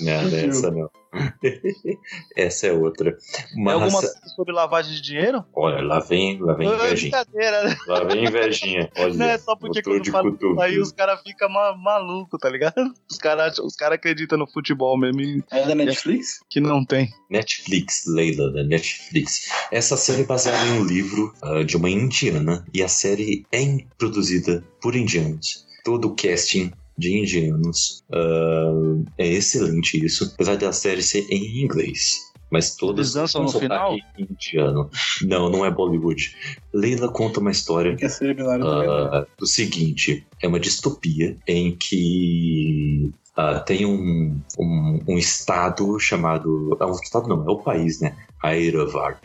não, 0.00 0.38
essa 0.38 0.70
não. 0.70 0.90
Essa 2.36 2.68
é 2.68 2.72
outra. 2.72 3.16
Mas... 3.56 3.72
É 3.72 3.74
alguma 3.74 4.00
coisa 4.00 4.20
sobre 4.34 4.52
lavagem 4.52 4.94
de 4.94 5.02
dinheiro? 5.02 5.44
Olha, 5.54 5.82
lá 5.82 6.00
vem, 6.00 6.40
lá 6.40 6.54
vem 6.54 6.68
invejinha. 6.68 7.24
Né? 7.32 7.76
Lá 7.86 8.04
vem 8.04 8.24
invejinha. 8.24 8.90
Olha, 8.98 9.14
não 9.14 9.26
é 9.26 9.38
só 9.38 9.56
porque 9.56 9.82
quando 9.82 10.10
fala 10.10 10.28
isso 10.28 10.60
aí 10.60 10.78
os 10.78 10.92
caras 10.92 11.20
ficam 11.22 11.48
ma 11.48 11.76
malucos, 11.76 12.38
tá 12.38 12.48
ligado? 12.48 12.74
Os 13.10 13.16
caras 13.16 13.58
os 13.58 13.74
cara 13.74 13.94
acreditam 13.94 14.38
no 14.38 14.46
futebol 14.46 14.96
mesmo. 14.98 15.42
É 15.50 15.66
da 15.66 15.74
Netflix? 15.74 16.40
Que 16.48 16.60
não 16.60 16.84
tem. 16.84 17.08
Netflix, 17.30 18.04
Leila, 18.06 18.52
da 18.52 18.62
Netflix. 18.62 19.50
Essa 19.72 19.96
série 19.96 20.22
é 20.22 20.26
baseada 20.26 20.64
em 20.66 20.80
um 20.80 20.84
livro 20.84 21.32
uh, 21.42 21.64
de 21.64 21.76
uma 21.76 21.88
indiana 21.88 22.64
e 22.72 22.82
a 22.82 22.88
série 22.88 23.46
é 23.52 23.78
produzida 23.96 24.62
por 24.80 24.94
indianos. 24.94 25.66
Todo 25.84 26.08
o 26.08 26.16
casting 26.16 26.72
de 26.98 27.16
indianos. 27.16 28.02
Uh, 28.10 29.04
é 29.16 29.26
excelente 29.26 30.04
isso, 30.04 30.32
apesar 30.34 30.56
da 30.56 30.72
série 30.72 31.02
ser 31.02 31.24
em 31.30 31.62
inglês. 31.62 32.28
Mas 32.50 32.76
todas 32.76 33.08
Eles 33.08 33.14
dançam 33.14 33.42
no 33.42 33.50
final? 33.50 33.94
indiano. 34.18 34.90
Não, 35.22 35.50
não 35.50 35.64
é 35.64 35.70
Bollywood. 35.70 36.34
Leila 36.72 37.12
conta 37.12 37.40
uma 37.40 37.50
história 37.50 37.94
uh, 37.94 39.26
do 39.38 39.46
seguinte: 39.46 40.26
é 40.42 40.48
uma 40.48 40.58
distopia 40.58 41.36
em 41.46 41.76
que 41.76 43.10
Uh, 43.38 43.64
tem 43.64 43.86
um, 43.86 44.36
um, 44.58 45.00
um, 45.06 45.16
estado 45.16 45.96
chamado. 46.00 46.76
É 46.80 46.84
um 46.84 46.90
estado 46.90 47.28
não, 47.28 47.46
é 47.46 47.50
o 47.52 47.58
país, 47.58 48.00
né? 48.00 48.16
Airavard, 48.42 49.20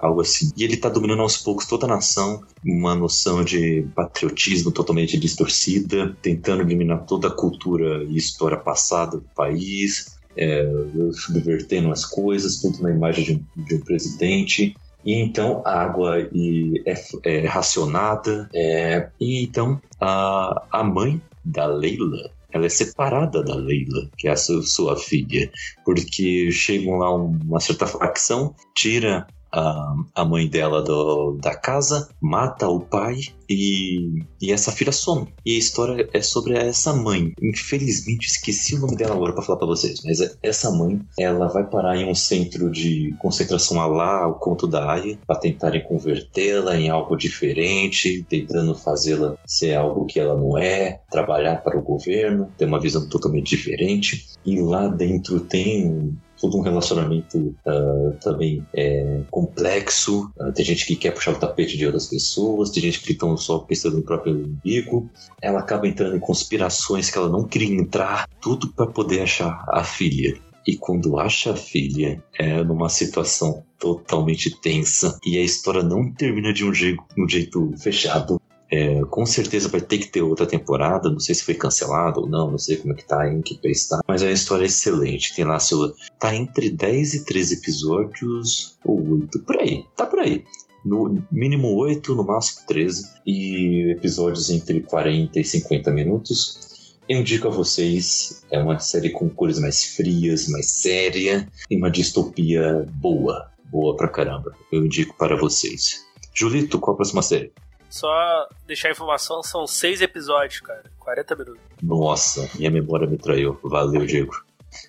algo 0.00 0.22
assim. 0.22 0.50
E 0.56 0.64
ele 0.64 0.76
está 0.76 0.88
dominando 0.88 1.20
aos 1.20 1.36
poucos 1.36 1.66
toda 1.66 1.84
a 1.84 1.88
nação, 1.88 2.42
uma 2.64 2.94
noção 2.94 3.44
de 3.44 3.86
patriotismo 3.94 4.72
totalmente 4.72 5.18
distorcida, 5.18 6.16
tentando 6.22 6.62
eliminar 6.62 7.04
toda 7.04 7.28
a 7.28 7.30
cultura 7.30 8.02
e 8.04 8.16
história 8.16 8.56
passada 8.56 9.18
do 9.18 9.28
país, 9.36 10.18
é, 10.34 10.66
subvertendo 11.12 11.90
as 11.92 12.06
coisas, 12.06 12.62
tudo 12.62 12.82
na 12.82 12.90
imagem 12.90 13.24
de 13.24 13.32
um, 13.32 13.64
de 13.64 13.74
um 13.74 13.80
presidente. 13.80 14.74
E 15.04 15.16
então 15.16 15.60
a 15.66 15.82
água 15.82 16.18
é, 16.18 16.94
é 17.24 17.46
racionada. 17.46 18.48
É, 18.54 19.10
e 19.20 19.44
então 19.44 19.78
a, 20.00 20.62
a 20.72 20.82
mãe 20.82 21.20
da 21.44 21.66
Leila 21.66 22.30
ela 22.54 22.66
é 22.66 22.68
separada 22.68 23.42
da 23.42 23.56
Leila, 23.56 24.08
que 24.16 24.28
é 24.28 24.30
a 24.30 24.36
sua 24.36 24.96
filha, 24.96 25.50
porque 25.84 26.50
chegam 26.52 26.96
lá 26.98 27.12
uma 27.12 27.58
certa 27.58 27.84
facção, 27.84 28.54
tira 28.76 29.26
a, 29.54 29.94
a 30.14 30.24
mãe 30.24 30.48
dela 30.48 30.82
do, 30.82 31.38
da 31.40 31.54
casa, 31.54 32.08
mata 32.20 32.68
o 32.68 32.80
pai 32.80 33.20
e, 33.48 34.22
e 34.42 34.52
essa 34.52 34.72
filha 34.72 34.92
some. 34.92 35.28
E 35.46 35.54
a 35.54 35.58
história 35.58 36.08
é 36.12 36.20
sobre 36.20 36.54
essa 36.54 36.92
mãe. 36.92 37.32
Infelizmente, 37.40 38.26
esqueci 38.26 38.74
o 38.74 38.80
nome 38.80 38.96
dela 38.96 39.14
agora 39.14 39.32
para 39.32 39.42
falar 39.42 39.58
para 39.58 39.68
vocês, 39.68 40.00
mas 40.04 40.20
é, 40.20 40.32
essa 40.42 40.70
mãe, 40.70 41.00
ela 41.18 41.46
vai 41.48 41.64
parar 41.64 41.96
em 41.96 42.10
um 42.10 42.14
centro 42.14 42.70
de 42.70 43.14
concentração 43.18 43.76
lá, 43.88 44.26
o 44.26 44.34
conto 44.34 44.66
da 44.66 44.92
Aya, 44.92 45.18
para 45.26 45.38
tentarem 45.38 45.84
convertê-la 45.84 46.76
em 46.76 46.88
algo 46.88 47.16
diferente, 47.16 48.24
tentando 48.28 48.74
fazê-la 48.74 49.36
ser 49.46 49.74
algo 49.74 50.06
que 50.06 50.18
ela 50.18 50.36
não 50.36 50.58
é, 50.58 51.00
trabalhar 51.10 51.62
para 51.62 51.78
o 51.78 51.82
governo, 51.82 52.50
ter 52.56 52.64
uma 52.64 52.80
visão 52.80 53.08
totalmente 53.08 53.56
diferente. 53.56 54.26
E 54.44 54.60
lá 54.60 54.88
dentro 54.88 55.40
tem 55.40 56.16
todo 56.44 56.58
um 56.58 56.60
relacionamento 56.60 57.56
uh, 57.64 58.12
também 58.20 58.66
é, 58.74 59.22
complexo. 59.30 60.30
Uh, 60.38 60.52
tem 60.52 60.62
gente 60.62 60.84
que 60.84 60.94
quer 60.94 61.12
puxar 61.12 61.32
o 61.32 61.38
tapete 61.38 61.78
de 61.78 61.86
outras 61.86 62.06
pessoas, 62.06 62.68
tem 62.68 62.82
gente 62.82 63.00
que 63.00 63.12
estão 63.12 63.34
só 63.34 63.60
pensando 63.60 63.96
no 63.96 64.02
próprio 64.02 64.34
umbigo. 64.34 65.08
Ela 65.40 65.60
acaba 65.60 65.88
entrando 65.88 66.16
em 66.16 66.20
conspirações 66.20 67.08
que 67.08 67.16
ela 67.16 67.30
não 67.30 67.44
queria 67.44 67.74
entrar, 67.74 68.28
tudo 68.42 68.68
para 68.74 68.86
poder 68.86 69.22
achar 69.22 69.64
a 69.72 69.82
filha. 69.82 70.38
E 70.66 70.76
quando 70.76 71.18
acha 71.18 71.52
a 71.52 71.56
filha, 71.56 72.22
é 72.38 72.62
numa 72.62 72.90
situação 72.90 73.64
totalmente 73.78 74.50
tensa 74.60 75.18
e 75.24 75.38
a 75.38 75.42
história 75.42 75.82
não 75.82 76.12
termina 76.12 76.52
de 76.52 76.62
um 76.62 76.74
jeito, 76.74 77.02
um 77.16 77.26
jeito 77.26 77.72
fechado. 77.78 78.38
É, 78.74 79.04
com 79.04 79.24
certeza 79.24 79.68
vai 79.68 79.80
ter 79.80 79.98
que 79.98 80.08
ter 80.08 80.20
outra 80.20 80.44
temporada, 80.44 81.08
não 81.08 81.20
sei 81.20 81.32
se 81.32 81.44
foi 81.44 81.54
cancelado 81.54 82.22
ou 82.22 82.28
não, 82.28 82.50
não 82.50 82.58
sei 82.58 82.76
como 82.76 82.92
é 82.92 82.96
que 82.96 83.04
tá, 83.04 83.32
em 83.32 83.40
que 83.40 83.56
país 83.56 83.82
está, 83.82 84.00
mas 84.04 84.20
a 84.20 84.32
história 84.32 84.64
é 84.64 84.66
excelente. 84.66 85.32
Tem 85.32 85.44
lá 85.44 85.60
seu. 85.60 85.94
tá 86.18 86.34
entre 86.34 86.70
10 86.70 87.14
e 87.14 87.24
13 87.24 87.54
episódios, 87.54 88.76
ou 88.84 89.12
8, 89.20 89.38
por 89.44 89.60
aí, 89.60 89.84
tá 89.96 90.04
por 90.04 90.18
aí. 90.18 90.44
No 90.84 91.22
mínimo 91.30 91.72
8, 91.76 92.16
no 92.16 92.24
máximo 92.24 92.66
13, 92.66 93.08
e 93.24 93.92
episódios 93.92 94.50
entre 94.50 94.80
40 94.80 95.38
e 95.38 95.44
50 95.44 95.92
minutos. 95.92 96.96
Eu 97.08 97.20
indico 97.20 97.46
a 97.46 97.52
vocês, 97.52 98.42
é 98.50 98.58
uma 98.58 98.80
série 98.80 99.10
com 99.10 99.28
cores 99.28 99.60
mais 99.60 99.84
frias, 99.84 100.48
mais 100.48 100.68
séria, 100.70 101.48
e 101.70 101.76
uma 101.76 101.92
distopia 101.92 102.88
boa, 102.94 103.52
boa 103.70 103.94
pra 103.96 104.08
caramba. 104.08 104.52
Eu 104.72 104.84
indico 104.84 105.14
para 105.16 105.36
vocês. 105.36 106.04
Julito, 106.34 106.80
qual 106.80 106.94
a 106.94 106.96
próxima 106.96 107.22
série? 107.22 107.52
Só 107.94 108.48
deixar 108.66 108.88
a 108.88 108.90
informação, 108.90 109.40
são 109.40 109.68
seis 109.68 110.00
episódios, 110.00 110.58
cara. 110.58 110.82
40 110.98 111.36
minutos. 111.36 111.60
Nossa, 111.80 112.50
minha 112.56 112.68
memória 112.68 113.06
me 113.06 113.16
traiu. 113.16 113.56
Valeu, 113.62 114.04
Diego. 114.04 114.34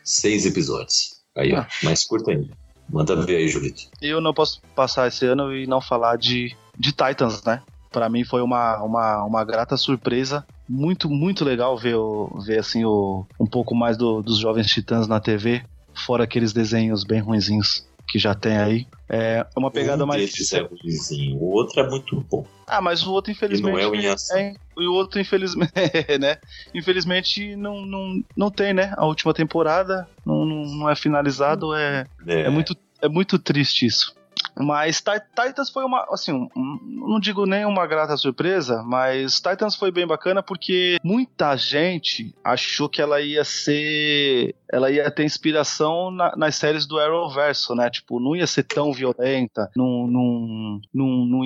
Seis 0.03 0.43
episódios. 0.43 1.21
Aí, 1.37 1.53
ó, 1.53 1.63
mais 1.83 2.03
curto 2.03 2.31
ainda. 2.31 2.49
Manda 2.89 3.15
ver 3.15 3.35
aí, 3.35 3.47
Julito. 3.47 3.83
Eu 4.01 4.19
não 4.19 4.33
posso 4.33 4.59
passar 4.75 5.07
esse 5.07 5.23
ano 5.23 5.55
e 5.55 5.67
não 5.67 5.79
falar 5.79 6.17
de, 6.17 6.57
de 6.79 6.91
Titans, 6.91 7.43
né? 7.43 7.61
Para 7.91 8.09
mim 8.09 8.23
foi 8.23 8.41
uma, 8.41 8.81
uma, 8.81 9.23
uma 9.23 9.45
grata 9.45 9.77
surpresa. 9.77 10.43
Muito, 10.67 11.07
muito 11.07 11.45
legal 11.45 11.77
ver, 11.77 11.93
o, 11.93 12.39
ver 12.43 12.57
assim, 12.57 12.85
o, 12.85 13.23
um 13.39 13.45
pouco 13.45 13.75
mais 13.75 13.97
do, 13.97 14.23
dos 14.23 14.39
Jovens 14.39 14.65
Titãs 14.65 15.07
na 15.07 15.19
TV, 15.19 15.63
fora 15.93 16.23
aqueles 16.23 16.51
desenhos 16.51 17.03
bem 17.03 17.21
ruinzinhos 17.21 17.85
que 18.15 18.19
já 18.19 18.33
tem 18.33 18.55
aí. 18.55 18.87
É 19.09 19.45
uma 19.57 19.69
pegada 19.69 20.05
um 20.05 20.07
mais. 20.07 20.53
É 20.53 20.61
ruimzinho, 20.61 21.35
o 21.35 21.51
outro 21.51 21.81
é 21.81 21.89
muito 21.89 22.21
bom. 22.31 22.47
Ah, 22.65 22.79
mas 22.79 23.05
o 23.05 23.11
outro, 23.11 23.29
infelizmente. 23.29 23.67
E 23.67 23.73
não 23.73 23.77
é 23.77 23.85
o 23.85 24.37
É, 24.37 24.55
e 24.77 24.87
o 24.87 24.93
outro, 24.93 25.19
infelizmente, 25.19 25.73
né? 26.17 26.37
Infelizmente, 26.73 27.57
não, 27.57 27.85
não, 27.85 28.23
não 28.35 28.49
tem, 28.49 28.73
né? 28.73 28.93
A 28.95 29.05
última 29.05 29.33
temporada 29.33 30.07
não, 30.25 30.45
não, 30.45 30.65
não 30.65 30.89
é 30.89 30.95
finalizado. 30.95 31.75
É, 31.75 32.05
é. 32.25 32.41
é, 32.43 32.49
muito, 32.49 32.73
é 33.01 33.09
muito 33.09 33.37
triste 33.37 33.85
isso. 33.85 34.15
Mas 34.57 35.01
Titans 35.01 35.69
foi 35.69 35.83
uma, 35.83 36.05
assim, 36.11 36.49
não 36.55 37.19
digo 37.19 37.45
nem 37.45 37.65
uma 37.65 37.85
grata 37.85 38.15
surpresa, 38.15 38.81
mas 38.83 39.35
Titans 39.35 39.75
foi 39.75 39.91
bem 39.91 40.07
bacana 40.07 40.41
porque 40.41 40.97
muita 41.03 41.55
gente 41.57 42.33
achou 42.43 42.87
que 42.87 43.01
ela 43.01 43.19
ia 43.19 43.43
ser 43.43 44.55
ela 44.71 44.91
ia 44.91 45.09
ter 45.11 45.23
inspiração 45.23 46.11
na, 46.11 46.35
nas 46.35 46.55
séries 46.55 46.85
do 46.85 46.99
Arrowverso, 46.99 47.75
né? 47.75 47.89
Tipo, 47.89 48.19
não 48.19 48.35
ia 48.35 48.47
ser 48.47 48.63
tão 48.63 48.91
violenta, 48.91 49.69
não, 49.75 50.07
não 50.07 50.81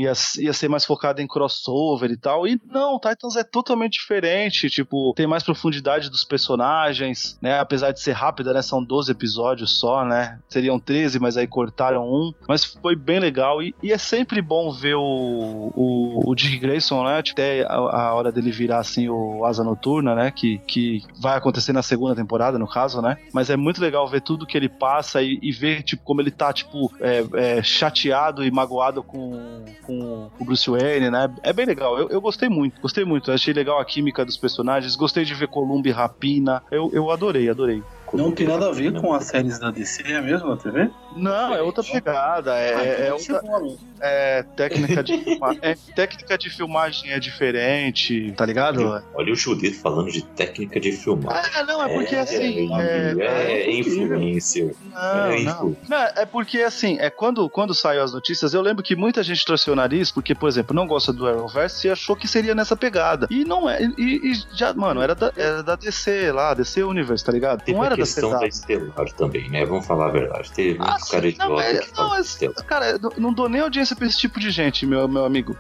ia, 0.02 0.14
ia 0.38 0.54
ser 0.54 0.68
mais 0.68 0.86
focada 0.86 1.22
em 1.22 1.28
crossover 1.28 2.12
e 2.12 2.18
tal. 2.18 2.48
E 2.48 2.60
não, 2.66 3.00
Titans 3.00 3.36
é 3.36 3.44
totalmente 3.44 3.94
diferente, 3.94 4.70
tipo, 4.70 5.14
tem 5.16 5.28
mais 5.28 5.44
profundidade 5.44 6.10
dos 6.10 6.24
personagens, 6.24 7.38
né? 7.42 7.60
Apesar 7.60 7.92
de 7.92 8.00
ser 8.00 8.14
rápida, 8.14 8.54
né? 8.54 8.62
São 8.62 8.84
12 8.84 9.12
episódios 9.12 9.80
só, 9.80 10.06
né? 10.06 10.40
Seriam 10.48 10.80
13, 10.80 11.20
mas 11.20 11.38
aí 11.38 11.48
cortaram 11.48 12.06
um. 12.06 12.34
Mas 12.48 12.66
foi 12.66 12.96
bem 12.96 13.20
legal 13.20 13.62
e, 13.62 13.76
e 13.82 13.92
é 13.92 13.98
sempre 13.98 14.42
bom 14.42 14.72
ver 14.72 14.96
o, 14.96 15.72
o, 15.76 16.30
o 16.30 16.36
Dick 16.36 16.58
Grayson, 16.58 17.04
né? 17.04 17.20
Até 17.20 17.64
a, 17.64 17.76
a 17.76 18.14
hora 18.14 18.32
dele 18.32 18.52
virar, 18.52 18.80
assim, 18.80 19.10
o 19.10 19.46
Asa 19.46 19.64
Noturna, 19.64 20.16
né? 20.16 20.32
Que, 20.32 20.60
que 20.60 21.04
vai 21.22 21.38
acontecer 21.38 21.74
na 21.74 21.82
segunda 21.82 22.16
temporada, 22.16 22.58
no 22.58 22.68
caso, 22.68 23.02
né? 23.02 23.18
Mas 23.34 23.50
é 23.50 23.58
muito 23.58 23.82
legal 23.82 24.08
ver 24.08 24.22
tudo 24.22 24.46
que 24.46 24.58
ele 24.58 24.70
passa 24.70 25.22
e, 25.22 25.40
e 25.42 25.52
ver, 25.52 25.84
tipo, 25.84 26.04
como 26.04 26.22
ele 26.22 26.32
tá, 26.32 26.52
tipo, 26.54 26.92
é, 27.00 27.24
é, 27.34 27.64
chateado 27.64 28.44
e 28.44 28.52
magoado 28.52 29.04
com, 29.04 29.64
com 29.90 30.30
o 30.40 30.46
Bruce 30.46 30.70
Wayne, 30.70 31.10
né? 31.10 31.30
É 31.42 31.52
bem 31.52 31.66
legal. 31.66 31.98
Eu, 31.98 32.10
eu 32.10 32.22
gostei 32.22 32.48
muito, 32.48 32.80
gostei 32.80 33.04
muito. 33.04 33.32
Eu 33.32 33.36
achei 33.36 33.54
legal 33.54 33.80
a 33.80 33.86
química 33.86 34.24
dos 34.24 34.38
personagens, 34.38 34.96
gostei 34.96 35.26
de 35.26 35.34
ver 35.34 35.48
Columbi 35.48 35.90
Rapina. 35.90 36.62
Eu, 36.70 36.92
eu 36.94 37.10
adorei, 37.10 37.50
adorei. 37.50 37.82
Não 38.14 38.32
tem 38.32 38.48
nada 38.48 38.70
a 38.70 38.72
ver 38.72 39.00
com 39.00 39.14
as 39.14 39.26
séries 39.26 39.60
da 39.60 39.72
DC 39.72 40.04
é 40.04 40.22
mesmo 40.22 40.50
na 40.50 40.58
TV? 40.58 40.90
Não, 41.16 41.54
é 41.54 41.62
outra 41.62 41.84
pegada. 41.84 42.56
É, 42.56 42.74
ah, 42.74 42.94
então 42.94 43.06
é, 43.06 43.14
outra, 43.14 43.78
é 44.02 44.44
técnica 44.56 45.04
de 45.04 45.14
é, 45.62 45.76
técnica 45.96 46.38
de 46.38 46.50
filmagem 46.50 47.12
é 47.12 47.20
diferente, 47.20 48.34
tá 48.36 48.46
ligado? 48.46 48.82
Olha, 48.82 49.04
olha 49.14 49.34
o 49.34 49.36
Judito 49.36 49.80
falando 49.80 50.12
de 50.12 50.24
técnica 50.24 50.80
de 50.80 50.92
filmagem. 50.92 51.52
Ah, 51.56 51.64
não, 51.64 51.84
é 51.84 51.94
porque 51.94 52.16
é, 52.16 52.20
assim. 52.20 52.74
É, 52.80 53.16
é, 53.20 53.62
é 53.64 53.80
influência. 53.80 54.74
Não, 54.92 55.26
é, 55.26 55.44
não. 55.44 55.78
não, 55.88 55.98
é 55.98 56.26
porque 56.26 56.60
assim, 56.60 56.98
é 57.00 57.10
quando, 57.10 57.50
quando 57.50 57.74
saiu 57.74 58.04
as 58.04 58.14
notícias, 58.14 58.54
eu 58.54 58.62
lembro 58.62 58.84
que 58.84 58.96
muita 58.96 59.24
gente 59.24 59.44
trouxe 59.46 59.70
o 59.70 59.76
nariz, 59.76 60.12
porque, 60.12 60.34
por 60.34 60.48
exemplo, 60.48 60.76
não 60.76 60.88
gosta 60.88 61.12
do 61.12 61.28
Arrowverse 61.28 61.88
e 61.88 61.92
achou 61.92 62.16
que 62.16 62.28
seria 62.28 62.56
nessa 62.56 62.76
pegada. 62.76 63.28
E 63.30 63.44
não 63.44 63.70
é. 63.70 63.82
E, 63.98 64.32
e 64.32 64.34
já, 64.54 64.74
mano, 64.74 65.02
era 65.02 65.16
da, 65.16 65.32
era 65.36 65.64
da 65.64 65.76
DC 65.76 66.32
lá, 66.32 66.54
DC 66.54 66.84
Universe, 66.84 67.24
tá 67.24 67.32
ligado? 67.32 67.64
Não 67.68 67.84
era 67.84 67.96
questão 68.06 68.32
da 68.32 68.48
Estelar 68.48 69.12
também, 69.14 69.50
né? 69.50 69.66
Vamos 69.66 69.86
falar 69.86 70.08
a 70.08 70.12
verdade. 70.12 70.52
Teve 70.52 70.78
ah, 70.82 70.90
muitos 70.90 71.10
caras 71.10 71.34
idiotas 71.34 72.36
é, 72.36 72.40
que 72.40 72.48
não, 72.48 72.54
Cara, 72.66 72.98
não, 72.98 73.12
não 73.18 73.34
dou 73.34 73.50
nem 73.50 73.62
audiência 73.62 73.96
pra 73.96 74.06
esse 74.06 74.18
tipo 74.18 74.40
de 74.40 74.52
gente, 74.52 74.86
meu, 74.86 75.08
meu 75.08 75.26
amigo. 75.26 75.56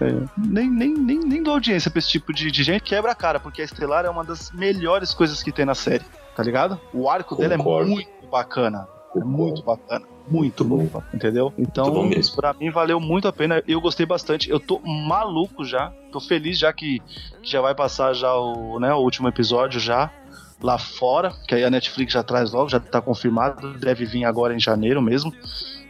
É, 0.00 0.28
nem, 0.36 0.70
nem, 0.70 0.94
nem, 0.94 1.18
nem 1.18 1.42
dou 1.42 1.54
audiência 1.54 1.90
pra 1.90 1.98
esse 1.98 2.08
tipo 2.08 2.32
de, 2.32 2.50
de 2.50 2.62
gente. 2.62 2.82
Quebra 2.82 3.12
a 3.12 3.14
cara, 3.14 3.40
porque 3.40 3.62
a 3.62 3.64
Estelar 3.64 4.04
é 4.04 4.10
uma 4.10 4.24
das 4.24 4.50
melhores 4.52 5.12
coisas 5.14 5.42
que 5.42 5.52
tem 5.52 5.64
na 5.64 5.74
série 5.74 6.04
tá 6.40 6.42
ligado? 6.42 6.80
O 6.92 7.08
arco 7.08 7.36
dela 7.36 7.54
é 7.54 7.56
Concordo. 7.58 7.90
muito 7.90 8.26
bacana. 8.30 8.88
É 9.14 9.20
muito 9.20 9.62
bacana. 9.62 10.06
Muito 10.28 10.64
bom. 10.64 10.86
bom, 10.86 11.02
entendeu? 11.12 11.52
Então, 11.58 11.92
Muito 11.92 12.30
bom 12.30 12.36
pra 12.36 12.54
mim 12.54 12.70
valeu 12.70 13.00
muito 13.00 13.26
a 13.26 13.32
pena. 13.32 13.62
Eu 13.66 13.80
gostei 13.80 14.06
bastante. 14.06 14.48
Eu 14.48 14.60
tô 14.60 14.78
maluco 14.78 15.64
já. 15.64 15.92
Tô 16.12 16.20
feliz 16.20 16.58
já 16.58 16.72
que, 16.72 17.00
que 17.42 17.50
já 17.50 17.60
vai 17.60 17.74
passar 17.74 18.14
já 18.14 18.32
o, 18.34 18.78
né, 18.78 18.94
o 18.94 18.98
último 18.98 19.28
episódio 19.28 19.80
já 19.80 20.10
lá 20.62 20.78
fora, 20.78 21.32
que 21.46 21.54
aí 21.54 21.64
a 21.64 21.70
Netflix 21.70 22.12
já 22.12 22.22
traz 22.22 22.52
logo, 22.52 22.68
já 22.68 22.78
tá 22.78 23.00
confirmado, 23.00 23.74
deve 23.74 24.04
vir 24.04 24.24
agora 24.24 24.54
em 24.54 24.60
janeiro 24.60 25.00
mesmo. 25.00 25.34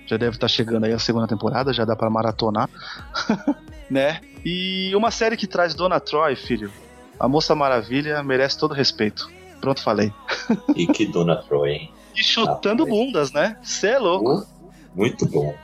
Já 0.06 0.16
deve 0.16 0.36
estar 0.36 0.48
chegando 0.48 0.84
aí 0.84 0.92
a 0.92 0.98
segunda 0.98 1.26
temporada, 1.26 1.72
já 1.72 1.84
dá 1.84 1.94
pra 1.94 2.10
maratonar. 2.10 2.68
né? 3.88 4.20
E 4.44 4.92
uma 4.94 5.10
série 5.10 5.36
que 5.36 5.46
traz 5.46 5.74
Dona 5.74 6.00
Troy, 6.00 6.34
filho. 6.34 6.72
A 7.18 7.28
Moça 7.28 7.54
Maravilha 7.54 8.22
merece 8.22 8.58
todo 8.58 8.74
respeito. 8.74 9.30
Pronto, 9.60 9.82
falei. 9.82 10.12
E 10.74 10.86
que 10.86 11.06
Dona 11.06 11.36
Troy, 11.36 11.70
hein? 11.70 11.92
E 12.16 12.24
chutando 12.24 12.84
Rapaz. 12.84 12.98
bundas, 12.98 13.32
né? 13.32 13.56
Cê 13.62 13.88
é 13.88 13.98
louco. 13.98 14.46
Muito 14.94 15.26
bom. 15.26 15.54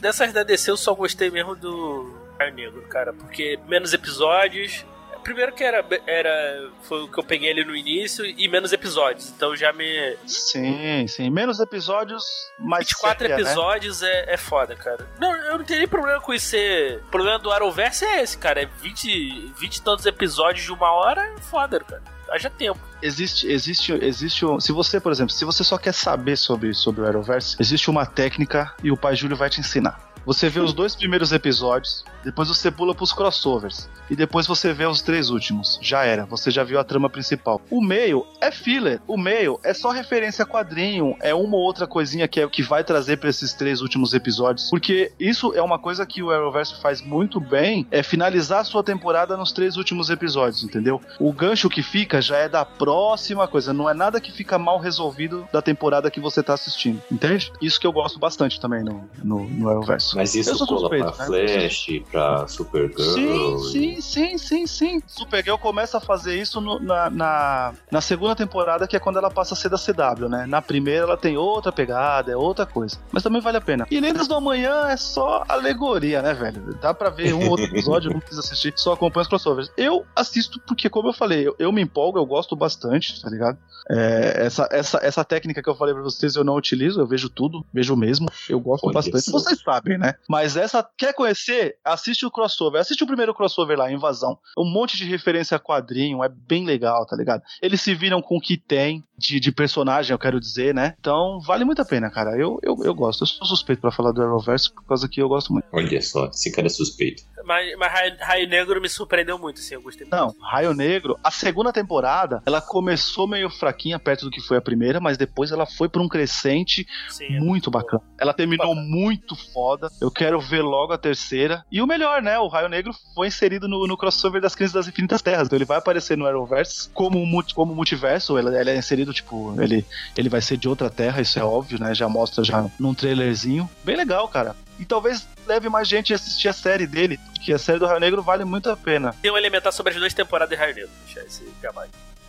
Dessas 0.00 0.32
da 0.32 0.42
DC 0.42 0.70
eu 0.70 0.76
só 0.76 0.94
gostei 0.94 1.30
mesmo 1.30 1.56
do 1.56 2.14
Raio 2.38 2.54
Negro, 2.54 2.82
cara, 2.88 3.12
porque 3.12 3.58
menos 3.68 3.92
episódios. 3.92 4.84
Primeiro 5.30 5.52
que 5.52 5.62
era, 5.62 5.84
era. 6.08 6.68
Foi 6.82 7.02
o 7.04 7.08
que 7.08 7.20
eu 7.20 7.22
peguei 7.22 7.52
ali 7.52 7.64
no 7.64 7.76
início 7.76 8.24
e 8.26 8.48
menos 8.48 8.72
episódios. 8.72 9.30
Então 9.30 9.54
já 9.54 9.72
me. 9.72 10.16
Sim, 10.26 11.06
sim. 11.06 11.30
Menos 11.30 11.60
episódios, 11.60 12.24
mais 12.58 12.86
24 12.88 13.18
séria, 13.28 13.36
né? 13.36 13.42
episódios 13.42 14.02
é, 14.02 14.34
é 14.34 14.36
foda, 14.36 14.74
cara. 14.74 15.08
Não, 15.20 15.32
eu 15.32 15.58
não 15.58 15.64
tenho 15.64 15.78
nem 15.78 15.88
problema 15.88 16.20
com 16.20 16.34
isso 16.34 16.46
ser. 16.46 16.98
O 17.06 17.10
problema 17.12 17.38
do 17.38 17.52
Arrowverse 17.52 18.04
é 18.04 18.22
esse, 18.22 18.36
cara. 18.36 18.62
É 18.62 18.66
20, 18.66 19.52
20 19.56 19.76
e 19.76 19.82
tantos 19.82 20.04
episódios 20.04 20.64
de 20.64 20.72
uma 20.72 20.90
hora 20.90 21.22
é 21.22 21.38
foda, 21.38 21.78
cara. 21.78 22.02
Haja 22.28 22.50
tempo. 22.50 22.80
Existe, 23.00 23.48
existe, 23.48 23.92
existe. 23.92 24.44
um- 24.44 24.58
Se 24.58 24.72
você, 24.72 25.00
por 25.00 25.12
exemplo, 25.12 25.32
se 25.32 25.44
você 25.44 25.62
só 25.62 25.78
quer 25.78 25.92
saber 25.94 26.36
sobre, 26.36 26.74
sobre 26.74 27.02
o 27.02 27.06
Arrowverse, 27.06 27.56
existe 27.60 27.88
uma 27.88 28.04
técnica 28.04 28.74
e 28.82 28.90
o 28.90 28.96
pai 28.96 29.14
Júlio 29.14 29.36
vai 29.36 29.48
te 29.48 29.60
ensinar. 29.60 30.10
Você 30.26 30.48
vê 30.50 30.60
os 30.60 30.74
dois 30.74 30.94
primeiros 30.94 31.32
episódios, 31.32 32.04
depois 32.24 32.48
você 32.48 32.70
pula 32.70 32.94
pros 32.94 33.12
crossovers. 33.12 33.88
E 34.08 34.16
depois 34.16 34.46
você 34.46 34.72
vê 34.72 34.86
os 34.86 35.02
três 35.02 35.30
últimos. 35.30 35.78
Já 35.80 36.04
era, 36.04 36.24
você 36.24 36.50
já 36.50 36.64
viu 36.64 36.80
a 36.80 36.84
trama 36.84 37.08
principal. 37.08 37.60
O 37.70 37.80
meio 37.80 38.26
é 38.40 38.50
filler. 38.50 39.00
O 39.06 39.16
meio 39.16 39.60
é 39.62 39.72
só 39.72 39.90
referência 39.90 40.42
a 40.42 40.46
quadrinho. 40.46 41.16
É 41.20 41.34
uma 41.34 41.56
ou 41.56 41.62
outra 41.62 41.86
coisinha 41.86 42.26
que, 42.26 42.40
é, 42.40 42.48
que 42.48 42.62
vai 42.62 42.82
trazer 42.82 43.18
pra 43.18 43.30
esses 43.30 43.52
três 43.52 43.80
últimos 43.80 44.12
episódios. 44.12 44.68
Porque 44.68 45.12
isso 45.18 45.54
é 45.54 45.62
uma 45.62 45.78
coisa 45.78 46.04
que 46.04 46.22
o 46.22 46.30
Arrowverse 46.30 46.80
faz 46.80 47.00
muito 47.00 47.40
bem: 47.40 47.86
é 47.90 48.02
finalizar 48.02 48.60
a 48.60 48.64
sua 48.64 48.82
temporada 48.82 49.36
nos 49.36 49.52
três 49.52 49.76
últimos 49.76 50.10
episódios, 50.10 50.64
entendeu? 50.64 51.00
O 51.18 51.32
gancho 51.32 51.68
que 51.68 51.82
fica 51.82 52.20
já 52.20 52.36
é 52.36 52.48
da 52.48 52.64
próxima 52.64 53.46
coisa. 53.46 53.72
Não 53.72 53.88
é 53.88 53.94
nada 53.94 54.20
que 54.20 54.32
fica 54.32 54.58
mal 54.58 54.78
resolvido 54.78 55.48
da 55.52 55.62
temporada 55.62 56.10
que 56.10 56.20
você 56.20 56.42
tá 56.42 56.54
assistindo. 56.54 57.00
Entende? 57.10 57.52
Isso 57.62 57.78
que 57.78 57.86
eu 57.86 57.92
gosto 57.92 58.18
bastante 58.18 58.60
também 58.60 58.82
no, 58.82 59.08
no, 59.22 59.48
no 59.48 59.68
Arrowverse. 59.68 60.16
Mas 60.16 60.34
isso 60.34 60.66
cola 60.66 60.80
suspeito, 60.80 61.12
pra 61.12 61.28
né? 61.28 61.48
Flash, 61.48 62.02
pra 62.10 62.46
Supergirl. 62.46 63.58
Sim, 63.58 64.00
sim, 64.00 64.00
sim, 64.00 64.38
sim, 64.38 64.66
sim. 64.66 65.02
Supergirl 65.06 65.56
começa 65.56 65.98
a 65.98 66.00
fazer 66.00 66.40
isso 66.40 66.60
no- 66.60 66.78
na, 66.80 67.08
na, 67.10 67.74
na 67.90 68.00
segunda 68.00 68.34
temporada, 68.34 68.86
que 68.86 68.96
é 68.96 69.00
quando 69.00 69.18
ela 69.18 69.30
passa 69.30 69.54
a 69.54 69.56
ser 69.56 69.68
da 69.68 69.78
CW, 69.78 70.28
né? 70.28 70.46
Na 70.46 70.60
primeira 70.60 71.04
ela 71.04 71.16
tem 71.16 71.36
outra 71.36 71.70
pegada, 71.72 72.32
é 72.32 72.36
outra 72.36 72.66
coisa. 72.66 72.96
Mas 73.12 73.22
também 73.22 73.40
vale 73.40 73.56
a 73.58 73.60
pena. 73.60 73.86
E 73.90 74.00
Lendas 74.00 74.26
do 74.28 74.34
Amanhã 74.34 74.88
é 74.88 74.96
só 74.96 75.44
alegoria, 75.48 76.22
né, 76.22 76.34
velho? 76.34 76.74
Dá 76.80 76.92
pra 76.92 77.10
ver 77.10 77.34
um 77.34 77.48
outro 77.48 77.66
episódio, 77.66 78.10
não 78.10 78.20
precisa 78.20 78.40
assistir, 78.40 78.72
só 78.76 78.92
acompanha 78.92 79.22
os 79.22 79.28
crossovers. 79.28 79.70
Eu 79.76 80.04
assisto 80.14 80.60
porque, 80.66 80.88
como 80.88 81.08
eu 81.08 81.12
falei, 81.12 81.46
eu, 81.46 81.54
eu 81.58 81.72
me 81.72 81.82
empolgo, 81.82 82.18
eu 82.18 82.26
gosto 82.26 82.56
bastante, 82.56 83.20
tá 83.22 83.28
ligado? 83.30 83.58
É, 83.90 84.46
essa, 84.46 84.68
essa, 84.70 84.98
essa 85.02 85.24
técnica 85.24 85.62
que 85.62 85.68
eu 85.68 85.74
falei 85.74 85.94
pra 85.94 86.02
vocês 86.02 86.36
eu 86.36 86.44
não 86.44 86.54
utilizo, 86.54 87.00
eu 87.00 87.06
vejo 87.06 87.28
tudo, 87.28 87.64
vejo 87.72 87.96
mesmo, 87.96 88.28
eu 88.48 88.60
gosto 88.60 88.84
Olha 88.84 88.94
bastante. 88.94 89.22
só. 89.22 89.32
Vocês 89.32 89.60
sabem, 89.62 89.98
né? 89.98 90.14
Mas 90.28 90.56
essa, 90.56 90.86
quer 90.96 91.12
conhecer? 91.12 91.76
Assiste 92.00 92.24
o 92.24 92.30
crossover, 92.30 92.80
assiste 92.80 93.04
o 93.04 93.06
primeiro 93.06 93.34
crossover 93.34 93.76
lá, 93.76 93.92
Invasão. 93.92 94.38
Um 94.56 94.64
monte 94.64 94.96
de 94.96 95.04
referência 95.04 95.54
a 95.54 95.60
quadrinho, 95.60 96.24
é 96.24 96.30
bem 96.30 96.64
legal, 96.64 97.04
tá 97.04 97.14
ligado? 97.14 97.42
Eles 97.60 97.82
se 97.82 97.94
viram 97.94 98.22
com 98.22 98.38
o 98.38 98.40
que 98.40 98.56
tem 98.56 99.04
de, 99.18 99.38
de 99.38 99.52
personagem, 99.52 100.12
eu 100.12 100.18
quero 100.18 100.40
dizer, 100.40 100.74
né? 100.74 100.94
Então, 100.98 101.38
vale 101.40 101.62
muito 101.62 101.82
a 101.82 101.84
pena, 101.84 102.10
cara. 102.10 102.30
Eu, 102.38 102.58
eu, 102.62 102.74
eu 102.82 102.94
gosto. 102.94 103.22
Eu 103.22 103.26
sou 103.26 103.46
suspeito 103.46 103.82
pra 103.82 103.92
falar 103.92 104.12
do 104.12 104.22
Arrowverse 104.22 104.72
por 104.72 104.82
causa 104.86 105.06
que 105.06 105.20
eu 105.20 105.28
gosto 105.28 105.52
muito. 105.52 105.66
Olha 105.70 106.00
só, 106.00 106.26
esse 106.28 106.50
cara 106.50 106.68
é 106.68 106.70
suspeito. 106.70 107.22
Mas, 107.50 107.76
mas 107.76 107.92
Raio, 107.92 108.16
Raio 108.20 108.48
Negro 108.48 108.80
me 108.80 108.88
surpreendeu 108.88 109.36
muito, 109.36 109.58
assim, 109.58 109.74
eu 109.74 109.82
gostei 109.82 110.06
muito. 110.06 110.16
Não, 110.16 110.32
Raio 110.40 110.72
Negro, 110.72 111.18
a 111.24 111.32
segunda 111.32 111.72
temporada, 111.72 112.40
ela 112.46 112.60
começou 112.60 113.26
meio 113.26 113.50
fraquinha 113.50 113.98
perto 113.98 114.26
do 114.26 114.30
que 114.30 114.40
foi 114.40 114.56
a 114.56 114.60
primeira, 114.60 115.00
mas 115.00 115.18
depois 115.18 115.50
ela 115.50 115.66
foi 115.66 115.88
pra 115.88 116.00
um 116.00 116.06
crescente 116.06 116.86
Sim, 117.08 117.24
é 117.24 117.40
muito 117.40 117.68
bacana. 117.68 118.04
Ela 118.16 118.32
terminou 118.32 118.68
Bacana. 118.68 118.86
muito 118.86 119.34
foda. 119.52 119.90
Eu 120.00 120.12
quero 120.12 120.40
ver 120.40 120.62
logo 120.62 120.92
a 120.92 120.98
terceira. 120.98 121.64
E 121.72 121.82
o 121.82 121.88
melhor, 121.88 122.22
né? 122.22 122.38
O 122.38 122.46
Raio 122.46 122.68
Negro 122.68 122.94
foi 123.16 123.26
inserido 123.26 123.66
no, 123.66 123.84
no 123.84 123.96
crossover 123.96 124.40
das 124.40 124.54
Crises 124.54 124.72
das 124.72 124.86
Infinitas 124.86 125.20
Terras. 125.20 125.48
Então 125.48 125.56
ele 125.56 125.64
vai 125.64 125.78
aparecer 125.78 126.16
no 126.16 126.26
Arrowverse 126.28 126.88
como, 126.90 127.18
como 127.52 127.74
multiverso. 127.74 128.38
Ele, 128.38 128.56
ele 128.56 128.70
é 128.70 128.76
inserido, 128.76 129.12
tipo, 129.12 129.60
ele, 129.60 129.84
ele 130.16 130.28
vai 130.28 130.40
ser 130.40 130.56
de 130.56 130.68
outra 130.68 130.88
terra, 130.88 131.20
isso 131.20 131.36
é 131.36 131.42
óbvio, 131.42 131.80
né? 131.80 131.96
Já 131.96 132.08
mostra 132.08 132.44
já 132.44 132.70
num 132.78 132.94
trailerzinho. 132.94 133.68
Bem 133.82 133.96
legal, 133.96 134.28
cara. 134.28 134.54
E 134.78 134.84
talvez 134.84 135.26
leve 135.50 135.68
mais 135.68 135.88
gente 135.88 136.12
a 136.12 136.16
assistir 136.16 136.48
a 136.48 136.52
série 136.52 136.86
dele, 136.86 137.18
porque 137.34 137.52
a 137.52 137.58
série 137.58 137.78
do 137.78 137.86
Raio 137.86 138.00
Negro 138.00 138.22
vale 138.22 138.44
muito 138.44 138.70
a 138.70 138.76
pena. 138.76 139.14
Tem 139.20 139.30
um 139.30 139.36
elementar 139.36 139.72
sobre 139.72 139.92
as 139.92 139.98
duas 139.98 140.14
temporadas 140.14 140.50
de 140.56 140.62
Raio 140.62 140.74
Negro. 140.74 140.90
Deixa 141.04 141.20
esse 141.26 141.44
jabá. 141.62 141.86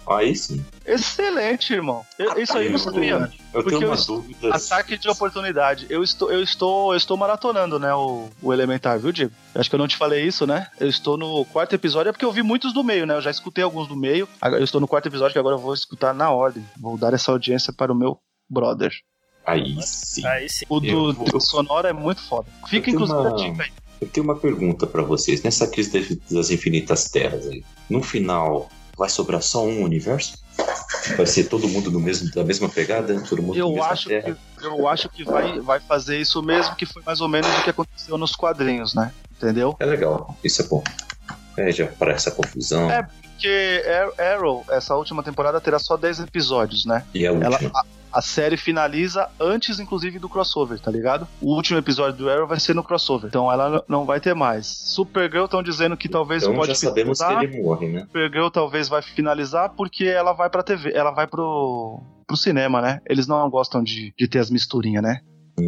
Aí 0.10 0.36
sim. 0.36 0.66
Excelente, 0.84 1.72
irmão. 1.74 2.04
Eu- 2.18 2.40
isso 2.40 2.58
aí 2.58 2.66
eu 2.66 2.72
não 2.72 2.80
sabia. 2.80 3.32
Eu 3.54 3.62
Porque 3.64 3.78
tenho 3.78 3.92
uma 3.92 3.96
eu- 3.96 4.06
dúvida. 4.06 4.50
Ataque 4.56 4.98
de 4.98 5.08
oportunidade. 5.08 5.86
Eu 5.92 6.04
estou, 6.04 6.32
eu 6.32 6.42
estou, 6.42 6.92
eu 6.92 6.98
estou 6.98 7.16
maratonando, 7.16 7.78
né, 7.78 7.94
o, 7.94 8.28
o 8.42 8.52
Elementar, 8.52 8.98
viu, 9.00 9.12
Diego? 9.12 9.32
Eu 9.54 9.62
acho 9.62 9.70
que 9.70 9.76
eu 9.76 9.80
não 9.80 9.88
te 9.88 9.96
falei 9.96 10.26
isso, 10.26 10.48
né? 10.48 10.68
Eu 10.80 10.88
estou 10.90 11.18
no 11.18 11.46
quarto 11.46 11.74
episódio, 11.76 12.10
é 12.10 12.12
porque 12.12 12.26
eu 12.26 12.32
vi 12.32 12.42
muitos 12.42 12.74
do 12.74 12.84
meio, 12.84 13.06
né? 13.06 13.14
Eu 13.16 13.22
já 13.22 13.30
escutei 13.30 13.64
alguns 13.64 13.88
do 13.88 13.96
meio. 13.96 14.28
Agora- 14.42 14.60
Eu 14.60 14.66
estou 14.66 14.82
no 14.82 14.88
quarto 14.88 15.06
episódio 15.08 15.34
que 15.34 15.40
agora 15.40 15.56
eu 15.56 15.60
vou 15.60 15.74
escutar 15.74 16.14
na 16.16 16.32
ordem. 16.32 16.66
Vou 16.80 16.98
dar 16.98 17.14
essa 17.14 17.32
audiência 17.32 17.72
para 17.72 17.92
o 17.92 17.96
meu 17.96 18.18
brother. 18.50 18.92
Aí 19.46 19.76
sim. 19.82 20.26
Aí 20.26 20.48
sim. 20.50 20.66
O 20.70 20.80
do 20.80 21.14
vou- 21.14 21.40
sonora 21.40 21.90
é 21.90 21.94
muito 21.94 22.22
foda. 22.22 22.48
Fica 22.68 22.90
inclusive 22.90 23.18
uma- 23.18 23.30
a 23.30 23.36
dica 23.36 23.64
aí. 23.64 23.72
Eu 24.00 24.08
tenho 24.08 24.24
uma 24.24 24.36
pergunta 24.36 24.88
pra 24.88 25.02
vocês. 25.04 25.42
Nessa 25.44 25.68
crise 25.68 26.20
das- 26.30 26.50
infinitas 26.50 27.06
terras 27.10 27.48
aí, 27.48 27.64
no 27.90 28.02
final, 28.02 28.70
vai 28.98 29.10
sobrar 29.10 29.42
só 29.42 29.64
um 29.66 29.84
universo? 29.84 30.40
Vai 31.18 31.26
ser 31.26 31.46
todo 31.46 31.68
mundo 31.68 31.90
no 31.92 32.00
mesmo, 32.00 32.30
da 32.32 32.44
mesma 32.44 32.70
pegada? 32.70 33.20
Todo 33.28 33.42
mundo 33.42 33.58
Eu 33.58 33.70
mesma 33.70 33.88
acho 33.88 34.10
terra? 34.10 34.38
que, 34.60 34.66
eu 34.66 34.88
acho 34.88 35.10
que 35.10 35.24
vai, 35.24 35.60
vai 35.60 35.80
fazer 35.80 36.20
isso 36.20 36.42
mesmo, 36.44 36.76
que 36.76 36.86
foi 36.86 37.02
mais 37.04 37.22
ou 37.22 37.28
menos 37.28 37.48
o 37.60 37.64
que 37.64 37.70
aconteceu 37.70 38.18
nos 38.18 38.36
quadrinhos, 38.36 38.94
né? 38.94 39.12
Entendeu? 39.38 39.76
É 39.80 39.86
legal, 39.86 40.36
isso 40.44 40.62
é 40.62 40.66
bom. 40.66 40.84
É, 41.58 41.72
já 41.72 41.88
para 41.88 42.14
essa 42.14 42.32
confusão. 42.32 42.90
É. 42.92 43.04
Porque 43.04 43.84
Ar- 44.20 44.34
Arrow, 44.34 44.64
essa 44.70 44.96
última 44.96 45.24
temporada, 45.24 45.60
terá 45.60 45.80
só 45.80 45.98
10 45.98 46.20
episódios, 46.20 46.86
né? 46.86 47.04
E 47.14 47.26
a 47.26 47.32
última. 47.32 47.48
Ela, 47.58 47.72
a, 47.74 47.84
a 48.12 48.22
série 48.22 48.58
finaliza 48.58 49.30
antes, 49.40 49.80
inclusive, 49.80 50.20
do 50.20 50.30
crossover, 50.30 50.80
tá 50.80 50.92
ligado? 50.92 51.28
O 51.42 51.56
último 51.56 51.80
episódio 51.80 52.18
do 52.18 52.30
Arrow 52.30 52.48
vai 52.48 52.60
ser 52.60 52.76
no 52.76 52.84
crossover. 52.84 53.28
Então 53.28 53.52
ela 53.52 53.84
não 53.88 54.06
vai 54.06 54.20
ter 54.20 54.34
mais. 54.34 54.68
Supergirl 54.68 55.46
estão 55.46 55.64
dizendo 55.64 55.96
que 55.96 56.10
talvez 56.10 56.44
então 56.44 56.56
pode 56.56 56.70
já 56.70 56.76
sabemos 56.76 57.20
que 57.20 57.26
finalizar. 57.26 57.54
ele 57.54 57.64
morre, 57.64 57.88
né? 57.88 58.02
Supergirl 58.02 58.50
talvez 58.50 58.90
vai 58.90 59.02
finalizar 59.02 59.70
porque 59.76 60.06
ela 60.06 60.34
vai 60.34 60.50
pra 60.50 60.64
TV, 60.64 60.92
ela 60.94 61.12
vai 61.12 61.28
pro, 61.28 62.02
pro 62.28 62.38
cinema, 62.38 62.82
né? 62.82 63.02
Eles 63.08 63.28
não 63.28 63.50
gostam 63.50 63.84
de, 63.84 64.14
de 64.18 64.28
ter 64.28 64.40
as 64.40 64.50
misturinhas, 64.50 65.04
né? 65.04 65.22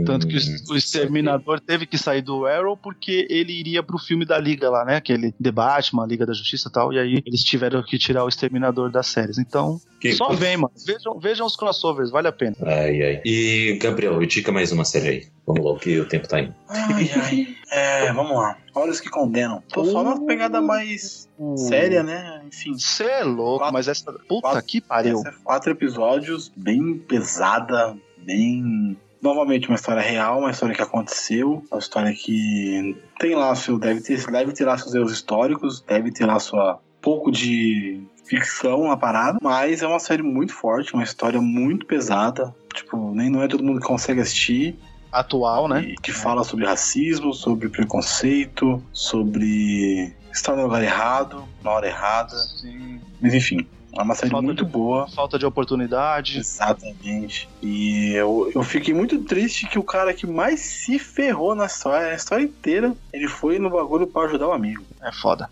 Tanto 0.06 0.28
que 0.28 0.38
Hum, 0.38 0.56
o, 0.70 0.74
o 0.74 0.78
Exterminador 0.78 1.60
teve 1.60 1.86
que 1.86 1.98
sair 1.98 2.22
do 2.22 2.46
Arrow 2.46 2.76
porque 2.76 3.28
ele 3.30 3.54
iria 3.54 3.82
pro 3.84 3.98
filme 3.98 4.26
da 4.26 4.38
Liga 4.40 4.70
lá, 4.70 4.84
né? 4.86 4.96
Aquele 4.98 5.32
The 5.34 5.52
Batman, 5.52 6.06
Liga 6.08 6.26
da 6.26 6.34
Justiça 6.34 6.70
e 6.70 6.72
tal. 6.72 6.92
E 6.94 7.00
aí 7.00 7.22
eles 7.26 7.44
tiveram 7.44 7.84
que 7.84 7.98
tirar 7.98 8.24
o 8.26 8.30
Exterminador 8.30 8.92
das 8.92 9.08
séries. 9.08 9.38
Então, 9.38 9.80
Que- 10.00 10.14
só 10.14 10.34
vem, 10.34 10.58
mano. 10.58 10.74
Vejam, 10.86 11.20
vejam 11.20 11.46
os 11.46 11.56
crossovers, 11.56 12.10
vale 12.12 12.28
a 12.28 12.32
pena. 12.32 12.56
Ai, 12.64 13.02
ai. 13.02 13.22
E, 13.26 13.78
Gabriel, 13.82 14.20
dica 14.26 14.52
mais 14.52 14.72
uma 14.72 14.86
série 14.86 15.08
aí. 15.10 15.28
Vamos 15.46 15.66
lá, 15.66 15.78
que 15.80 16.00
o 16.00 16.08
tempo 16.08 16.28
tá 16.28 16.40
indo. 16.40 16.54
Ai, 16.70 17.12
ai. 17.16 17.48
É, 17.76 18.14
vamos 18.14 18.38
lá. 18.38 18.56
Olhos 18.76 19.02
que 19.02 19.10
condenam. 19.10 19.64
Tô 19.74 19.84
só 19.84 20.04
na 20.04 20.20
pegada 20.28 20.62
mais 20.62 21.28
séria, 21.56 22.04
né? 22.04 22.44
Enfim. 22.48 22.74
Você 22.78 23.04
é 23.04 23.24
louco, 23.24 23.58
Quatro- 23.62 23.74
mas 23.74 23.88
essa. 23.88 24.14
Puta 24.30 24.42
quatro- 24.42 24.64
que 24.64 24.80
pariu. 24.80 25.18
Essa 25.18 25.30
é 25.30 25.34
quatro 25.44 25.72
episódios, 25.72 26.52
bem 26.56 27.00
pesada, 27.00 27.98
bem. 28.24 28.96
Novamente, 29.24 29.70
uma 29.70 29.76
história 29.76 30.02
real, 30.02 30.40
uma 30.40 30.52
história 30.52 30.76
que 30.76 30.82
aconteceu, 30.82 31.64
uma 31.72 31.80
história 31.80 32.14
que 32.14 32.94
tem 33.18 33.34
lá 33.36 33.56
seu. 33.56 33.80
Deve 33.80 34.02
ter, 34.02 34.22
deve 34.30 34.52
ter 34.52 34.66
lá 34.66 34.78
seus 34.78 34.94
erros 34.94 35.14
históricos, 35.14 35.80
deve 35.80 36.12
ter 36.12 36.26
lá 36.26 36.38
sua. 36.42 36.78
pouco 37.00 37.32
de 37.32 38.04
ficção 38.26 38.90
na 38.90 38.98
parada, 38.98 39.38
mas 39.42 39.82
é 39.82 39.88
uma 39.88 40.00
série 40.00 40.22
muito 40.22 40.54
forte, 40.54 40.94
uma 40.94 41.06
história 41.06 41.40
muito 41.40 41.86
pesada. 41.86 42.54
Tipo, 42.74 43.16
nem 43.16 43.30
não 43.30 43.42
é 43.42 43.48
todo 43.48 43.64
mundo 43.64 43.80
que 43.80 43.88
consegue 43.88 44.20
assistir. 44.20 44.78
Atual, 45.10 45.70
né? 45.70 45.84
e 45.84 45.96
que 45.96 46.12
fala 46.12 46.44
sobre 46.44 46.66
racismo, 46.66 47.34
sobre 47.34 47.70
preconceito, 47.70 48.84
sobre 48.92 50.12
estar 50.34 50.56
no 50.56 50.64
lugar 50.64 50.84
errado, 50.84 51.48
na 51.64 51.72
hora 51.72 51.88
errada. 51.88 52.36
Sim. 52.36 53.00
Mas 53.22 53.34
enfim, 53.34 53.66
É 53.96 54.02
uma 54.02 54.16
série 54.16 54.32
Falta 54.32 54.46
muito 54.46 54.66
de- 54.66 54.72
boa. 54.72 55.08
Falta 55.10 55.38
de 55.38 55.46
oportunidade. 55.46 56.40
Exatamente. 56.40 57.48
E 57.62 58.12
eu, 58.14 58.52
eu 58.56 58.64
fiquei 58.64 58.94
muito 58.94 59.20
triste 59.24 59.68
que 59.68 59.78
o 59.78 59.84
cara 59.84 60.14
que 60.14 60.26
mais 60.26 60.60
se 60.60 60.98
ferrou 60.98 61.54
na 61.54 61.66
história, 61.68 62.08
a 62.08 62.16
história 62.16 62.44
inteira, 62.44 62.96
ele 63.12 63.28
foi 63.28 63.60
no 63.60 63.70
bagulho 63.70 64.08
pra 64.08 64.24
ajudar 64.24 64.48
o 64.48 64.52
amigo. 64.54 64.84
É 65.02 65.12
foda. 65.12 65.48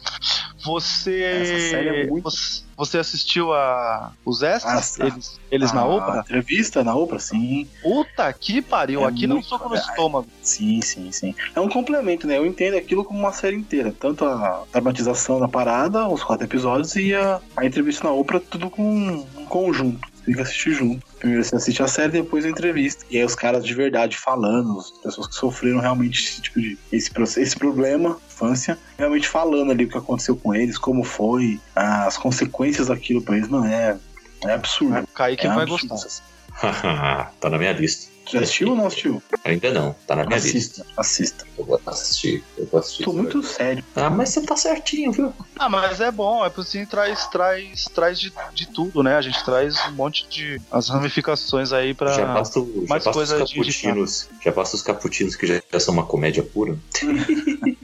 Você. 0.64 1.22
Essa 1.22 1.70
série 1.70 1.90
é 1.90 2.08
muito- 2.08 2.24
Você, 2.24 2.64
você 2.78 2.98
assistiu 2.98 3.54
a. 3.54 4.12
Os 4.26 4.42
extras? 4.44 5.00
Ah, 5.00 5.06
eles 5.08 5.40
eles 5.52 5.72
na 5.74 5.82
A 5.82 5.86
Oprah? 5.86 6.20
entrevista 6.22 6.84
na 6.84 6.96
Oprah, 6.96 7.20
sim. 7.20 7.68
Puta 7.82 8.32
que 8.34 8.62
pariu. 8.62 9.02
É 9.02 9.06
Aqui 9.06 9.28
não 9.28 9.42
soco 9.44 9.68
no 9.70 9.76
estômago. 9.76 10.28
Sim, 10.42 10.82
sim, 10.82 11.12
sim. 11.12 11.36
É 11.56 11.60
um 11.60 11.68
complemento, 11.70 12.26
né? 12.26 12.38
Eu 12.38 12.46
entendo 12.46 12.78
aquilo 12.78 13.04
como 13.04 13.20
uma 13.20 13.34
série 13.34 13.56
inteira. 13.56 13.94
Tanto 14.00 14.24
a 14.26 14.64
dramatização 14.72 15.40
da 15.40 15.48
parada, 15.48 16.08
os 16.08 16.24
quatro 16.24 16.46
episódios, 16.46 16.96
e 16.96 17.14
a, 17.14 17.40
a 17.58 17.66
entrevista 17.66 18.06
na 18.08 18.14
Oprah, 18.14 18.40
tudo 18.40 18.70
com 18.70 18.84
um 18.84 19.46
conjunto. 19.46 20.08
Tem 20.26 20.35
que 20.35 20.41
assistir 20.41 20.72
junto. 20.73 21.02
Primeiro 21.19 21.43
você 21.43 21.56
assiste 21.56 21.81
a 21.81 21.88
série, 21.88 22.11
depois 22.11 22.45
a 22.45 22.49
entrevista. 22.49 23.06
E 23.10 23.18
aí 23.18 23.23
os 23.23 23.35
caras 23.35 23.65
de 23.65 23.73
verdade 23.73 24.18
falando, 24.18 24.80
as 24.80 24.91
pessoas 24.91 25.27
que 25.27 25.35
sofreram 25.35 25.80
realmente 25.80 26.23
esse 26.23 26.41
tipo 26.41 26.60
de. 26.60 26.77
esse, 26.91 27.11
esse 27.39 27.56
problema, 27.56 28.18
infância, 28.27 28.77
realmente 28.98 29.27
falando 29.27 29.72
ali 29.72 29.85
o 29.85 29.89
que 29.89 29.98
aconteceu 29.98 30.35
com 30.35 30.53
eles, 30.53 30.77
como 30.77 31.03
foi, 31.03 31.60
as 31.76 32.18
consequências 32.18 32.88
daquilo 32.88 33.22
pra 33.22 33.38
eles, 33.38 33.48
mano, 33.48 33.65
é, 33.65 33.98
é 34.45 34.53
absurdo. 34.53 34.99
O 34.99 35.07
Kaique 35.07 35.45
é 35.45 35.49
vai 35.49 35.64
absurdo. 35.64 35.88
gostar. 35.89 36.23
tá 37.39 37.49
na 37.49 37.57
minha 37.57 37.72
lista. 37.73 38.11
Já 38.32 38.40
assistiu 38.41 38.70
ou 38.70 38.76
não 38.76 38.88
assistiu? 38.88 39.22
Ainda 39.44 39.72
não, 39.74 39.94
tá 40.08 40.16
na 40.16 40.26
minha 40.26 40.40
lista. 40.40 40.86
Assista, 40.98 40.98
assista. 40.98 41.45
Eu 41.58 41.66
vou 41.66 41.82
assistir, 41.86 42.44
eu 42.58 42.66
vou 42.68 42.80
assistir. 42.80 43.03
Tô 43.03 43.14
muito 43.14 43.44
sério. 43.44 43.84
Ah, 43.95 44.10
mas 44.10 44.30
você 44.30 44.41
tá 44.41 44.56
certinho, 44.56 45.12
viu? 45.12 45.34
Ah, 45.60 45.70
mas 45.70 45.99
é 45.99 46.12
bom, 46.12 46.45
é 46.45 46.49
por 46.49 46.62
assim 46.62 46.86
traz, 46.86 47.26
traz, 47.28 47.86
traz 47.94 48.20
de, 48.20 48.32
de 48.53 48.68
tudo, 48.68 49.03
né? 49.03 49.16
A 49.16 49.22
gente 49.22 49.44
traz 49.44 49.76
um 49.88 49.91
monte 49.94 50.28
de. 50.30 50.62
as 50.72 50.90
ramificações 50.90 51.74
aí 51.74 51.94
pra. 51.94 52.14
já 52.14 52.26
basta, 52.34 52.60
o- 52.60 52.82
já 52.84 52.88
mais 52.88 53.03
basta 53.03 53.12
coisa 53.12 53.44
os 53.44 53.49
de 53.49 53.56
caputinos. 53.56 54.28
Já 54.44 54.52
basta 54.52 54.76
os 54.76 54.82
caputinos 54.82 55.36
que 55.36 55.48
já, 55.48 55.62
já 55.72 55.80
são 55.80 55.94
uma 55.94 56.06
comédia 56.06 56.44
pura. 56.44 56.78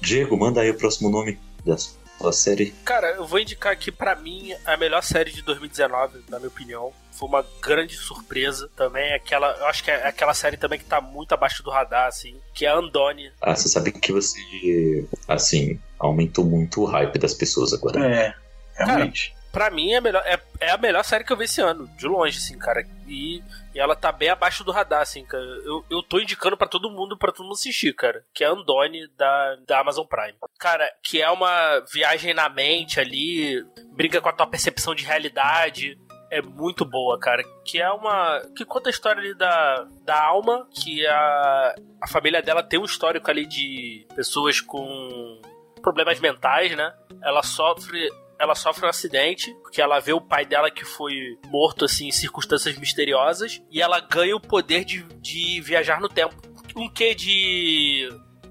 Diego, 0.00 0.36
manda 0.36 0.60
aí 0.60 0.70
o 0.70 0.74
próximo 0.76 1.10
nome 1.10 1.38
da 1.64 1.76
sua 2.24 2.32
série. 2.32 2.70
Cara, 2.84 3.10
eu 3.12 3.26
vou 3.26 3.38
indicar 3.38 3.72
aqui 3.72 3.92
pra 3.92 4.14
mim 4.14 4.54
a 4.64 4.76
melhor 4.76 5.02
série 5.02 5.30
de 5.30 5.42
2019, 5.42 6.24
na 6.28 6.38
minha 6.38 6.48
opinião. 6.48 6.92
Foi 7.12 7.28
uma 7.28 7.44
grande 7.60 7.96
surpresa 7.96 8.68
também. 8.76 9.12
Aquela, 9.12 9.52
eu 9.58 9.66
acho 9.66 9.84
que 9.84 9.90
é 9.90 10.08
aquela 10.08 10.34
série 10.34 10.56
também 10.56 10.78
que 10.78 10.84
tá 10.84 11.00
muito 11.00 11.32
abaixo 11.32 11.62
do 11.62 11.70
radar, 11.70 12.08
assim, 12.08 12.36
que 12.52 12.66
é 12.66 12.68
a 12.70 12.76
Andone. 12.76 13.30
Ah, 13.40 13.54
você 13.54 13.68
sabe 13.68 13.92
que 13.92 14.12
você, 14.12 15.06
assim, 15.28 15.78
aumentou 15.98 16.44
muito 16.44 16.82
o 16.82 16.86
hype 16.86 17.18
das 17.18 17.34
pessoas 17.34 17.72
agora. 17.72 18.04
É, 18.04 18.34
realmente. 18.74 19.34
Pra 19.52 19.70
mim 19.70 19.92
é, 19.92 19.98
a 19.98 20.00
melhor, 20.00 20.22
é, 20.26 20.40
é 20.58 20.70
a 20.70 20.78
melhor 20.78 21.04
série 21.04 21.22
que 21.22 21.32
eu 21.32 21.36
vi 21.36 21.44
esse 21.44 21.60
ano, 21.60 21.88
de 21.96 22.06
longe, 22.06 22.38
assim, 22.38 22.58
cara. 22.58 22.84
E, 23.06 23.40
e 23.74 23.80
ela 23.80 23.96
tá 23.96 24.12
bem 24.12 24.28
abaixo 24.28 24.62
do 24.62 24.70
radar, 24.70 25.02
assim, 25.02 25.24
cara. 25.24 25.44
Eu, 25.44 25.84
eu 25.90 26.02
tô 26.02 26.20
indicando 26.20 26.56
pra 26.56 26.68
todo 26.68 26.90
mundo, 26.90 27.18
pra 27.18 27.32
todo 27.32 27.44
mundo 27.44 27.54
assistir, 27.54 27.92
cara. 27.92 28.24
Que 28.32 28.44
é 28.44 28.46
Andone 28.46 29.08
da, 29.16 29.56
da 29.66 29.80
Amazon 29.80 30.06
Prime. 30.06 30.38
Cara, 30.58 30.88
que 31.02 31.20
é 31.20 31.28
uma 31.28 31.80
viagem 31.92 32.32
na 32.32 32.48
mente 32.48 33.00
ali, 33.00 33.64
briga 33.92 34.20
com 34.20 34.28
a 34.28 34.32
tua 34.32 34.46
percepção 34.46 34.94
de 34.94 35.04
realidade. 35.04 35.98
É 36.30 36.40
muito 36.40 36.84
boa, 36.84 37.18
cara. 37.18 37.42
Que 37.64 37.80
é 37.80 37.90
uma. 37.90 38.40
Que 38.56 38.64
conta 38.64 38.88
a 38.88 38.90
história 38.90 39.20
ali 39.20 39.34
da, 39.34 39.86
da 40.02 40.22
alma, 40.22 40.68
que 40.72 41.04
a, 41.06 41.74
a 42.00 42.08
família 42.08 42.40
dela 42.40 42.62
tem 42.62 42.78
um 42.78 42.84
histórico 42.84 43.28
ali 43.28 43.44
de 43.44 44.06
pessoas 44.14 44.60
com 44.60 45.40
problemas 45.82 46.20
mentais, 46.20 46.76
né? 46.76 46.94
Ela 47.22 47.42
sofre 47.42 48.08
ela 48.38 48.54
sofre 48.54 48.86
um 48.86 48.88
acidente, 48.88 49.52
porque 49.62 49.80
ela 49.80 50.00
vê 50.00 50.12
o 50.12 50.20
pai 50.20 50.44
dela 50.44 50.70
que 50.70 50.84
foi 50.84 51.38
morto, 51.46 51.84
assim, 51.84 52.08
em 52.08 52.12
circunstâncias 52.12 52.76
misteriosas, 52.76 53.62
e 53.70 53.80
ela 53.80 54.00
ganha 54.00 54.36
o 54.36 54.40
poder 54.40 54.84
de, 54.84 55.02
de 55.20 55.60
viajar 55.60 56.00
no 56.00 56.08
tempo. 56.08 56.34
Um 56.76 56.88
quê 56.88 57.14
de 57.14 58.08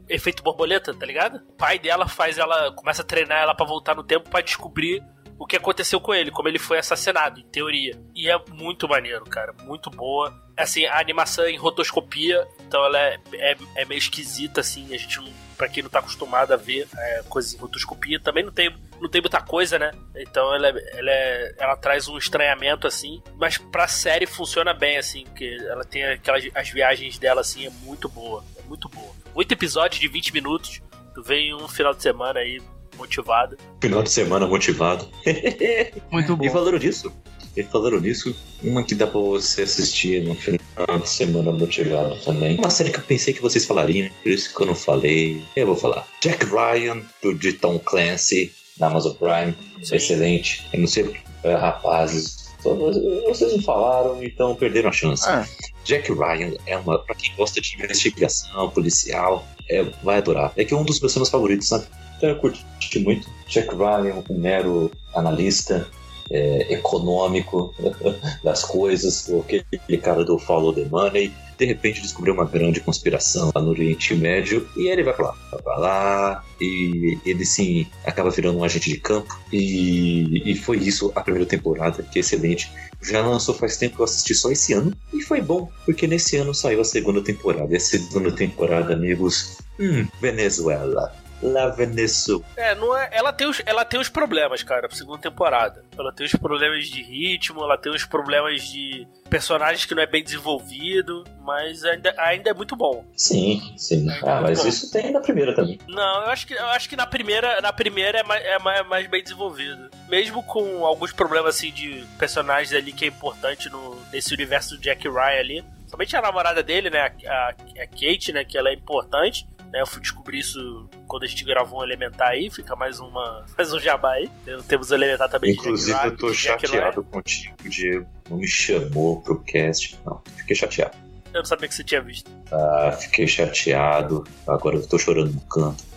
efeito 0.07 0.43
borboleta, 0.43 0.93
tá 0.93 1.05
ligado? 1.05 1.37
O 1.49 1.53
pai 1.53 1.79
dela 1.79 2.07
faz 2.07 2.37
ela, 2.37 2.71
começa 2.73 3.01
a 3.01 3.05
treinar 3.05 3.41
ela 3.41 3.55
pra 3.55 3.65
voltar 3.65 3.95
no 3.95 4.03
tempo 4.03 4.29
pra 4.29 4.41
descobrir 4.41 5.03
o 5.37 5.45
que 5.45 5.57
aconteceu 5.57 5.99
com 5.99 6.13
ele, 6.13 6.31
como 6.31 6.47
ele 6.47 6.59
foi 6.59 6.77
assassinado, 6.77 7.39
em 7.39 7.47
teoria. 7.47 7.99
E 8.15 8.29
é 8.29 8.37
muito 8.51 8.87
maneiro, 8.87 9.25
cara, 9.25 9.53
muito 9.63 9.89
boa. 9.89 10.33
Assim, 10.55 10.85
a 10.85 10.99
animação 10.99 11.45
é 11.45 11.51
em 11.51 11.57
rotoscopia, 11.57 12.47
então 12.67 12.83
ela 12.85 12.99
é, 12.99 13.19
é, 13.33 13.57
é 13.77 13.85
meio 13.85 13.97
esquisita, 13.97 14.61
assim, 14.61 14.93
a 14.93 14.97
gente 14.97 15.17
não, 15.17 15.27
pra 15.57 15.67
quem 15.67 15.81
não 15.81 15.89
tá 15.89 15.99
acostumado 15.99 16.53
a 16.53 16.57
ver 16.57 16.87
é, 16.95 17.23
coisas 17.27 17.53
em 17.53 17.57
rotoscopia, 17.57 18.19
também 18.19 18.43
não 18.43 18.51
tem, 18.51 18.71
não 19.01 19.09
tem 19.09 19.19
muita 19.19 19.41
coisa, 19.41 19.79
né? 19.79 19.91
Então 20.15 20.53
ela, 20.53 20.67
é- 20.69 20.99
ela, 20.99 21.09
é- 21.11 21.55
ela 21.57 21.75
traz 21.75 22.07
um 22.07 22.17
estranhamento, 22.19 22.85
assim, 22.85 23.21
mas 23.37 23.57
pra 23.57 23.87
série 23.87 24.27
funciona 24.27 24.73
bem, 24.75 24.97
assim, 24.97 25.23
porque 25.25 25.57
ela 25.67 25.83
tem 25.83 26.03
aquelas, 26.05 26.43
as 26.53 26.69
viagens 26.69 27.17
dela, 27.17 27.41
assim, 27.41 27.65
é 27.65 27.69
muito 27.81 28.07
boa, 28.07 28.43
é 28.57 28.61
muito 28.67 28.87
boa. 28.89 29.11
Oito 29.33 29.51
episódios 29.53 29.99
de 29.99 30.07
20 30.07 30.31
minutos, 30.33 30.81
tu 31.15 31.23
vem 31.23 31.53
um 31.55 31.67
final 31.67 31.95
de 31.95 32.03
semana 32.03 32.39
aí 32.39 32.61
motivado. 32.95 33.57
Final 33.81 34.03
de 34.03 34.11
semana 34.11 34.45
motivado. 34.45 35.09
Muito 36.11 36.33
E 36.33 36.35
bom. 36.35 36.49
falando 36.51 36.77
disso, 36.77 37.11
e 37.55 37.63
falando 37.63 37.99
nisso, 38.01 38.35
uma 38.63 38.83
que 38.83 38.95
dá 38.95 39.05
pra 39.07 39.19
você 39.19 39.61
assistir 39.63 40.23
no 40.23 40.33
final 40.35 40.99
de 40.99 41.09
semana 41.09 41.51
motivado 41.51 42.15
também. 42.23 42.57
Uma 42.57 42.69
série 42.69 42.89
que 42.91 42.97
eu 42.99 43.03
pensei 43.03 43.33
que 43.33 43.41
vocês 43.41 43.65
falariam, 43.65 44.09
por 44.23 44.31
isso 44.31 44.53
que 44.55 44.61
eu 44.61 44.67
não 44.67 44.75
falei. 44.75 45.43
Eu 45.55 45.67
vou 45.67 45.75
falar. 45.75 46.07
Jack 46.21 46.45
Ryan, 46.45 47.01
do 47.21 47.33
de 47.33 47.53
Tom 47.53 47.77
Clancy, 47.79 48.51
na 48.79 48.87
Amazon 48.87 49.13
Prime. 49.13 49.53
Sim. 49.83 49.95
Excelente. 49.95 50.65
Eu 50.73 50.79
não 50.79 50.87
sei, 50.87 51.13
é, 51.43 51.53
rapazes. 51.55 52.43
todos- 52.63 52.97
Vocês 53.27 53.51
não 53.53 53.61
falaram, 53.61 54.23
então 54.23 54.55
perderam 54.55 54.89
a 54.89 54.93
chance. 54.93 55.27
É. 55.29 55.45
Jack 55.83 56.11
Ryan 56.13 56.53
é 56.65 56.77
uma. 56.77 56.97
Pra 56.99 57.13
quem 57.13 57.35
gosta 57.35 57.59
de 57.61 57.75
investigação 57.75 58.69
policial, 58.69 59.45
é, 59.69 59.83
vai 60.01 60.17
adorar. 60.17 60.53
É 60.55 60.63
que 60.63 60.73
é 60.73 60.77
um 60.77 60.83
dos 60.85 60.99
meus 60.99 61.13
temas 61.13 61.29
favoritos, 61.29 61.67
sabe? 61.67 61.85
Então 62.17 62.29
eu 62.29 62.35
curti 62.37 62.65
muito. 62.99 63.29
Jack 63.49 63.75
Ryan, 63.75 64.23
um 64.29 64.39
mero 64.39 64.89
analista 65.13 65.85
é, 66.29 66.73
econômico 66.73 67.73
das 68.43 68.63
coisas, 68.63 69.29
aquele 69.39 69.97
cara 70.01 70.23
do 70.23 70.37
Follow 70.37 70.73
the 70.73 70.85
Money. 70.85 71.31
De 71.57 71.65
repente 71.65 72.01
descobriu 72.01 72.33
uma 72.33 72.45
grande 72.45 72.79
conspiração 72.79 73.51
lá 73.53 73.61
no 73.61 73.69
Oriente 73.69 74.15
Médio 74.15 74.67
e 74.75 74.87
ele 74.89 75.03
vai 75.03 75.13
pra 75.13 75.27
lá, 75.27 75.35
vai 75.51 75.61
pra 75.61 75.77
lá 75.77 76.43
e 76.59 77.17
ele 77.25 77.45
sim 77.45 77.85
acaba 78.03 78.31
virando 78.31 78.57
um 78.57 78.63
agente 78.63 78.89
de 78.89 78.99
campo 78.99 79.39
e, 79.51 80.41
e 80.51 80.55
foi 80.55 80.77
isso 80.77 81.11
a 81.15 81.21
primeira 81.21 81.47
temporada, 81.47 82.01
que 82.03 82.19
é 82.19 82.21
excelente. 82.21 82.71
Já 83.01 83.21
lançou 83.21 83.53
faz 83.53 83.77
tempo 83.77 83.95
que 83.95 84.01
eu 84.01 84.05
assisti 84.05 84.33
só 84.33 84.51
esse 84.51 84.73
ano 84.73 84.93
e 85.13 85.21
foi 85.21 85.41
bom, 85.41 85.69
porque 85.85 86.07
nesse 86.07 86.37
ano 86.37 86.53
saiu 86.53 86.81
a 86.81 86.85
segunda 86.85 87.21
temporada. 87.21 87.71
E 87.71 87.77
a 87.77 87.79
segunda 87.79 88.31
temporada, 88.31 88.93
amigos, 88.93 89.57
hum, 89.79 90.07
Venezuela. 90.19 91.13
La 91.43 91.67
Venezuela. 91.67 92.43
É, 92.55 92.73
não 92.73 92.95
é, 92.95 93.09
ela, 93.11 93.33
tem 93.33 93.47
os, 93.47 93.61
ela 93.65 93.83
tem 93.83 93.99
os 93.99 94.07
problemas, 94.07 94.63
cara, 94.63 94.87
pra 94.87 94.97
segunda 94.97 95.19
temporada. 95.19 95.83
Ela 95.97 96.11
tem 96.13 96.25
os 96.25 96.33
problemas 96.33 96.87
de 96.87 97.03
ritmo, 97.03 97.61
ela 97.61 97.77
tem 97.77 97.93
os 97.93 98.05
problemas 98.05 98.63
de 98.63 99.05
personagens 99.29 99.85
que 99.85 99.93
não 99.93 100.01
é 100.01 100.05
bem 100.05 100.23
desenvolvido, 100.23 101.23
mas 101.41 101.83
ainda, 101.83 102.13
ainda 102.17 102.49
é 102.51 102.53
muito 102.53 102.75
bom. 102.75 103.05
Sim, 103.15 103.73
sim. 103.77 104.07
Ah, 104.23 104.39
mas 104.41 104.63
isso 104.63 104.91
tem 104.91 105.11
na 105.11 105.19
primeira 105.19 105.53
também. 105.53 105.79
Não, 105.87 106.23
eu 106.23 106.29
acho 106.29 106.47
que, 106.47 106.53
eu 106.53 106.67
acho 106.67 106.87
que 106.87 106.95
na 106.95 107.05
primeira, 107.05 107.59
na 107.59 107.73
primeira 107.73 108.19
é, 108.19 108.23
mais, 108.23 108.45
é 108.45 108.59
mais, 108.59 108.87
mais 108.87 109.07
bem 109.07 109.21
desenvolvido. 109.21 109.89
Mesmo 110.07 110.43
com 110.43 110.85
alguns 110.85 111.11
problemas 111.11 111.55
assim 111.55 111.71
de 111.71 112.05
personagens 112.17 112.73
ali 112.73 112.93
que 112.93 113.05
é 113.05 113.07
importante 113.07 113.69
no, 113.69 113.99
nesse 114.11 114.33
universo 114.33 114.75
do 114.75 114.81
Jack 114.81 115.07
Ryan 115.07 115.39
ali. 115.39 115.65
Somente 115.87 116.15
a 116.15 116.21
namorada 116.21 116.63
dele, 116.63 116.89
né? 116.89 116.99
A, 117.01 117.31
a, 117.31 117.49
a 117.49 117.87
Kate, 117.87 118.31
né? 118.31 118.43
Que 118.43 118.57
ela 118.57 118.69
é 118.69 118.73
importante. 118.73 119.47
Né, 119.73 119.81
eu 119.81 119.87
fui 119.87 119.99
descobrir 119.99 120.37
isso 120.37 120.87
quando 121.07 121.23
a 121.23 121.25
gente 121.27 121.43
gravou 121.43 121.79
um 121.79 121.83
Elementar 121.83 122.29
aí, 122.29 122.47
fica 122.51 122.75
mais 122.75 122.99
uma 122.99 123.43
mais 123.57 123.73
um 123.73 123.79
jabá 123.79 124.11
aí. 124.11 124.29
Temos 124.67 124.91
o 124.91 124.93
Elementar 124.93 125.27
também 125.27 125.53
Inclusive, 125.53 125.97
Jack 125.97 126.05
eu 126.09 126.17
tô 126.17 126.31
Jack 126.31 126.67
Ryan. 126.67 126.81
chateado 126.81 127.03
contigo, 127.03 127.55
Diego. 127.63 128.05
Não 128.29 128.37
me 128.37 128.47
chamou 128.47 129.19
pro 129.21 129.39
cast. 129.39 129.99
Não, 130.05 130.21
fiquei 130.37 130.55
chateado. 130.55 130.95
Eu 131.33 131.39
não 131.39 131.45
sabia 131.45 131.67
que 131.67 131.73
você 131.73 131.83
tinha 131.83 132.01
visto. 132.03 132.29
Ah, 132.51 132.95
fiquei 133.01 133.25
chateado. 133.25 134.23
Agora 134.47 134.75
eu 134.75 134.87
tô 134.87 134.99
chorando 134.99 135.33
no 135.33 135.41
canto. 135.41 135.83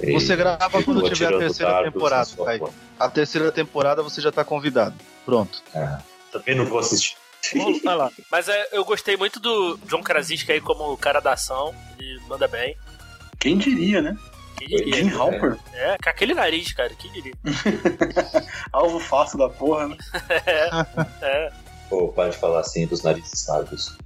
E 0.00 0.12
Você 0.12 0.34
grava 0.34 0.82
quando 0.82 1.02
tiver 1.10 1.34
a 1.34 1.38
terceira 1.38 1.72
dardos 1.72 1.92
temporada, 1.92 2.30
Kaique. 2.44 2.70
A 2.98 3.10
terceira 3.10 3.52
temporada 3.52 4.02
você 4.02 4.22
já 4.22 4.32
tá 4.32 4.42
convidado. 4.42 4.94
Pronto. 5.26 5.62
Ah, 5.74 6.00
também 6.32 6.56
não 6.56 6.64
vou 6.64 6.78
assistir. 6.78 7.14
Vamos 7.56 7.82
lá. 7.82 8.10
Mas 8.30 8.48
é, 8.48 8.68
eu 8.72 8.84
gostei 8.84 9.16
muito 9.16 9.40
do 9.40 9.78
John 9.86 10.02
Krasinski 10.02 10.52
aí 10.52 10.60
como 10.60 10.92
o 10.92 10.96
cara 10.96 11.20
da 11.20 11.32
ação. 11.32 11.74
Ele 11.98 12.20
manda 12.28 12.46
bem. 12.48 12.76
Quem 13.38 13.56
diria, 13.58 14.02
né? 14.02 14.16
Quem 14.56 14.68
diria? 14.68 14.94
Jim 14.94 15.10
Halper, 15.10 15.58
É, 15.72 15.96
com 16.02 16.10
aquele 16.10 16.34
nariz, 16.34 16.72
cara, 16.72 16.92
quem 16.94 17.10
diria? 17.12 17.32
alvo 18.72 19.00
fácil 19.00 19.38
da 19.38 19.48
porra, 19.48 19.88
né? 19.88 19.96
É, 21.22 21.52
Pô, 21.88 22.08
para 22.08 22.30
de 22.30 22.36
falar 22.36 22.60
assim 22.60 22.86
dos 22.86 23.02
narizes 23.02 23.46
largos. 23.48 23.96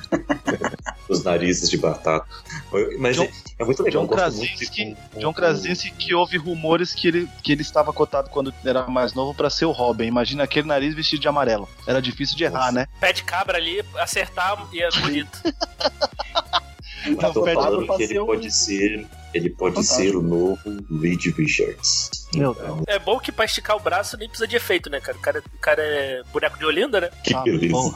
Os 1.08 1.22
narizes 1.22 1.70
de 1.70 1.76
batata. 1.78 2.26
Mas 2.98 3.14
John- 3.16 3.24
é, 3.24 3.30
é 3.60 3.64
muito 3.64 3.82
legal. 3.82 4.02
John 4.02 4.08
gosto 4.08 4.36
muito 4.38 4.48
Krasinski, 4.56 4.84
de 5.14 5.20
John 5.20 5.32
Krasinski 5.32 5.90
que 5.92 6.14
houve 6.14 6.36
rumores 6.36 6.92
que 6.92 7.06
ele, 7.08 7.28
que 7.42 7.52
ele 7.52 7.62
estava 7.62 7.92
cotado 7.92 8.28
quando 8.30 8.52
era 8.64 8.86
mais 8.88 9.14
novo 9.14 9.32
pra 9.34 9.48
ser 9.48 9.66
o 9.66 9.70
Robin. 9.70 10.04
Imagina 10.06 10.42
aquele 10.44 10.66
nariz 10.66 10.94
vestido 10.94 11.20
de 11.20 11.28
amarelo. 11.28 11.68
Era 11.86 12.02
difícil 12.02 12.36
de 12.36 12.42
errar, 12.44 12.58
Nossa. 12.58 12.72
né? 12.72 12.86
Pé 13.00 13.12
de 13.12 13.22
cabra 13.22 13.56
ali, 13.56 13.82
acertar 13.98 14.66
e 14.72 14.82
é 14.82 14.88
bonito. 15.00 15.38
Eu 17.06 17.16
tô 17.32 17.46
Não, 17.46 17.54
falando 17.54 17.96
que 17.96 18.02
ele 18.02 18.18
pode 18.18 18.50
ser. 18.50 19.06
Ele 19.34 19.50
pode 19.50 19.74
Fantástico. 19.76 20.02
ser 20.02 20.16
o 20.16 20.22
novo 20.22 20.58
Reed 21.00 21.26
Richards. 21.36 22.26
Meu 22.34 22.52
Então, 22.52 22.82
É 22.88 22.98
bom 22.98 23.18
que 23.20 23.30
pra 23.30 23.44
esticar 23.44 23.76
o 23.76 23.80
braço 23.80 24.16
nem 24.16 24.28
precisa 24.28 24.48
de 24.48 24.56
efeito, 24.56 24.88
né, 24.90 24.98
cara? 25.00 25.16
O 25.18 25.20
cara, 25.20 25.42
o 25.54 25.58
cara 25.58 25.82
é 25.82 26.22
boneco 26.32 26.58
de 26.58 26.64
Olinda, 26.64 27.00
né? 27.00 27.10
que 27.22 27.34
Ah, 27.34 27.42
beleza. 27.42 27.70
bom. 27.72 27.94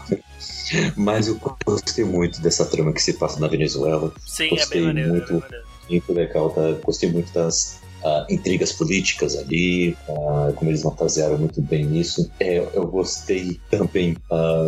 Mas 0.96 1.28
eu 1.28 1.38
gostei 1.64 2.04
muito 2.04 2.40
dessa 2.40 2.64
trama 2.64 2.92
que 2.92 3.02
se 3.02 3.14
passa 3.14 3.40
na 3.40 3.48
Venezuela. 3.48 4.12
Sim, 4.26 4.50
Gostei 4.50 4.80
é 4.80 4.84
bem 4.84 4.86
maneiro. 4.86 5.10
muito. 5.10 5.24
É 5.24 5.32
bem 5.32 5.40
maneiro. 5.40 5.66
Muito 5.88 6.12
legal, 6.12 6.50
tá? 6.50 6.72
Gostei 6.84 7.10
muito 7.10 7.32
das 7.32 7.80
ah, 8.04 8.26
intrigas 8.30 8.72
políticas 8.72 9.36
ali, 9.36 9.96
ah, 10.08 10.52
como 10.54 10.70
eles 10.70 10.82
fantasiaram 10.82 11.38
muito 11.38 11.60
bem 11.60 11.84
nisso. 11.84 12.30
É, 12.38 12.58
eu 12.58 12.86
gostei 12.86 13.60
também 13.70 14.16
ah, 14.30 14.64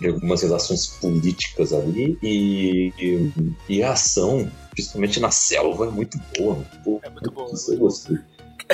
de 0.00 0.08
algumas 0.08 0.42
relações 0.42 0.86
políticas 0.86 1.72
ali 1.72 2.18
e, 2.22 2.92
e, 2.98 3.32
e 3.68 3.82
a 3.82 3.92
ação, 3.92 4.50
principalmente 4.72 5.20
na 5.20 5.30
selva, 5.30 5.86
é 5.86 5.90
muito 5.90 6.18
boa. 6.36 6.54
muito 6.54 6.78
boa. 6.84 7.00
É 7.02 7.10
muito 7.10 7.30
boa. 7.30 7.52
Isso 7.52 7.72
eu 7.72 7.78
gostei. 7.78 8.18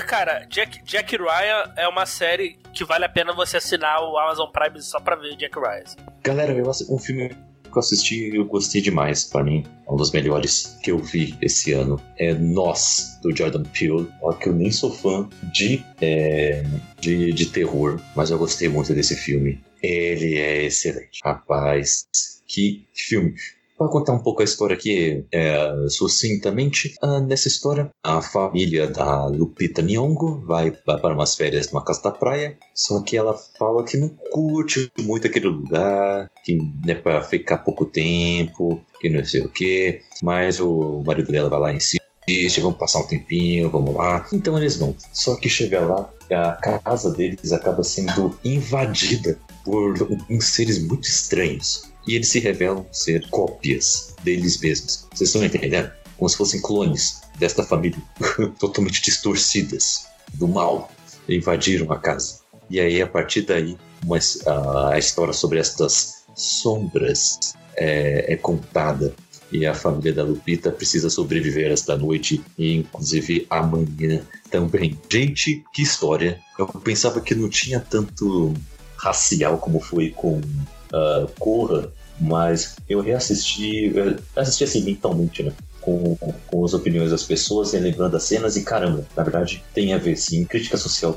Cara, 0.01 0.47
Jack, 0.48 0.82
Jack 0.85 1.16
Ryan 1.16 1.73
é 1.77 1.86
uma 1.86 2.06
série 2.06 2.59
que 2.73 2.85
vale 2.85 3.05
a 3.05 3.09
pena 3.09 3.32
você 3.35 3.59
assinar 3.59 4.02
o 4.02 4.19
Amazon 4.19 4.48
Prime 4.51 4.81
só 4.81 4.98
pra 4.98 5.16
ver 5.16 5.36
Jack 5.36 5.59
Ryan. 5.59 5.85
Galera, 6.23 6.52
eu, 6.52 6.70
um 6.89 6.98
filme 6.98 7.28
que 7.28 7.78
eu 7.78 7.81
assisti 7.81 8.31
e 8.31 8.36
eu 8.36 8.44
gostei 8.44 8.81
demais, 8.81 9.24
pra 9.24 9.43
mim, 9.43 9.64
é 9.86 9.90
um 9.90 9.97
dos 9.97 10.12
melhores 10.12 10.78
que 10.82 10.90
eu 10.90 10.98
vi 10.98 11.36
esse 11.40 11.73
ano. 11.73 12.01
É 12.19 12.35
Nós, 12.35 13.19
do 13.23 13.35
Jordan 13.35 13.64
Peele. 13.64 14.09
Ó, 14.23 14.32
que 14.32 14.48
eu 14.48 14.52
nem 14.52 14.70
sou 14.70 14.93
fã 14.93 15.28
de, 15.52 15.85
é, 16.01 16.62
de, 17.01 17.32
de 17.32 17.47
terror, 17.47 18.01
mas 18.14 18.31
eu 18.31 18.39
gostei 18.39 18.69
muito 18.69 18.94
desse 18.94 19.16
filme. 19.16 19.62
Ele 19.82 20.39
é 20.39 20.64
excelente. 20.64 21.20
Rapaz, 21.24 22.06
que 22.47 22.86
filme. 22.94 23.35
Para 23.82 23.90
contar 23.90 24.12
um 24.12 24.20
pouco 24.20 24.42
a 24.42 24.44
história 24.44 24.76
aqui, 24.76 25.24
é, 25.32 25.74
sucintamente, 25.88 26.94
ah, 27.02 27.18
nessa 27.18 27.48
história, 27.48 27.90
a 28.00 28.22
família 28.22 28.86
da 28.86 29.26
Lupita 29.26 29.82
Nyong'o 29.82 30.40
vai, 30.46 30.70
para 30.70 31.12
umas 31.12 31.34
férias 31.34 31.68
numa 31.72 31.84
casa 31.84 32.00
da 32.00 32.12
praia, 32.12 32.56
só 32.72 33.02
que 33.02 33.16
ela 33.16 33.36
fala 33.59 33.82
que 33.84 33.96
não 33.96 34.09
curte 34.30 34.88
muito 35.00 35.26
aquele 35.26 35.48
lugar, 35.48 36.30
que 36.44 36.60
é 36.86 36.94
para 36.94 37.22
ficar 37.22 37.59
pouco 37.59 37.84
tempo, 37.84 38.80
que 39.00 39.09
não 39.10 39.24
sei 39.24 39.40
o 39.40 39.48
que, 39.48 40.00
mas 40.22 40.60
o 40.60 41.02
marido 41.04 41.32
dela 41.32 41.50
vai 41.50 41.59
lá 41.59 41.72
e 41.72 41.76
insiste, 41.76 42.60
vamos 42.60 42.78
passar 42.78 43.00
um 43.00 43.06
tempinho, 43.09 43.68
vamos 43.68 43.96
lá. 43.96 44.24
Então 44.32 44.56
eles 44.56 44.76
vão. 44.76 44.94
Só 45.12 45.34
que 45.34 45.48
chega 45.48 45.80
lá, 45.80 46.09
a 46.30 46.52
casa 46.78 47.10
deles 47.10 47.52
acaba 47.52 47.82
sendo 47.82 48.38
invadida 48.44 49.36
por 49.64 49.94
uns 50.30 50.44
seres 50.44 50.80
muito 50.80 51.09
estranhos. 51.09 51.91
E 52.07 52.15
eles 52.15 52.29
se 52.29 52.41
revelam 52.41 52.87
ser 52.91 53.29
cópias 53.29 54.15
deles 54.23 54.61
mesmos. 54.61 55.07
Vocês 55.12 55.29
estão 55.29 55.45
entendendo? 55.45 55.91
Como 56.16 56.29
se 56.29 56.37
fossem 56.37 56.61
clones 56.61 57.20
desta 57.39 57.62
família, 57.62 58.01
totalmente 58.59 59.03
distorcidas 59.03 60.07
do 60.35 60.49
mal. 60.49 60.91
Invadiram 61.29 61.93
a 61.93 61.99
casa. 61.99 62.41
E 62.69 62.81
aí, 62.81 63.01
a 63.01 63.07
partir 63.07 63.43
daí, 63.43 63.77
uma, 64.05 64.19
a, 64.47 64.95
a 64.95 64.99
história 64.99 65.33
sobre 65.33 65.59
estas 65.59 66.24
sombras 66.35 67.55
é, 67.77 68.33
é 68.33 68.37
contada. 68.37 69.15
E 69.53 69.66
a 69.66 69.74
família 69.74 70.15
da 70.15 70.24
Lupita 70.24 70.73
precisa 70.73 71.11
sobreviver 71.11 71.70
esta 71.70 71.95
noite 71.97 72.43
e, 72.57 72.77
inclusive, 72.77 73.47
amanhã 73.51 74.23
também. 74.51 74.99
Gente, 75.11 75.62
que 75.74 75.83
história! 75.83 76.41
Eu 76.59 76.66
pensava 76.66 77.20
que 77.20 77.35
não 77.35 77.51
tinha 77.51 77.79
tanto 77.79 78.55
racial 78.97 79.59
como 79.59 79.79
foi 79.79 80.11
com 80.11 80.41
uh, 80.93 81.28
Corra, 81.39 81.89
mas 82.20 82.77
eu 82.89 83.01
reassisti, 83.01 83.93
assisti 84.36 84.64
assim 84.64 84.82
mentalmente, 84.82 85.43
né? 85.43 85.52
Com, 85.81 86.16
com, 86.47 86.64
as 86.64 86.74
opiniões 86.74 87.10
das 87.10 87.24
pessoas, 87.24 87.73
lembrando 87.73 88.16
as 88.16 88.23
cenas, 88.23 88.56
e 88.56 88.62
caramba, 88.62 89.05
na 89.16 89.23
verdade 89.24 89.64
tem 89.74 89.93
a 89.93 89.98
ver 89.98 90.16
sim. 90.16 90.44
Crítica 90.44 90.77
social 90.77 91.12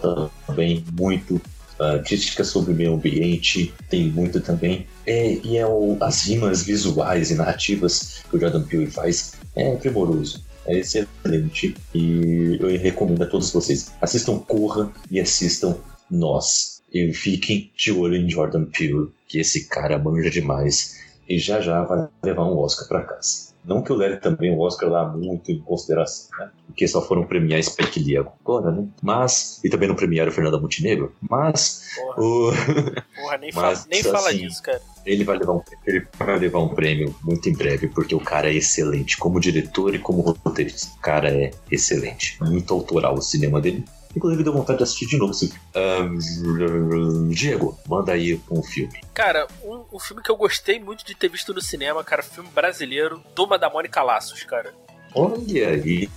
também, 0.47 0.84
muito. 0.97 1.39
Uh, 1.76 2.02
crítica 2.06 2.45
sobre 2.45 2.72
o 2.72 2.76
meio 2.76 2.93
ambiente, 2.93 3.73
tem 3.89 4.10
muito 4.10 4.39
também. 4.39 4.88
É, 5.06 5.34
e 5.43 5.57
é 5.57 5.68
o, 5.68 5.97
as 5.99 6.26
rimas 6.26 6.64
visuais 6.64 7.31
e 7.31 7.35
narrativas 7.35 8.23
que 8.30 8.38
o 8.38 8.39
Jordan 8.39 8.64
Peele 8.64 8.88
faz 8.88 9.34
é 9.56 9.76
primoroso. 9.76 10.43
É 10.65 10.80
excelente. 10.80 11.76
E 11.93 12.57
eu 12.60 12.68
recomendo 12.80 13.22
a 13.23 13.27
todos 13.27 13.52
vocês. 13.52 13.91
Assistam 14.02 14.39
Corra 14.39 14.91
e 15.11 15.19
assistam 15.19 15.77
Nós. 16.10 16.74
E 16.95 17.11
fiquem 17.11 17.69
de 17.76 17.91
olho 17.91 18.15
em 18.15 18.30
Jordan 18.30 18.63
Peele, 18.63 19.09
que 19.27 19.38
esse 19.38 19.67
cara 19.67 19.99
manja 19.99 20.30
demais. 20.30 21.03
E 21.27 21.38
já 21.38 21.59
já 21.59 21.84
vai 21.84 22.07
levar 22.23 22.45
um 22.45 22.57
Oscar 22.57 22.88
para 22.88 23.03
casa. 23.03 23.53
Não 23.65 23.81
que 23.81 23.91
eu 23.91 23.97
leve 23.97 24.17
também 24.17 24.55
o 24.55 24.59
Oscar 24.59 24.89
lá 24.89 25.05
muito 25.05 25.51
em 25.51 25.59
consideração, 25.59 26.30
né? 26.39 26.51
Porque 26.67 26.88
só 26.88 27.01
foram 27.01 27.26
premiar 27.26 27.61
Spike 27.61 27.99
Lee 27.99 28.15
agora, 28.15 28.72
né? 28.72 28.88
Mas. 29.01 29.59
E 29.61 29.69
também 29.69 29.89
não 29.89 29.95
premiaram 29.95 30.31
Fernanda 30.31 30.57
Montenegro. 30.57 31.13
Mas. 31.30 31.81
Porra, 31.95 32.22
O, 32.22 32.51
porra 33.15 33.38
nem, 33.39 33.51
Mas, 33.53 33.80
fala, 33.80 33.88
nem 33.91 34.03
fala 34.03 34.30
assim, 34.30 34.38
disso, 34.38 34.63
cara. 34.63 34.81
ele, 35.05 35.23
vai 35.26 35.38
levar 35.38 35.53
um, 35.53 35.61
ele 35.85 36.07
vai 36.17 36.39
levar 36.39 36.59
um 36.59 36.69
prêmio 36.69 37.13
muito 37.23 37.49
em 37.49 37.53
breve, 37.53 37.88
porque 37.88 38.15
o 38.15 38.19
cara 38.19 38.49
é 38.49 38.53
excelente. 38.53 39.17
Como 39.17 39.39
diretor 39.39 39.95
e 39.95 39.99
como 39.99 40.22
roteirista. 40.22 40.95
O 40.95 41.01
cara 41.01 41.30
é 41.30 41.51
excelente. 41.69 42.38
Muito 42.41 42.73
autoral 42.73 43.15
o 43.15 43.22
cinema 43.22 43.59
dele. 43.59 43.84
Inclusive 44.15 44.43
deu 44.43 44.53
vontade 44.53 44.77
de 44.77 44.83
assistir 44.83 45.07
de 45.07 45.17
novo 45.17 45.31
esse 45.31 45.49
filme. 45.49 45.61
Ahn, 45.75 47.29
Diego, 47.29 47.77
manda 47.87 48.13
aí 48.13 48.39
um 48.49 48.63
filme. 48.63 48.99
Cara, 49.13 49.47
um, 49.63 49.83
um 49.93 49.99
filme 49.99 50.23
que 50.23 50.31
eu 50.31 50.37
gostei 50.37 50.79
muito 50.79 51.05
de 51.05 51.15
ter 51.15 51.29
visto 51.29 51.53
no 51.53 51.61
cinema, 51.61 52.03
cara, 52.03 52.23
filme 52.23 52.49
brasileiro, 52.53 53.21
Turma 53.35 53.57
da 53.59 53.69
Mônica 53.69 54.01
Laços, 54.01 54.43
cara. 54.43 54.73
Olha 55.13 55.69
aí, 55.69 56.09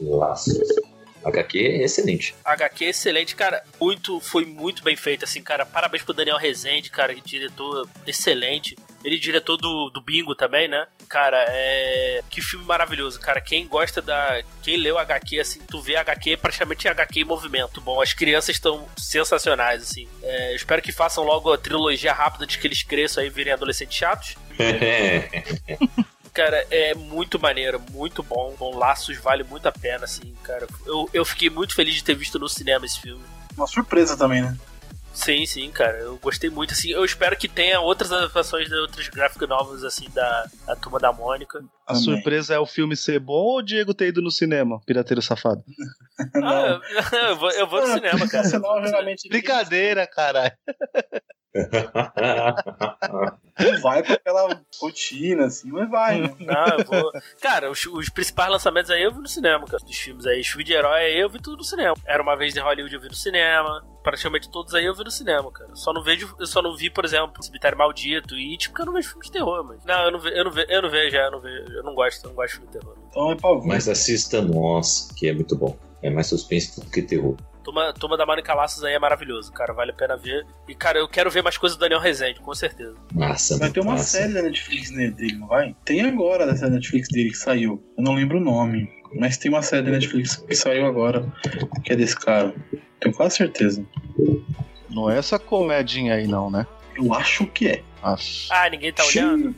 laços. 0.00 0.58
HQ 1.24 1.58
é 1.58 1.84
excelente. 1.84 2.34
HQ 2.44 2.84
excelente, 2.84 3.34
cara. 3.34 3.62
Muito, 3.80 4.20
foi 4.20 4.44
muito 4.44 4.82
bem 4.82 4.96
feito, 4.96 5.24
assim, 5.24 5.42
cara. 5.42 5.64
Parabéns 5.64 6.02
pro 6.02 6.14
Daniel 6.14 6.36
Rezende, 6.36 6.90
cara, 6.90 7.14
diretor 7.14 7.88
excelente. 8.06 8.76
Ele 9.04 9.16
é 9.16 9.18
diretor 9.18 9.56
do, 9.56 9.90
do 9.90 10.00
Bingo 10.00 10.34
também, 10.34 10.66
né? 10.66 10.86
Cara, 11.08 11.44
é. 11.48 12.22
Que 12.30 12.40
filme 12.40 12.64
maravilhoso, 12.64 13.20
cara. 13.20 13.40
Quem 13.40 13.66
gosta 13.66 14.00
da. 14.00 14.42
Quem 14.62 14.78
leu 14.78 14.98
HQ, 14.98 15.40
assim, 15.40 15.60
tu 15.68 15.80
vê 15.80 15.96
HQ, 15.96 16.38
praticamente 16.38 16.88
HQ 16.88 17.20
em 17.20 17.24
movimento. 17.24 17.80
Bom, 17.80 18.00
as 18.00 18.14
crianças 18.14 18.56
estão 18.56 18.88
sensacionais, 18.96 19.82
assim. 19.82 20.08
É, 20.22 20.52
eu 20.52 20.56
espero 20.56 20.80
que 20.80 20.92
façam 20.92 21.24
logo 21.24 21.52
a 21.52 21.58
trilogia 21.58 22.12
rápida 22.12 22.46
de 22.46 22.58
que 22.58 22.66
eles 22.66 22.82
cresçam 22.82 23.22
aí 23.22 23.28
e 23.28 23.32
virem 23.32 23.52
adolescentes 23.52 23.96
chatos. 23.96 24.36
Cara, 26.34 26.66
é 26.68 26.94
muito 26.96 27.38
maneiro, 27.38 27.80
muito 27.92 28.20
bom. 28.20 28.56
Bom, 28.58 28.76
Laços 28.76 29.16
vale 29.18 29.44
muito 29.44 29.68
a 29.68 29.72
pena, 29.72 30.04
assim, 30.04 30.34
cara. 30.42 30.66
Eu, 30.84 31.08
eu 31.14 31.24
fiquei 31.24 31.48
muito 31.48 31.76
feliz 31.76 31.94
de 31.94 32.02
ter 32.02 32.16
visto 32.16 32.40
no 32.40 32.48
cinema 32.48 32.84
esse 32.84 33.00
filme. 33.00 33.22
Uma 33.56 33.68
surpresa 33.68 34.16
também, 34.16 34.42
né? 34.42 34.56
Sim, 35.14 35.46
sim, 35.46 35.70
cara. 35.70 35.96
Eu 35.98 36.18
gostei 36.18 36.50
muito, 36.50 36.72
assim. 36.72 36.90
Eu 36.90 37.04
espero 37.04 37.36
que 37.36 37.46
tenha 37.46 37.78
outras 37.78 38.10
adaptações 38.10 38.68
de 38.68 38.74
outros 38.74 39.06
gráficos 39.06 39.48
novos, 39.48 39.84
assim, 39.84 40.10
da, 40.10 40.50
da 40.66 40.74
Turma 40.74 40.98
da 40.98 41.12
Mônica. 41.12 41.64
A 41.86 41.92
Também. 41.92 42.02
surpresa 42.02 42.54
é 42.54 42.58
o 42.58 42.66
filme 42.66 42.96
ser 42.96 43.20
bom 43.20 43.34
ou 43.34 43.58
o 43.58 43.62
Diego 43.62 43.94
ter 43.94 44.08
ido 44.08 44.20
no 44.20 44.32
cinema, 44.32 44.80
Pirateiro 44.84 45.22
Safado? 45.22 45.62
Ah, 46.36 46.80
eu, 47.12 47.18
eu 47.18 47.36
vou, 47.36 47.50
eu 47.50 47.66
vou 47.66 47.80
no 47.80 47.92
cinema, 47.92 48.28
cara. 48.28 48.48
Brincadeira, 49.28 50.06
caralho. 50.06 50.52
Não 53.58 53.80
vai 53.80 54.02
pra 54.02 54.14
aquela 54.14 54.60
rotina, 54.80 55.46
assim, 55.46 55.70
mas 55.70 55.88
vai, 55.88 56.20
né? 56.20 56.34
Não, 56.40 56.78
eu 56.78 56.84
vou. 56.84 57.12
Cara, 57.40 57.70
os, 57.70 57.86
os 57.86 58.08
principais 58.08 58.50
lançamentos 58.50 58.90
aí 58.90 59.02
eu 59.02 59.12
vi 59.12 59.20
no 59.20 59.28
cinema, 59.28 59.64
cara. 59.64 59.84
Dos 59.84 59.96
filmes 59.96 60.26
aí. 60.26 60.40
Os 60.40 60.48
filmes 60.48 60.66
de 60.66 60.72
herói 60.72 61.00
aí 61.00 61.20
eu 61.20 61.30
vi 61.30 61.40
tudo 61.40 61.58
no 61.58 61.64
cinema. 61.64 61.94
Era 62.04 62.22
uma 62.22 62.36
vez 62.36 62.56
em 62.56 62.60
Hollywood 62.60 62.92
eu 62.92 63.00
vi 63.00 63.08
no 63.08 63.14
cinema. 63.14 63.84
Praticamente 64.02 64.50
todos 64.50 64.74
aí 64.74 64.84
eu 64.84 64.94
vi 64.94 65.04
no 65.04 65.10
cinema, 65.10 65.50
cara. 65.52 65.70
Só 65.76 65.92
não 65.92 66.02
vejo, 66.02 66.34
eu 66.40 66.46
só 66.46 66.60
não 66.60 66.76
vi, 66.76 66.90
por 66.90 67.04
exemplo, 67.04 67.42
Cemitério 67.42 67.78
Maldito 67.78 68.36
e 68.36 68.56
tipo, 68.56 68.72
porque 68.72 68.82
eu 68.82 68.86
não 68.86 68.92
vejo 68.92 69.10
filme 69.10 69.24
de 69.24 69.30
terror, 69.30 69.64
mas. 69.64 69.84
Não, 69.84 70.04
eu 70.04 70.10
não, 70.10 70.18
ve, 70.18 70.36
eu 70.36 70.44
não, 70.44 70.50
ve, 70.50 70.66
eu 70.68 70.82
não 70.82 70.90
vejo, 70.90 71.16
eu 71.16 71.30
não 71.30 71.40
vejo. 71.40 71.72
Eu 71.72 71.82
não 71.84 71.94
gosto, 71.94 72.24
eu 72.24 72.28
não 72.30 72.34
gosto 72.34 72.48
de 72.48 72.58
filme 72.58 72.72
de 72.72 72.78
terror. 72.80 72.96
Então 73.08 73.30
é 73.30 73.36
pra 73.36 73.54
ver. 73.54 73.66
Mas 73.66 73.88
assista 73.88 74.42
Nós, 74.42 75.12
que 75.16 75.28
é 75.28 75.32
muito 75.32 75.56
bom. 75.56 75.76
É 76.02 76.10
mais 76.10 76.26
suspense 76.26 76.80
do 76.80 76.90
que 76.90 77.00
terror. 77.00 77.36
Turma, 77.64 77.92
Turma 77.94 78.16
da 78.16 78.26
Mônica 78.26 78.52
Laços 78.54 78.84
aí 78.84 78.92
é 78.94 78.98
maravilhoso, 78.98 79.50
cara. 79.52 79.72
Vale 79.72 79.90
a 79.90 79.94
pena 79.94 80.16
ver. 80.16 80.46
E, 80.68 80.74
cara, 80.74 80.98
eu 80.98 81.08
quero 81.08 81.30
ver 81.30 81.42
mais 81.42 81.56
coisas 81.56 81.76
do 81.76 81.80
Daniel 81.80 81.98
Rezende, 82.00 82.38
com 82.40 82.54
certeza. 82.54 82.94
Massa, 83.12 83.58
Vai 83.58 83.70
ter 83.70 83.80
uma 83.80 83.92
massa. 83.92 84.18
série 84.18 84.34
da 84.34 84.42
Netflix 84.42 84.90
dele, 84.90 85.32
não 85.38 85.46
vai? 85.48 85.74
Tem 85.84 86.02
agora 86.02 86.46
dessa 86.46 86.68
Netflix 86.68 87.08
dele 87.08 87.30
que 87.30 87.36
saiu. 87.36 87.82
Eu 87.96 88.04
não 88.04 88.14
lembro 88.14 88.36
o 88.38 88.40
nome. 88.40 88.88
Mas 89.18 89.36
tem 89.38 89.50
uma 89.50 89.62
série 89.62 89.82
da 89.82 89.92
Netflix 89.92 90.36
que 90.36 90.54
saiu 90.54 90.86
agora, 90.86 91.24
que 91.84 91.92
é 91.92 91.96
desse 91.96 92.16
cara. 92.18 92.52
Tenho 93.00 93.14
quase 93.14 93.36
certeza. 93.36 93.84
Não 94.90 95.08
é 95.08 95.18
essa 95.18 95.38
comedinha 95.38 96.14
aí, 96.14 96.26
não, 96.26 96.50
né? 96.50 96.66
Eu 96.96 97.12
acho 97.14 97.46
que 97.46 97.68
é. 97.68 97.82
Ah, 98.02 98.68
ninguém 98.70 98.92
tá 98.92 99.04
olhando? 99.04 99.54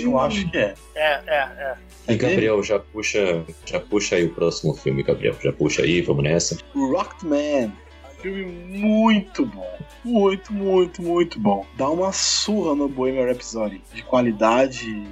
Eu 0.00 0.18
acho 0.18 0.50
que 0.50 0.58
é. 0.58 0.74
É, 0.94 1.20
é, 1.26 1.36
é. 1.36 1.74
E 2.08 2.16
Gabriel, 2.16 2.62
já 2.62 2.78
puxa, 2.78 3.44
já 3.66 3.78
puxa 3.78 4.16
aí 4.16 4.24
o 4.24 4.34
próximo 4.34 4.74
filme, 4.74 5.02
Gabriel. 5.02 5.34
Já 5.42 5.52
puxa 5.52 5.82
aí, 5.82 6.00
vamos 6.00 6.24
nessa. 6.24 6.56
Rocketman. 6.74 7.72
Filme 8.20 8.46
muito 8.46 9.46
bom. 9.46 9.78
Muito, 10.04 10.52
muito, 10.52 11.02
muito 11.02 11.38
bom. 11.38 11.64
Dá 11.76 11.88
uma 11.88 12.12
surra 12.12 12.74
no 12.74 12.88
Bohemian 12.88 13.26
Rhapsody. 13.26 13.82
De 13.94 14.02
qualidade, 14.02 15.06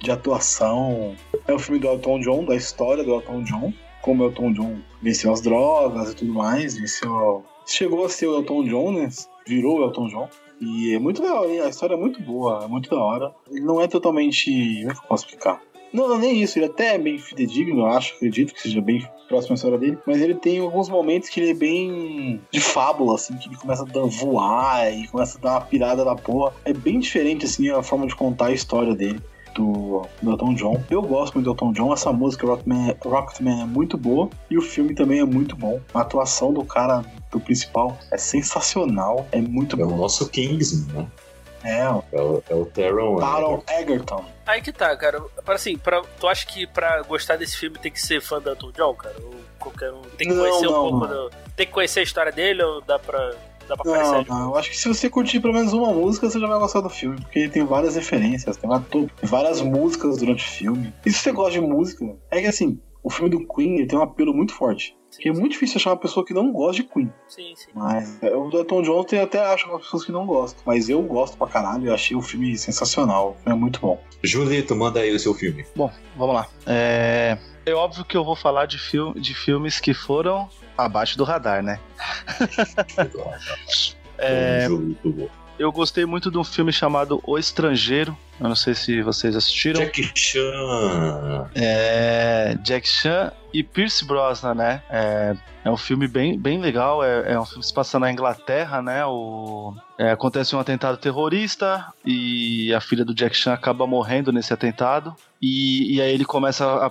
de 0.00 0.10
atuação. 0.10 1.14
É 1.46 1.54
o 1.54 1.58
filme 1.58 1.80
do 1.80 1.88
Elton 1.88 2.20
John, 2.20 2.44
da 2.44 2.56
história 2.56 3.02
do 3.02 3.14
Elton 3.14 3.42
John. 3.44 3.72
Como 4.02 4.24
o 4.24 4.26
Elton 4.26 4.52
John 4.52 4.78
venceu 5.00 5.32
as 5.32 5.40
drogas 5.40 6.12
e 6.12 6.16
tudo 6.16 6.34
mais. 6.34 6.76
Venceu... 6.76 7.44
Chegou 7.66 8.04
a 8.04 8.08
ser 8.08 8.26
o 8.26 8.36
Elton 8.36 8.64
John, 8.64 8.92
né? 8.92 9.08
Virou 9.46 9.78
o 9.78 9.84
Elton 9.84 10.08
John. 10.08 10.28
E 10.60 10.94
é 10.94 10.98
muito 10.98 11.22
legal, 11.22 11.44
a 11.44 11.68
história 11.68 11.94
é 11.94 11.96
muito 11.96 12.20
boa, 12.22 12.64
é 12.64 12.68
muito 12.68 12.90
da 12.90 13.02
hora. 13.02 13.34
Ele 13.50 13.60
não 13.60 13.80
é 13.80 13.88
totalmente. 13.88 14.50
Como 14.80 14.90
é 14.90 14.94
que 14.94 15.00
eu 15.00 15.08
posso 15.08 15.24
explicar? 15.24 15.62
Não, 15.92 16.08
não, 16.08 16.18
nem 16.18 16.40
isso, 16.40 16.56
ele 16.58 16.66
até 16.66 16.94
é 16.94 16.98
bem 16.98 17.18
fidedigno, 17.18 17.80
eu 17.80 17.86
acho, 17.86 18.14
acredito 18.14 18.54
que 18.54 18.62
seja 18.62 18.80
bem 18.80 19.04
próximo 19.28 19.54
à 19.54 19.56
história 19.56 19.76
dele, 19.76 19.98
mas 20.06 20.20
ele 20.20 20.36
tem 20.36 20.60
alguns 20.60 20.88
momentos 20.88 21.28
que 21.28 21.40
ele 21.40 21.50
é 21.50 21.54
bem 21.54 22.40
de 22.52 22.60
fábula, 22.60 23.16
assim, 23.16 23.36
que 23.36 23.48
ele 23.48 23.56
começa 23.56 23.82
a 23.82 24.06
voar 24.06 24.92
e 24.92 25.08
começa 25.08 25.36
a 25.36 25.40
dar 25.40 25.50
uma 25.54 25.60
pirada 25.62 26.04
da 26.04 26.14
porra. 26.14 26.54
É 26.64 26.72
bem 26.72 27.00
diferente, 27.00 27.44
assim, 27.44 27.68
a 27.70 27.82
forma 27.82 28.06
de 28.06 28.14
contar 28.14 28.46
a 28.46 28.52
história 28.52 28.94
dele. 28.94 29.20
Do, 29.54 30.06
do 30.22 30.30
Elton 30.30 30.54
John. 30.54 30.82
Eu 30.90 31.02
gosto 31.02 31.34
muito 31.34 31.44
do 31.46 31.50
Elton 31.52 31.72
John. 31.72 31.92
Essa 31.92 32.12
música 32.12 32.46
Rockman, 32.46 32.96
Rocketman 33.04 33.62
é 33.62 33.64
muito 33.64 33.96
boa 33.98 34.28
e 34.50 34.56
o 34.56 34.62
filme 34.62 34.94
também 34.94 35.20
é 35.20 35.24
muito 35.24 35.56
bom. 35.56 35.80
A 35.92 36.00
atuação 36.00 36.52
do 36.52 36.64
cara, 36.64 37.04
do 37.30 37.40
principal, 37.40 37.98
é 38.12 38.16
sensacional. 38.16 39.26
É 39.32 39.40
muito 39.40 39.80
É 39.80 39.84
o 39.84 39.88
bom. 39.88 39.96
nosso 39.96 40.28
Kingsman, 40.28 41.02
né? 41.02 41.08
É, 41.62 41.88
ó. 41.88 42.02
É 42.12 42.20
o, 42.22 42.42
é 42.48 42.54
o 42.54 42.64
Taron. 42.66 43.16
Taron 43.18 43.62
Egerton. 43.68 44.24
Aí 44.46 44.62
que 44.62 44.72
tá, 44.72 44.96
cara. 44.96 45.20
Para 45.44 45.54
assim, 45.56 45.76
pra, 45.76 46.02
tu 46.18 46.26
acha 46.26 46.46
que 46.46 46.66
pra 46.66 47.02
gostar 47.02 47.36
desse 47.36 47.56
filme 47.56 47.78
tem 47.78 47.92
que 47.92 48.00
ser 48.00 48.20
fã 48.22 48.40
do 48.40 48.48
Elton 48.50 48.70
John, 48.72 48.94
cara? 48.94 49.14
Ou 49.22 49.34
qualquer 49.58 49.92
um. 49.92 50.00
Tem 50.16 50.26
que 50.28 50.32
Não, 50.34 50.42
conhecer 50.42 50.66
um 50.68 50.72
não, 50.72 50.80
pouco 50.90 51.06
não. 51.06 51.08
do. 51.08 51.30
Tem 51.54 51.66
que 51.66 51.72
conhecer 51.72 52.00
a 52.00 52.02
história 52.02 52.32
dele 52.32 52.62
ou 52.62 52.80
dá 52.80 52.98
pra. 52.98 53.34
Dá 53.70 53.76
pra 53.76 53.92
aparecer 53.92 54.12
Não, 54.12 54.22
de 54.24 54.28
não, 54.28 54.50
eu 54.50 54.56
acho 54.56 54.70
que 54.70 54.76
se 54.76 54.88
você 54.88 55.08
curtir 55.08 55.38
pelo 55.38 55.54
menos 55.54 55.72
uma 55.72 55.92
música, 55.92 56.28
você 56.28 56.40
já 56.40 56.46
vai 56.48 56.58
gostar 56.58 56.80
do 56.80 56.90
filme, 56.90 57.20
porque 57.20 57.48
tem 57.48 57.64
várias 57.64 57.94
referências, 57.94 58.56
tem 58.56 58.68
várias 59.22 59.60
músicas 59.60 60.16
durante 60.18 60.44
o 60.44 60.48
filme. 60.48 60.92
E 61.06 61.12
se 61.12 61.20
você 61.20 61.30
gosta 61.30 61.52
de 61.52 61.60
música, 61.60 62.04
é 62.32 62.40
que 62.40 62.48
assim, 62.48 62.80
o 63.00 63.08
filme 63.08 63.30
do 63.30 63.46
Queen 63.46 63.76
ele 63.76 63.86
tem 63.86 63.96
um 63.96 64.02
apelo 64.02 64.34
muito 64.34 64.52
forte. 64.52 64.96
Porque 65.10 65.28
é 65.28 65.32
muito 65.32 65.52
difícil 65.52 65.76
achar 65.76 65.90
uma 65.90 65.96
pessoa 65.96 66.24
que 66.24 66.32
não 66.32 66.52
gosta 66.52 66.82
de 66.82 66.88
Queen. 66.88 67.12
Sim, 67.28 67.52
sim. 67.56 67.70
Mas 67.74 68.22
é, 68.22 68.34
o 68.34 68.48
do 68.48 68.58
Elton 68.58 68.82
John 68.82 69.04
tem 69.04 69.20
até 69.20 69.40
acho 69.40 69.64
algumas 69.64 69.84
pessoas 69.84 70.04
que 70.04 70.12
não 70.12 70.24
gostam. 70.24 70.62
Mas 70.64 70.88
eu 70.88 71.02
gosto 71.02 71.36
pra 71.36 71.48
caralho, 71.48 71.88
eu 71.88 71.94
achei 71.94 72.16
o 72.16 72.22
filme 72.22 72.56
sensacional. 72.56 73.30
O 73.30 73.34
filme 73.34 73.58
é 73.58 73.60
muito 73.60 73.80
bom. 73.80 74.00
Julito, 74.22 74.74
manda 74.76 75.00
aí 75.00 75.12
o 75.12 75.18
seu 75.18 75.34
filme. 75.34 75.64
Bom, 75.74 75.90
vamos 76.16 76.34
lá. 76.34 76.48
É, 76.66 77.38
é 77.66 77.74
óbvio 77.74 78.04
que 78.04 78.16
eu 78.16 78.24
vou 78.24 78.36
falar 78.36 78.66
de, 78.66 78.78
fil 78.78 79.12
de 79.14 79.34
filmes 79.34 79.80
que 79.80 79.92
foram 79.92 80.48
abaixo 80.76 81.16
do 81.16 81.24
radar, 81.24 81.62
né? 81.62 81.78
É, 84.22 84.68
eu 85.60 85.70
gostei 85.70 86.06
muito 86.06 86.30
de 86.30 86.38
um 86.38 86.44
filme 86.44 86.72
chamado 86.72 87.20
O 87.26 87.36
Estrangeiro. 87.36 88.16
Eu 88.40 88.48
não 88.48 88.56
sei 88.56 88.74
se 88.74 89.02
vocês 89.02 89.36
assistiram. 89.36 89.82
Jack 89.82 90.10
Chan. 90.14 91.50
É, 91.54 92.56
Jack 92.62 92.88
Chan 92.88 93.30
e 93.52 93.62
Pierce 93.62 94.02
Brosnan, 94.06 94.54
né? 94.54 94.82
É, 94.88 95.36
é 95.62 95.70
um 95.70 95.76
filme 95.76 96.08
bem, 96.08 96.38
bem 96.38 96.58
legal. 96.58 97.04
É, 97.04 97.34
é 97.34 97.38
um 97.38 97.44
filme 97.44 97.60
que 97.60 97.66
se 97.66 97.74
passa 97.74 97.98
na 97.98 98.10
Inglaterra, 98.10 98.80
né? 98.80 99.04
O, 99.04 99.74
é, 99.98 100.10
acontece 100.10 100.56
um 100.56 100.58
atentado 100.58 100.96
terrorista 100.96 101.92
e 102.06 102.72
a 102.72 102.80
filha 102.80 103.04
do 103.04 103.14
Jack 103.14 103.36
Chan 103.36 103.52
acaba 103.52 103.86
morrendo 103.86 104.32
nesse 104.32 104.54
atentado. 104.54 105.14
E, 105.42 105.94
e 105.96 106.00
aí 106.00 106.14
ele 106.14 106.24
começa 106.24 106.64
a, 106.64 106.90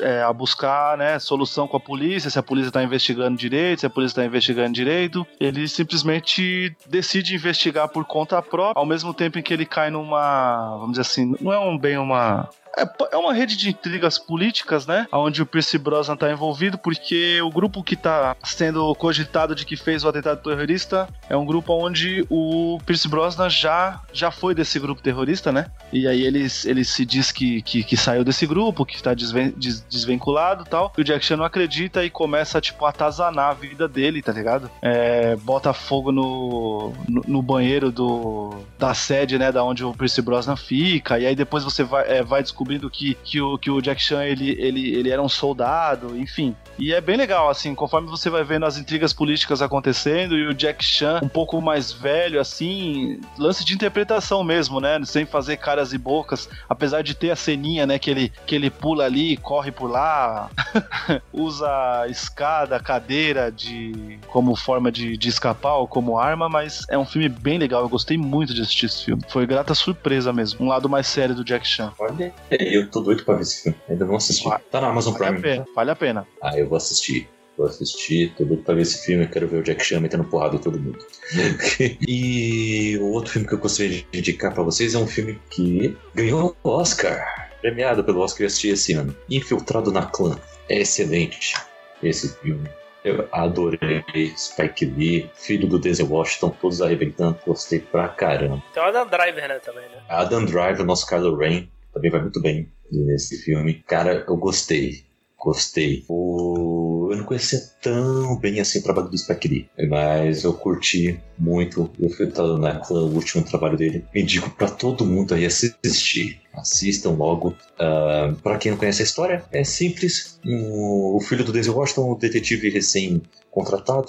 é, 0.00 0.22
a 0.22 0.32
buscar 0.32 0.96
né, 0.96 1.18
solução 1.18 1.66
com 1.66 1.76
a 1.76 1.80
polícia, 1.80 2.30
se 2.30 2.38
a 2.38 2.42
polícia 2.42 2.68
está 2.68 2.82
investigando 2.82 3.36
direito, 3.36 3.80
se 3.80 3.86
a 3.86 3.90
polícia 3.90 4.12
está 4.12 4.24
investigando 4.24 4.72
direito. 4.72 5.26
Ele 5.40 5.66
simplesmente 5.68 6.74
decide 6.86 7.34
investigar 7.34 7.88
por 7.88 8.04
conta 8.04 8.40
própria, 8.40 8.80
ao 8.80 8.86
mesmo 8.86 9.12
tempo 9.12 9.38
em 9.38 9.42
que 9.42 9.52
ele 9.52 9.66
cai 9.66 9.90
numa, 9.90 10.76
vamos 10.78 10.92
dizer 10.92 11.02
assim, 11.02 11.34
não 11.40 11.52
é 11.52 11.58
um 11.58 11.78
bem 11.78 11.98
uma 11.98 12.48
é, 12.76 12.88
é 13.12 13.16
uma 13.16 13.32
rede 13.32 13.56
de 13.56 13.70
intrigas 13.70 14.18
políticas, 14.18 14.86
né? 14.86 15.06
Onde 15.12 15.42
o 15.42 15.46
Pierce 15.46 15.78
Brosnan 15.78 16.16
tá 16.16 16.30
envolvido, 16.30 16.78
porque 16.78 17.40
o 17.42 17.50
grupo 17.50 17.82
que 17.82 17.96
tá 17.96 18.36
sendo 18.42 18.94
cogitado 18.94 19.54
de 19.54 19.64
que 19.64 19.76
fez 19.76 20.04
o 20.04 20.08
atentado 20.08 20.42
terrorista 20.42 21.08
é 21.28 21.36
um 21.36 21.46
grupo 21.46 21.72
onde 21.72 22.26
o 22.28 22.78
Pierce 22.84 23.08
Brosnan 23.08 23.48
já, 23.48 24.00
já 24.12 24.30
foi 24.30 24.54
desse 24.54 24.78
grupo 24.78 25.02
terrorista, 25.02 25.52
né? 25.52 25.66
E 25.92 26.06
aí 26.06 26.22
ele, 26.22 26.46
ele 26.64 26.84
se 26.84 27.04
diz 27.04 27.32
que, 27.32 27.62
que, 27.62 27.82
que 27.82 27.96
saiu 27.96 28.24
desse 28.24 28.46
grupo, 28.46 28.84
que 28.84 29.02
tá 29.02 29.14
desven, 29.14 29.52
des, 29.56 29.80
desvinculado 29.82 30.64
e 30.64 30.68
tal. 30.68 30.92
E 30.96 31.00
o 31.00 31.04
Jack 31.04 31.24
Chan 31.24 31.36
não 31.36 31.44
acredita 31.44 32.04
e 32.04 32.10
começa, 32.10 32.60
tipo, 32.60 32.84
a 32.84 32.90
atazanar 32.90 33.50
a 33.50 33.54
vida 33.54 33.86
dele, 33.86 34.22
tá 34.22 34.32
ligado? 34.32 34.70
É, 34.82 35.36
bota 35.36 35.72
fogo 35.72 36.10
no, 36.12 36.92
no, 37.08 37.22
no 37.26 37.42
banheiro 37.42 37.90
do, 37.90 38.54
da 38.78 38.94
sede, 38.94 39.38
né? 39.38 39.52
Da 39.52 39.62
onde 39.64 39.84
o 39.84 39.94
Pierce 39.94 40.20
Brosnan 40.20 40.56
fica. 40.56 41.18
E 41.18 41.26
aí 41.26 41.36
depois 41.36 41.64
você 41.64 41.84
vai, 41.84 42.08
é, 42.08 42.22
vai 42.22 42.42
descobrindo 42.58 42.90
que, 42.90 43.14
que, 43.22 43.40
o, 43.40 43.56
que 43.56 43.70
o 43.70 43.80
Jack 43.80 44.02
Chan 44.02 44.24
ele, 44.24 44.50
ele, 44.58 44.94
ele 44.94 45.10
era 45.10 45.22
um 45.22 45.28
soldado, 45.28 46.18
enfim. 46.18 46.56
E 46.78 46.92
é 46.92 47.00
bem 47.00 47.16
legal, 47.16 47.48
assim, 47.48 47.74
conforme 47.74 48.08
você 48.08 48.28
vai 48.28 48.42
vendo 48.42 48.66
as 48.66 48.76
intrigas 48.76 49.12
políticas 49.12 49.62
acontecendo 49.62 50.36
e 50.36 50.46
o 50.46 50.54
Jack 50.54 50.84
Chan 50.84 51.20
um 51.22 51.28
pouco 51.28 51.60
mais 51.60 51.92
velho, 51.92 52.40
assim, 52.40 53.20
lance 53.38 53.64
de 53.64 53.74
interpretação 53.74 54.42
mesmo, 54.42 54.80
né? 54.80 55.00
Sem 55.04 55.24
fazer 55.24 55.56
caras 55.56 55.92
e 55.92 55.98
bocas, 55.98 56.48
apesar 56.68 57.02
de 57.02 57.14
ter 57.14 57.30
a 57.30 57.36
ceninha, 57.36 57.86
né, 57.86 57.98
que 57.98 58.10
ele, 58.10 58.32
que 58.46 58.54
ele 58.54 58.70
pula 58.70 59.04
ali, 59.04 59.36
corre 59.36 59.70
por 59.70 59.90
lá, 59.90 60.50
usa 61.32 62.06
escada, 62.08 62.78
cadeira 62.80 63.50
de 63.50 64.18
como 64.28 64.54
forma 64.54 64.90
de, 64.90 65.16
de 65.16 65.28
escapar 65.28 65.74
ou 65.74 65.86
como 65.86 66.18
arma, 66.18 66.48
mas 66.48 66.84
é 66.88 66.98
um 66.98 67.04
filme 67.04 67.28
bem 67.28 67.58
legal, 67.58 67.82
eu 67.82 67.88
gostei 67.88 68.16
muito 68.16 68.54
de 68.54 68.62
assistir 68.62 68.86
esse 68.86 69.04
filme. 69.04 69.22
Foi 69.28 69.46
grata 69.46 69.74
surpresa 69.74 70.32
mesmo, 70.32 70.64
um 70.64 70.68
lado 70.68 70.88
mais 70.88 71.06
sério 71.06 71.34
do 71.34 71.44
Jack 71.44 71.66
Chan. 71.66 71.92
Olha, 71.98 72.32
eu 72.60 72.90
tô 72.90 73.00
doido 73.00 73.24
pra 73.24 73.34
ver 73.34 73.42
esse 73.42 73.62
filme. 73.62 73.78
Ainda 73.88 74.04
não 74.04 74.16
assisti. 74.16 74.48
Tá 74.70 74.80
na 74.80 74.88
Amazon 74.88 75.14
Vale 75.14 75.24
a 75.24 75.28
Prime. 75.28 75.42
pena, 75.42 75.66
vale 75.74 75.90
a 75.90 75.96
pena. 75.96 76.26
Ah, 76.42 76.58
eu 76.58 76.68
vou 76.68 76.76
assistir. 76.76 77.28
Vou 77.56 77.66
assistir, 77.66 78.32
tô 78.36 78.44
doido 78.44 78.62
pra 78.62 78.74
ver 78.74 78.82
esse 78.82 79.04
filme. 79.04 79.24
Eu 79.24 79.28
quero 79.28 79.48
ver 79.48 79.58
o 79.58 79.62
Jack 79.64 79.84
Chan 79.84 80.00
metendo 80.00 80.22
porrada 80.24 80.54
em 80.54 80.60
todo 80.60 80.78
mundo. 80.78 81.04
e 82.06 82.96
o 83.00 83.06
outro 83.10 83.32
filme 83.32 83.48
que 83.48 83.54
eu 83.54 83.58
gostaria 83.58 84.04
de 84.12 84.18
indicar 84.18 84.54
pra 84.54 84.62
vocês 84.62 84.94
é 84.94 84.98
um 84.98 85.08
filme 85.08 85.40
que 85.50 85.96
ganhou 86.14 86.56
o 86.62 86.68
Oscar. 86.70 87.50
Premiado 87.60 88.04
pelo 88.04 88.20
Oscar 88.20 88.42
eu 88.42 88.46
assisti 88.46 88.68
esse 88.68 88.92
ano. 88.92 89.14
Infiltrado 89.28 89.90
na 89.90 90.06
Clã. 90.06 90.38
É 90.68 90.78
excelente 90.78 91.54
esse 92.00 92.32
filme. 92.38 92.68
Eu 93.04 93.28
adorei 93.32 94.04
Spike 94.36 94.84
Lee, 94.84 95.30
filho 95.34 95.66
do 95.66 95.78
Denzel 95.78 96.08
Washington, 96.08 96.50
todos 96.60 96.82
arrebentando. 96.82 97.38
Gostei 97.46 97.80
pra 97.80 98.08
caramba. 98.08 98.62
Tem 98.72 98.82
o 98.82 98.86
Adam 98.86 99.06
Driver, 99.06 99.48
né, 99.48 99.58
também, 99.58 99.88
né? 99.88 100.02
Adam 100.08 100.44
Driver, 100.44 100.84
nosso 100.84 101.06
Kylo 101.06 101.36
Ren, 101.36 101.68
também 101.98 102.10
vai 102.10 102.22
muito 102.22 102.40
bem 102.40 102.68
nesse 102.90 103.36
filme. 103.42 103.74
Cara, 103.86 104.24
eu 104.26 104.36
gostei. 104.36 105.04
Gostei. 105.36 106.04
O... 106.08 106.97
Eu 107.10 107.16
não 107.16 107.24
conhecia 107.24 107.60
tão 107.82 108.36
bem 108.36 108.60
assim 108.60 108.78
o 108.78 108.82
trabalho 108.82 109.08
do 109.08 109.16
Spike 109.18 109.48
Lee, 109.48 109.70
mas 109.88 110.44
eu 110.44 110.52
curti 110.52 111.18
muito 111.38 111.90
Filtrado 112.16 112.58
na 112.58 112.80
Clã, 112.80 113.02
o 113.02 113.14
último 113.14 113.44
trabalho 113.44 113.76
dele. 113.76 114.04
Indico 114.14 114.50
pra 114.50 114.68
todo 114.68 115.06
mundo 115.06 115.34
aí 115.34 115.44
assistir. 115.46 116.40
Assistam 116.52 117.10
logo. 117.10 117.54
Uh, 117.78 118.34
para 118.42 118.58
quem 118.58 118.72
não 118.72 118.78
conhece 118.78 119.02
a 119.02 119.04
história, 119.04 119.44
é 119.52 119.62
simples. 119.62 120.40
Um- 120.44 121.14
o 121.16 121.20
filho 121.20 121.44
do 121.44 121.52
Denzel 121.52 121.76
Washington, 121.76 122.12
um 122.12 122.18
detetive 122.18 122.68
recém 122.70 123.22
contratado, 123.50 124.08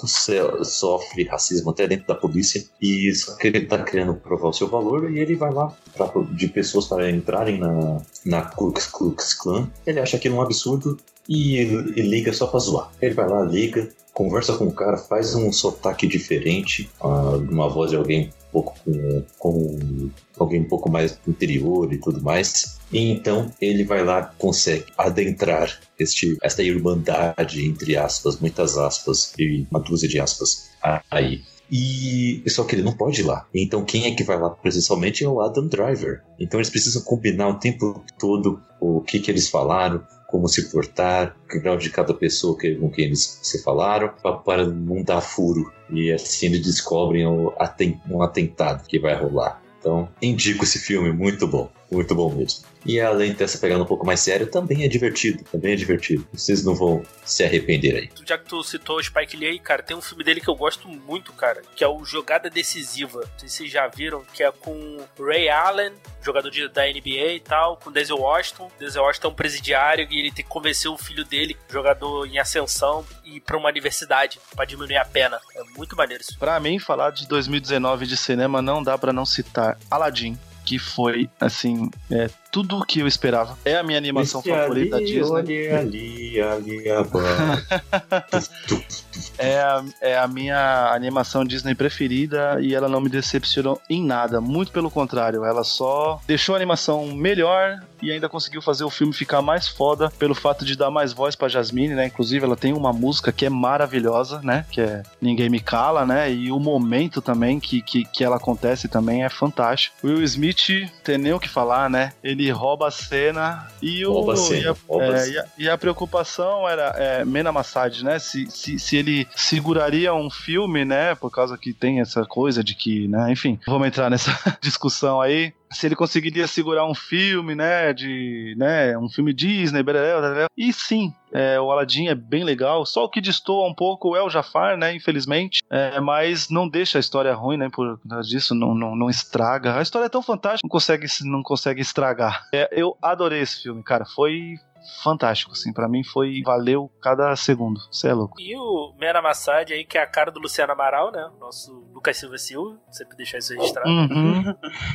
sofre 0.64 1.24
racismo 1.24 1.70
até 1.70 1.86
dentro 1.86 2.06
da 2.06 2.14
polícia 2.14 2.62
e 2.80 3.12
só 3.14 3.36
que 3.36 3.46
ele 3.48 3.62
tá 3.62 3.82
querendo 3.82 4.14
provar 4.14 4.48
o 4.48 4.52
seu 4.52 4.68
valor 4.68 5.10
e 5.10 5.18
ele 5.18 5.34
vai 5.34 5.52
lá 5.52 5.76
pra, 5.96 6.08
de 6.32 6.48
pessoas 6.48 6.86
para 6.86 7.10
entrarem 7.10 7.58
na, 7.58 8.00
na 8.24 8.42
Ku 8.42 8.70
Klux 8.70 8.86
Klux 8.86 9.34
Klan. 9.34 9.68
Ele 9.86 9.98
acha 10.00 10.16
aquilo 10.16 10.36
um 10.36 10.42
absurdo 10.42 10.96
e, 11.30 11.60
e 11.96 12.02
liga 12.02 12.32
só 12.32 12.48
pra 12.48 12.58
zoar. 12.58 12.90
Ele 13.00 13.14
vai 13.14 13.28
lá, 13.28 13.44
liga, 13.44 13.88
conversa 14.12 14.54
com 14.54 14.64
o 14.64 14.72
cara, 14.72 14.98
faz 14.98 15.36
um 15.36 15.52
sotaque 15.52 16.08
diferente, 16.08 16.90
ah, 17.00 17.36
uma 17.36 17.68
voz 17.68 17.90
de 17.90 17.96
alguém 17.96 18.30
um 18.48 18.52
pouco 18.52 18.74
com, 18.84 19.22
com 19.38 20.10
alguém 20.36 20.62
um 20.62 20.68
pouco 20.68 20.90
mais 20.90 21.16
interior 21.28 21.92
e 21.92 21.98
tudo 21.98 22.20
mais. 22.20 22.80
E 22.92 23.12
então 23.12 23.48
ele 23.60 23.84
vai 23.84 24.04
lá, 24.04 24.34
consegue 24.36 24.86
adentrar 24.98 25.78
este, 25.96 26.36
esta 26.42 26.64
irmandade, 26.64 27.64
entre 27.64 27.96
aspas, 27.96 28.40
muitas 28.40 28.76
aspas 28.76 29.32
e 29.38 29.64
uma 29.70 29.78
dúzia 29.78 30.08
de 30.08 30.18
aspas 30.18 30.68
aí. 31.08 31.42
E 31.70 32.42
só 32.48 32.64
que 32.64 32.74
ele 32.74 32.82
não 32.82 32.96
pode 32.96 33.20
ir 33.20 33.24
lá. 33.24 33.46
Então 33.54 33.84
quem 33.84 34.06
é 34.06 34.14
que 34.16 34.24
vai 34.24 34.36
lá 34.36 34.50
presencialmente 34.50 35.22
é 35.22 35.28
o 35.28 35.40
Adam 35.40 35.68
Driver. 35.68 36.22
Então 36.40 36.58
eles 36.58 36.70
precisam 36.70 37.02
combinar 37.02 37.48
o 37.48 37.60
tempo 37.60 38.02
todo 38.18 38.60
o 38.80 39.00
que 39.00 39.20
que 39.20 39.30
eles 39.30 39.48
falaram, 39.48 40.02
como 40.30 40.48
se 40.48 40.70
portar, 40.70 41.36
o 41.52 41.60
grau 41.60 41.76
de 41.76 41.90
cada 41.90 42.14
pessoa 42.14 42.56
que, 42.56 42.74
com 42.76 42.88
quem 42.90 43.06
eles 43.06 43.40
se 43.42 43.62
falaram, 43.62 44.12
para 44.44 44.66
não 44.66 45.02
dar 45.02 45.20
furo. 45.20 45.72
E 45.90 46.12
assim 46.12 46.46
eles 46.46 46.62
descobrem 46.62 47.26
um 47.26 48.22
atentado 48.22 48.86
que 48.86 48.98
vai 48.98 49.14
rolar. 49.14 49.60
Então, 49.78 50.08
indico 50.22 50.64
esse 50.64 50.78
filme, 50.78 51.10
muito 51.10 51.46
bom. 51.46 51.70
Muito 51.90 52.14
bom 52.14 52.32
mesmo. 52.32 52.64
E 52.86 53.00
além 53.00 53.32
dessa 53.32 53.58
pegada 53.58 53.82
um 53.82 53.86
pouco 53.86 54.06
mais 54.06 54.20
séria, 54.20 54.46
também 54.46 54.84
é 54.84 54.88
divertido. 54.88 55.44
Também 55.50 55.72
é 55.72 55.76
divertido. 55.76 56.26
Vocês 56.32 56.64
não 56.64 56.74
vão 56.74 57.02
se 57.24 57.44
arrepender 57.44 57.96
aí. 57.96 58.10
Já 58.24 58.38
que 58.38 58.46
tu 58.46 58.62
citou 58.62 58.96
o 58.96 59.02
Spike 59.02 59.36
Lee, 59.36 59.58
cara, 59.58 59.82
tem 59.82 59.96
um 59.96 60.00
filme 60.00 60.24
dele 60.24 60.40
que 60.40 60.48
eu 60.48 60.54
gosto 60.54 60.88
muito, 60.88 61.32
cara, 61.32 61.62
que 61.74 61.84
é 61.84 61.88
o 61.88 62.04
Jogada 62.04 62.48
Decisiva. 62.48 63.20
Não 63.20 63.38
sei 63.38 63.48
se 63.48 63.56
vocês 63.56 63.70
já 63.70 63.86
viram, 63.88 64.24
que 64.32 64.42
é 64.42 64.50
com 64.50 64.98
Ray 65.18 65.48
Allen, 65.48 65.92
jogador 66.22 66.50
de, 66.50 66.68
da 66.68 66.82
NBA 66.86 67.32
e 67.34 67.40
tal, 67.40 67.76
com 67.76 67.90
Denzel 67.90 68.18
Washington. 68.18 68.70
Denzel 68.78 69.02
Washington 69.02 69.28
é 69.28 69.30
um 69.30 69.34
presidiário 69.34 70.06
e 70.10 70.18
ele 70.18 70.30
tem 70.30 70.44
que 70.44 70.50
convencer 70.50 70.90
o 70.90 70.96
filho 70.96 71.24
dele, 71.24 71.56
jogador 71.68 72.26
em 72.26 72.38
ascensão, 72.38 73.04
ir 73.24 73.40
pra 73.40 73.56
uma 73.56 73.68
universidade 73.68 74.40
pra 74.54 74.64
diminuir 74.64 74.96
a 74.96 75.04
pena. 75.04 75.40
É 75.54 75.62
muito 75.76 75.96
maneiro 75.96 76.22
isso. 76.22 76.38
Pra 76.38 76.58
mim, 76.60 76.78
falar 76.78 77.10
de 77.10 77.26
2019 77.26 78.06
de 78.06 78.16
cinema 78.16 78.62
não 78.62 78.82
dá 78.82 78.96
pra 78.96 79.12
não 79.12 79.26
citar 79.26 79.78
Aladdin, 79.90 80.38
que 80.70 80.78
foi, 80.78 81.28
assim, 81.40 81.90
é, 82.08 82.30
tudo 82.50 82.78
o 82.78 82.84
que 82.84 83.00
eu 83.00 83.06
esperava. 83.06 83.58
É 83.64 83.76
a 83.76 83.82
minha 83.82 83.98
animação 83.98 84.40
Esse 84.40 84.50
favorita 84.50 84.96
ali, 84.96 85.06
da 85.06 85.12
Disney. 85.12 85.72
Ali, 85.72 86.40
ali. 86.40 86.84
É 89.38 89.58
a, 89.58 89.84
é 90.00 90.18
a 90.18 90.28
minha 90.28 90.92
animação 90.92 91.44
Disney 91.44 91.74
preferida 91.74 92.58
e 92.60 92.74
ela 92.74 92.88
não 92.88 93.00
me 93.00 93.08
decepcionou 93.08 93.80
em 93.88 94.04
nada. 94.04 94.40
Muito 94.40 94.70
pelo 94.70 94.90
contrário, 94.90 95.44
ela 95.44 95.64
só 95.64 96.20
deixou 96.26 96.54
a 96.54 96.58
animação 96.58 97.06
melhor 97.08 97.80
e 98.02 98.10
ainda 98.10 98.28
conseguiu 98.28 98.62
fazer 98.62 98.84
o 98.84 98.90
filme 98.90 99.12
ficar 99.12 99.42
mais 99.42 99.68
foda 99.68 100.10
pelo 100.18 100.34
fato 100.34 100.64
de 100.64 100.76
dar 100.76 100.90
mais 100.90 101.12
voz 101.12 101.34
pra 101.34 101.48
Jasmine, 101.48 101.94
né? 101.94 102.06
Inclusive, 102.06 102.44
ela 102.44 102.56
tem 102.56 102.72
uma 102.72 102.92
música 102.92 103.32
que 103.32 103.46
é 103.46 103.50
maravilhosa, 103.50 104.40
né? 104.42 104.64
Que 104.70 104.80
é 104.80 105.02
Ninguém 105.20 105.48
Me 105.48 105.60
Cala, 105.60 106.06
né? 106.06 106.32
E 106.32 106.50
o 106.50 106.58
momento 106.58 107.20
também 107.20 107.60
que, 107.60 107.82
que, 107.82 108.04
que 108.04 108.24
ela 108.24 108.36
acontece 108.36 108.88
também 108.88 109.24
é 109.24 109.28
fantástico. 109.28 109.96
Will 110.04 110.22
Smith, 110.22 110.90
tem 111.04 111.18
nem 111.18 111.32
o 111.32 111.40
que 111.40 111.48
falar, 111.48 111.90
né? 111.90 112.12
Ele 112.22 112.39
rouba 112.48 112.86
a 112.86 112.90
cena 112.92 113.66
e 113.82 114.06
o. 114.06 114.12
Rouba 114.12 114.34
a 114.34 114.36
cena, 114.36 114.60
e 114.60 114.68
a- 114.68 114.76
rouba 114.88 115.04
é, 115.18 115.28
e 115.28 115.38
a- 115.38 115.46
e 115.58 115.68
a 115.68 115.76
preocupação 115.76 116.68
era 116.68 116.94
é, 116.96 117.24
Mena 117.24 117.50
Massad, 117.50 118.02
né? 118.04 118.20
Se, 118.20 118.48
se, 118.48 118.78
se 118.78 118.96
ele 118.96 119.26
seguraria 119.34 120.14
um 120.14 120.30
filme, 120.30 120.84
né? 120.84 121.14
Por 121.16 121.30
causa 121.30 121.58
que 121.58 121.72
tem 121.74 122.00
essa 122.00 122.24
coisa 122.24 122.62
de 122.62 122.74
que, 122.76 123.08
né? 123.08 123.32
Enfim, 123.32 123.58
vamos 123.66 123.88
entrar 123.88 124.08
nessa 124.08 124.30
discussão 124.62 125.20
aí. 125.20 125.52
Se 125.72 125.86
ele 125.86 125.94
conseguiria 125.96 126.46
segurar 126.46 126.84
um 126.86 126.94
filme, 126.94 127.54
né? 127.54 127.92
De. 127.92 128.54
né? 128.56 128.96
Um 128.96 129.08
filme 129.08 129.32
Disney, 129.32 129.82
blá, 129.82 129.92
blá, 129.92 130.30
blá. 130.34 130.46
E 130.56 130.72
sim. 130.72 131.12
É, 131.32 131.60
o 131.60 131.70
Aladdin 131.70 132.08
é 132.08 132.14
bem 132.14 132.44
legal, 132.44 132.84
só 132.84 133.04
o 133.04 133.08
que 133.08 133.20
destoa 133.20 133.68
um 133.68 133.74
pouco 133.74 134.16
é 134.16 134.22
o 134.22 134.30
Jafar, 134.30 134.76
né? 134.76 134.94
Infelizmente, 134.94 135.62
É, 135.70 136.00
mas 136.00 136.48
não 136.48 136.68
deixa 136.68 136.98
a 136.98 137.00
história 137.00 137.32
ruim, 137.34 137.56
né? 137.56 137.68
Por 137.70 137.98
causa 138.08 138.28
disso, 138.28 138.54
não, 138.54 138.74
não, 138.74 138.96
não 138.96 139.08
estraga. 139.08 139.76
A 139.78 139.82
história 139.82 140.06
é 140.06 140.08
tão 140.08 140.22
fantástica, 140.22 140.66
não 140.66 140.70
consegue, 140.70 141.06
não 141.22 141.42
consegue 141.42 141.80
estragar. 141.80 142.46
É, 142.52 142.68
eu 142.72 142.96
adorei 143.00 143.40
esse 143.40 143.62
filme, 143.62 143.82
cara. 143.82 144.04
Foi 144.04 144.56
fantástico, 145.02 145.52
assim. 145.52 145.72
Pra 145.72 145.88
mim 145.88 146.02
foi. 146.04 146.42
Valeu 146.44 146.90
cada 147.00 147.34
segundo. 147.36 147.80
Você 147.90 148.08
é 148.08 148.12
louco. 148.12 148.40
E 148.40 148.56
o 148.56 148.94
Mera 148.98 149.22
Massad 149.22 149.72
aí, 149.72 149.84
que 149.84 149.98
é 149.98 150.02
a 150.02 150.06
cara 150.06 150.30
do 150.30 150.40
Luciano 150.40 150.72
Amaral, 150.72 151.10
né? 151.12 151.30
Nosso 151.38 151.72
Lucas 151.92 152.16
Silva 152.16 152.38
Silva, 152.38 152.78
sempre 152.90 153.16
deixar 153.16 153.38
isso 153.38 153.54
registrado. 153.54 153.88
Uhum. 153.88 154.54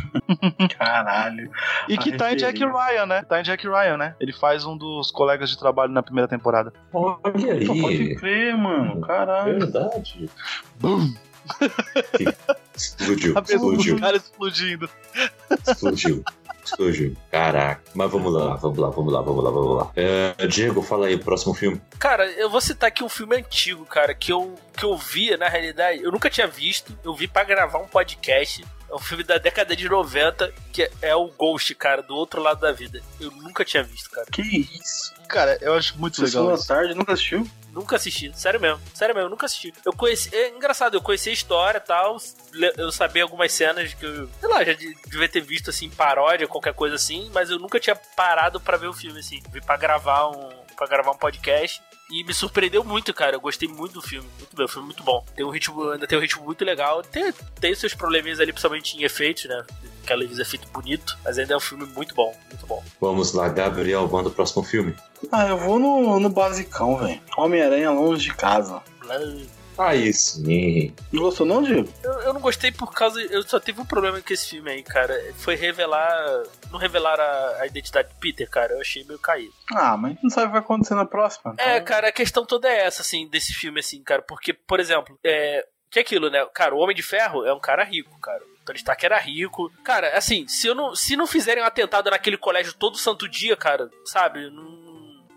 Caralho. 0.77 1.51
E 1.87 1.97
que 1.97 2.15
tá 2.17 2.33
em 2.33 2.35
Jack. 2.35 2.59
Ryan, 2.65 3.05
né? 3.05 3.23
Tá 3.23 3.39
em 3.39 3.43
Jack 3.43 3.67
Ryan, 3.67 3.97
né? 3.97 4.15
Ele 4.19 4.33
faz 4.33 4.65
um 4.65 4.77
dos 4.77 5.11
colegas 5.11 5.49
de 5.49 5.57
trabalho 5.57 5.91
na 5.91 6.01
primeira 6.01 6.27
temporada. 6.27 6.73
Olha 6.93 7.21
Pô, 7.21 7.81
pode 7.81 8.01
aí. 8.01 8.15
crer, 8.15 8.57
mano. 8.57 9.01
Caralho. 9.01 9.59
Verdade. 9.59 10.29
Bum! 10.79 11.13
Explodiu, 12.75 13.35
explodiu, 13.47 13.99
caras 13.99 14.23
explodindo. 14.23 14.89
explodiu. 15.67 16.23
Explodiu. 16.65 17.15
Caraca. 17.31 17.81
Mas 17.93 18.11
vamos 18.11 18.33
lá, 18.33 18.55
vamos 18.55 18.77
lá, 18.77 18.89
vamos 18.89 19.13
lá, 19.13 19.21
vamos 19.21 19.43
lá, 19.43 19.49
vamos 19.51 19.77
lá. 19.77 19.91
É, 19.95 20.47
Diego, 20.47 20.81
fala 20.81 21.07
aí, 21.07 21.15
o 21.15 21.19
próximo 21.23 21.53
filme. 21.53 21.81
Cara, 21.99 22.29
eu 22.31 22.49
vou 22.49 22.59
citar 22.61 22.87
aqui 22.89 23.03
um 23.03 23.09
filme 23.09 23.35
antigo, 23.37 23.85
cara, 23.85 24.13
que 24.13 24.31
eu, 24.31 24.55
que 24.77 24.83
eu 24.85 24.97
via, 24.97 25.37
na 25.37 25.47
realidade, 25.47 26.01
eu 26.03 26.11
nunca 26.11 26.29
tinha 26.29 26.47
visto. 26.47 26.97
Eu 27.03 27.13
vi 27.15 27.27
pra 27.27 27.43
gravar 27.43 27.79
um 27.79 27.87
podcast. 27.87 28.65
É 28.87 28.93
um 28.93 28.99
filme 28.99 29.23
da 29.23 29.39
década 29.39 29.75
de 29.75 29.89
90, 29.89 30.53
que 30.71 30.83
é- 30.83 30.91
é 31.01 31.15
o 31.15 31.27
Ghost, 31.29 31.73
cara, 31.73 32.03
do 32.03 32.15
outro 32.15 32.39
lado 32.41 32.61
da 32.61 32.71
vida. 32.71 33.01
Eu 33.19 33.31
nunca 33.31 33.65
tinha 33.65 33.81
visto, 33.81 34.11
cara. 34.11 34.27
Que 34.31 34.41
isso? 34.43 35.11
Cara, 35.27 35.57
eu 35.61 35.73
acho 35.73 35.97
muito 35.99 36.17
Sessão 36.17 36.41
legal. 36.43 36.55
da 36.55 36.59
isso. 36.59 36.67
tarde, 36.67 36.93
nunca 36.93 37.13
assistiu? 37.13 37.47
Nunca 37.71 37.97
assisti, 37.97 38.31
sério 38.33 38.59
mesmo, 38.61 38.79
sério 38.93 39.13
mesmo, 39.13 39.25
eu 39.27 39.29
nunca 39.29 39.45
assisti. 39.45 39.73
Eu 39.83 39.91
conheci, 39.91 40.33
é 40.33 40.49
engraçado, 40.49 40.95
eu 40.95 41.01
conheci 41.01 41.29
a 41.29 41.33
história 41.33 41.77
e 41.77 41.81
tal, 41.81 42.15
eu 42.77 42.89
sabia 42.89 43.23
algumas 43.23 43.51
cenas 43.51 43.93
que 43.93 44.05
eu, 44.05 44.29
sei 44.39 44.47
lá, 44.49 44.63
já 44.63 44.71
de- 44.71 44.95
devia 45.07 45.27
ter 45.27 45.41
visto 45.41 45.69
assim, 45.71 45.89
paródia, 45.89 46.47
qualquer 46.47 46.73
coisa 46.73 46.95
assim, 46.95 47.29
mas 47.33 47.49
eu 47.49 47.59
nunca 47.59 47.77
tinha 47.77 47.95
parado 48.15 48.61
pra 48.61 48.77
ver 48.77 48.87
o 48.87 48.93
filme 48.93 49.19
assim. 49.19 49.41
Vi 49.51 49.59
pra 49.59 49.75
gravar 49.75 50.29
um, 50.29 50.49
para 50.73 50.87
gravar 50.87 51.11
um 51.11 51.17
podcast. 51.17 51.81
E 52.11 52.23
me 52.23 52.35
surpreendeu 52.35 52.83
muito, 52.83 53.11
cara. 53.15 53.35
Eu 53.35 53.41
gostei 53.41 53.67
muito 53.67 53.93
do 53.93 54.01
filme. 54.01 54.29
Muito 54.37 54.55
bem, 54.55 54.63
o 54.65 54.69
filme 54.69 54.83
é 54.85 54.89
muito 54.89 55.03
bom. 55.03 55.25
Tem 55.35 55.43
um 55.43 55.49
ritmo, 55.49 55.89
ainda 55.89 56.05
tem 56.05 56.15
um 56.15 56.21
ritmo 56.21 56.45
muito 56.45 56.63
legal. 56.63 57.01
Tem, 57.01 57.33
tem 57.59 57.73
seus 57.73 57.95
probleminhas 57.95 58.39
ali, 58.39 58.51
principalmente 58.53 58.95
em 58.95 59.03
efeitos, 59.03 59.45
né? 59.45 59.65
Aqueles 60.03 60.37
efeitos 60.37 60.69
bonitos. 60.69 61.17
Mas 61.25 61.39
ainda 61.39 61.55
é 61.55 61.57
um 61.57 61.59
filme 61.59 61.83
muito 61.87 62.13
bom, 62.13 62.31
muito 62.47 62.67
bom. 62.67 62.83
Vamos 63.01 63.33
lá, 63.33 63.49
Gabriel, 63.49 64.07
manda 64.07 64.29
o 64.29 64.31
próximo 64.31 64.61
filme. 64.63 64.95
Ah, 65.31 65.47
eu 65.47 65.57
vou 65.57 65.79
no, 65.79 66.19
no 66.19 66.29
basicão, 66.29 66.97
velho. 66.97 67.21
Homem-Aranha 67.37 67.91
longe 67.91 68.23
de 68.29 68.33
casa. 68.35 68.81
Aí 69.77 70.13
sim. 70.13 70.93
Não 71.11 71.23
gostou 71.23 71.45
não, 71.45 71.61
Diego? 71.61 71.89
Eu, 72.01 72.11
eu 72.21 72.33
não 72.33 72.39
gostei 72.39 72.71
por 72.71 72.93
causa. 72.93 73.21
Eu 73.23 73.43
só 73.43 73.59
tive 73.59 73.81
um 73.81 73.85
problema 73.85 74.21
com 74.21 74.33
esse 74.33 74.47
filme 74.47 74.71
aí, 74.71 74.81
cara. 74.81 75.13
Foi 75.35 75.55
revelar. 75.55 76.43
Não 76.71 76.79
revelar 76.79 77.19
a, 77.19 77.57
a 77.61 77.67
identidade 77.67 78.07
do 78.07 78.15
Peter, 78.15 78.49
cara. 78.49 78.73
Eu 78.73 78.79
achei 78.81 79.03
meio 79.03 79.19
caído. 79.19 79.53
Ah, 79.73 79.97
mas 79.97 80.11
a 80.11 80.13
gente 80.13 80.23
não 80.23 80.29
sabe 80.29 80.45
o 80.45 80.47
que 80.47 80.53
vai 80.53 80.61
acontecer 80.61 80.95
na 80.95 81.05
próxima. 81.05 81.55
É, 81.57 81.75
então- 81.75 81.85
cara, 81.87 82.07
a 82.07 82.11
questão 82.13 82.45
toda 82.45 82.69
é 82.69 82.85
essa, 82.85 83.01
assim, 83.01 83.27
desse 83.27 83.53
filme, 83.53 83.81
assim, 83.81 84.01
cara. 84.01 84.21
Porque, 84.21 84.53
por 84.53 84.79
exemplo, 84.79 85.17
é. 85.23 85.65
Que 85.91 85.99
é 85.99 86.01
aquilo, 86.01 86.29
né? 86.29 86.45
Cara, 86.53 86.73
o 86.73 86.79
Homem 86.79 86.95
de 86.95 87.03
Ferro 87.03 87.45
é 87.45 87.53
um 87.53 87.59
cara 87.59 87.83
rico, 87.83 88.17
cara. 88.19 88.41
O 88.61 88.65
Tony 88.65 88.77
Stark 88.77 89.05
era 89.05 89.17
rico. 89.19 89.69
Cara, 89.83 90.17
assim, 90.17 90.47
se, 90.47 90.67
eu 90.67 90.75
não, 90.75 90.95
se 90.95 91.15
não 91.15 91.27
fizerem 91.27 91.61
um 91.63 91.67
atentado 91.67 92.09
naquele 92.09 92.37
colégio 92.37 92.73
todo 92.73 92.97
santo 92.97 93.29
dia, 93.29 93.55
cara, 93.57 93.89
sabe? 94.05 94.49
Não. 94.49 94.84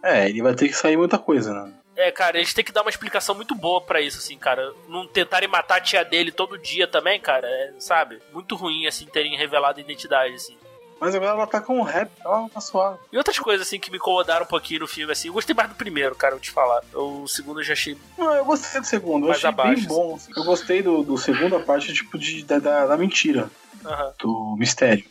É, 0.03 0.29
ele 0.29 0.43
vai 0.43 0.55
ter 0.55 0.69
que 0.69 0.75
sair 0.75 0.97
muita 0.97 1.19
coisa, 1.19 1.53
né? 1.53 1.73
É, 1.97 2.13
cara, 2.13 2.37
eles 2.37 2.55
têm 2.55 2.65
que 2.65 2.71
dar 2.71 2.83
uma 2.83 2.91
explicação 2.91 3.35
muito 3.35 3.57
boa 3.57 3.81
pra 3.81 4.01
isso, 4.01 4.19
assim, 4.19 4.39
cara. 4.39 4.73
Não 4.89 5.05
tentarem 5.07 5.49
matar 5.49 5.79
a 5.79 5.81
tia 5.81 6.05
dele 6.05 6.31
todo 6.31 6.57
dia 6.57 6.87
também, 6.87 7.19
cara, 7.19 7.49
é, 7.49 7.73
sabe? 7.81 8.21
Muito 8.33 8.55
ruim, 8.55 8.87
assim, 8.87 9.05
terem 9.07 9.37
revelado 9.37 9.81
a 9.81 9.83
identidade, 9.83 10.35
assim. 10.35 10.57
Mas 11.01 11.15
agora 11.15 11.33
ela 11.33 11.47
tá 11.47 11.61
com 11.61 11.81
o 11.81 11.83
rap, 11.83 12.11
ela 12.25 12.49
tá 12.49 12.61
suave. 12.61 12.99
E 13.13 13.19
outras 13.19 13.39
coisas, 13.39 13.67
assim, 13.67 13.79
que 13.79 13.91
me 13.91 13.99
incomodaram 13.99 14.45
um 14.45 14.49
pouquinho 14.49 14.81
no 14.81 14.87
filme, 14.87 15.13
assim. 15.13 15.29
Eu 15.29 15.35
gostei 15.35 15.55
mais 15.55 15.69
do 15.69 15.75
primeiro, 15.75 16.15
cara, 16.15 16.35
vou 16.35 16.41
te 16.41 16.51
falar. 16.51 16.83
O 16.95 17.27
segundo 17.27 17.61
eu 17.61 17.65
já 17.65 17.73
achei. 17.73 17.97
Não, 18.17 18.33
eu 18.35 18.45
gostei 18.45 18.81
do 18.81 18.87
segundo, 18.87 19.27
eu 19.27 19.33
achei 19.33 19.49
abaixo, 19.49 19.81
bem 19.81 19.89
bom. 19.89 20.15
assim. 20.17 20.33
Eu 20.37 20.45
gostei 20.45 20.83
do, 20.83 21.03
do 21.03 21.17
segundo, 21.17 21.57
a 21.57 21.61
parte, 21.61 21.93
tipo, 21.93 22.19
de, 22.19 22.45
da, 22.45 22.59
da, 22.59 22.87
da 22.87 22.97
mentira, 22.97 23.51
Aham. 23.85 24.13
do 24.21 24.57
mistério. 24.57 25.05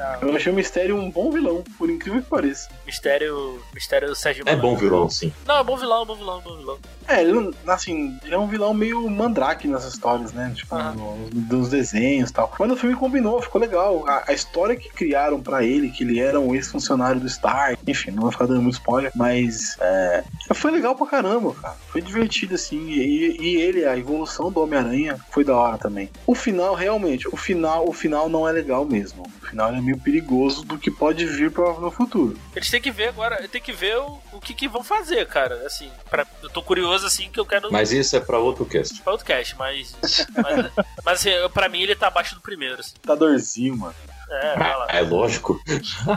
Ah, 0.00 0.18
Eu 0.22 0.34
achei 0.34 0.50
o 0.52 0.54
mistério 0.56 0.96
um 0.96 1.10
bom 1.10 1.30
vilão, 1.30 1.62
por 1.78 1.90
incrível 1.90 2.22
que 2.22 2.28
pareça. 2.28 2.68
mistério. 2.86 3.62
Mistério 3.74 4.08
do 4.08 4.14
Sérgio 4.14 4.42
É 4.46 4.56
Malandro. 4.56 4.70
bom 4.70 4.76
vilão, 4.76 5.10
sim. 5.10 5.32
Não, 5.46 5.58
é 5.58 5.64
bom 5.64 5.76
vilão, 5.76 6.02
é 6.02 6.06
bom 6.06 6.14
vilão, 6.16 6.38
é 6.38 6.42
bom 6.42 6.56
vilão. 6.56 6.78
É, 7.06 7.20
ele 7.22 7.32
não, 7.32 7.52
assim, 7.66 8.16
ele 8.24 8.34
é 8.34 8.38
um 8.38 8.46
vilão 8.46 8.72
meio 8.72 9.08
mandrake 9.10 9.66
nessas 9.68 9.92
histórias, 9.94 10.32
né? 10.32 10.52
Tipo, 10.54 10.74
Aham. 10.74 10.94
no- 10.94 11.30
dos 11.30 11.68
desenhos 11.68 12.30
e 12.30 12.32
tal. 12.32 12.52
Mas 12.58 12.68
no 12.68 12.76
filme 12.76 12.94
combinou, 12.96 13.40
ficou 13.42 13.60
legal. 13.60 14.04
A, 14.08 14.24
a 14.28 14.32
história 14.32 14.76
que 14.76 14.88
criaram 14.90 15.40
pra 15.40 15.64
ele, 15.64 15.90
que 15.90 16.04
ele 16.04 16.20
era 16.20 16.38
um 16.40 16.54
ex-funcionário 16.54 17.20
do 17.20 17.26
Stark, 17.26 17.78
enfim, 17.86 18.10
não 18.12 18.22
vou 18.22 18.32
ficar 18.32 18.46
dando 18.46 18.62
muito 18.62 18.74
spoiler, 18.74 19.10
mas 19.14 19.76
é, 19.80 20.24
foi 20.54 20.70
legal 20.70 20.94
pra 20.94 21.06
caramba, 21.06 21.52
cara. 21.54 21.76
Foi 21.88 22.00
divertido, 22.00 22.54
assim. 22.54 22.88
E, 22.90 23.36
e 23.40 23.56
ele, 23.60 23.84
a 23.84 23.96
evolução 23.98 24.50
do 24.50 24.60
Homem-Aranha, 24.62 25.18
foi 25.30 25.44
da 25.44 25.56
hora 25.56 25.78
também. 25.78 26.08
O 26.26 26.34
final, 26.34 26.74
realmente, 26.74 27.26
o 27.28 27.36
final, 27.36 27.88
o 27.88 27.92
final 27.92 28.28
não 28.28 28.48
é 28.48 28.52
legal 28.52 28.84
mesmo. 28.84 29.22
O 29.42 29.46
final 29.46 29.72
é 29.74 29.80
meio 29.80 29.89
perigoso 29.98 30.62
do 30.64 30.78
que 30.78 30.90
pode 30.90 31.24
vir 31.26 31.50
pra, 31.50 31.72
no 31.74 31.90
futuro. 31.90 32.36
Eles 32.54 32.68
têm 32.70 32.80
que 32.80 32.90
ver 32.90 33.08
agora, 33.08 33.46
tem 33.48 33.60
que 33.60 33.72
ver 33.72 33.96
o, 33.98 34.18
o 34.32 34.40
que, 34.40 34.54
que 34.54 34.68
vão 34.68 34.82
fazer, 34.82 35.26
cara. 35.26 35.66
Assim, 35.66 35.90
pra, 36.08 36.26
eu 36.42 36.48
tô 36.50 36.62
curioso, 36.62 37.06
assim, 37.06 37.30
que 37.30 37.40
eu 37.40 37.46
quero. 37.46 37.70
Mas 37.72 37.92
isso 37.92 38.16
é 38.16 38.20
pra 38.20 38.38
outro 38.38 38.64
cast. 38.64 39.00
Pra 39.02 39.12
outro 39.12 39.26
cast, 39.26 39.56
mas. 39.56 39.94
Mas, 40.02 40.72
mas 41.04 41.20
assim, 41.20 41.30
pra 41.52 41.68
mim 41.68 41.82
ele 41.82 41.94
tá 41.96 42.06
abaixo 42.08 42.34
do 42.34 42.40
primeiro, 42.40 42.80
assim. 42.80 42.94
Tá 43.02 43.14
dorzinho, 43.14 43.76
mano. 43.76 43.94
É, 44.30 44.54
lá. 44.56 44.86
Ah, 44.88 44.96
é 44.98 45.00
lógico. 45.00 45.60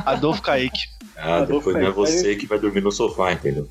Adolfo 0.06 0.42
Kaique. 0.42 0.82
Ah, 1.16 1.38
Adolfo 1.38 1.72
depois 1.72 1.76
não 1.76 1.82
é 1.82 1.86
Kaique. 1.86 1.96
você 1.96 2.36
que 2.36 2.46
vai 2.46 2.60
dormir 2.60 2.82
no 2.82 2.92
sofá, 2.92 3.32
entendeu? 3.32 3.68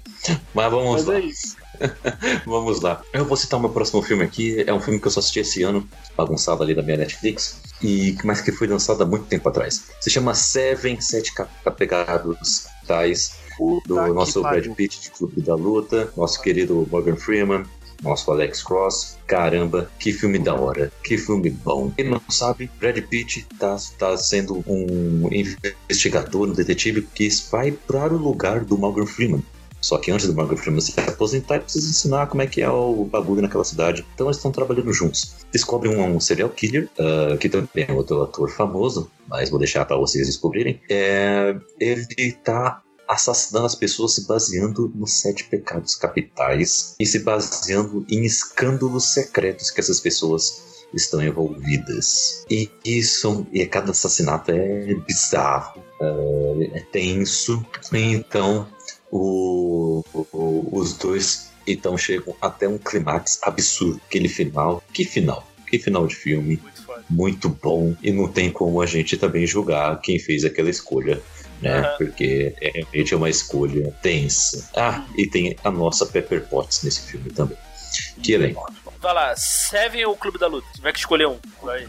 Mas 0.53 0.71
vamos 0.71 0.93
Mas 0.93 1.05
lá. 1.07 1.15
é 1.17 1.21
isso. 1.21 1.57
Vamos 2.47 2.81
lá. 2.81 3.03
Eu 3.13 3.25
vou 3.25 3.37
citar 3.37 3.59
o 3.59 3.63
meu 3.63 3.71
próximo 3.71 4.03
filme 4.03 4.23
aqui. 4.23 4.63
É 4.67 4.73
um 4.73 4.81
filme 4.81 5.01
que 5.01 5.07
eu 5.07 5.11
só 5.11 5.19
assisti 5.19 5.41
esse 5.41 5.63
ano, 5.65 5.89
bagunçado 6.17 6.63
ali 6.63 6.75
da 6.75 6.83
minha 6.83 6.97
Netflix, 6.97 7.61
e 7.83 8.17
mas 8.25 8.41
que 8.41 8.53
foi 8.53 8.67
lançado 8.67 9.03
há 9.03 9.07
muito 9.07 9.27
tempo 9.27 9.49
atrás. 9.49 9.85
Se 10.01 10.11
chama 10.11 10.35
Seven, 10.35 11.01
Sete 11.01 11.35
Ca- 11.35 11.49
Capegados 11.65 12.67
Tais, 12.87 13.33
do 13.59 13.81
que 14.03 14.11
nosso. 14.13 14.43
Brad 14.43 14.67
Pitt 14.75 15.01
de 15.01 15.11
Clube 15.11 15.41
da 15.43 15.55
Luta, 15.55 16.13
nosso 16.17 16.41
querido 16.43 16.87
Morgan 16.91 17.17
Freeman. 17.17 17.65
nosso 18.03 18.31
Alex 18.33 18.63
Cross. 18.65 19.17
Caramba, 19.29 19.89
que 19.99 20.13
filme 20.13 20.39
da 20.39 20.55
hora, 20.55 20.93
que 21.05 21.17
filme 21.17 21.51
bom. 21.51 21.91
Quem 21.97 22.11
não 22.11 22.21
sabe, 22.29 22.69
Brad 22.81 22.99
Pitt 22.99 23.47
tá, 23.59 23.77
tá 23.97 24.17
sendo 24.17 24.63
um 24.67 25.29
investigador, 25.33 26.49
um 26.49 26.53
detetive 26.53 27.03
que 27.15 27.29
vai 27.51 27.71
para 27.71 28.13
o 28.13 28.17
lugar 28.19 28.65
do 28.65 28.77
Morgan 28.77 29.07
Freeman. 29.07 29.43
Só 29.83 29.99
que 29.99 30.11
antes 30.11 30.27
do 30.27 30.35
Morgan 30.35 30.57
Freeman 30.57 30.81
se 30.81 30.99
aposentar, 30.99 31.57
ele 31.57 31.65
precisa 31.65 31.91
ensinar 31.91 32.29
como 32.29 32.41
é 32.41 32.47
que 32.47 32.63
é 32.63 32.71
o 32.71 33.05
bagulho 33.05 33.43
naquela 33.43 33.65
cidade. 33.65 34.07
Então 34.15 34.29
eles 34.29 34.37
estão 34.37 34.53
trabalhando 34.53 34.93
juntos. 34.93 35.35
Descobrem 35.53 35.95
um, 35.95 36.17
um 36.17 36.21
serial 36.21 36.49
killer, 36.49 36.89
uh, 36.99 37.37
que 37.37 37.49
também 37.49 37.87
é 37.89 37.93
outro 37.93 38.23
ator 38.23 38.49
famoso, 38.49 39.11
mas 39.29 39.51
vou 39.51 39.59
deixar 39.59 39.85
para 39.85 39.97
vocês 39.97 40.27
descobrirem. 40.29 40.81
É, 40.89 41.57
ele 41.81 42.33
tá 42.45 42.81
assassinando 43.09 43.67
as 43.67 43.75
pessoas 43.75 44.15
se 44.15 44.27
baseando 44.27 44.91
nos 44.95 45.21
sete 45.21 45.45
pecados 45.45 45.97
capitais 45.97 46.95
e 46.99 47.05
se 47.05 47.19
baseando 47.19 48.07
em 48.09 48.25
escândalos 48.25 49.13
secretos 49.13 49.71
que 49.71 49.81
essas 49.81 50.01
pessoas 50.01 50.87
estão 50.95 51.23
envolvidas. 51.23 52.45
E 52.51 52.71
isso, 52.85 53.47
e 53.53 53.65
cada 53.67 53.91
assassinato 53.91 54.51
é 54.51 54.95
bizarro, 54.95 55.83
é 56.75 56.81
tenso. 56.93 57.65
Então, 57.93 58.67
o, 59.13 60.03
o, 60.15 60.69
os 60.73 60.95
dois 60.95 61.53
então 61.67 61.97
chegam 61.97 62.35
até 62.41 62.67
um 62.67 62.79
clímax 62.79 63.39
absurdo. 63.43 64.01
Aquele 64.09 64.29
final. 64.29 64.83
Que 64.93 65.05
final? 65.05 65.47
Que 65.69 65.79
final 65.79 66.07
de 66.07 66.17
filme. 66.17 66.57
Muito, 66.57 67.05
muito 67.11 67.49
bom. 67.49 67.95
E 68.03 68.11
não 68.11 68.27
tem 68.27 68.51
como 68.51 68.81
a 68.81 68.87
gente 68.87 69.17
também 69.17 69.47
julgar 69.47 70.01
quem 70.01 70.19
fez 70.19 70.45
aquela 70.45 70.71
escolha. 70.71 71.21
Né? 71.61 71.81
Uhum. 71.81 71.97
Porque 71.99 72.55
é, 72.61 72.71
realmente 72.73 73.15
é 73.15 73.17
uma 73.17 73.31
escolha 73.31 73.93
tensa. 74.03 74.69
Ah, 74.75 75.07
e 75.17 75.27
tem 75.27 75.57
a 75.63 75.71
nossa 75.71 76.07
Pepper 76.07 76.45
Potts 76.49 76.83
nesse 76.83 77.03
filme 77.03 77.31
também. 77.31 77.57
Que 78.23 78.33
elenco. 78.33 78.73
Vai 78.99 79.15
lá, 79.15 79.37
Seven 79.37 80.05
ou 80.07 80.17
Clube 80.17 80.39
da 80.39 80.47
Luta? 80.47 80.67
Tiver 80.75 80.93
que 80.93 81.01
escolher 81.01 81.27
um. 81.27 81.37
Vai. 81.61 81.89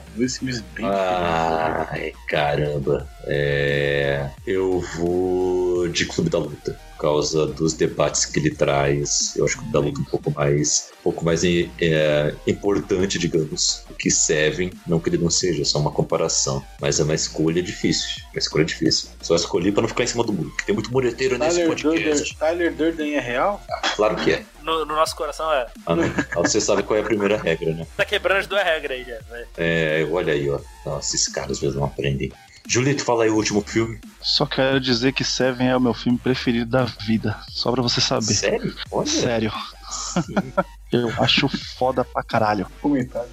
Ai, 0.83 2.11
caramba. 2.27 3.07
É... 3.25 4.29
Eu 4.45 4.79
vou 4.95 5.87
de 5.87 6.05
Clube 6.05 6.29
da 6.29 6.39
Luta 6.39 6.79
causa 7.03 7.45
dos 7.45 7.73
debates 7.73 8.23
que 8.23 8.39
ele 8.39 8.55
traz. 8.55 9.35
Eu 9.35 9.43
acho 9.43 9.59
que 9.59 9.67
o 9.67 9.71
da 9.73 9.79
luta 9.79 9.99
um 9.99 10.05
pouco 10.05 10.31
mais, 10.31 10.89
um 11.01 11.03
pouco 11.03 11.25
mais 11.25 11.43
é, 11.43 12.33
importante, 12.47 13.19
digamos, 13.19 13.83
do 13.89 13.93
que 13.95 14.09
Seven. 14.09 14.71
Não 14.87 15.01
que 15.01 15.09
ele 15.09 15.17
não 15.17 15.29
seja, 15.29 15.65
só 15.65 15.79
uma 15.79 15.91
comparação. 15.91 16.63
Mas 16.79 17.01
é 17.01 17.03
uma 17.03 17.13
escolha 17.13 17.61
difícil. 17.61 18.23
Uma 18.31 18.39
escolha 18.39 18.63
difícil. 18.63 19.09
Só 19.21 19.35
escolhi 19.35 19.69
para 19.69 19.81
não 19.81 19.89
ficar 19.89 20.05
em 20.05 20.07
cima 20.07 20.23
do 20.23 20.31
muro, 20.31 20.49
porque 20.51 20.63
tem 20.63 20.73
muito 20.73 20.91
mureteiro 20.93 21.37
nesse 21.37 21.57
Tyler 21.57 21.67
podcast. 21.67 22.03
Durden, 22.03 22.37
Tyler 22.39 22.73
Durden 22.73 23.15
é 23.15 23.19
real? 23.19 23.61
Ah, 23.69 23.81
claro 23.97 24.15
que 24.15 24.31
é. 24.31 24.45
No, 24.61 24.85
no, 24.85 24.95
nosso 24.95 25.13
coração 25.17 25.51
é. 25.51 25.67
Ah, 25.85 25.95
não. 25.97 26.05
Ah, 26.05 26.39
você 26.39 26.61
sabe 26.61 26.83
qual 26.83 26.97
é 26.97 27.01
a 27.01 27.05
primeira 27.05 27.35
regra, 27.35 27.73
né? 27.73 27.85
Tá 27.97 28.05
quebrando 28.05 28.37
as 28.37 28.47
duas 28.47 28.63
regras 28.63 28.97
aí 28.97 29.03
já. 29.03 29.19
Né? 29.29 29.45
É, 29.57 30.07
olha 30.09 30.31
aí, 30.31 30.49
ó. 30.49 30.57
Nossa, 30.85 31.17
esses 31.17 31.27
caras 31.27 31.51
às 31.51 31.59
vezes 31.59 31.75
não 31.75 31.83
aprendem. 31.83 32.31
Julito, 32.67 33.03
fala 33.03 33.23
aí 33.23 33.29
o 33.29 33.35
último 33.35 33.61
filme. 33.61 33.99
Só 34.21 34.45
quero 34.45 34.79
dizer 34.79 35.13
que 35.13 35.23
Seven 35.23 35.67
é 35.67 35.77
o 35.77 35.81
meu 35.81 35.93
filme 35.93 36.17
preferido 36.17 36.69
da 36.71 36.83
vida. 36.83 37.37
Só 37.49 37.71
pra 37.71 37.81
você 37.81 37.99
saber. 37.99 38.33
Sério? 38.33 38.75
Olha. 38.91 39.07
Sério. 39.07 39.51
Eu 40.93 41.09
acho 41.17 41.49
foda 41.49 42.05
pra 42.05 42.21
caralho. 42.21 42.67
Comentário. 42.79 43.29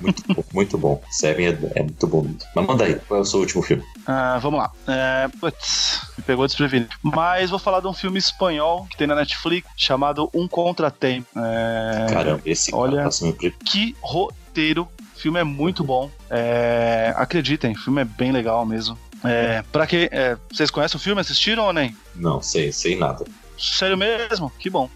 Muito 0.00 0.22
bom, 0.34 0.44
muito 0.52 0.78
bom. 0.78 1.02
Seven 1.08 1.46
é, 1.46 1.58
é, 1.76 1.82
muito 1.82 2.06
bom. 2.08 2.26
Mas 2.54 2.66
manda 2.66 2.84
aí, 2.84 2.96
qual 3.06 3.18
é 3.18 3.22
o 3.22 3.24
seu 3.24 3.38
último 3.38 3.62
filme? 3.62 3.84
Ah, 4.04 4.38
vamos 4.42 4.58
lá. 4.58 4.72
É, 4.88 5.28
putz, 5.40 6.00
me 6.18 6.24
pegou 6.24 6.46
desprevenido. 6.46 6.90
Mas 7.00 7.50
vou 7.50 7.60
falar 7.60 7.78
de 7.78 7.86
um 7.86 7.92
filme 7.92 8.18
espanhol 8.18 8.86
que 8.90 8.96
tem 8.96 9.06
na 9.06 9.14
Netflix 9.14 9.68
chamado 9.76 10.28
Um 10.34 10.48
Contratempo. 10.48 11.28
É... 11.38 12.12
Caramba, 12.12 12.42
esse 12.44 12.74
Olha, 12.74 12.96
cara 12.96 13.04
tá 13.04 13.10
sempre... 13.12 13.52
que 13.64 13.94
roteiro. 14.00 14.88
O 15.16 15.18
filme 15.18 15.40
é 15.40 15.44
muito 15.44 15.82
bom. 15.82 16.10
É, 16.28 17.14
acreditem, 17.16 17.72
o 17.72 17.78
filme 17.78 18.02
é 18.02 18.04
bem 18.04 18.30
legal 18.30 18.66
mesmo. 18.66 18.98
É, 19.24 19.62
pra 19.72 19.86
que. 19.86 20.08
É, 20.12 20.36
vocês 20.52 20.70
conhecem 20.70 20.98
o 20.98 21.00
filme? 21.00 21.20
Assistiram 21.20 21.64
ou 21.64 21.72
nem? 21.72 21.96
Não, 22.14 22.42
sei, 22.42 22.70
sei 22.70 22.96
nada. 22.96 23.24
Sério 23.58 23.96
mesmo? 23.96 24.52
Que 24.58 24.68
bom. 24.68 24.90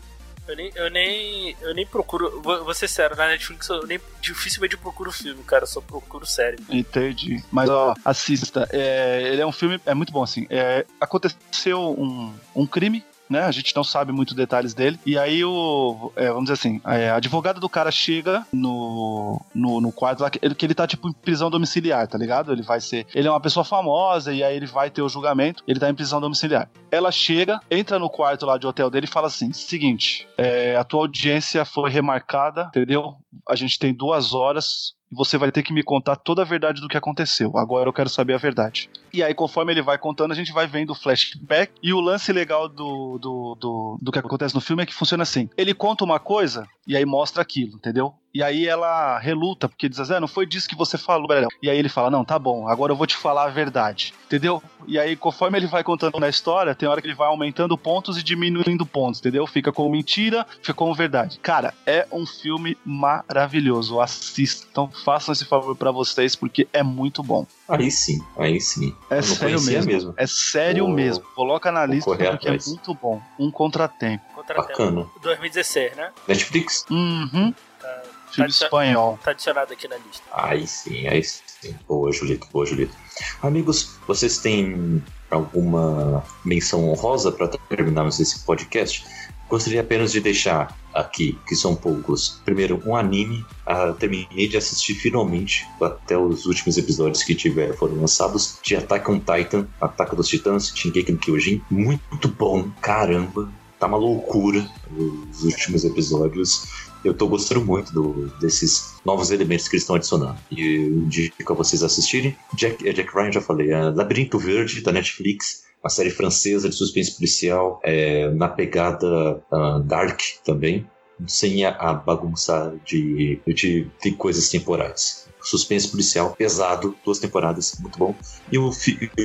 Eu 0.46 0.56
nem, 0.56 0.72
eu 0.74 0.90
nem, 0.90 1.56
eu 1.60 1.74
nem 1.74 1.86
procuro. 1.86 2.40
Vou, 2.42 2.64
vou 2.64 2.74
ser 2.74 2.88
sério, 2.88 3.16
na 3.16 3.28
Netflix 3.28 3.68
eu 3.68 3.86
nem 3.86 4.00
dificilmente 4.20 4.76
procuro 4.76 5.12
filme, 5.12 5.42
cara. 5.44 5.62
Eu 5.62 5.68
só 5.68 5.80
procuro 5.80 6.26
série. 6.26 6.58
Entendi. 6.68 7.42
Mas 7.50 7.70
ó, 7.70 7.94
assista. 8.04 8.68
É, 8.72 9.22
ele 9.32 9.40
é 9.40 9.46
um 9.46 9.52
filme. 9.52 9.80
É 9.86 9.94
muito 9.94 10.12
bom, 10.12 10.22
assim. 10.22 10.46
É, 10.50 10.84
aconteceu 11.00 11.80
um, 11.98 12.34
um 12.54 12.66
crime 12.66 13.04
né? 13.30 13.42
A 13.42 13.50
gente 13.52 13.74
não 13.74 13.84
sabe 13.84 14.12
muito 14.12 14.34
detalhes 14.34 14.74
dele. 14.74 14.98
E 15.06 15.16
aí 15.16 15.44
o. 15.44 16.12
É, 16.16 16.28
vamos 16.28 16.44
dizer 16.44 16.54
assim, 16.54 16.80
a 16.84 17.14
advogada 17.14 17.60
do 17.60 17.68
cara 17.68 17.90
chega 17.90 18.44
no, 18.52 19.40
no, 19.54 19.80
no 19.80 19.92
quarto 19.92 20.22
lá, 20.22 20.30
que 20.30 20.40
ele, 20.42 20.54
que 20.54 20.66
ele 20.66 20.74
tá 20.74 20.86
tipo 20.86 21.08
em 21.08 21.12
prisão 21.12 21.48
domiciliar, 21.48 22.06
tá 22.08 22.18
ligado? 22.18 22.52
Ele 22.52 22.62
vai 22.62 22.80
ser. 22.80 23.06
Ele 23.14 23.28
é 23.28 23.30
uma 23.30 23.40
pessoa 23.40 23.64
famosa 23.64 24.32
e 24.32 24.42
aí 24.42 24.56
ele 24.56 24.66
vai 24.66 24.90
ter 24.90 25.02
o 25.02 25.08
julgamento. 25.08 25.62
Ele 25.66 25.78
tá 25.78 25.88
em 25.88 25.94
prisão 25.94 26.20
domiciliar. 26.20 26.68
Ela 26.90 27.12
chega, 27.12 27.60
entra 27.70 27.98
no 27.98 28.10
quarto 28.10 28.44
lá 28.44 28.58
de 28.58 28.66
hotel 28.66 28.90
dele 28.90 29.06
e 29.06 29.10
fala 29.10 29.28
assim: 29.28 29.52
seguinte, 29.52 30.26
é, 30.36 30.74
a 30.76 30.82
tua 30.82 31.00
audiência 31.00 31.64
foi 31.64 31.90
remarcada, 31.90 32.64
entendeu? 32.64 33.14
A 33.48 33.54
gente 33.54 33.78
tem 33.78 33.94
duas 33.94 34.34
horas 34.34 34.94
e 35.10 35.14
você 35.14 35.36
vai 35.36 35.50
ter 35.50 35.62
que 35.62 35.72
me 35.72 35.82
contar 35.82 36.16
toda 36.16 36.42
a 36.42 36.44
verdade 36.44 36.80
do 36.80 36.88
que 36.88 36.96
aconteceu. 36.96 37.56
Agora 37.56 37.88
eu 37.88 37.92
quero 37.92 38.08
saber 38.08 38.34
a 38.34 38.38
verdade. 38.38 38.88
E 39.12 39.22
aí, 39.22 39.34
conforme 39.34 39.72
ele 39.72 39.82
vai 39.82 39.98
contando, 39.98 40.32
a 40.32 40.34
gente 40.34 40.52
vai 40.52 40.66
vendo 40.66 40.90
o 40.90 40.94
flashback. 40.94 41.72
E 41.82 41.92
o 41.92 42.00
lance 42.00 42.32
legal 42.32 42.68
do, 42.68 43.18
do, 43.18 43.56
do, 43.58 43.98
do 44.00 44.12
que 44.12 44.18
acontece 44.18 44.54
no 44.54 44.60
filme 44.60 44.82
é 44.82 44.86
que 44.86 44.94
funciona 44.94 45.22
assim: 45.22 45.48
ele 45.56 45.74
conta 45.74 46.04
uma 46.04 46.20
coisa 46.20 46.66
e 46.86 46.96
aí 46.96 47.04
mostra 47.04 47.42
aquilo, 47.42 47.76
entendeu? 47.76 48.14
E 48.32 48.42
aí 48.42 48.66
ela 48.66 49.18
reluta, 49.18 49.68
porque 49.68 49.88
diz 49.88 49.98
assim, 49.98 50.14
ah, 50.14 50.20
não 50.20 50.28
foi 50.28 50.46
disso 50.46 50.68
que 50.68 50.76
você 50.76 50.96
falou, 50.96 51.26
Brelão. 51.26 51.48
E 51.62 51.68
aí 51.68 51.76
ele 51.76 51.88
fala, 51.88 52.10
não, 52.10 52.24
tá 52.24 52.38
bom, 52.38 52.68
agora 52.68 52.92
eu 52.92 52.96
vou 52.96 53.06
te 53.06 53.16
falar 53.16 53.44
a 53.44 53.48
verdade. 53.50 54.14
Entendeu? 54.26 54.62
E 54.86 54.98
aí, 54.98 55.16
conforme 55.16 55.58
ele 55.58 55.66
vai 55.66 55.82
contando 55.82 56.18
na 56.20 56.28
história, 56.28 56.74
tem 56.74 56.88
hora 56.88 57.00
que 57.00 57.08
ele 57.08 57.14
vai 57.16 57.26
aumentando 57.26 57.76
pontos 57.76 58.16
e 58.16 58.22
diminuindo 58.22 58.86
pontos, 58.86 59.18
entendeu? 59.20 59.44
Fica 59.48 59.72
com 59.72 59.88
mentira, 59.90 60.46
fica 60.60 60.72
com 60.74 60.94
verdade. 60.94 61.38
Cara, 61.40 61.74
é 61.84 62.06
um 62.12 62.24
filme 62.24 62.78
maravilhoso. 62.84 64.00
Assistam, 64.00 64.88
façam 65.04 65.32
esse 65.32 65.44
favor 65.44 65.74
para 65.76 65.90
vocês, 65.90 66.36
porque 66.36 66.68
é 66.72 66.82
muito 66.82 67.22
bom. 67.22 67.44
Aí 67.68 67.90
sim, 67.90 68.20
aí 68.38 68.60
sim. 68.60 68.94
É 69.10 69.20
sério 69.22 69.60
mesmo. 69.60 69.92
mesmo. 69.92 70.14
É 70.16 70.26
sério 70.26 70.84
Vou- 70.86 70.94
mesmo. 70.94 71.24
Coloca 71.34 71.70
na 71.72 71.84
lista 71.86 72.08
porque 72.10 72.48
é 72.48 72.56
muito 72.66 72.94
bom. 72.94 73.20
Um 73.38 73.50
contratempo. 73.50 74.24
Contratempo. 74.34 74.68
Bacana. 74.68 75.06
2016, 75.22 75.96
né? 75.96 76.10
Netflix? 76.28 76.84
Uhum. 76.90 77.52
Tá, 77.80 78.02
Filme 78.32 78.50
Tá- 78.50 78.64
espanhol. 78.64 79.18
tá 79.22 79.30
adicionado 79.32 79.72
aqui 79.72 79.88
na 79.88 79.96
lista. 79.96 80.22
Aí 80.32 80.66
sim, 80.66 81.06
aí 81.06 81.22
sim. 81.22 81.74
Boa, 81.86 82.10
Julito, 82.12 82.46
boa, 82.52 82.64
Julito. 82.64 82.94
Amigos, 83.42 83.96
vocês 84.06 84.38
têm 84.38 85.02
alguma 85.30 86.24
menção 86.44 86.88
honrosa 86.90 87.30
para 87.32 87.48
terminarmos 87.48 88.18
esse 88.20 88.40
podcast? 88.40 89.04
Gostaria 89.48 89.80
apenas 89.80 90.12
de 90.12 90.20
deixar 90.20 90.78
aqui, 90.94 91.36
que 91.46 91.56
são 91.56 91.74
poucos. 91.74 92.40
Primeiro, 92.44 92.80
um 92.86 92.94
anime. 92.94 93.44
Ah, 93.66 93.92
terminei 93.98 94.46
de 94.48 94.56
assistir 94.56 94.94
finalmente, 94.94 95.66
até 95.82 96.16
os 96.16 96.46
últimos 96.46 96.78
episódios 96.78 97.22
que 97.24 97.34
tiveram 97.34 97.74
foram 97.74 97.96
lançados, 98.00 98.58
de 98.62 98.76
Attack 98.76 99.10
on 99.10 99.18
Titan, 99.18 99.66
Ataque 99.80 100.14
dos 100.14 100.28
Titãs, 100.28 100.72
Shingeki 100.74 101.12
no 101.12 101.18
Kyojin. 101.18 101.60
Muito 101.68 102.28
bom, 102.28 102.70
caramba. 102.80 103.50
Tá 103.80 103.86
uma 103.86 103.96
loucura 103.96 104.68
os 104.96 105.42
últimos 105.42 105.84
episódios. 105.84 106.89
Eu 107.04 107.14
tô 107.14 107.26
gostando 107.28 107.64
muito 107.64 107.92
do- 107.92 108.26
desses 108.40 108.94
novos 109.04 109.30
elementos 109.30 109.68
que 109.68 109.76
eles 109.76 109.82
estão 109.84 109.96
adicionando. 109.96 110.38
E 110.50 110.60
eu 110.60 110.88
indico 111.04 111.52
a 111.52 111.56
vocês 111.56 111.82
assistirem. 111.82 112.36
Jack, 112.54 112.86
é, 112.86 112.92
Jack 112.92 113.14
Ryan, 113.14 113.32
já 113.32 113.40
falei. 113.40 113.70
É 113.70 113.80
Labirinto 113.90 114.38
Verde, 114.38 114.82
da 114.82 114.92
Netflix. 114.92 115.64
Uma 115.82 115.88
série 115.90 116.10
francesa 116.10 116.68
de 116.68 116.74
suspense 116.74 117.14
policial. 117.14 117.80
é, 117.82 118.30
na 118.34 118.48
pegada 118.48 119.42
ah, 119.50 119.80
Dark 119.84 120.20
também. 120.44 120.86
Sem 121.26 121.64
a, 121.66 121.70
a 121.70 121.92
bagunça 121.94 122.74
de, 122.86 123.38
de, 123.46 123.86
de 124.02 124.10
coisas 124.12 124.48
temporais. 124.48 125.28
Suspense 125.42 125.88
policial 125.88 126.34
pesado, 126.36 126.94
duas 127.04 127.18
temporadas, 127.18 127.76
muito 127.80 127.98
bom. 127.98 128.14
E 128.52 128.58
o, 128.58 128.70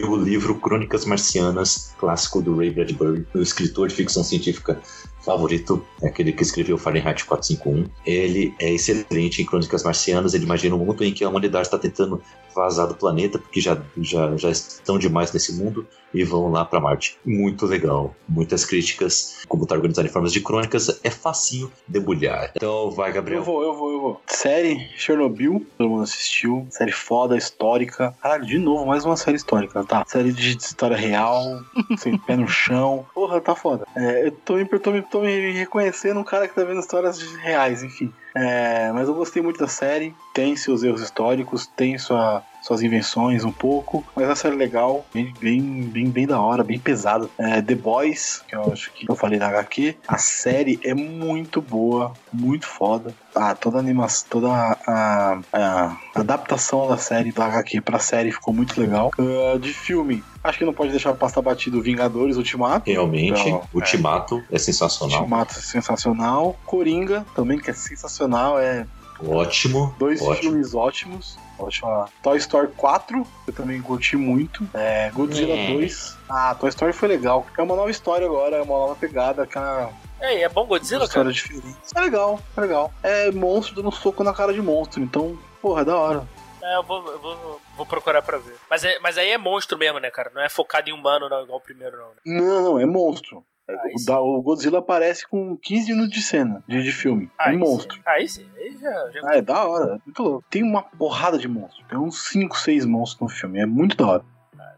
o 0.10 0.16
livro 0.18 0.60
Crônicas 0.60 1.06
Marcianas, 1.06 1.94
clássico 2.00 2.42
do 2.42 2.56
Ray 2.58 2.72
Bradbury, 2.72 3.26
o 3.34 3.40
escritor 3.42 3.88
de 3.90 3.96
ficção 3.96 4.24
científica 4.24 4.82
favorito, 5.26 5.86
é 6.02 6.08
aquele 6.08 6.32
que 6.32 6.44
escreveu 6.44 6.78
Fahrenheit 6.78 7.26
451. 7.26 7.86
Ele 8.06 8.54
é 8.60 8.72
excelente 8.72 9.42
em 9.42 9.46
Crônicas 9.46 9.84
Marcianas, 9.84 10.34
ele 10.34 10.46
imagina 10.46 10.76
um 10.76 10.80
mundo 10.80 11.04
em 11.04 11.14
que 11.14 11.24
a 11.24 11.30
humanidade 11.30 11.68
está 11.68 11.78
tentando 11.78 12.22
vazar 12.56 12.88
do 12.88 12.96
planeta, 12.96 13.38
porque 13.38 13.60
já, 13.60 13.78
já, 13.98 14.38
já 14.38 14.50
estão 14.50 14.98
demais 14.98 15.34
nesse 15.34 15.52
mundo, 15.54 15.86
e 16.14 16.24
vão 16.24 16.50
lá 16.50 16.64
para 16.64 16.80
Marte. 16.80 17.18
Muito 17.26 17.66
legal, 17.66 18.16
muitas 18.30 18.64
críticas, 18.64 19.44
como 19.50 19.64
está 19.64 19.76
organizado 19.76 20.08
em 20.08 20.12
formas 20.12 20.32
de 20.32 20.40
crônicas, 20.40 21.02
é 21.04 21.10
facinho 21.10 21.70
debulhar. 21.86 22.52
Então 22.56 22.90
vai, 22.92 23.10
Eu 23.10 23.14
Gabriel. 23.16 23.44
vou, 23.44 23.62
eu 23.62 23.74
vou, 23.76 23.92
eu 23.92 24.00
vou. 24.02 24.22
Série 24.28 24.88
Chernobyl, 24.96 25.66
pelo 25.78 26.00
assistiu. 26.02 26.66
Série 26.70 26.94
foda, 26.94 27.36
histórica. 27.36 28.16
Caralho, 28.22 28.46
de 28.46 28.58
novo, 28.58 28.86
mais 28.86 29.04
uma 29.04 29.18
série 29.18 29.36
histórica, 29.36 29.84
tá? 29.84 30.06
Série 30.08 30.32
de 30.32 30.56
história 30.58 30.96
real, 30.96 31.44
sem 31.98 32.18
pé 32.18 32.38
no 32.38 32.48
chão. 32.48 33.06
Porra, 33.14 33.42
tá 33.42 33.54
foda. 33.54 33.86
É, 33.98 34.28
eu 34.28 34.32
tô, 34.32 34.54
me- 34.56 34.66
tô, 34.66 34.92
me, 34.92 35.02
tô 35.02 35.15
me 35.22 35.52
reconhecendo 35.52 36.20
um 36.20 36.24
cara 36.24 36.48
que 36.48 36.56
tá 36.56 36.64
vendo 36.64 36.80
histórias 36.80 37.22
reais, 37.38 37.84
enfim. 37.84 38.14
É, 38.36 38.92
mas 38.92 39.08
eu 39.08 39.14
gostei 39.14 39.42
muito 39.42 39.60
da 39.60 39.68
série. 39.68 40.16
Tem 40.34 40.56
seus 40.56 40.84
erros 40.84 41.02
históricos, 41.02 41.68
tem 41.68 41.98
sua, 41.98 42.44
suas 42.66 42.82
invenções 42.82 43.44
um 43.46 43.52
pouco, 43.52 44.04
mas 44.16 44.26
é 44.26 44.30
uma 44.30 44.36
série 44.36 44.56
legal, 44.56 45.06
bem, 45.14 45.32
bem, 45.40 45.90
bem, 45.92 46.10
bem 46.10 46.26
da 46.26 46.42
hora, 46.42 46.64
bem 46.64 46.80
pesada. 46.80 47.30
É, 47.40 47.62
The 47.62 47.76
Boys, 47.76 48.42
que 48.48 48.56
eu 48.56 48.72
acho 48.72 48.92
que 48.94 49.06
eu 49.10 49.16
falei 49.16 49.38
da 49.38 49.48
HQ, 49.50 50.00
a 50.08 50.18
série 50.18 50.80
é 50.84 50.94
muito 50.96 51.62
boa, 51.62 52.18
muito 52.34 52.66
foda. 52.68 53.14
Ah, 53.36 53.54
toda 53.54 53.78
a 53.78 53.80
animação, 53.82 54.28
toda 54.32 54.48
a, 54.50 54.72
a- 54.88 55.42
a 55.54 55.98
adaptação 56.20 56.88
da 56.88 56.98
série 56.98 57.32
da 57.32 57.46
HQ 57.46 57.82
pra 57.82 58.00
série 58.00 58.32
ficou 58.32 58.54
muito 58.54 58.80
legal. 58.82 59.12
Ah, 59.20 59.58
de 59.60 59.72
filme, 59.72 60.24
acho 60.44 60.58
que 60.58 60.66
não 60.66 60.74
pode 60.74 60.90
deixar 60.92 61.14
passar 61.14 61.42
batido 61.44 61.82
Vingadores 61.84 62.36
Ultimato. 62.38 62.90
Realmente, 62.90 63.44
Legal. 63.44 63.70
Ultimato 63.74 64.42
é 64.52 64.58
sensacional. 64.58 65.20
Ultimato 65.20 65.54
é 65.58 65.62
sensacional. 65.62 66.56
Coringa 66.66 67.26
também, 67.36 67.60
que 67.60 67.70
é 67.70 67.74
sensacional. 67.74 68.58
É 68.58 68.88
Ótimo. 69.22 69.94
dois 70.00 70.22
ótimo. 70.22 70.52
filmes 70.52 70.74
ótimos. 70.74 71.36
Ótima. 71.57 72.10
Toy 72.22 72.38
Story 72.38 72.68
4, 72.76 73.26
eu 73.48 73.53
também 73.53 73.82
curti 73.82 74.15
muito. 74.18 74.68
É, 74.73 75.10
Godzilla 75.11 75.53
É. 75.53 75.68
2. 75.73 76.18
Ah, 76.30 76.56
Toy 76.56 76.69
Story 76.69 76.94
foi 76.94 77.07
legal. 77.07 77.45
É 77.57 77.61
uma 77.61 77.76
nova 77.76 77.90
história 77.90 78.26
agora, 78.26 78.57
é 78.57 78.61
uma 78.61 78.77
nova 78.77 78.95
pegada, 78.95 79.45
que 79.48 79.57
é 79.57 79.61
uma 79.61 79.90
É, 80.19 80.49
bom 80.49 80.65
Godzilla, 80.65 81.06
história 81.06 81.32
cara? 81.32 81.34
diferente. 81.34 81.77
É 81.95 81.99
legal, 82.02 82.40
é 82.57 82.61
legal. 82.61 82.94
É 83.03 83.32
monstro 83.32 83.76
dando 83.76 83.91
soco 83.91 84.23
na 84.23 84.34
cara 84.34 84.53
de 84.53 84.61
monstro, 84.61 85.02
então, 85.02 85.38
porra, 85.61 85.82
é 85.82 85.86
da 85.86 85.95
hora. 85.95 86.27
É, 86.61 86.77
eu 86.77 86.84
vou, 86.84 87.11
eu 87.11 87.19
vou, 87.19 87.61
vou 87.77 87.86
procurar 87.86 88.22
pra 88.23 88.38
ver. 88.40 88.56
Mas, 88.69 88.84
é, 88.84 88.98
mas 88.99 89.18
aí 89.19 89.30
é 89.30 89.38
monstro 89.38 89.77
mesmo, 89.77 89.99
né, 89.99 90.10
cara? 90.10 90.32
Não 90.34 90.41
é 90.41 90.49
focado 90.49 90.90
em 90.90 90.94
humano, 90.94 91.30
não, 91.30 91.44
igual 91.44 91.60
o 91.60 91.61
primeiro, 91.61 91.95
não. 91.98 92.07
Né? 92.07 92.15
Não, 92.26 92.64
não, 92.64 92.80
é 92.80 92.86
monstro. 92.86 93.45
O, 93.68 94.06
da- 94.06 94.22
o 94.22 94.42
Godzilla 94.42 94.80
aparece 94.80 95.28
com 95.28 95.58
15 95.58 95.92
minutos 95.92 96.12
de 96.12 96.22
cena, 96.22 96.64
de, 96.68 96.84
de 96.84 96.92
filme. 96.92 97.32
Aí 97.40 97.56
um 97.56 97.60
monstro. 97.60 97.96
Sim. 97.96 98.02
Aí 98.06 98.28
sim, 98.30 98.46
aí 98.56 98.78
já. 98.80 99.10
já... 99.12 99.22
Ah, 99.24 99.38
é 99.38 99.42
da 99.42 99.66
hora, 99.68 99.96
é 99.96 100.00
muito 100.06 100.22
louco. 100.22 100.46
Tem 100.50 100.62
uma 100.64 100.84
porrada 100.84 101.38
de 101.38 101.48
monstros. 101.48 101.84
Tem 101.90 101.98
uns 101.98 102.28
5, 102.30 102.58
6 102.60 102.86
monstros 102.86 103.22
no 103.22 103.28
filme. 103.36 103.60
É 103.60 103.66
muito 103.66 103.98
da 103.98 104.06
hora. 104.08 104.26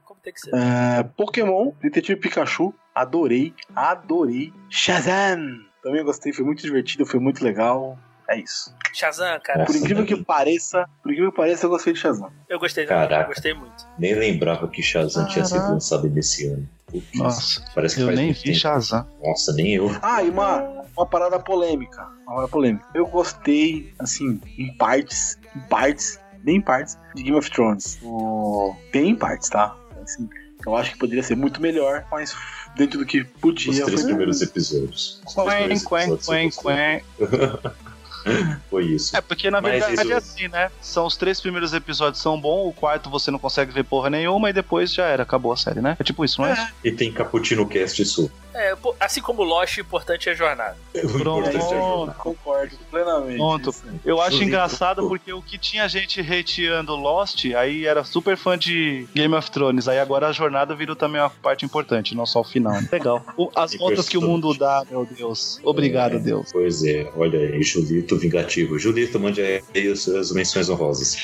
Como 0.05 0.19
tem 0.21 0.31
que 0.33 0.39
ser. 0.39 0.51
É, 0.55 1.03
Pokémon, 1.03 1.71
Detetive 1.81 2.19
Pikachu. 2.19 2.73
Adorei, 2.95 3.53
adorei. 3.75 4.53
Shazam! 4.69 5.59
Também 5.83 6.03
gostei, 6.03 6.33
foi 6.33 6.43
muito 6.45 6.61
divertido, 6.63 7.05
foi 7.05 7.19
muito 7.19 7.43
legal. 7.43 7.97
É 8.29 8.39
isso. 8.39 8.73
Shazam, 8.93 9.39
cara. 9.43 9.65
Por 9.65 9.75
incrível 9.75 10.05
que 10.05 10.15
pareça, 10.23 10.87
por 11.03 11.11
incrível 11.11 11.31
que 11.31 11.37
pareça, 11.37 11.65
eu 11.65 11.69
gostei 11.69 11.93
de 11.93 11.99
Shazam. 11.99 12.31
Eu 12.49 12.57
gostei 12.59 12.85
Caraca. 12.85 13.23
eu 13.23 13.27
gostei 13.27 13.53
muito. 13.53 13.85
Nem 13.99 14.15
lembrava 14.15 14.67
que 14.67 14.81
Shazam 14.81 15.27
tinha 15.27 15.45
sido 15.45 15.55
Caraca. 15.57 15.73
lançado 15.73 16.09
nesse 16.09 16.47
ano. 16.47 16.67
Putz, 16.89 17.05
Nossa, 17.15 17.65
parece 17.75 17.95
que 17.95 18.01
eu 18.01 18.05
faz 18.07 18.17
nem 18.17 18.31
vi 18.31 18.43
tempo. 18.43 18.55
Shazam. 18.57 19.05
Nossa, 19.23 19.53
nem 19.53 19.73
eu. 19.75 19.95
Ah, 20.01 20.23
e 20.23 20.29
uma, 20.29 20.61
uma 20.95 21.05
parada 21.05 21.37
polêmica. 21.39 22.01
Uma 22.25 22.35
parada 22.35 22.47
polêmica. 22.47 22.85
Eu 22.93 23.05
gostei, 23.07 23.93
assim, 23.99 24.39
em 24.57 24.73
partes, 24.77 25.37
em 25.55 25.59
partes, 25.67 26.19
bem 26.43 26.57
em 26.57 26.61
partes, 26.61 26.97
de 27.13 27.23
Game 27.23 27.37
of 27.37 27.51
Thrones. 27.51 27.99
O... 28.01 28.73
Bem 28.93 29.09
em 29.09 29.15
partes, 29.15 29.49
tá? 29.49 29.75
Assim, 30.01 30.29
eu 30.65 30.75
acho 30.75 30.91
que 30.93 30.97
poderia 30.97 31.23
ser 31.23 31.35
muito 31.35 31.61
melhor, 31.61 32.05
mas 32.09 32.33
dentro 32.77 32.99
do 32.99 33.05
que 33.05 33.23
podia. 33.23 33.71
Os 33.71 33.79
três 33.79 34.01
foi- 34.01 34.09
primeiros 34.09 34.41
episódios. 34.41 35.21
Quen, 35.25 35.79
quen, 35.79 36.17
quen, 36.17 36.49
quen. 36.51 37.03
Foi 38.69 38.85
isso. 38.85 39.15
É, 39.15 39.21
porque 39.21 39.49
na 39.51 39.61
Mas 39.61 39.71
verdade 39.85 39.93
isso- 40.01 40.11
é 40.11 40.15
assim, 40.15 40.47
né? 40.47 40.71
São 40.81 41.05
os 41.05 41.15
três 41.17 41.39
primeiros 41.39 41.73
episódios 41.73 42.21
são 42.21 42.39
bons, 42.39 42.69
o 42.69 42.73
quarto 42.73 43.09
você 43.09 43.31
não 43.31 43.39
consegue 43.39 43.71
ver 43.71 43.83
porra 43.83 44.09
nenhuma 44.09 44.49
e 44.49 44.53
depois 44.53 44.93
já 44.93 45.05
era, 45.05 45.23
acabou 45.23 45.51
a 45.51 45.57
série, 45.57 45.81
né? 45.81 45.95
É 45.99 46.03
tipo 46.03 46.23
isso, 46.25 46.41
não 46.41 46.47
é? 46.47 46.53
isso? 46.53 46.67
E 46.83 46.91
tem 46.91 47.11
Caputino 47.11 47.67
Cast 47.67 48.01
isso. 48.01 48.31
É, 48.57 48.75
assim 48.99 49.21
como 49.21 49.43
Lost, 49.43 49.77
o 49.77 49.81
importante 49.81 50.29
é 50.29 50.31
a 50.31 50.35
jornada. 50.35 50.75
É 50.93 51.01
Pronto, 51.01 51.51
jornada. 51.51 52.13
concordo 52.17 52.75
plenamente. 52.89 53.37
Pronto. 53.37 53.69
Isso 53.69 53.83
aí. 53.87 53.99
Eu 54.03 54.19
acho 54.21 54.43
engraçado 54.43 55.07
porque 55.07 55.31
o 55.31 55.41
que 55.41 55.57
tinha 55.57 55.87
gente 55.87 56.19
hateando 56.21 56.95
Lost, 56.95 57.45
aí 57.55 57.85
era 57.85 58.03
super 58.03 58.35
fã 58.35 58.57
de 58.57 59.07
Game 59.13 59.33
of 59.35 59.51
Thrones, 59.51 59.87
aí 59.87 59.99
agora 59.99 60.27
a 60.27 60.31
jornada 60.31 60.75
virou 60.75 60.95
também 60.95 61.21
uma 61.21 61.29
parte 61.29 61.63
importante, 61.65 62.15
não 62.15 62.25
só 62.25 62.41
o 62.41 62.43
final. 62.43 62.73
Legal. 62.91 63.23
O- 63.37 63.51
As 63.55 63.75
voltas 63.75 64.09
que 64.09 64.17
o 64.17 64.21
mundo 64.21 64.53
dá, 64.57 64.83
meu 64.89 65.05
Deus. 65.05 65.59
Obrigado, 65.63 66.15
É, 66.15 66.19
Deus. 66.19 66.51
Pois 66.51 66.83
é, 66.83 67.11
olha 67.15 67.39
aí, 67.39 67.61
Julito 67.61 68.17
vingativo. 68.17 68.79
Julito, 68.79 69.19
mande 69.19 69.41
aí 69.41 69.61
as 69.91 70.01
suas 70.01 70.31
menções 70.31 70.67
honrosas. 70.69 71.15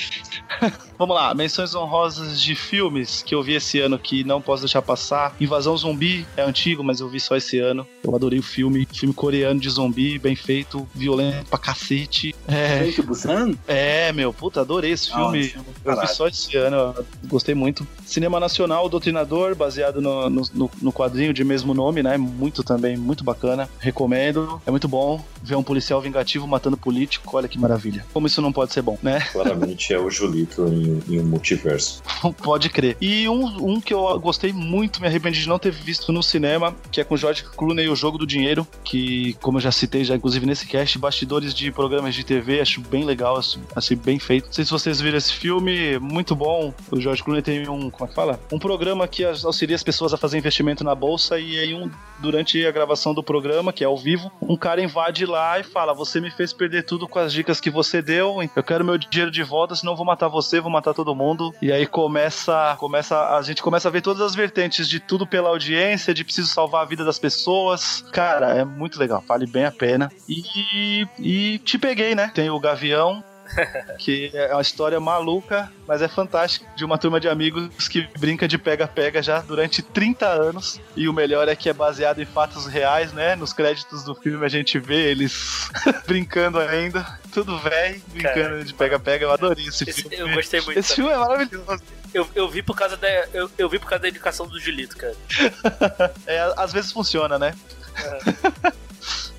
Vamos 0.98 1.15
lá, 1.15 1.34
menções 1.34 1.74
honrosas 1.76 2.40
de 2.40 2.56
filmes 2.56 3.24
que 3.24 3.34
eu 3.36 3.41
vi 3.44 3.53
esse 3.56 3.80
ano 3.80 3.98
que 3.98 4.24
não 4.24 4.41
posso 4.41 4.64
deixar 4.64 4.82
passar. 4.82 5.36
Invasão 5.40 5.76
Zumbi 5.76 6.26
é 6.38 6.44
antigo, 6.44 6.84
mas 6.84 6.99
eu 6.99 7.10
vi 7.10 7.20
só 7.20 7.36
esse 7.36 7.60
ano. 7.60 7.86
Eu 8.03 8.15
adorei 8.15 8.40
o 8.40 8.44
filme. 8.44 8.88
Filme 8.94 9.14
coreano 9.14 9.60
de 9.60 9.70
zumbi, 9.70 10.20
bem 10.20 10.36
feito, 10.36 10.88
violento 10.94 11.49
pra 11.49 11.57
cacete. 11.60 12.36
É, 12.48 12.90
Busan? 13.02 13.53
é 13.68 14.11
meu, 14.14 14.32
puta, 14.32 14.61
adorei 14.61 14.91
esse 14.91 15.11
filme. 15.11 15.45
Filme, 15.45 15.65
Eu 15.84 15.99
vi 15.99 16.07
só 16.07 16.28
esse 16.28 16.56
ano, 16.57 16.76
eu 16.76 17.06
gostei 17.28 17.56
muito. 17.56 17.86
Cinema 18.06 18.40
Nacional, 18.40 18.88
Doutrinador, 18.88 19.56
baseado 19.56 20.02
no, 20.02 20.30
no, 20.30 20.41
no- 20.53 20.72
no 20.82 20.94
quadrinho 20.94 21.34
de 21.34 21.44
mesmo 21.44 21.74
nome, 21.74 22.03
né? 22.03 22.18
Muito 22.18 22.64
também, 22.64 22.95
muito 22.95 23.24
bacana. 23.24 23.68
Recomendo, 23.80 24.61
é 24.65 24.72
muito 24.72 24.88
bom 24.88 25.24
ver 25.41 25.56
um 25.56 25.64
policial 25.64 25.99
vingativo 26.02 26.48
matando 26.48 26.78
político, 26.78 27.36
olha 27.36 27.48
que 27.48 27.57
maravilha. 27.60 28.06
Como 28.14 28.28
isso 28.28 28.41
não 28.41 28.52
pode 28.53 28.74
ser 28.74 28.82
bom, 28.82 28.98
né? 29.02 29.20
Claramente 29.32 29.94
é 29.94 29.99
o 29.99 30.10
Julito 30.10 30.64
em, 30.84 31.19
um 31.19 31.23
multiverso. 31.23 32.01
Pode 32.43 32.69
crer. 32.69 32.97
E 32.99 33.27
um, 33.27 33.73
um 33.73 33.81
que 33.81 33.93
eu 33.93 34.19
gostei 34.19 34.51
muito, 34.51 35.01
me 35.01 35.07
arrependi 35.07 35.41
de 35.41 35.49
não 35.49 35.60
ter 35.60 35.72
visto 35.72 36.11
no 36.11 36.22
cinema, 36.22 36.76
que 36.91 37.01
é 37.01 37.03
com 37.03 37.18
George 37.18 37.43
Clooney, 37.43 37.88
O 37.89 37.95
Jogo 37.95 38.18
do 38.18 38.27
Dinheiro, 38.27 38.68
que, 38.84 39.34
como 39.41 39.57
eu 39.57 39.61
já 39.61 39.72
citei, 39.72 40.03
já 40.03 40.15
inclusive 40.15 40.45
nesse 40.45 40.68
cast, 40.68 40.97
bastidores 40.97 41.53
de 41.53 41.72
programas 41.72 42.15
de 42.15 42.23
TV, 42.23 42.61
acho 42.61 42.81
bem 42.81 43.03
legal, 43.03 43.38
acho, 43.38 43.60
achei 43.76 43.95
bem 43.95 44.19
feito. 44.19 44.45
Não 44.45 44.53
sei 44.53 44.65
se 44.65 44.72
vocês 44.72 44.99
viram 44.99 45.18
esse 45.18 45.34
filme, 45.34 45.97
muito 45.99 46.35
bom. 46.35 46.73
O 46.91 46.99
George 46.99 47.23
Clooney 47.23 47.41
tem 47.41 47.68
um, 47.69 47.89
como 47.89 48.05
é 48.05 48.07
que 48.07 48.15
fala? 48.15 48.39
Um 48.51 48.60
programa 48.60 49.07
que 49.07 49.23
auxilia 49.23 49.76
as 49.76 49.84
pessoas 49.84 50.14
a 50.14 50.18
fazer 50.18 50.38
investimento 50.38 50.84
na 50.84 50.95
bolsa 50.95 51.39
e 51.39 51.60
aí 51.60 51.73
um, 51.73 51.89
durante 52.19 52.65
a 52.65 52.72
gravação 52.72 53.14
do 53.14 53.23
programa, 53.23 53.73
que 53.73 53.84
é 53.84 53.88
ao 53.88 53.97
vivo, 53.97 54.31
um 54.41 54.55
cara 54.55 54.81
invade 54.81 55.26
lá 55.26 55.60
e 55.60 55.64
fala: 55.64 55.93
Você 55.93 56.19
me 56.19 56.31
fez 56.31 56.53
perder 56.53 56.84
tudo 56.84 57.07
com 57.07 57.19
as 57.19 57.34
dicas 57.34 57.60
que 57.60 57.69
você 57.69 58.01
deu, 58.01 58.38
eu 58.55 58.64
quero 58.64 58.85
meu 58.85 58.97
dinheiro 58.97 59.31
de 59.31 59.43
volta, 59.43 59.76
senão 59.76 59.93
eu 59.93 59.97
vou 59.97 60.05
matar 60.05 60.27
você, 60.27 60.60
vou 60.60 60.72
matar 60.74 60.94
todo 60.94 61.16
mundo. 61.16 61.54
E 61.62 61.72
aí 61.72 61.86
começa, 61.86 62.76
começa 62.80 63.36
a 63.38 63.41
gente 63.41 63.62
começa 63.62 63.88
a 63.88 63.91
ver 63.91 64.02
todas 64.02 64.22
as 64.22 64.36
vertentes 64.36 64.88
de 64.88 65.00
tudo 65.00 65.26
pela 65.26 65.50
audiência, 65.50 66.14
de 66.14 66.24
preciso 66.24 66.50
salvar 66.50 66.84
a 66.84 66.86
vida 66.86 67.06
das 67.06 67.20
pessoas. 67.20 68.04
Cara, 68.12 68.54
é 68.56 68.66
muito 68.66 69.00
legal, 69.00 69.24
vale 69.28 69.45
bem 69.45 69.66
a 69.66 69.72
pena. 69.72 70.12
E, 70.28 71.08
e 71.20 71.60
te 71.60 71.78
peguei, 71.78 72.16
né? 72.16 72.32
Tem 72.34 72.50
o 72.50 72.60
Gavião, 72.60 73.24
que 73.99 74.31
é 74.34 74.51
uma 74.53 74.61
história 74.61 74.99
maluca, 74.99 75.71
mas 75.88 76.01
é 76.01 76.07
fantástica, 76.07 76.65
de 76.75 76.84
uma 76.85 76.97
turma 76.97 77.19
de 77.19 77.27
amigos 77.27 77.88
que 77.88 78.07
brinca 78.17 78.47
de 78.47 78.57
pega-pega 78.57 79.21
já 79.21 79.39
durante 79.39 79.81
30 79.81 80.25
anos. 80.27 80.80
E 80.95 81.07
o 81.07 81.13
melhor 81.13 81.47
é 81.47 81.55
que 81.55 81.69
é 81.69 81.73
baseado 81.73 82.21
em 82.21 82.25
fatos 82.25 82.65
reais, 82.65 83.11
né? 83.13 83.35
Nos 83.35 83.53
créditos 83.53 84.03
do 84.03 84.15
filme 84.15 84.45
a 84.45 84.49
gente 84.49 84.80
vê 84.80 85.09
eles 85.11 85.69
brincando 86.07 86.59
ainda, 86.59 87.19
tudo 87.31 87.57
velho, 87.59 88.01
brincando 88.07 88.34
Cara. 88.34 88.63
de 88.65 88.73
pega-pega. 88.73 89.25
Eu 89.25 89.31
adorei 89.31 89.65
esse, 89.67 89.89
Esse- 89.89 90.03
filme. 90.03 90.17
eu 90.17 90.30
gostei 90.35 90.61
muito. 90.61 90.77
Esse 90.80 90.95
filme 90.95 91.11
é 91.11 91.17
maravilhoso. 91.17 91.84
Eu, 92.13 92.30
eu 92.35 92.47
vi 92.47 92.61
por 92.61 92.75
causa 92.75 92.95
da. 92.95 93.07
Eu, 93.34 93.49
eu 93.57 93.67
vi 93.67 93.80
por 93.80 93.88
causa 93.89 94.03
da 94.03 94.09
indicação 94.09 94.47
do 94.47 94.59
Julito, 94.59 94.95
cara. 94.97 95.15
É, 96.27 96.53
às 96.57 96.71
vezes 96.71 96.91
funciona, 96.91 97.38
né? 97.39 97.53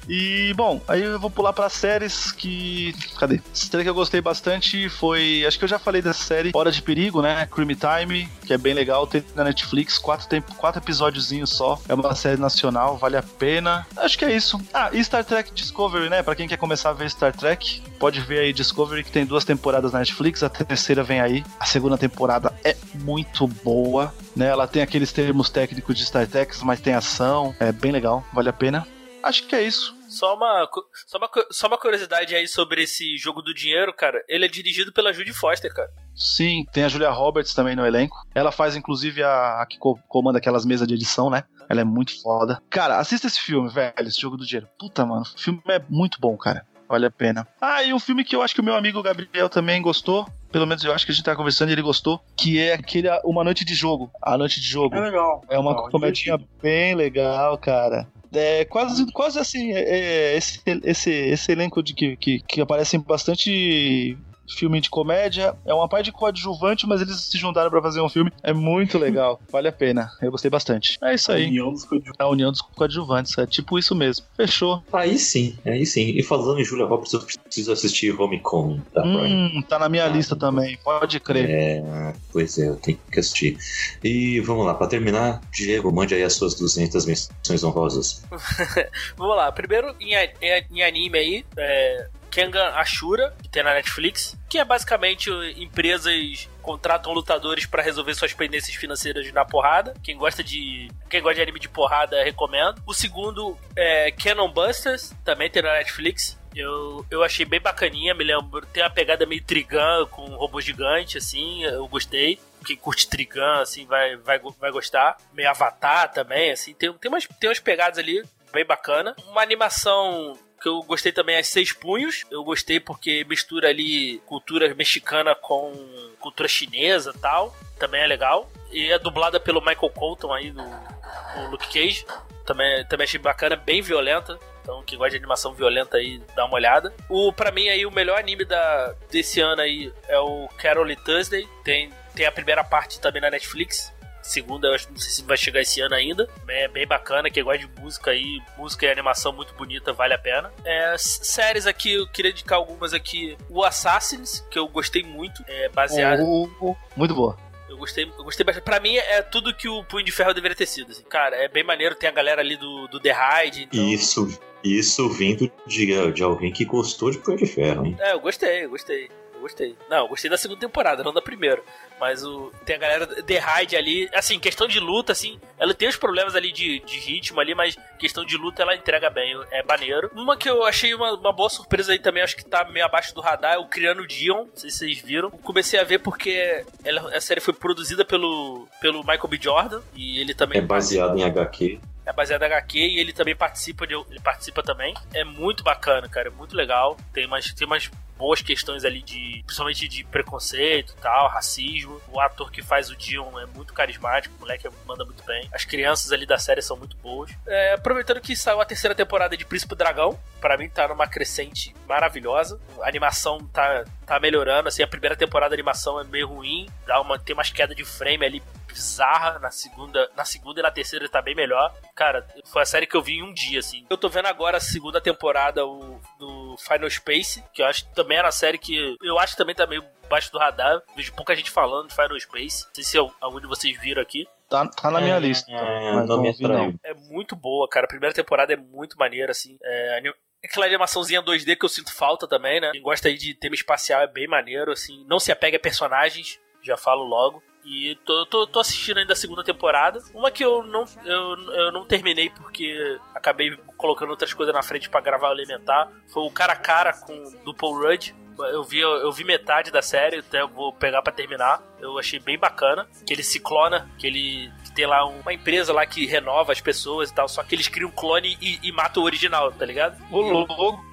E, 0.09 0.52
bom, 0.55 0.81
aí 0.86 1.02
eu 1.02 1.18
vou 1.18 1.31
pular 1.31 1.52
pra 1.52 1.68
séries 1.68 2.32
que. 2.32 2.94
Cadê? 3.18 3.40
Série 3.52 3.82
que 3.82 3.89
eu 3.89 3.94
gostei 3.94 4.20
bastante 4.20 4.89
foi. 4.89 5.44
Acho 5.47 5.59
que 5.59 5.64
eu 5.64 5.68
já 5.68 5.78
falei 5.78 6.02
dessa 6.02 6.22
série, 6.22 6.51
Hora 6.55 6.70
de 6.70 6.82
Perigo, 6.82 7.22
né? 7.22 7.47
Crime 7.47 7.76
Time, 7.76 8.28
que 8.47 8.52
é 8.52 8.59
bem 8.59 8.74
legal. 8.74 9.06
Tem 9.06 9.24
na 9.35 9.44
Netflix, 9.44 9.98
quatro, 9.98 10.28
tem, 10.28 10.40
quatro 10.40 10.81
episódiozinhos 10.81 11.51
só. 11.51 11.81
É 11.89 11.94
uma 11.94 12.14
série 12.14 12.40
nacional, 12.40 12.97
vale 12.97 13.16
a 13.16 13.22
pena. 13.22 13.86
Acho 13.97 14.18
que 14.18 14.24
é 14.24 14.35
isso. 14.35 14.60
Ah, 14.72 14.90
e 14.93 15.02
Star 15.02 15.24
Trek 15.24 15.52
Discovery, 15.52 16.10
né? 16.10 16.22
Pra 16.22 16.35
quem 16.35 16.48
quer 16.48 16.56
começar 16.56 16.90
a 16.90 16.93
ver 16.93 17.10
Star 17.10 17.35
Trek, 17.35 17.82
pode 17.98 18.20
ver 18.20 18.40
aí 18.40 18.52
Discovery, 18.52 19.05
que 19.05 19.10
tem 19.10 19.24
duas 19.24 19.44
temporadas 19.44 19.93
na 19.93 20.01
Netflix. 20.01 20.43
A 20.43 20.48
terceira 20.48 21.02
vem 21.02 21.20
aí. 21.20 21.44
A 21.59 21.66
segunda 21.66 21.97
temporada 21.97 22.52
é 22.62 22.76
muito 22.94 23.47
boa, 23.47 24.14
né? 24.36 24.47
Ela 24.47 24.66
tem 24.66 24.82
aqueles 24.82 25.12
termos 25.12 25.48
técnicos 25.51 25.97
de 25.97 26.05
Star 26.05 26.26
Trek, 26.26 26.55
mas 26.62 26.81
tem 26.81 26.94
ação. 26.94 27.55
É 27.59 27.72
bem 27.72 27.93
legal, 27.93 28.24
vale 28.32 28.48
a 28.48 28.52
pena. 28.52 28.86
Acho 29.26 29.46
que 29.46 29.56
é 29.56 29.62
isso. 29.62 29.94
Só 30.09 30.36
uma, 30.36 30.68
só, 31.06 31.18
uma, 31.18 31.28
só 31.51 31.66
uma 31.66 31.78
curiosidade 31.78 32.34
aí 32.34 32.46
sobre 32.46 32.82
esse 32.82 33.16
jogo 33.16 33.40
do 33.42 33.55
dinheiro, 33.55 33.92
cara. 33.92 34.22
Ele 34.28 34.44
é 34.44 34.48
dirigido 34.48 34.92
pela 34.92 35.12
Judy 35.12 35.32
Foster, 35.32 35.72
cara. 35.74 35.90
Sim, 36.14 36.64
tem 36.72 36.84
a 36.84 36.88
Julia 36.88 37.10
Roberts 37.10 37.55
também 37.55 37.74
no 37.74 37.86
elenco. 37.86 38.16
Ela 38.34 38.52
faz, 38.52 38.76
inclusive, 38.76 39.22
a, 39.22 39.60
a 39.62 39.66
que 39.66 39.78
co- 39.78 39.98
comanda 40.09 40.38
aquelas 40.38 40.64
mesas 40.64 40.86
de 40.86 40.94
edição, 40.94 41.30
né? 41.30 41.44
Ela 41.68 41.80
é 41.80 41.84
muito 41.84 42.20
foda. 42.22 42.60
Cara, 42.70 42.98
assista 42.98 43.26
esse 43.26 43.40
filme, 43.40 43.68
velho, 43.70 43.94
esse 44.01 44.20
jogo 44.20 44.36
do 44.36 44.44
dinheiro. 44.46 44.68
Puta, 44.78 45.05
mano, 45.06 45.22
o 45.22 45.38
filme 45.40 45.60
é 45.68 45.80
muito 45.88 46.20
bom, 46.20 46.36
cara. 46.36 46.64
Vale 46.86 47.06
a 47.06 47.10
pena. 47.10 47.48
Ah, 47.60 47.82
e 47.82 47.94
um 47.94 47.98
filme 47.98 48.22
que 48.22 48.36
eu 48.36 48.42
acho 48.42 48.55
que 48.55 48.60
o 48.60 48.64
meu 48.64 48.76
amigo 48.76 49.02
Gabriel 49.02 49.48
também 49.48 49.80
gostou, 49.80 50.28
pelo 50.52 50.66
menos 50.66 50.84
eu 50.84 50.92
acho 50.92 51.06
que 51.06 51.10
a 51.10 51.14
gente 51.14 51.24
tá 51.24 51.34
conversando 51.34 51.70
e 51.70 51.72
ele 51.72 51.80
gostou, 51.82 52.20
que 52.36 52.60
é 52.60 52.74
aquele 52.74 53.09
Uma 53.24 53.42
Noite 53.42 53.64
de 53.64 53.74
Jogo. 53.74 54.10
A 54.22 54.36
Noite 54.36 54.60
de 54.60 54.66
Jogo. 54.68 54.94
É 54.94 55.01
legal. 55.01 55.42
É 55.48 55.59
uma 55.59 55.70
legal, 55.70 55.90
comedinha 55.90 56.36
divertido. 56.36 56.60
bem 56.62 56.94
legal, 56.94 57.56
cara. 57.56 58.06
É 58.35 58.65
quase, 58.65 59.06
quase 59.12 59.39
assim, 59.39 59.73
é, 59.73 60.35
é, 60.35 60.36
esse, 60.36 60.61
esse, 60.82 61.11
esse 61.11 61.52
elenco 61.52 61.82
de 61.82 61.94
que, 61.94 62.16
que, 62.16 62.40
que 62.40 62.61
aparecem 62.61 63.01
bastante 63.01 64.16
filme 64.48 64.80
de 64.80 64.90
comédia. 64.90 65.54
É 65.66 65.72
uma 65.74 65.88
parte 65.88 66.06
de 66.06 66.12
coadjuvante, 66.12 66.86
mas 66.86 67.00
eles 67.00 67.20
se 67.20 67.38
juntaram 67.38 67.70
pra 67.70 67.80
fazer 67.82 68.00
um 68.00 68.08
filme. 68.08 68.30
É 68.42 68.52
muito 68.52 68.98
legal. 68.98 69.40
Vale 69.50 69.68
a 69.68 69.72
pena. 69.72 70.10
Eu 70.20 70.30
gostei 70.30 70.50
bastante. 70.50 70.98
É 71.02 71.14
isso 71.14 71.30
aí. 71.32 71.46
União 71.46 71.72
dos 71.72 71.84
coadjuvantes. 71.84 72.20
A 72.20 72.28
união 72.28 72.50
dos 72.50 72.60
coadjuvantes. 72.60 73.38
É 73.38 73.46
tipo 73.46 73.78
isso 73.78 73.94
mesmo. 73.94 74.24
Fechou. 74.36 74.82
Aí 74.92 75.18
sim, 75.18 75.56
aí 75.64 75.84
sim. 75.86 76.10
E 76.16 76.22
falando 76.22 76.60
em 76.60 76.64
Julia 76.64 76.84
Roberts, 76.86 77.12
eu 77.12 77.20
preciso 77.20 77.72
assistir 77.72 78.18
Homecoming 78.20 78.82
da 78.94 79.02
Prime. 79.02 79.18
Hum, 79.58 79.62
tá 79.68 79.78
na 79.78 79.88
minha 79.88 80.06
lista 80.08 80.34
também. 80.36 80.78
Pode 80.84 81.18
crer. 81.20 81.48
É, 81.50 82.14
pois 82.32 82.58
é, 82.58 82.68
eu 82.68 82.76
tenho 82.76 82.98
que 83.10 83.20
assistir. 83.20 83.56
E 84.02 84.40
vamos 84.40 84.66
lá, 84.66 84.74
pra 84.74 84.86
terminar, 84.86 85.40
Diego, 85.52 85.92
mande 85.92 86.14
aí 86.14 86.22
as 86.22 86.34
suas 86.34 86.54
200 86.54 87.06
menções 87.06 87.62
honrosas. 87.64 88.22
Vamos 89.16 89.36
lá, 89.36 89.50
primeiro 89.52 89.94
em, 90.00 90.14
a- 90.14 90.24
em- 90.24 90.64
em 90.72 90.82
anime 90.82 91.18
aí, 91.18 91.44
é, 91.56 92.08
Kengan 92.35 92.70
Ashura, 92.70 93.32
que 93.40 93.48
tem 93.48 93.62
na 93.62 93.74
Netflix, 93.74 94.36
que 94.51 94.59
é 94.59 94.65
basicamente 94.65 95.31
empresas 95.56 96.48
contratam 96.61 97.12
lutadores 97.12 97.65
pra 97.65 97.81
resolver 97.81 98.12
suas 98.15 98.32
pendências 98.32 98.74
financeiras 98.74 99.31
na 99.32 99.44
porrada. 99.44 99.94
Quem 100.02 100.16
gosta 100.16 100.43
de 100.43 100.90
quem 101.09 101.23
gosta 101.23 101.36
de 101.36 101.43
anime 101.43 101.61
de 101.61 101.69
porrada, 101.69 102.24
recomendo. 102.24 102.82
O 102.85 102.93
segundo 102.93 103.56
é 103.77 104.11
Cannon 104.11 104.51
Busters, 104.51 105.15
também 105.24 105.48
tem 105.48 105.62
na 105.62 105.74
Netflix. 105.74 106.36
Eu, 106.56 107.06
eu 107.09 107.23
achei 107.23 107.44
bem 107.47 107.61
bacaninha, 107.61 108.15
me 108.15 108.24
lembro, 108.24 108.66
tem 108.66 108.82
uma 108.82 108.90
pegada 108.90 109.24
meio 109.27 109.44
Trigun 109.44 110.06
com 110.11 110.23
um 110.23 110.35
robô 110.35 110.61
gigante, 110.61 111.19
assim, 111.19 111.62
eu 111.62 111.86
gostei. 111.86 112.40
Quem 112.66 112.77
curte 112.77 113.09
Trigun, 113.09 113.61
assim, 113.61 113.86
vai, 113.86 114.16
vai, 114.16 114.40
vai 114.59 114.73
gostar. 114.73 115.16
Meio 115.32 115.51
Avatar 115.51 116.11
também, 116.11 116.51
assim, 116.51 116.74
tem, 116.74 116.93
tem, 116.94 117.09
umas, 117.09 117.28
tem 117.39 117.48
umas 117.48 117.61
pegadas 117.61 117.98
ali 117.98 118.24
bem 118.52 118.65
bacana. 118.65 119.15
Uma 119.28 119.43
animação 119.43 120.36
que 120.64 120.68
eu 120.68 120.82
gostei 120.82 121.12
também 121.12 121.36
é 121.36 121.42
Seis 121.42 121.74
Punhos. 121.74 122.24
Eu 122.30 122.42
gostei 122.42 122.80
porque 122.80 123.22
mistura 123.28 123.68
ali 123.68 124.18
cultura 124.24 124.74
mexicana 124.74 125.34
com 125.34 125.74
cultura 126.18 126.48
chinesa 126.48 127.12
e 127.14 127.18
tal. 127.18 127.54
Também 127.78 128.00
é 128.00 128.06
legal. 128.06 128.50
E 128.72 128.90
é 128.90 128.98
dublada 128.98 129.38
pelo 129.38 129.60
Michael 129.60 129.90
Colton 129.90 130.32
aí 130.32 130.50
no, 130.50 130.64
no 130.64 131.50
Luke 131.50 131.66
Cage. 131.66 132.06
Também, 132.46 132.82
também 132.86 133.04
achei 133.04 133.20
bacana, 133.20 133.56
bem 133.56 133.82
violenta. 133.82 134.40
Então, 134.62 134.82
quem 134.84 134.96
gosta 134.96 135.10
de 135.10 135.18
animação 135.18 135.52
violenta 135.52 135.98
aí, 135.98 136.22
dá 136.34 136.46
uma 136.46 136.54
olhada. 136.54 136.94
O, 137.10 137.30
pra 137.30 137.52
mim 137.52 137.68
aí, 137.68 137.84
o 137.84 137.90
melhor 137.90 138.18
anime 138.18 138.46
da, 138.46 138.94
desse 139.10 139.42
ano 139.42 139.60
aí 139.60 139.92
é 140.08 140.18
o 140.18 140.48
Carol 140.56 140.86
Thursday. 140.96 141.46
Tem, 141.62 141.92
tem 142.14 142.24
a 142.24 142.32
primeira 142.32 142.64
parte 142.64 142.98
também 142.98 143.20
na 143.20 143.28
Netflix. 143.30 143.92
Segunda, 144.24 144.68
eu 144.68 144.74
acho, 144.74 144.90
não 144.90 144.96
sei 144.96 145.10
se 145.10 145.22
vai 145.22 145.36
chegar 145.36 145.60
esse 145.60 145.82
ano 145.82 145.94
ainda. 145.94 146.26
É 146.48 146.66
bem 146.66 146.86
bacana, 146.86 147.30
quem 147.30 147.44
gosta 147.44 147.59
de 147.59 147.80
música 147.80 148.10
aí, 148.10 148.40
música 148.56 148.86
e 148.86 148.90
animação 148.90 149.34
muito 149.34 149.52
bonita, 149.55 149.92
vale 149.92 150.14
a 150.14 150.18
pena. 150.18 150.51
É, 150.64 150.96
séries 150.96 151.66
aqui, 151.66 151.92
eu 151.92 152.06
queria 152.09 152.30
indicar 152.30 152.56
algumas 152.59 152.94
aqui. 152.94 153.36
O 153.51 153.62
Assassins, 153.62 154.40
que 154.51 154.59
eu 154.59 154.66
gostei 154.66 155.02
muito, 155.02 155.44
é 155.46 155.68
baseado. 155.68 156.22
Oh, 156.22 156.48
oh, 156.59 156.70
oh. 156.70 156.76
Muito 156.96 157.14
boa. 157.14 157.36
Eu 157.68 157.76
gostei, 157.76 158.05
eu 158.05 158.24
gostei 158.24 158.46
bastante. 158.46 158.64
Pra 158.64 158.80
mim 158.80 158.96
é 158.96 159.20
tudo 159.20 159.55
que 159.55 159.68
o 159.68 159.84
Punho 159.84 160.05
de 160.05 160.12
Ferro 160.12 160.32
deveria 160.32 160.56
ter 160.56 160.66
sido. 160.66 160.90
assim. 160.90 161.02
Cara, 161.02 161.36
é 161.36 161.48
bem 161.48 161.62
maneiro. 161.62 161.94
Tem 161.94 162.09
a 162.09 162.12
galera 162.12 162.40
ali 162.40 162.56
do, 162.56 162.88
do 162.88 162.98
The 162.98 163.12
Hide. 163.12 163.64
Então... 163.64 163.88
Isso, 163.88 164.38
isso 164.62 165.09
vindo 165.10 165.51
de, 165.66 166.12
de 166.12 166.22
alguém 166.22 166.51
que 166.51 166.64
gostou 166.64 167.10
de 167.10 167.18
Punho 167.18 167.36
de 167.36 167.46
Ferro, 167.46 167.84
hein? 167.84 167.96
É, 168.01 168.12
eu 168.12 168.20
gostei, 168.20 168.64
eu 168.64 168.70
gostei. 168.70 169.10
Gostei. 169.44 169.76
Não, 169.90 169.98
eu 169.98 170.08
gostei 170.08 170.30
da 170.30 170.38
segunda 170.38 170.60
temporada, 170.60 171.02
não 171.04 171.12
da 171.12 171.20
primeira. 171.20 171.62
Mas 172.00 172.24
o 172.24 172.50
tem 172.64 172.76
a 172.76 172.78
galera 172.78 173.06
The 173.06 173.34
Hide 173.60 173.76
ali. 173.76 174.08
Assim, 174.14 174.38
questão 174.40 174.66
de 174.66 174.80
luta, 174.80 175.12
assim, 175.12 175.38
ela 175.58 175.74
tem 175.74 175.86
os 175.86 175.96
problemas 175.96 176.34
ali 176.34 176.50
de, 176.50 176.80
de 176.80 176.98
ritmo 176.98 177.38
ali, 177.40 177.54
mas 177.54 177.76
questão 177.98 178.24
de 178.24 178.38
luta 178.38 178.62
ela 178.62 178.74
entrega 178.74 179.10
bem. 179.10 179.38
É 179.50 179.62
maneiro. 179.62 180.10
Uma 180.14 180.34
que 180.34 180.48
eu 180.48 180.64
achei 180.64 180.94
uma, 180.94 181.12
uma 181.12 181.30
boa 181.30 181.50
surpresa 181.50 181.92
aí 181.92 181.98
também, 181.98 182.22
acho 182.22 182.36
que 182.36 182.44
tá 182.44 182.64
meio 182.64 182.86
abaixo 182.86 183.14
do 183.14 183.20
radar, 183.20 183.54
é 183.54 183.58
o 183.58 183.66
Criano 183.66 184.06
Dion. 184.06 184.44
Não 184.46 184.56
sei 184.56 184.70
se 184.70 184.78
vocês 184.78 184.98
viram. 184.98 185.30
Comecei 185.30 185.78
a 185.78 185.84
ver 185.84 185.98
porque 185.98 186.64
ela, 186.82 187.14
a 187.14 187.20
série 187.20 187.40
foi 187.42 187.52
produzida 187.52 188.02
pelo, 188.02 188.66
pelo 188.80 189.00
Michael 189.00 189.28
B. 189.28 189.38
Jordan. 189.38 189.82
E 189.94 190.20
ele 190.20 190.32
também 190.32 190.58
É 190.58 190.62
baseado 190.62 191.18
em 191.18 191.22
HQ. 191.22 191.78
é 192.06 192.12
baseado 192.14 192.42
em 192.42 192.46
HQ 192.46 192.78
e 192.78 192.98
ele 192.98 193.12
também 193.12 193.36
participa 193.36 193.86
de, 193.86 193.92
ele 193.92 194.20
participa 194.20 194.62
também. 194.62 194.94
É 195.12 195.22
muito 195.22 195.62
bacana, 195.62 196.08
cara, 196.08 196.28
é 196.28 196.32
muito 196.32 196.56
legal. 196.56 196.96
Tem 197.12 197.26
umas, 197.26 197.52
tem 197.52 197.66
umas 197.66 197.90
boas 198.24 198.40
questões 198.40 198.86
ali 198.86 199.02
de 199.02 199.42
principalmente 199.44 199.86
de 199.86 200.02
preconceito, 200.05 200.94
e 200.96 201.02
tal, 201.02 201.28
racismo. 201.28 202.01
O 202.10 202.18
ator 202.18 202.51
que 202.51 202.62
faz 202.62 202.88
o 202.88 202.96
Dion 202.96 203.38
é 203.38 203.44
muito 203.44 203.74
carismático, 203.74 204.34
o 204.34 204.40
moleque 204.40 204.66
manda 204.86 205.05
muito 205.05 205.22
bem. 205.24 205.46
As 205.52 205.66
crianças 205.66 206.10
ali 206.10 206.24
da 206.24 206.38
série 206.38 206.62
são 206.62 206.74
muito 206.74 206.96
boas. 206.96 207.30
É, 207.46 207.74
aproveitando 207.74 208.22
que 208.22 208.34
saiu 208.34 208.62
a 208.62 208.64
terceira 208.64 208.94
temporada 208.94 209.36
de 209.36 209.44
Príncipe 209.44 209.74
Dragão, 209.74 210.18
para 210.40 210.56
mim 210.56 210.70
tá 210.70 210.88
numa 210.88 211.06
crescente 211.06 211.74
maravilhosa. 211.86 212.59
A 212.80 212.88
animação 212.88 213.46
tá 213.52 213.84
tá 214.06 214.18
melhorando, 214.20 214.68
assim, 214.68 214.82
a 214.82 214.86
primeira 214.86 215.16
temporada 215.16 215.51
da 215.51 215.56
animação 215.56 216.01
é 216.01 216.05
meio 216.05 216.28
ruim, 216.28 216.66
dá 216.86 217.01
uma 217.01 217.18
tem 217.18 217.34
umas 217.34 217.51
quedas 217.51 217.76
de 217.76 217.84
frame 217.84 218.24
ali 218.24 218.42
bizarra 218.74 219.38
na 219.38 219.51
segunda, 219.51 220.10
na 220.16 220.24
segunda 220.24 220.59
e 220.59 220.62
na 220.62 220.70
terceira 220.70 221.09
tá 221.09 221.22
bem 221.22 221.34
melhor. 221.34 221.72
Cara, 221.94 222.26
foi 222.46 222.62
a 222.62 222.66
série 222.66 222.86
que 222.86 222.96
eu 222.96 223.02
vi 223.02 223.18
em 223.18 223.22
um 223.22 223.32
dia, 223.32 223.60
assim. 223.60 223.86
Eu 223.88 223.96
tô 223.96 224.09
vendo 224.09 224.26
agora 224.26 224.56
a 224.56 224.60
segunda 224.60 225.01
temporada 225.01 225.64
o, 225.64 226.01
do 226.18 226.56
Final 226.59 226.90
Space, 226.90 227.42
que 227.55 227.62
eu 227.62 227.66
acho 227.66 227.86
que 227.86 227.94
também 227.94 228.13
era 228.14 228.26
uma 228.26 228.32
série 228.32 228.58
que 228.58 228.96
eu 229.02 229.18
acho 229.18 229.32
que 229.32 229.38
também 229.38 229.54
tá 229.54 229.66
meio 229.66 229.84
baixo 230.08 230.30
do 230.32 230.38
radar. 230.38 230.82
Vejo 230.96 231.12
pouca 231.14 231.34
gente 231.34 231.50
falando 231.50 231.88
de 231.88 231.94
Final 231.94 232.18
Space. 232.20 232.64
Não 232.66 232.74
sei 232.74 232.84
se 232.84 232.98
algum 233.20 233.40
de 233.40 233.46
vocês 233.46 233.78
viram 233.80 234.02
aqui. 234.02 234.26
Tá, 234.48 234.66
tá 234.68 234.90
na 234.90 235.00
minha 235.00 235.18
lista. 235.18 235.50
É, 235.50 235.92
mas 235.92 236.08
não 236.08 236.22
vi, 236.22 236.42
não. 236.42 236.74
É 236.84 236.94
muito 236.94 237.34
boa, 237.34 237.68
cara. 237.68 237.86
A 237.86 237.88
primeira 237.88 238.14
temporada 238.14 238.52
é 238.52 238.56
muito 238.56 238.96
maneira, 238.98 239.30
assim. 239.30 239.58
É, 239.62 240.00
Aquela 240.44 240.66
animaçãozinha 240.66 241.22
2D 241.22 241.56
que 241.56 241.64
eu 241.64 241.70
sinto 241.70 241.92
falta 241.94 242.28
também, 242.28 242.60
né? 242.60 242.70
Quem 242.72 242.82
gosta 242.82 243.08
aí 243.08 243.16
de 243.16 243.34
tema 243.34 243.54
espacial 243.54 244.02
é 244.02 244.06
bem 244.06 244.28
maneiro, 244.28 244.70
assim. 244.70 245.02
Não 245.08 245.18
se 245.18 245.32
apega 245.32 245.56
a 245.56 245.60
personagens, 245.60 246.38
já 246.62 246.76
falo 246.76 247.02
logo. 247.02 247.42
E 247.64 247.96
tô, 248.04 248.26
tô, 248.26 248.46
tô 248.46 248.60
assistindo 248.60 248.98
ainda 248.98 249.14
a 249.14 249.16
segunda 249.16 249.42
temporada. 249.42 250.00
Uma 250.12 250.30
que 250.30 250.44
eu 250.44 250.62
não, 250.62 250.84
eu, 251.04 251.52
eu 251.52 251.72
não 251.72 251.84
terminei 251.84 252.30
porque 252.30 252.98
acabei 253.14 253.56
colocando 253.76 254.10
outras 254.10 254.32
coisas 254.34 254.54
na 254.54 254.62
frente 254.62 254.90
pra 254.90 255.00
gravar 255.00 255.30
o 255.30 255.32
Elementar. 255.32 255.90
Foi 256.08 256.22
o 256.22 256.30
cara 256.30 256.52
a 256.52 256.56
cara 256.56 256.92
com 256.92 257.22
do 257.44 257.54
Paul 257.54 257.78
Rudd. 257.78 258.14
Eu 258.36 258.64
vi, 258.64 258.80
eu 258.80 259.12
vi 259.12 259.22
metade 259.22 259.70
da 259.70 259.80
série, 259.80 260.18
até 260.18 260.42
eu 260.42 260.48
vou 260.48 260.72
pegar 260.72 261.00
pra 261.02 261.12
terminar. 261.12 261.62
Eu 261.78 261.98
achei 261.98 262.18
bem 262.18 262.36
bacana. 262.36 262.86
Que 263.06 263.14
ele 263.14 263.22
se 263.22 263.38
clona, 263.38 263.88
que 263.96 264.06
ele 264.06 264.52
tem 264.74 264.86
lá 264.86 265.06
uma 265.06 265.32
empresa 265.32 265.72
lá 265.72 265.86
que 265.86 266.04
renova 266.04 266.52
as 266.52 266.60
pessoas 266.60 267.10
e 267.10 267.14
tal. 267.14 267.28
Só 267.28 267.42
que 267.44 267.54
eles 267.54 267.68
criam 267.68 267.88
um 267.88 267.92
clone 267.92 268.36
e, 268.40 268.58
e 268.62 268.72
matam 268.72 269.02
o 269.02 269.06
original, 269.06 269.52
tá 269.52 269.64
ligado? 269.64 269.96
Ô, 270.10 270.20
louco. 270.20 270.84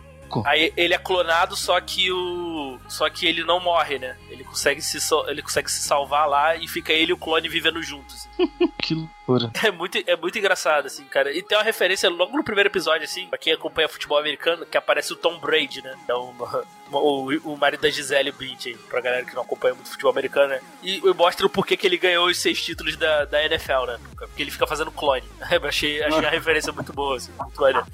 Aí 0.46 0.72
ele 0.78 0.94
é 0.94 0.98
clonado, 0.98 1.56
só 1.56 1.80
que 1.82 2.12
o. 2.12 2.80
Só 2.88 3.10
que 3.10 3.26
ele 3.26 3.44
não 3.44 3.60
morre, 3.60 4.00
né? 4.00 4.18
Ele 4.30 4.44
consegue 4.44 4.82
se, 4.82 5.00
so- 5.02 5.26
ele 5.28 5.42
consegue 5.42 5.70
se 5.70 5.82
salvar 5.84 6.28
lá 6.30 6.56
e 6.56 6.68
fica 6.68 6.94
ele 6.94 7.12
e 7.12 7.14
o 7.14 7.18
clone 7.18 7.48
vivendo 7.50 7.82
juntos. 7.84 8.28
Que 8.82 8.96
loucura. 8.96 9.52
É 9.64 9.70
muito, 9.70 9.98
é 10.08 10.16
muito 10.16 10.38
engraçado, 10.40 10.88
assim, 10.88 11.04
cara. 11.06 11.32
E 11.32 11.44
tem 11.44 11.56
uma 11.56 11.64
referência 11.64 12.10
logo 12.10 12.36
no 12.36 12.44
primeiro 12.44 12.68
episódio, 12.70 13.04
assim, 13.06 13.28
pra 13.28 13.38
quem 13.38 13.54
acompanha 13.54 13.88
futebol 13.88 14.18
americano, 14.18 14.66
que 14.66 14.76
aparece 14.76 15.14
o 15.14 15.16
Tom 15.16 15.38
Brady, 15.40 15.84
né? 15.84 15.96
É 16.08 16.14
o, 16.16 16.34
o, 16.92 17.52
o 17.54 17.58
marido 17.58 17.82
da 17.82 17.90
Gisele 17.92 18.32
Bündchen, 18.32 18.76
pra 18.90 19.00
galera 19.00 19.24
que 19.24 19.36
não 19.36 19.44
acompanha 19.44 19.76
muito 19.76 19.90
futebol 19.92 20.12
americano, 20.12 20.48
né? 20.50 20.62
E 20.82 21.00
eu 21.04 21.14
mostro 21.14 21.46
o 21.46 21.50
porquê 21.50 21.78
que 21.78 21.86
ele 21.86 21.98
ganhou 21.98 22.26
os 22.26 22.40
seis 22.40 22.60
títulos 22.62 22.98
da, 22.98 23.26
da 23.26 23.46
NFL, 23.46 23.86
né? 23.86 24.00
Porque 24.18 24.42
ele 24.42 24.52
fica 24.52 24.66
fazendo 24.66 24.92
clone. 24.92 25.24
Eu 25.52 25.64
achei, 25.68 26.02
achei 26.04 26.26
a 26.26 26.30
referência 26.30 26.74
muito 26.74 26.92
boa, 26.92 27.18
assim, 27.18 27.32
muito 27.40 27.62
maneiro. 27.62 27.86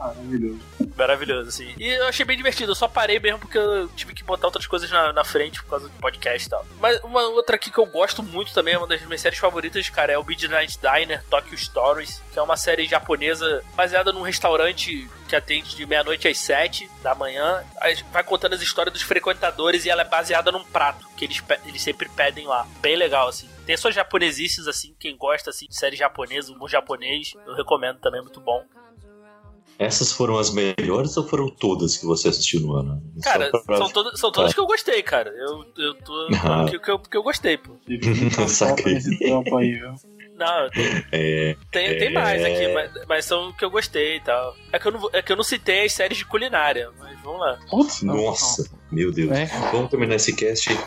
Maravilhoso. 0.00 0.60
Maravilhoso, 0.96 1.48
assim. 1.50 1.74
E 1.78 1.88
eu 1.88 2.08
achei 2.08 2.24
bem 2.24 2.36
divertido. 2.36 2.72
Eu 2.72 2.76
só 2.76 2.88
parei 2.88 3.20
mesmo 3.20 3.38
porque 3.38 3.58
eu 3.58 3.88
tive 3.88 4.14
que 4.14 4.24
botar 4.24 4.46
outras 4.46 4.66
coisas 4.66 4.90
na, 4.90 5.12
na 5.12 5.24
frente 5.24 5.62
por 5.62 5.70
causa 5.70 5.88
do 5.88 5.94
podcast 5.98 6.46
e 6.46 6.50
tal. 6.50 6.66
Mas 6.80 6.98
uma 7.04 7.22
outra 7.28 7.56
aqui 7.56 7.70
que 7.70 7.78
eu 7.78 7.86
gosto 7.86 8.22
muito 8.22 8.52
também, 8.54 8.74
é 8.74 8.78
uma 8.78 8.86
das 8.86 9.02
minhas 9.02 9.20
séries 9.20 9.38
favoritas, 9.38 9.88
cara, 9.90 10.12
é 10.12 10.18
o 10.18 10.24
Midnight 10.24 10.78
Diner 10.78 11.22
Tokyo 11.24 11.56
Stories, 11.56 12.22
que 12.32 12.38
é 12.38 12.42
uma 12.42 12.56
série 12.56 12.86
japonesa 12.86 13.62
baseada 13.74 14.12
num 14.12 14.22
restaurante 14.22 15.08
que 15.28 15.36
atende 15.36 15.76
de 15.76 15.86
meia-noite 15.86 16.26
às 16.26 16.38
sete 16.38 16.90
da 17.02 17.14
manhã. 17.14 17.62
Vai 18.10 18.24
contando 18.24 18.54
as 18.54 18.62
histórias 18.62 18.92
dos 18.92 19.02
frequentadores 19.02 19.84
e 19.84 19.90
ela 19.90 20.02
é 20.02 20.04
baseada 20.04 20.50
num 20.50 20.64
prato 20.64 21.06
que 21.16 21.24
eles, 21.24 21.42
eles 21.66 21.82
sempre 21.82 22.08
pedem 22.08 22.46
lá. 22.46 22.66
Bem 22.80 22.96
legal, 22.96 23.28
assim. 23.28 23.48
Tem 23.66 23.76
suas 23.76 23.94
japonesices, 23.94 24.66
assim, 24.66 24.94
quem 24.98 25.16
gosta 25.16 25.50
assim, 25.50 25.66
de 25.66 25.76
série 25.76 25.96
japonesa, 25.96 26.52
humor 26.52 26.68
japonês, 26.68 27.34
eu 27.46 27.54
recomendo 27.54 27.98
também, 27.98 28.20
muito 28.20 28.40
bom. 28.40 28.64
Essas 29.80 30.12
foram 30.12 30.36
as 30.36 30.50
melhores 30.52 31.16
ou 31.16 31.26
foram 31.26 31.48
todas 31.48 31.96
que 31.96 32.04
você 32.04 32.28
assistiu 32.28 32.60
no 32.60 32.74
ano? 32.74 33.02
Cara, 33.22 33.50
pra- 33.50 33.78
são, 33.78 33.88
todas, 33.90 34.20
são 34.20 34.30
todas 34.30 34.50
Tá. 34.50 34.54
que 34.54 34.60
eu 34.60 34.66
gostei, 34.66 35.02
cara. 35.02 35.30
Eu, 35.30 35.64
eu 35.78 35.94
tô. 35.94 36.28
Ah. 36.44 36.66
Que, 36.70 36.78
que 36.78 36.90
eu, 36.90 36.98
que 36.98 37.16
eu 37.16 37.22
gostei, 37.22 37.56
pô. 37.56 37.72
Saquei. 38.46 38.96
aí, 38.96 39.72
viu? 39.72 39.94
Não, 40.36 40.68
É, 41.12 41.56
tem, 41.70 41.98
tem 41.98 42.12
mais 42.12 42.42
aqui, 42.44 42.68
mas, 42.74 42.90
mas 43.08 43.24
são 43.24 43.52
que 43.52 43.64
eu 43.64 43.70
gostei 43.70 44.16
e 44.16 44.20
tal. 44.20 44.54
É 44.72 44.78
que 44.78 44.86
eu, 44.88 44.92
não, 44.92 45.10
é 45.14 45.22
que 45.22 45.32
eu 45.32 45.36
não 45.36 45.42
citei 45.44 45.84
as 45.86 45.92
séries 45.92 46.18
de 46.18 46.24
culinária, 46.26 46.90
mas 46.98 47.18
vamos 47.22 47.40
lá. 47.40 47.58
Putz, 47.70 48.02
não. 48.02 48.16
nossa, 48.16 48.70
Meu 48.90 49.12
Deus. 49.12 49.30
É. 49.30 49.46
Vamos 49.72 49.90
terminar 49.90 50.16
esse 50.16 50.32
cast. 50.34 50.70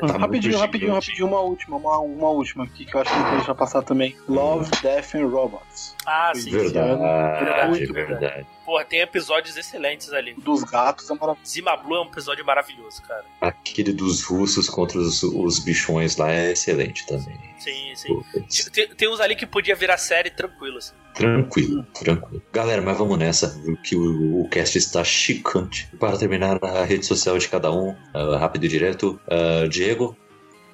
Tá 0.00 0.16
rapidinho, 0.16 0.58
rapidinho, 0.58 0.92
rapidinho, 0.92 1.26
uma 1.26 1.40
última, 1.40 1.76
uma, 1.76 1.98
uma 1.98 2.28
última 2.28 2.64
aqui 2.64 2.84
que 2.84 2.94
eu 2.94 3.00
acho 3.00 3.12
que 3.12 3.18
não 3.18 3.36
deixar 3.36 3.54
passar 3.54 3.82
também. 3.82 4.16
Love, 4.28 4.70
Death 4.82 5.14
and 5.14 5.26
Robots. 5.26 5.94
Ah, 6.06 6.32
sim. 6.34 6.50
Verdade, 6.50 7.68
Muito 7.68 7.92
verdade. 7.92 8.46
Porra, 8.64 8.84
tem 8.84 9.00
episódios 9.00 9.56
excelentes 9.56 10.12
ali. 10.12 10.34
Dos 10.34 10.62
gatos 10.62 11.10
é 11.10 11.14
maravilhoso. 11.14 11.50
Zima 11.50 11.76
Blue 11.76 11.96
é 11.96 12.00
um 12.02 12.06
episódio 12.06 12.44
maravilhoso, 12.44 13.02
cara. 13.02 13.24
Aquele 13.40 13.92
dos 13.92 14.22
russos 14.22 14.68
contra 14.68 14.98
os, 14.98 15.22
os 15.22 15.58
bichões 15.58 16.16
lá 16.16 16.30
é 16.30 16.52
excelente 16.52 17.06
também. 17.06 17.38
Sim, 17.58 17.92
sim. 17.94 18.70
Tem, 18.72 18.88
tem 18.88 19.08
uns 19.08 19.20
ali 19.20 19.36
que 19.36 19.46
podia 19.46 19.74
virar 19.74 19.98
série 19.98 20.30
tranquilo, 20.30 20.78
assim. 20.78 20.94
Tranquilo, 21.14 21.84
tranquilo. 21.92 22.42
Galera, 22.52 22.80
mas 22.80 22.96
vamos 22.96 23.18
nessa, 23.18 23.60
que 23.82 23.96
o, 23.96 24.42
o 24.42 24.48
cast 24.48 24.78
está 24.78 25.04
chicante. 25.04 25.88
Para 25.98 26.16
terminar, 26.16 26.58
a 26.62 26.84
rede 26.84 27.04
social 27.04 27.36
de 27.36 27.48
cada 27.48 27.72
um, 27.72 27.94
ah, 28.14 28.38
rápido 28.38 28.64
e 28.64 28.68
direto. 28.68 29.20
Ah, 29.28 29.66
Diego, 29.68 30.16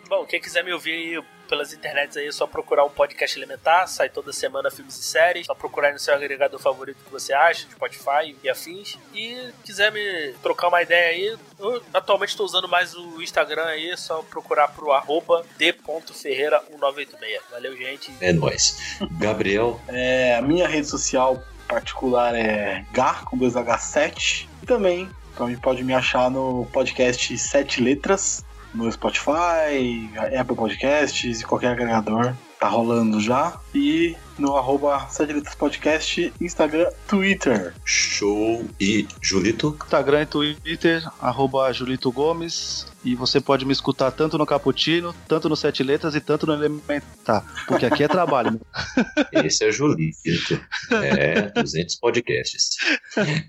Bom, 0.09 0.25
quem 0.25 0.41
quiser 0.41 0.65
me 0.65 0.73
ouvir 0.73 1.23
pelas 1.47 1.73
internets 1.73 2.17
aí, 2.17 2.27
é 2.27 2.33
só 2.33 2.47
procurar 2.47 2.85
um 2.85 2.91
podcast 2.91 3.39
elementar, 3.39 3.89
sai 3.89 4.09
toda 4.09 4.33
semana 4.33 4.71
filmes 4.71 4.97
e 4.99 5.03
séries, 5.03 5.47
só 5.47 5.55
procurar 5.55 5.89
aí 5.89 5.95
no 5.95 5.99
seu 5.99 6.15
agregador 6.15 6.61
favorito 6.61 6.99
que 7.05 7.11
você 7.11 7.33
acha, 7.33 7.67
Spotify 7.71 8.37
e 8.43 8.49
afins. 8.49 8.99
E 9.15 9.51
quiser 9.65 9.93
me 9.93 10.33
trocar 10.43 10.69
uma 10.69 10.83
ideia 10.83 11.09
aí, 11.11 11.37
eu 11.59 11.83
atualmente 11.93 12.31
estou 12.31 12.47
usando 12.47 12.69
mais 12.69 12.95
o 12.95 13.21
Instagram 13.23 13.65
aí, 13.65 13.91
é 13.91 13.97
só 13.97 14.23
procurar 14.23 14.69
pro 14.69 14.93
arroba 14.93 15.45
d.ferreira1986. 15.59 17.41
Valeu, 17.51 17.77
gente. 17.77 18.13
é 18.21 18.33
nóis. 18.33 18.99
Gabriel, 19.19 19.81
É, 19.89 20.37
a 20.37 20.43
minha 20.43 20.69
rede 20.69 20.89
social 20.89 21.43
particular 21.67 22.35
é 22.35 22.85
Gar, 22.93 23.25
com 23.25 23.39
2H7. 23.39 24.47
E 24.63 24.67
também 24.67 25.09
também 25.37 25.57
pode 25.57 25.85
me 25.85 25.93
achar 25.93 26.31
no 26.31 26.67
podcast 26.73 27.37
Sete 27.37 27.83
Letras, 27.83 28.43
no 28.77 28.91
Spotify, 28.93 30.11
Apple 30.39 30.55
Podcasts 30.55 31.41
e 31.41 31.45
qualquer 31.45 31.69
agregador. 31.69 32.35
Tá 32.61 32.69
rolando 32.69 33.21
já. 33.21 33.61
E 33.75 34.17
no 34.39 34.57
arroba 34.57 35.07
Sete 35.09 35.33
Letras 35.33 35.55
Podcast, 35.55 36.33
Instagram, 36.41 36.91
Twitter. 37.07 37.75
show 37.85 38.65
e 38.81 39.07
Julito. 39.21 39.77
Instagram 39.83 40.23
e 40.23 40.27
Twitter, 40.27 41.11
arroba 41.21 41.73
Julito 41.73 42.11
Gomes. 42.11 42.87
E 43.05 43.15
você 43.15 43.41
pode 43.41 43.65
me 43.65 43.73
escutar 43.73 44.11
tanto 44.11 44.39
no 44.39 44.47
Caputino, 44.47 45.15
tanto 45.29 45.49
no 45.49 45.57
Sete 45.57 45.83
Letras 45.83 46.15
e 46.15 46.21
tanto 46.21 46.47
no 46.47 46.55
Elementar. 46.55 47.45
Porque 47.67 47.87
aqui 47.87 48.03
é 48.05 48.09
trabalho. 48.09 48.61
Esse 49.33 49.67
é 49.67 49.71
Julito. 49.71 50.61
É, 50.91 51.43
200 51.51 51.95
podcasts. 51.97 52.77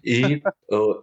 E 0.04 0.41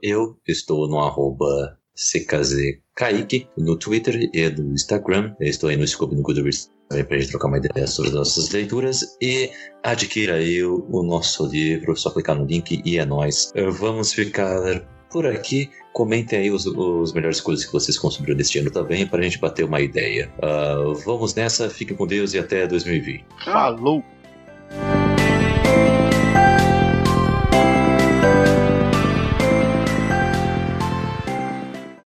eu 0.02 0.38
estou 0.46 0.88
no 0.88 1.01
arroba 1.01 1.78
CKZ 1.94 2.78
Kaique 2.94 3.48
no 3.56 3.76
Twitter 3.76 4.30
e 4.32 4.50
no 4.50 4.74
Instagram. 4.74 5.34
Eu 5.40 5.48
estou 5.48 5.68
aí 5.68 5.76
no 5.76 5.86
Scope 5.86 6.14
no 6.14 6.22
Goodreads 6.22 6.70
também 6.88 7.04
pra 7.04 7.18
gente 7.18 7.30
trocar 7.30 7.48
uma 7.48 7.58
ideia 7.58 7.86
sobre 7.86 8.10
as 8.10 8.16
nossas 8.16 8.50
leituras. 8.50 9.16
E 9.20 9.50
adquira 9.82 10.34
aí 10.34 10.62
o, 10.62 10.86
o 10.90 11.02
nosso 11.02 11.46
livro, 11.46 11.96
só 11.96 12.10
clicar 12.10 12.36
no 12.36 12.44
link 12.44 12.82
e 12.84 12.98
é 12.98 13.04
nóis. 13.04 13.50
Eh, 13.54 13.70
Vamos 13.70 14.12
ficar 14.12 14.86
por 15.10 15.26
aqui. 15.26 15.70
Comentem 15.92 16.40
aí 16.40 16.50
os, 16.50 16.66
os 16.66 17.12
melhores 17.12 17.40
coisas 17.40 17.64
que 17.64 17.72
vocês 17.72 17.96
consumiram 17.96 18.36
deste 18.36 18.58
ano 18.58 18.70
também, 18.70 19.06
para 19.06 19.20
a 19.20 19.22
gente 19.22 19.38
bater 19.38 19.64
uma 19.64 19.80
ideia. 19.80 20.30
Ah, 20.42 20.92
vamos 21.04 21.34
nessa, 21.34 21.70
fiquem 21.70 21.96
com 21.96 22.06
Deus 22.06 22.34
e 22.34 22.38
até 22.38 22.66
2020. 22.66 23.24
Falou! 23.44 24.04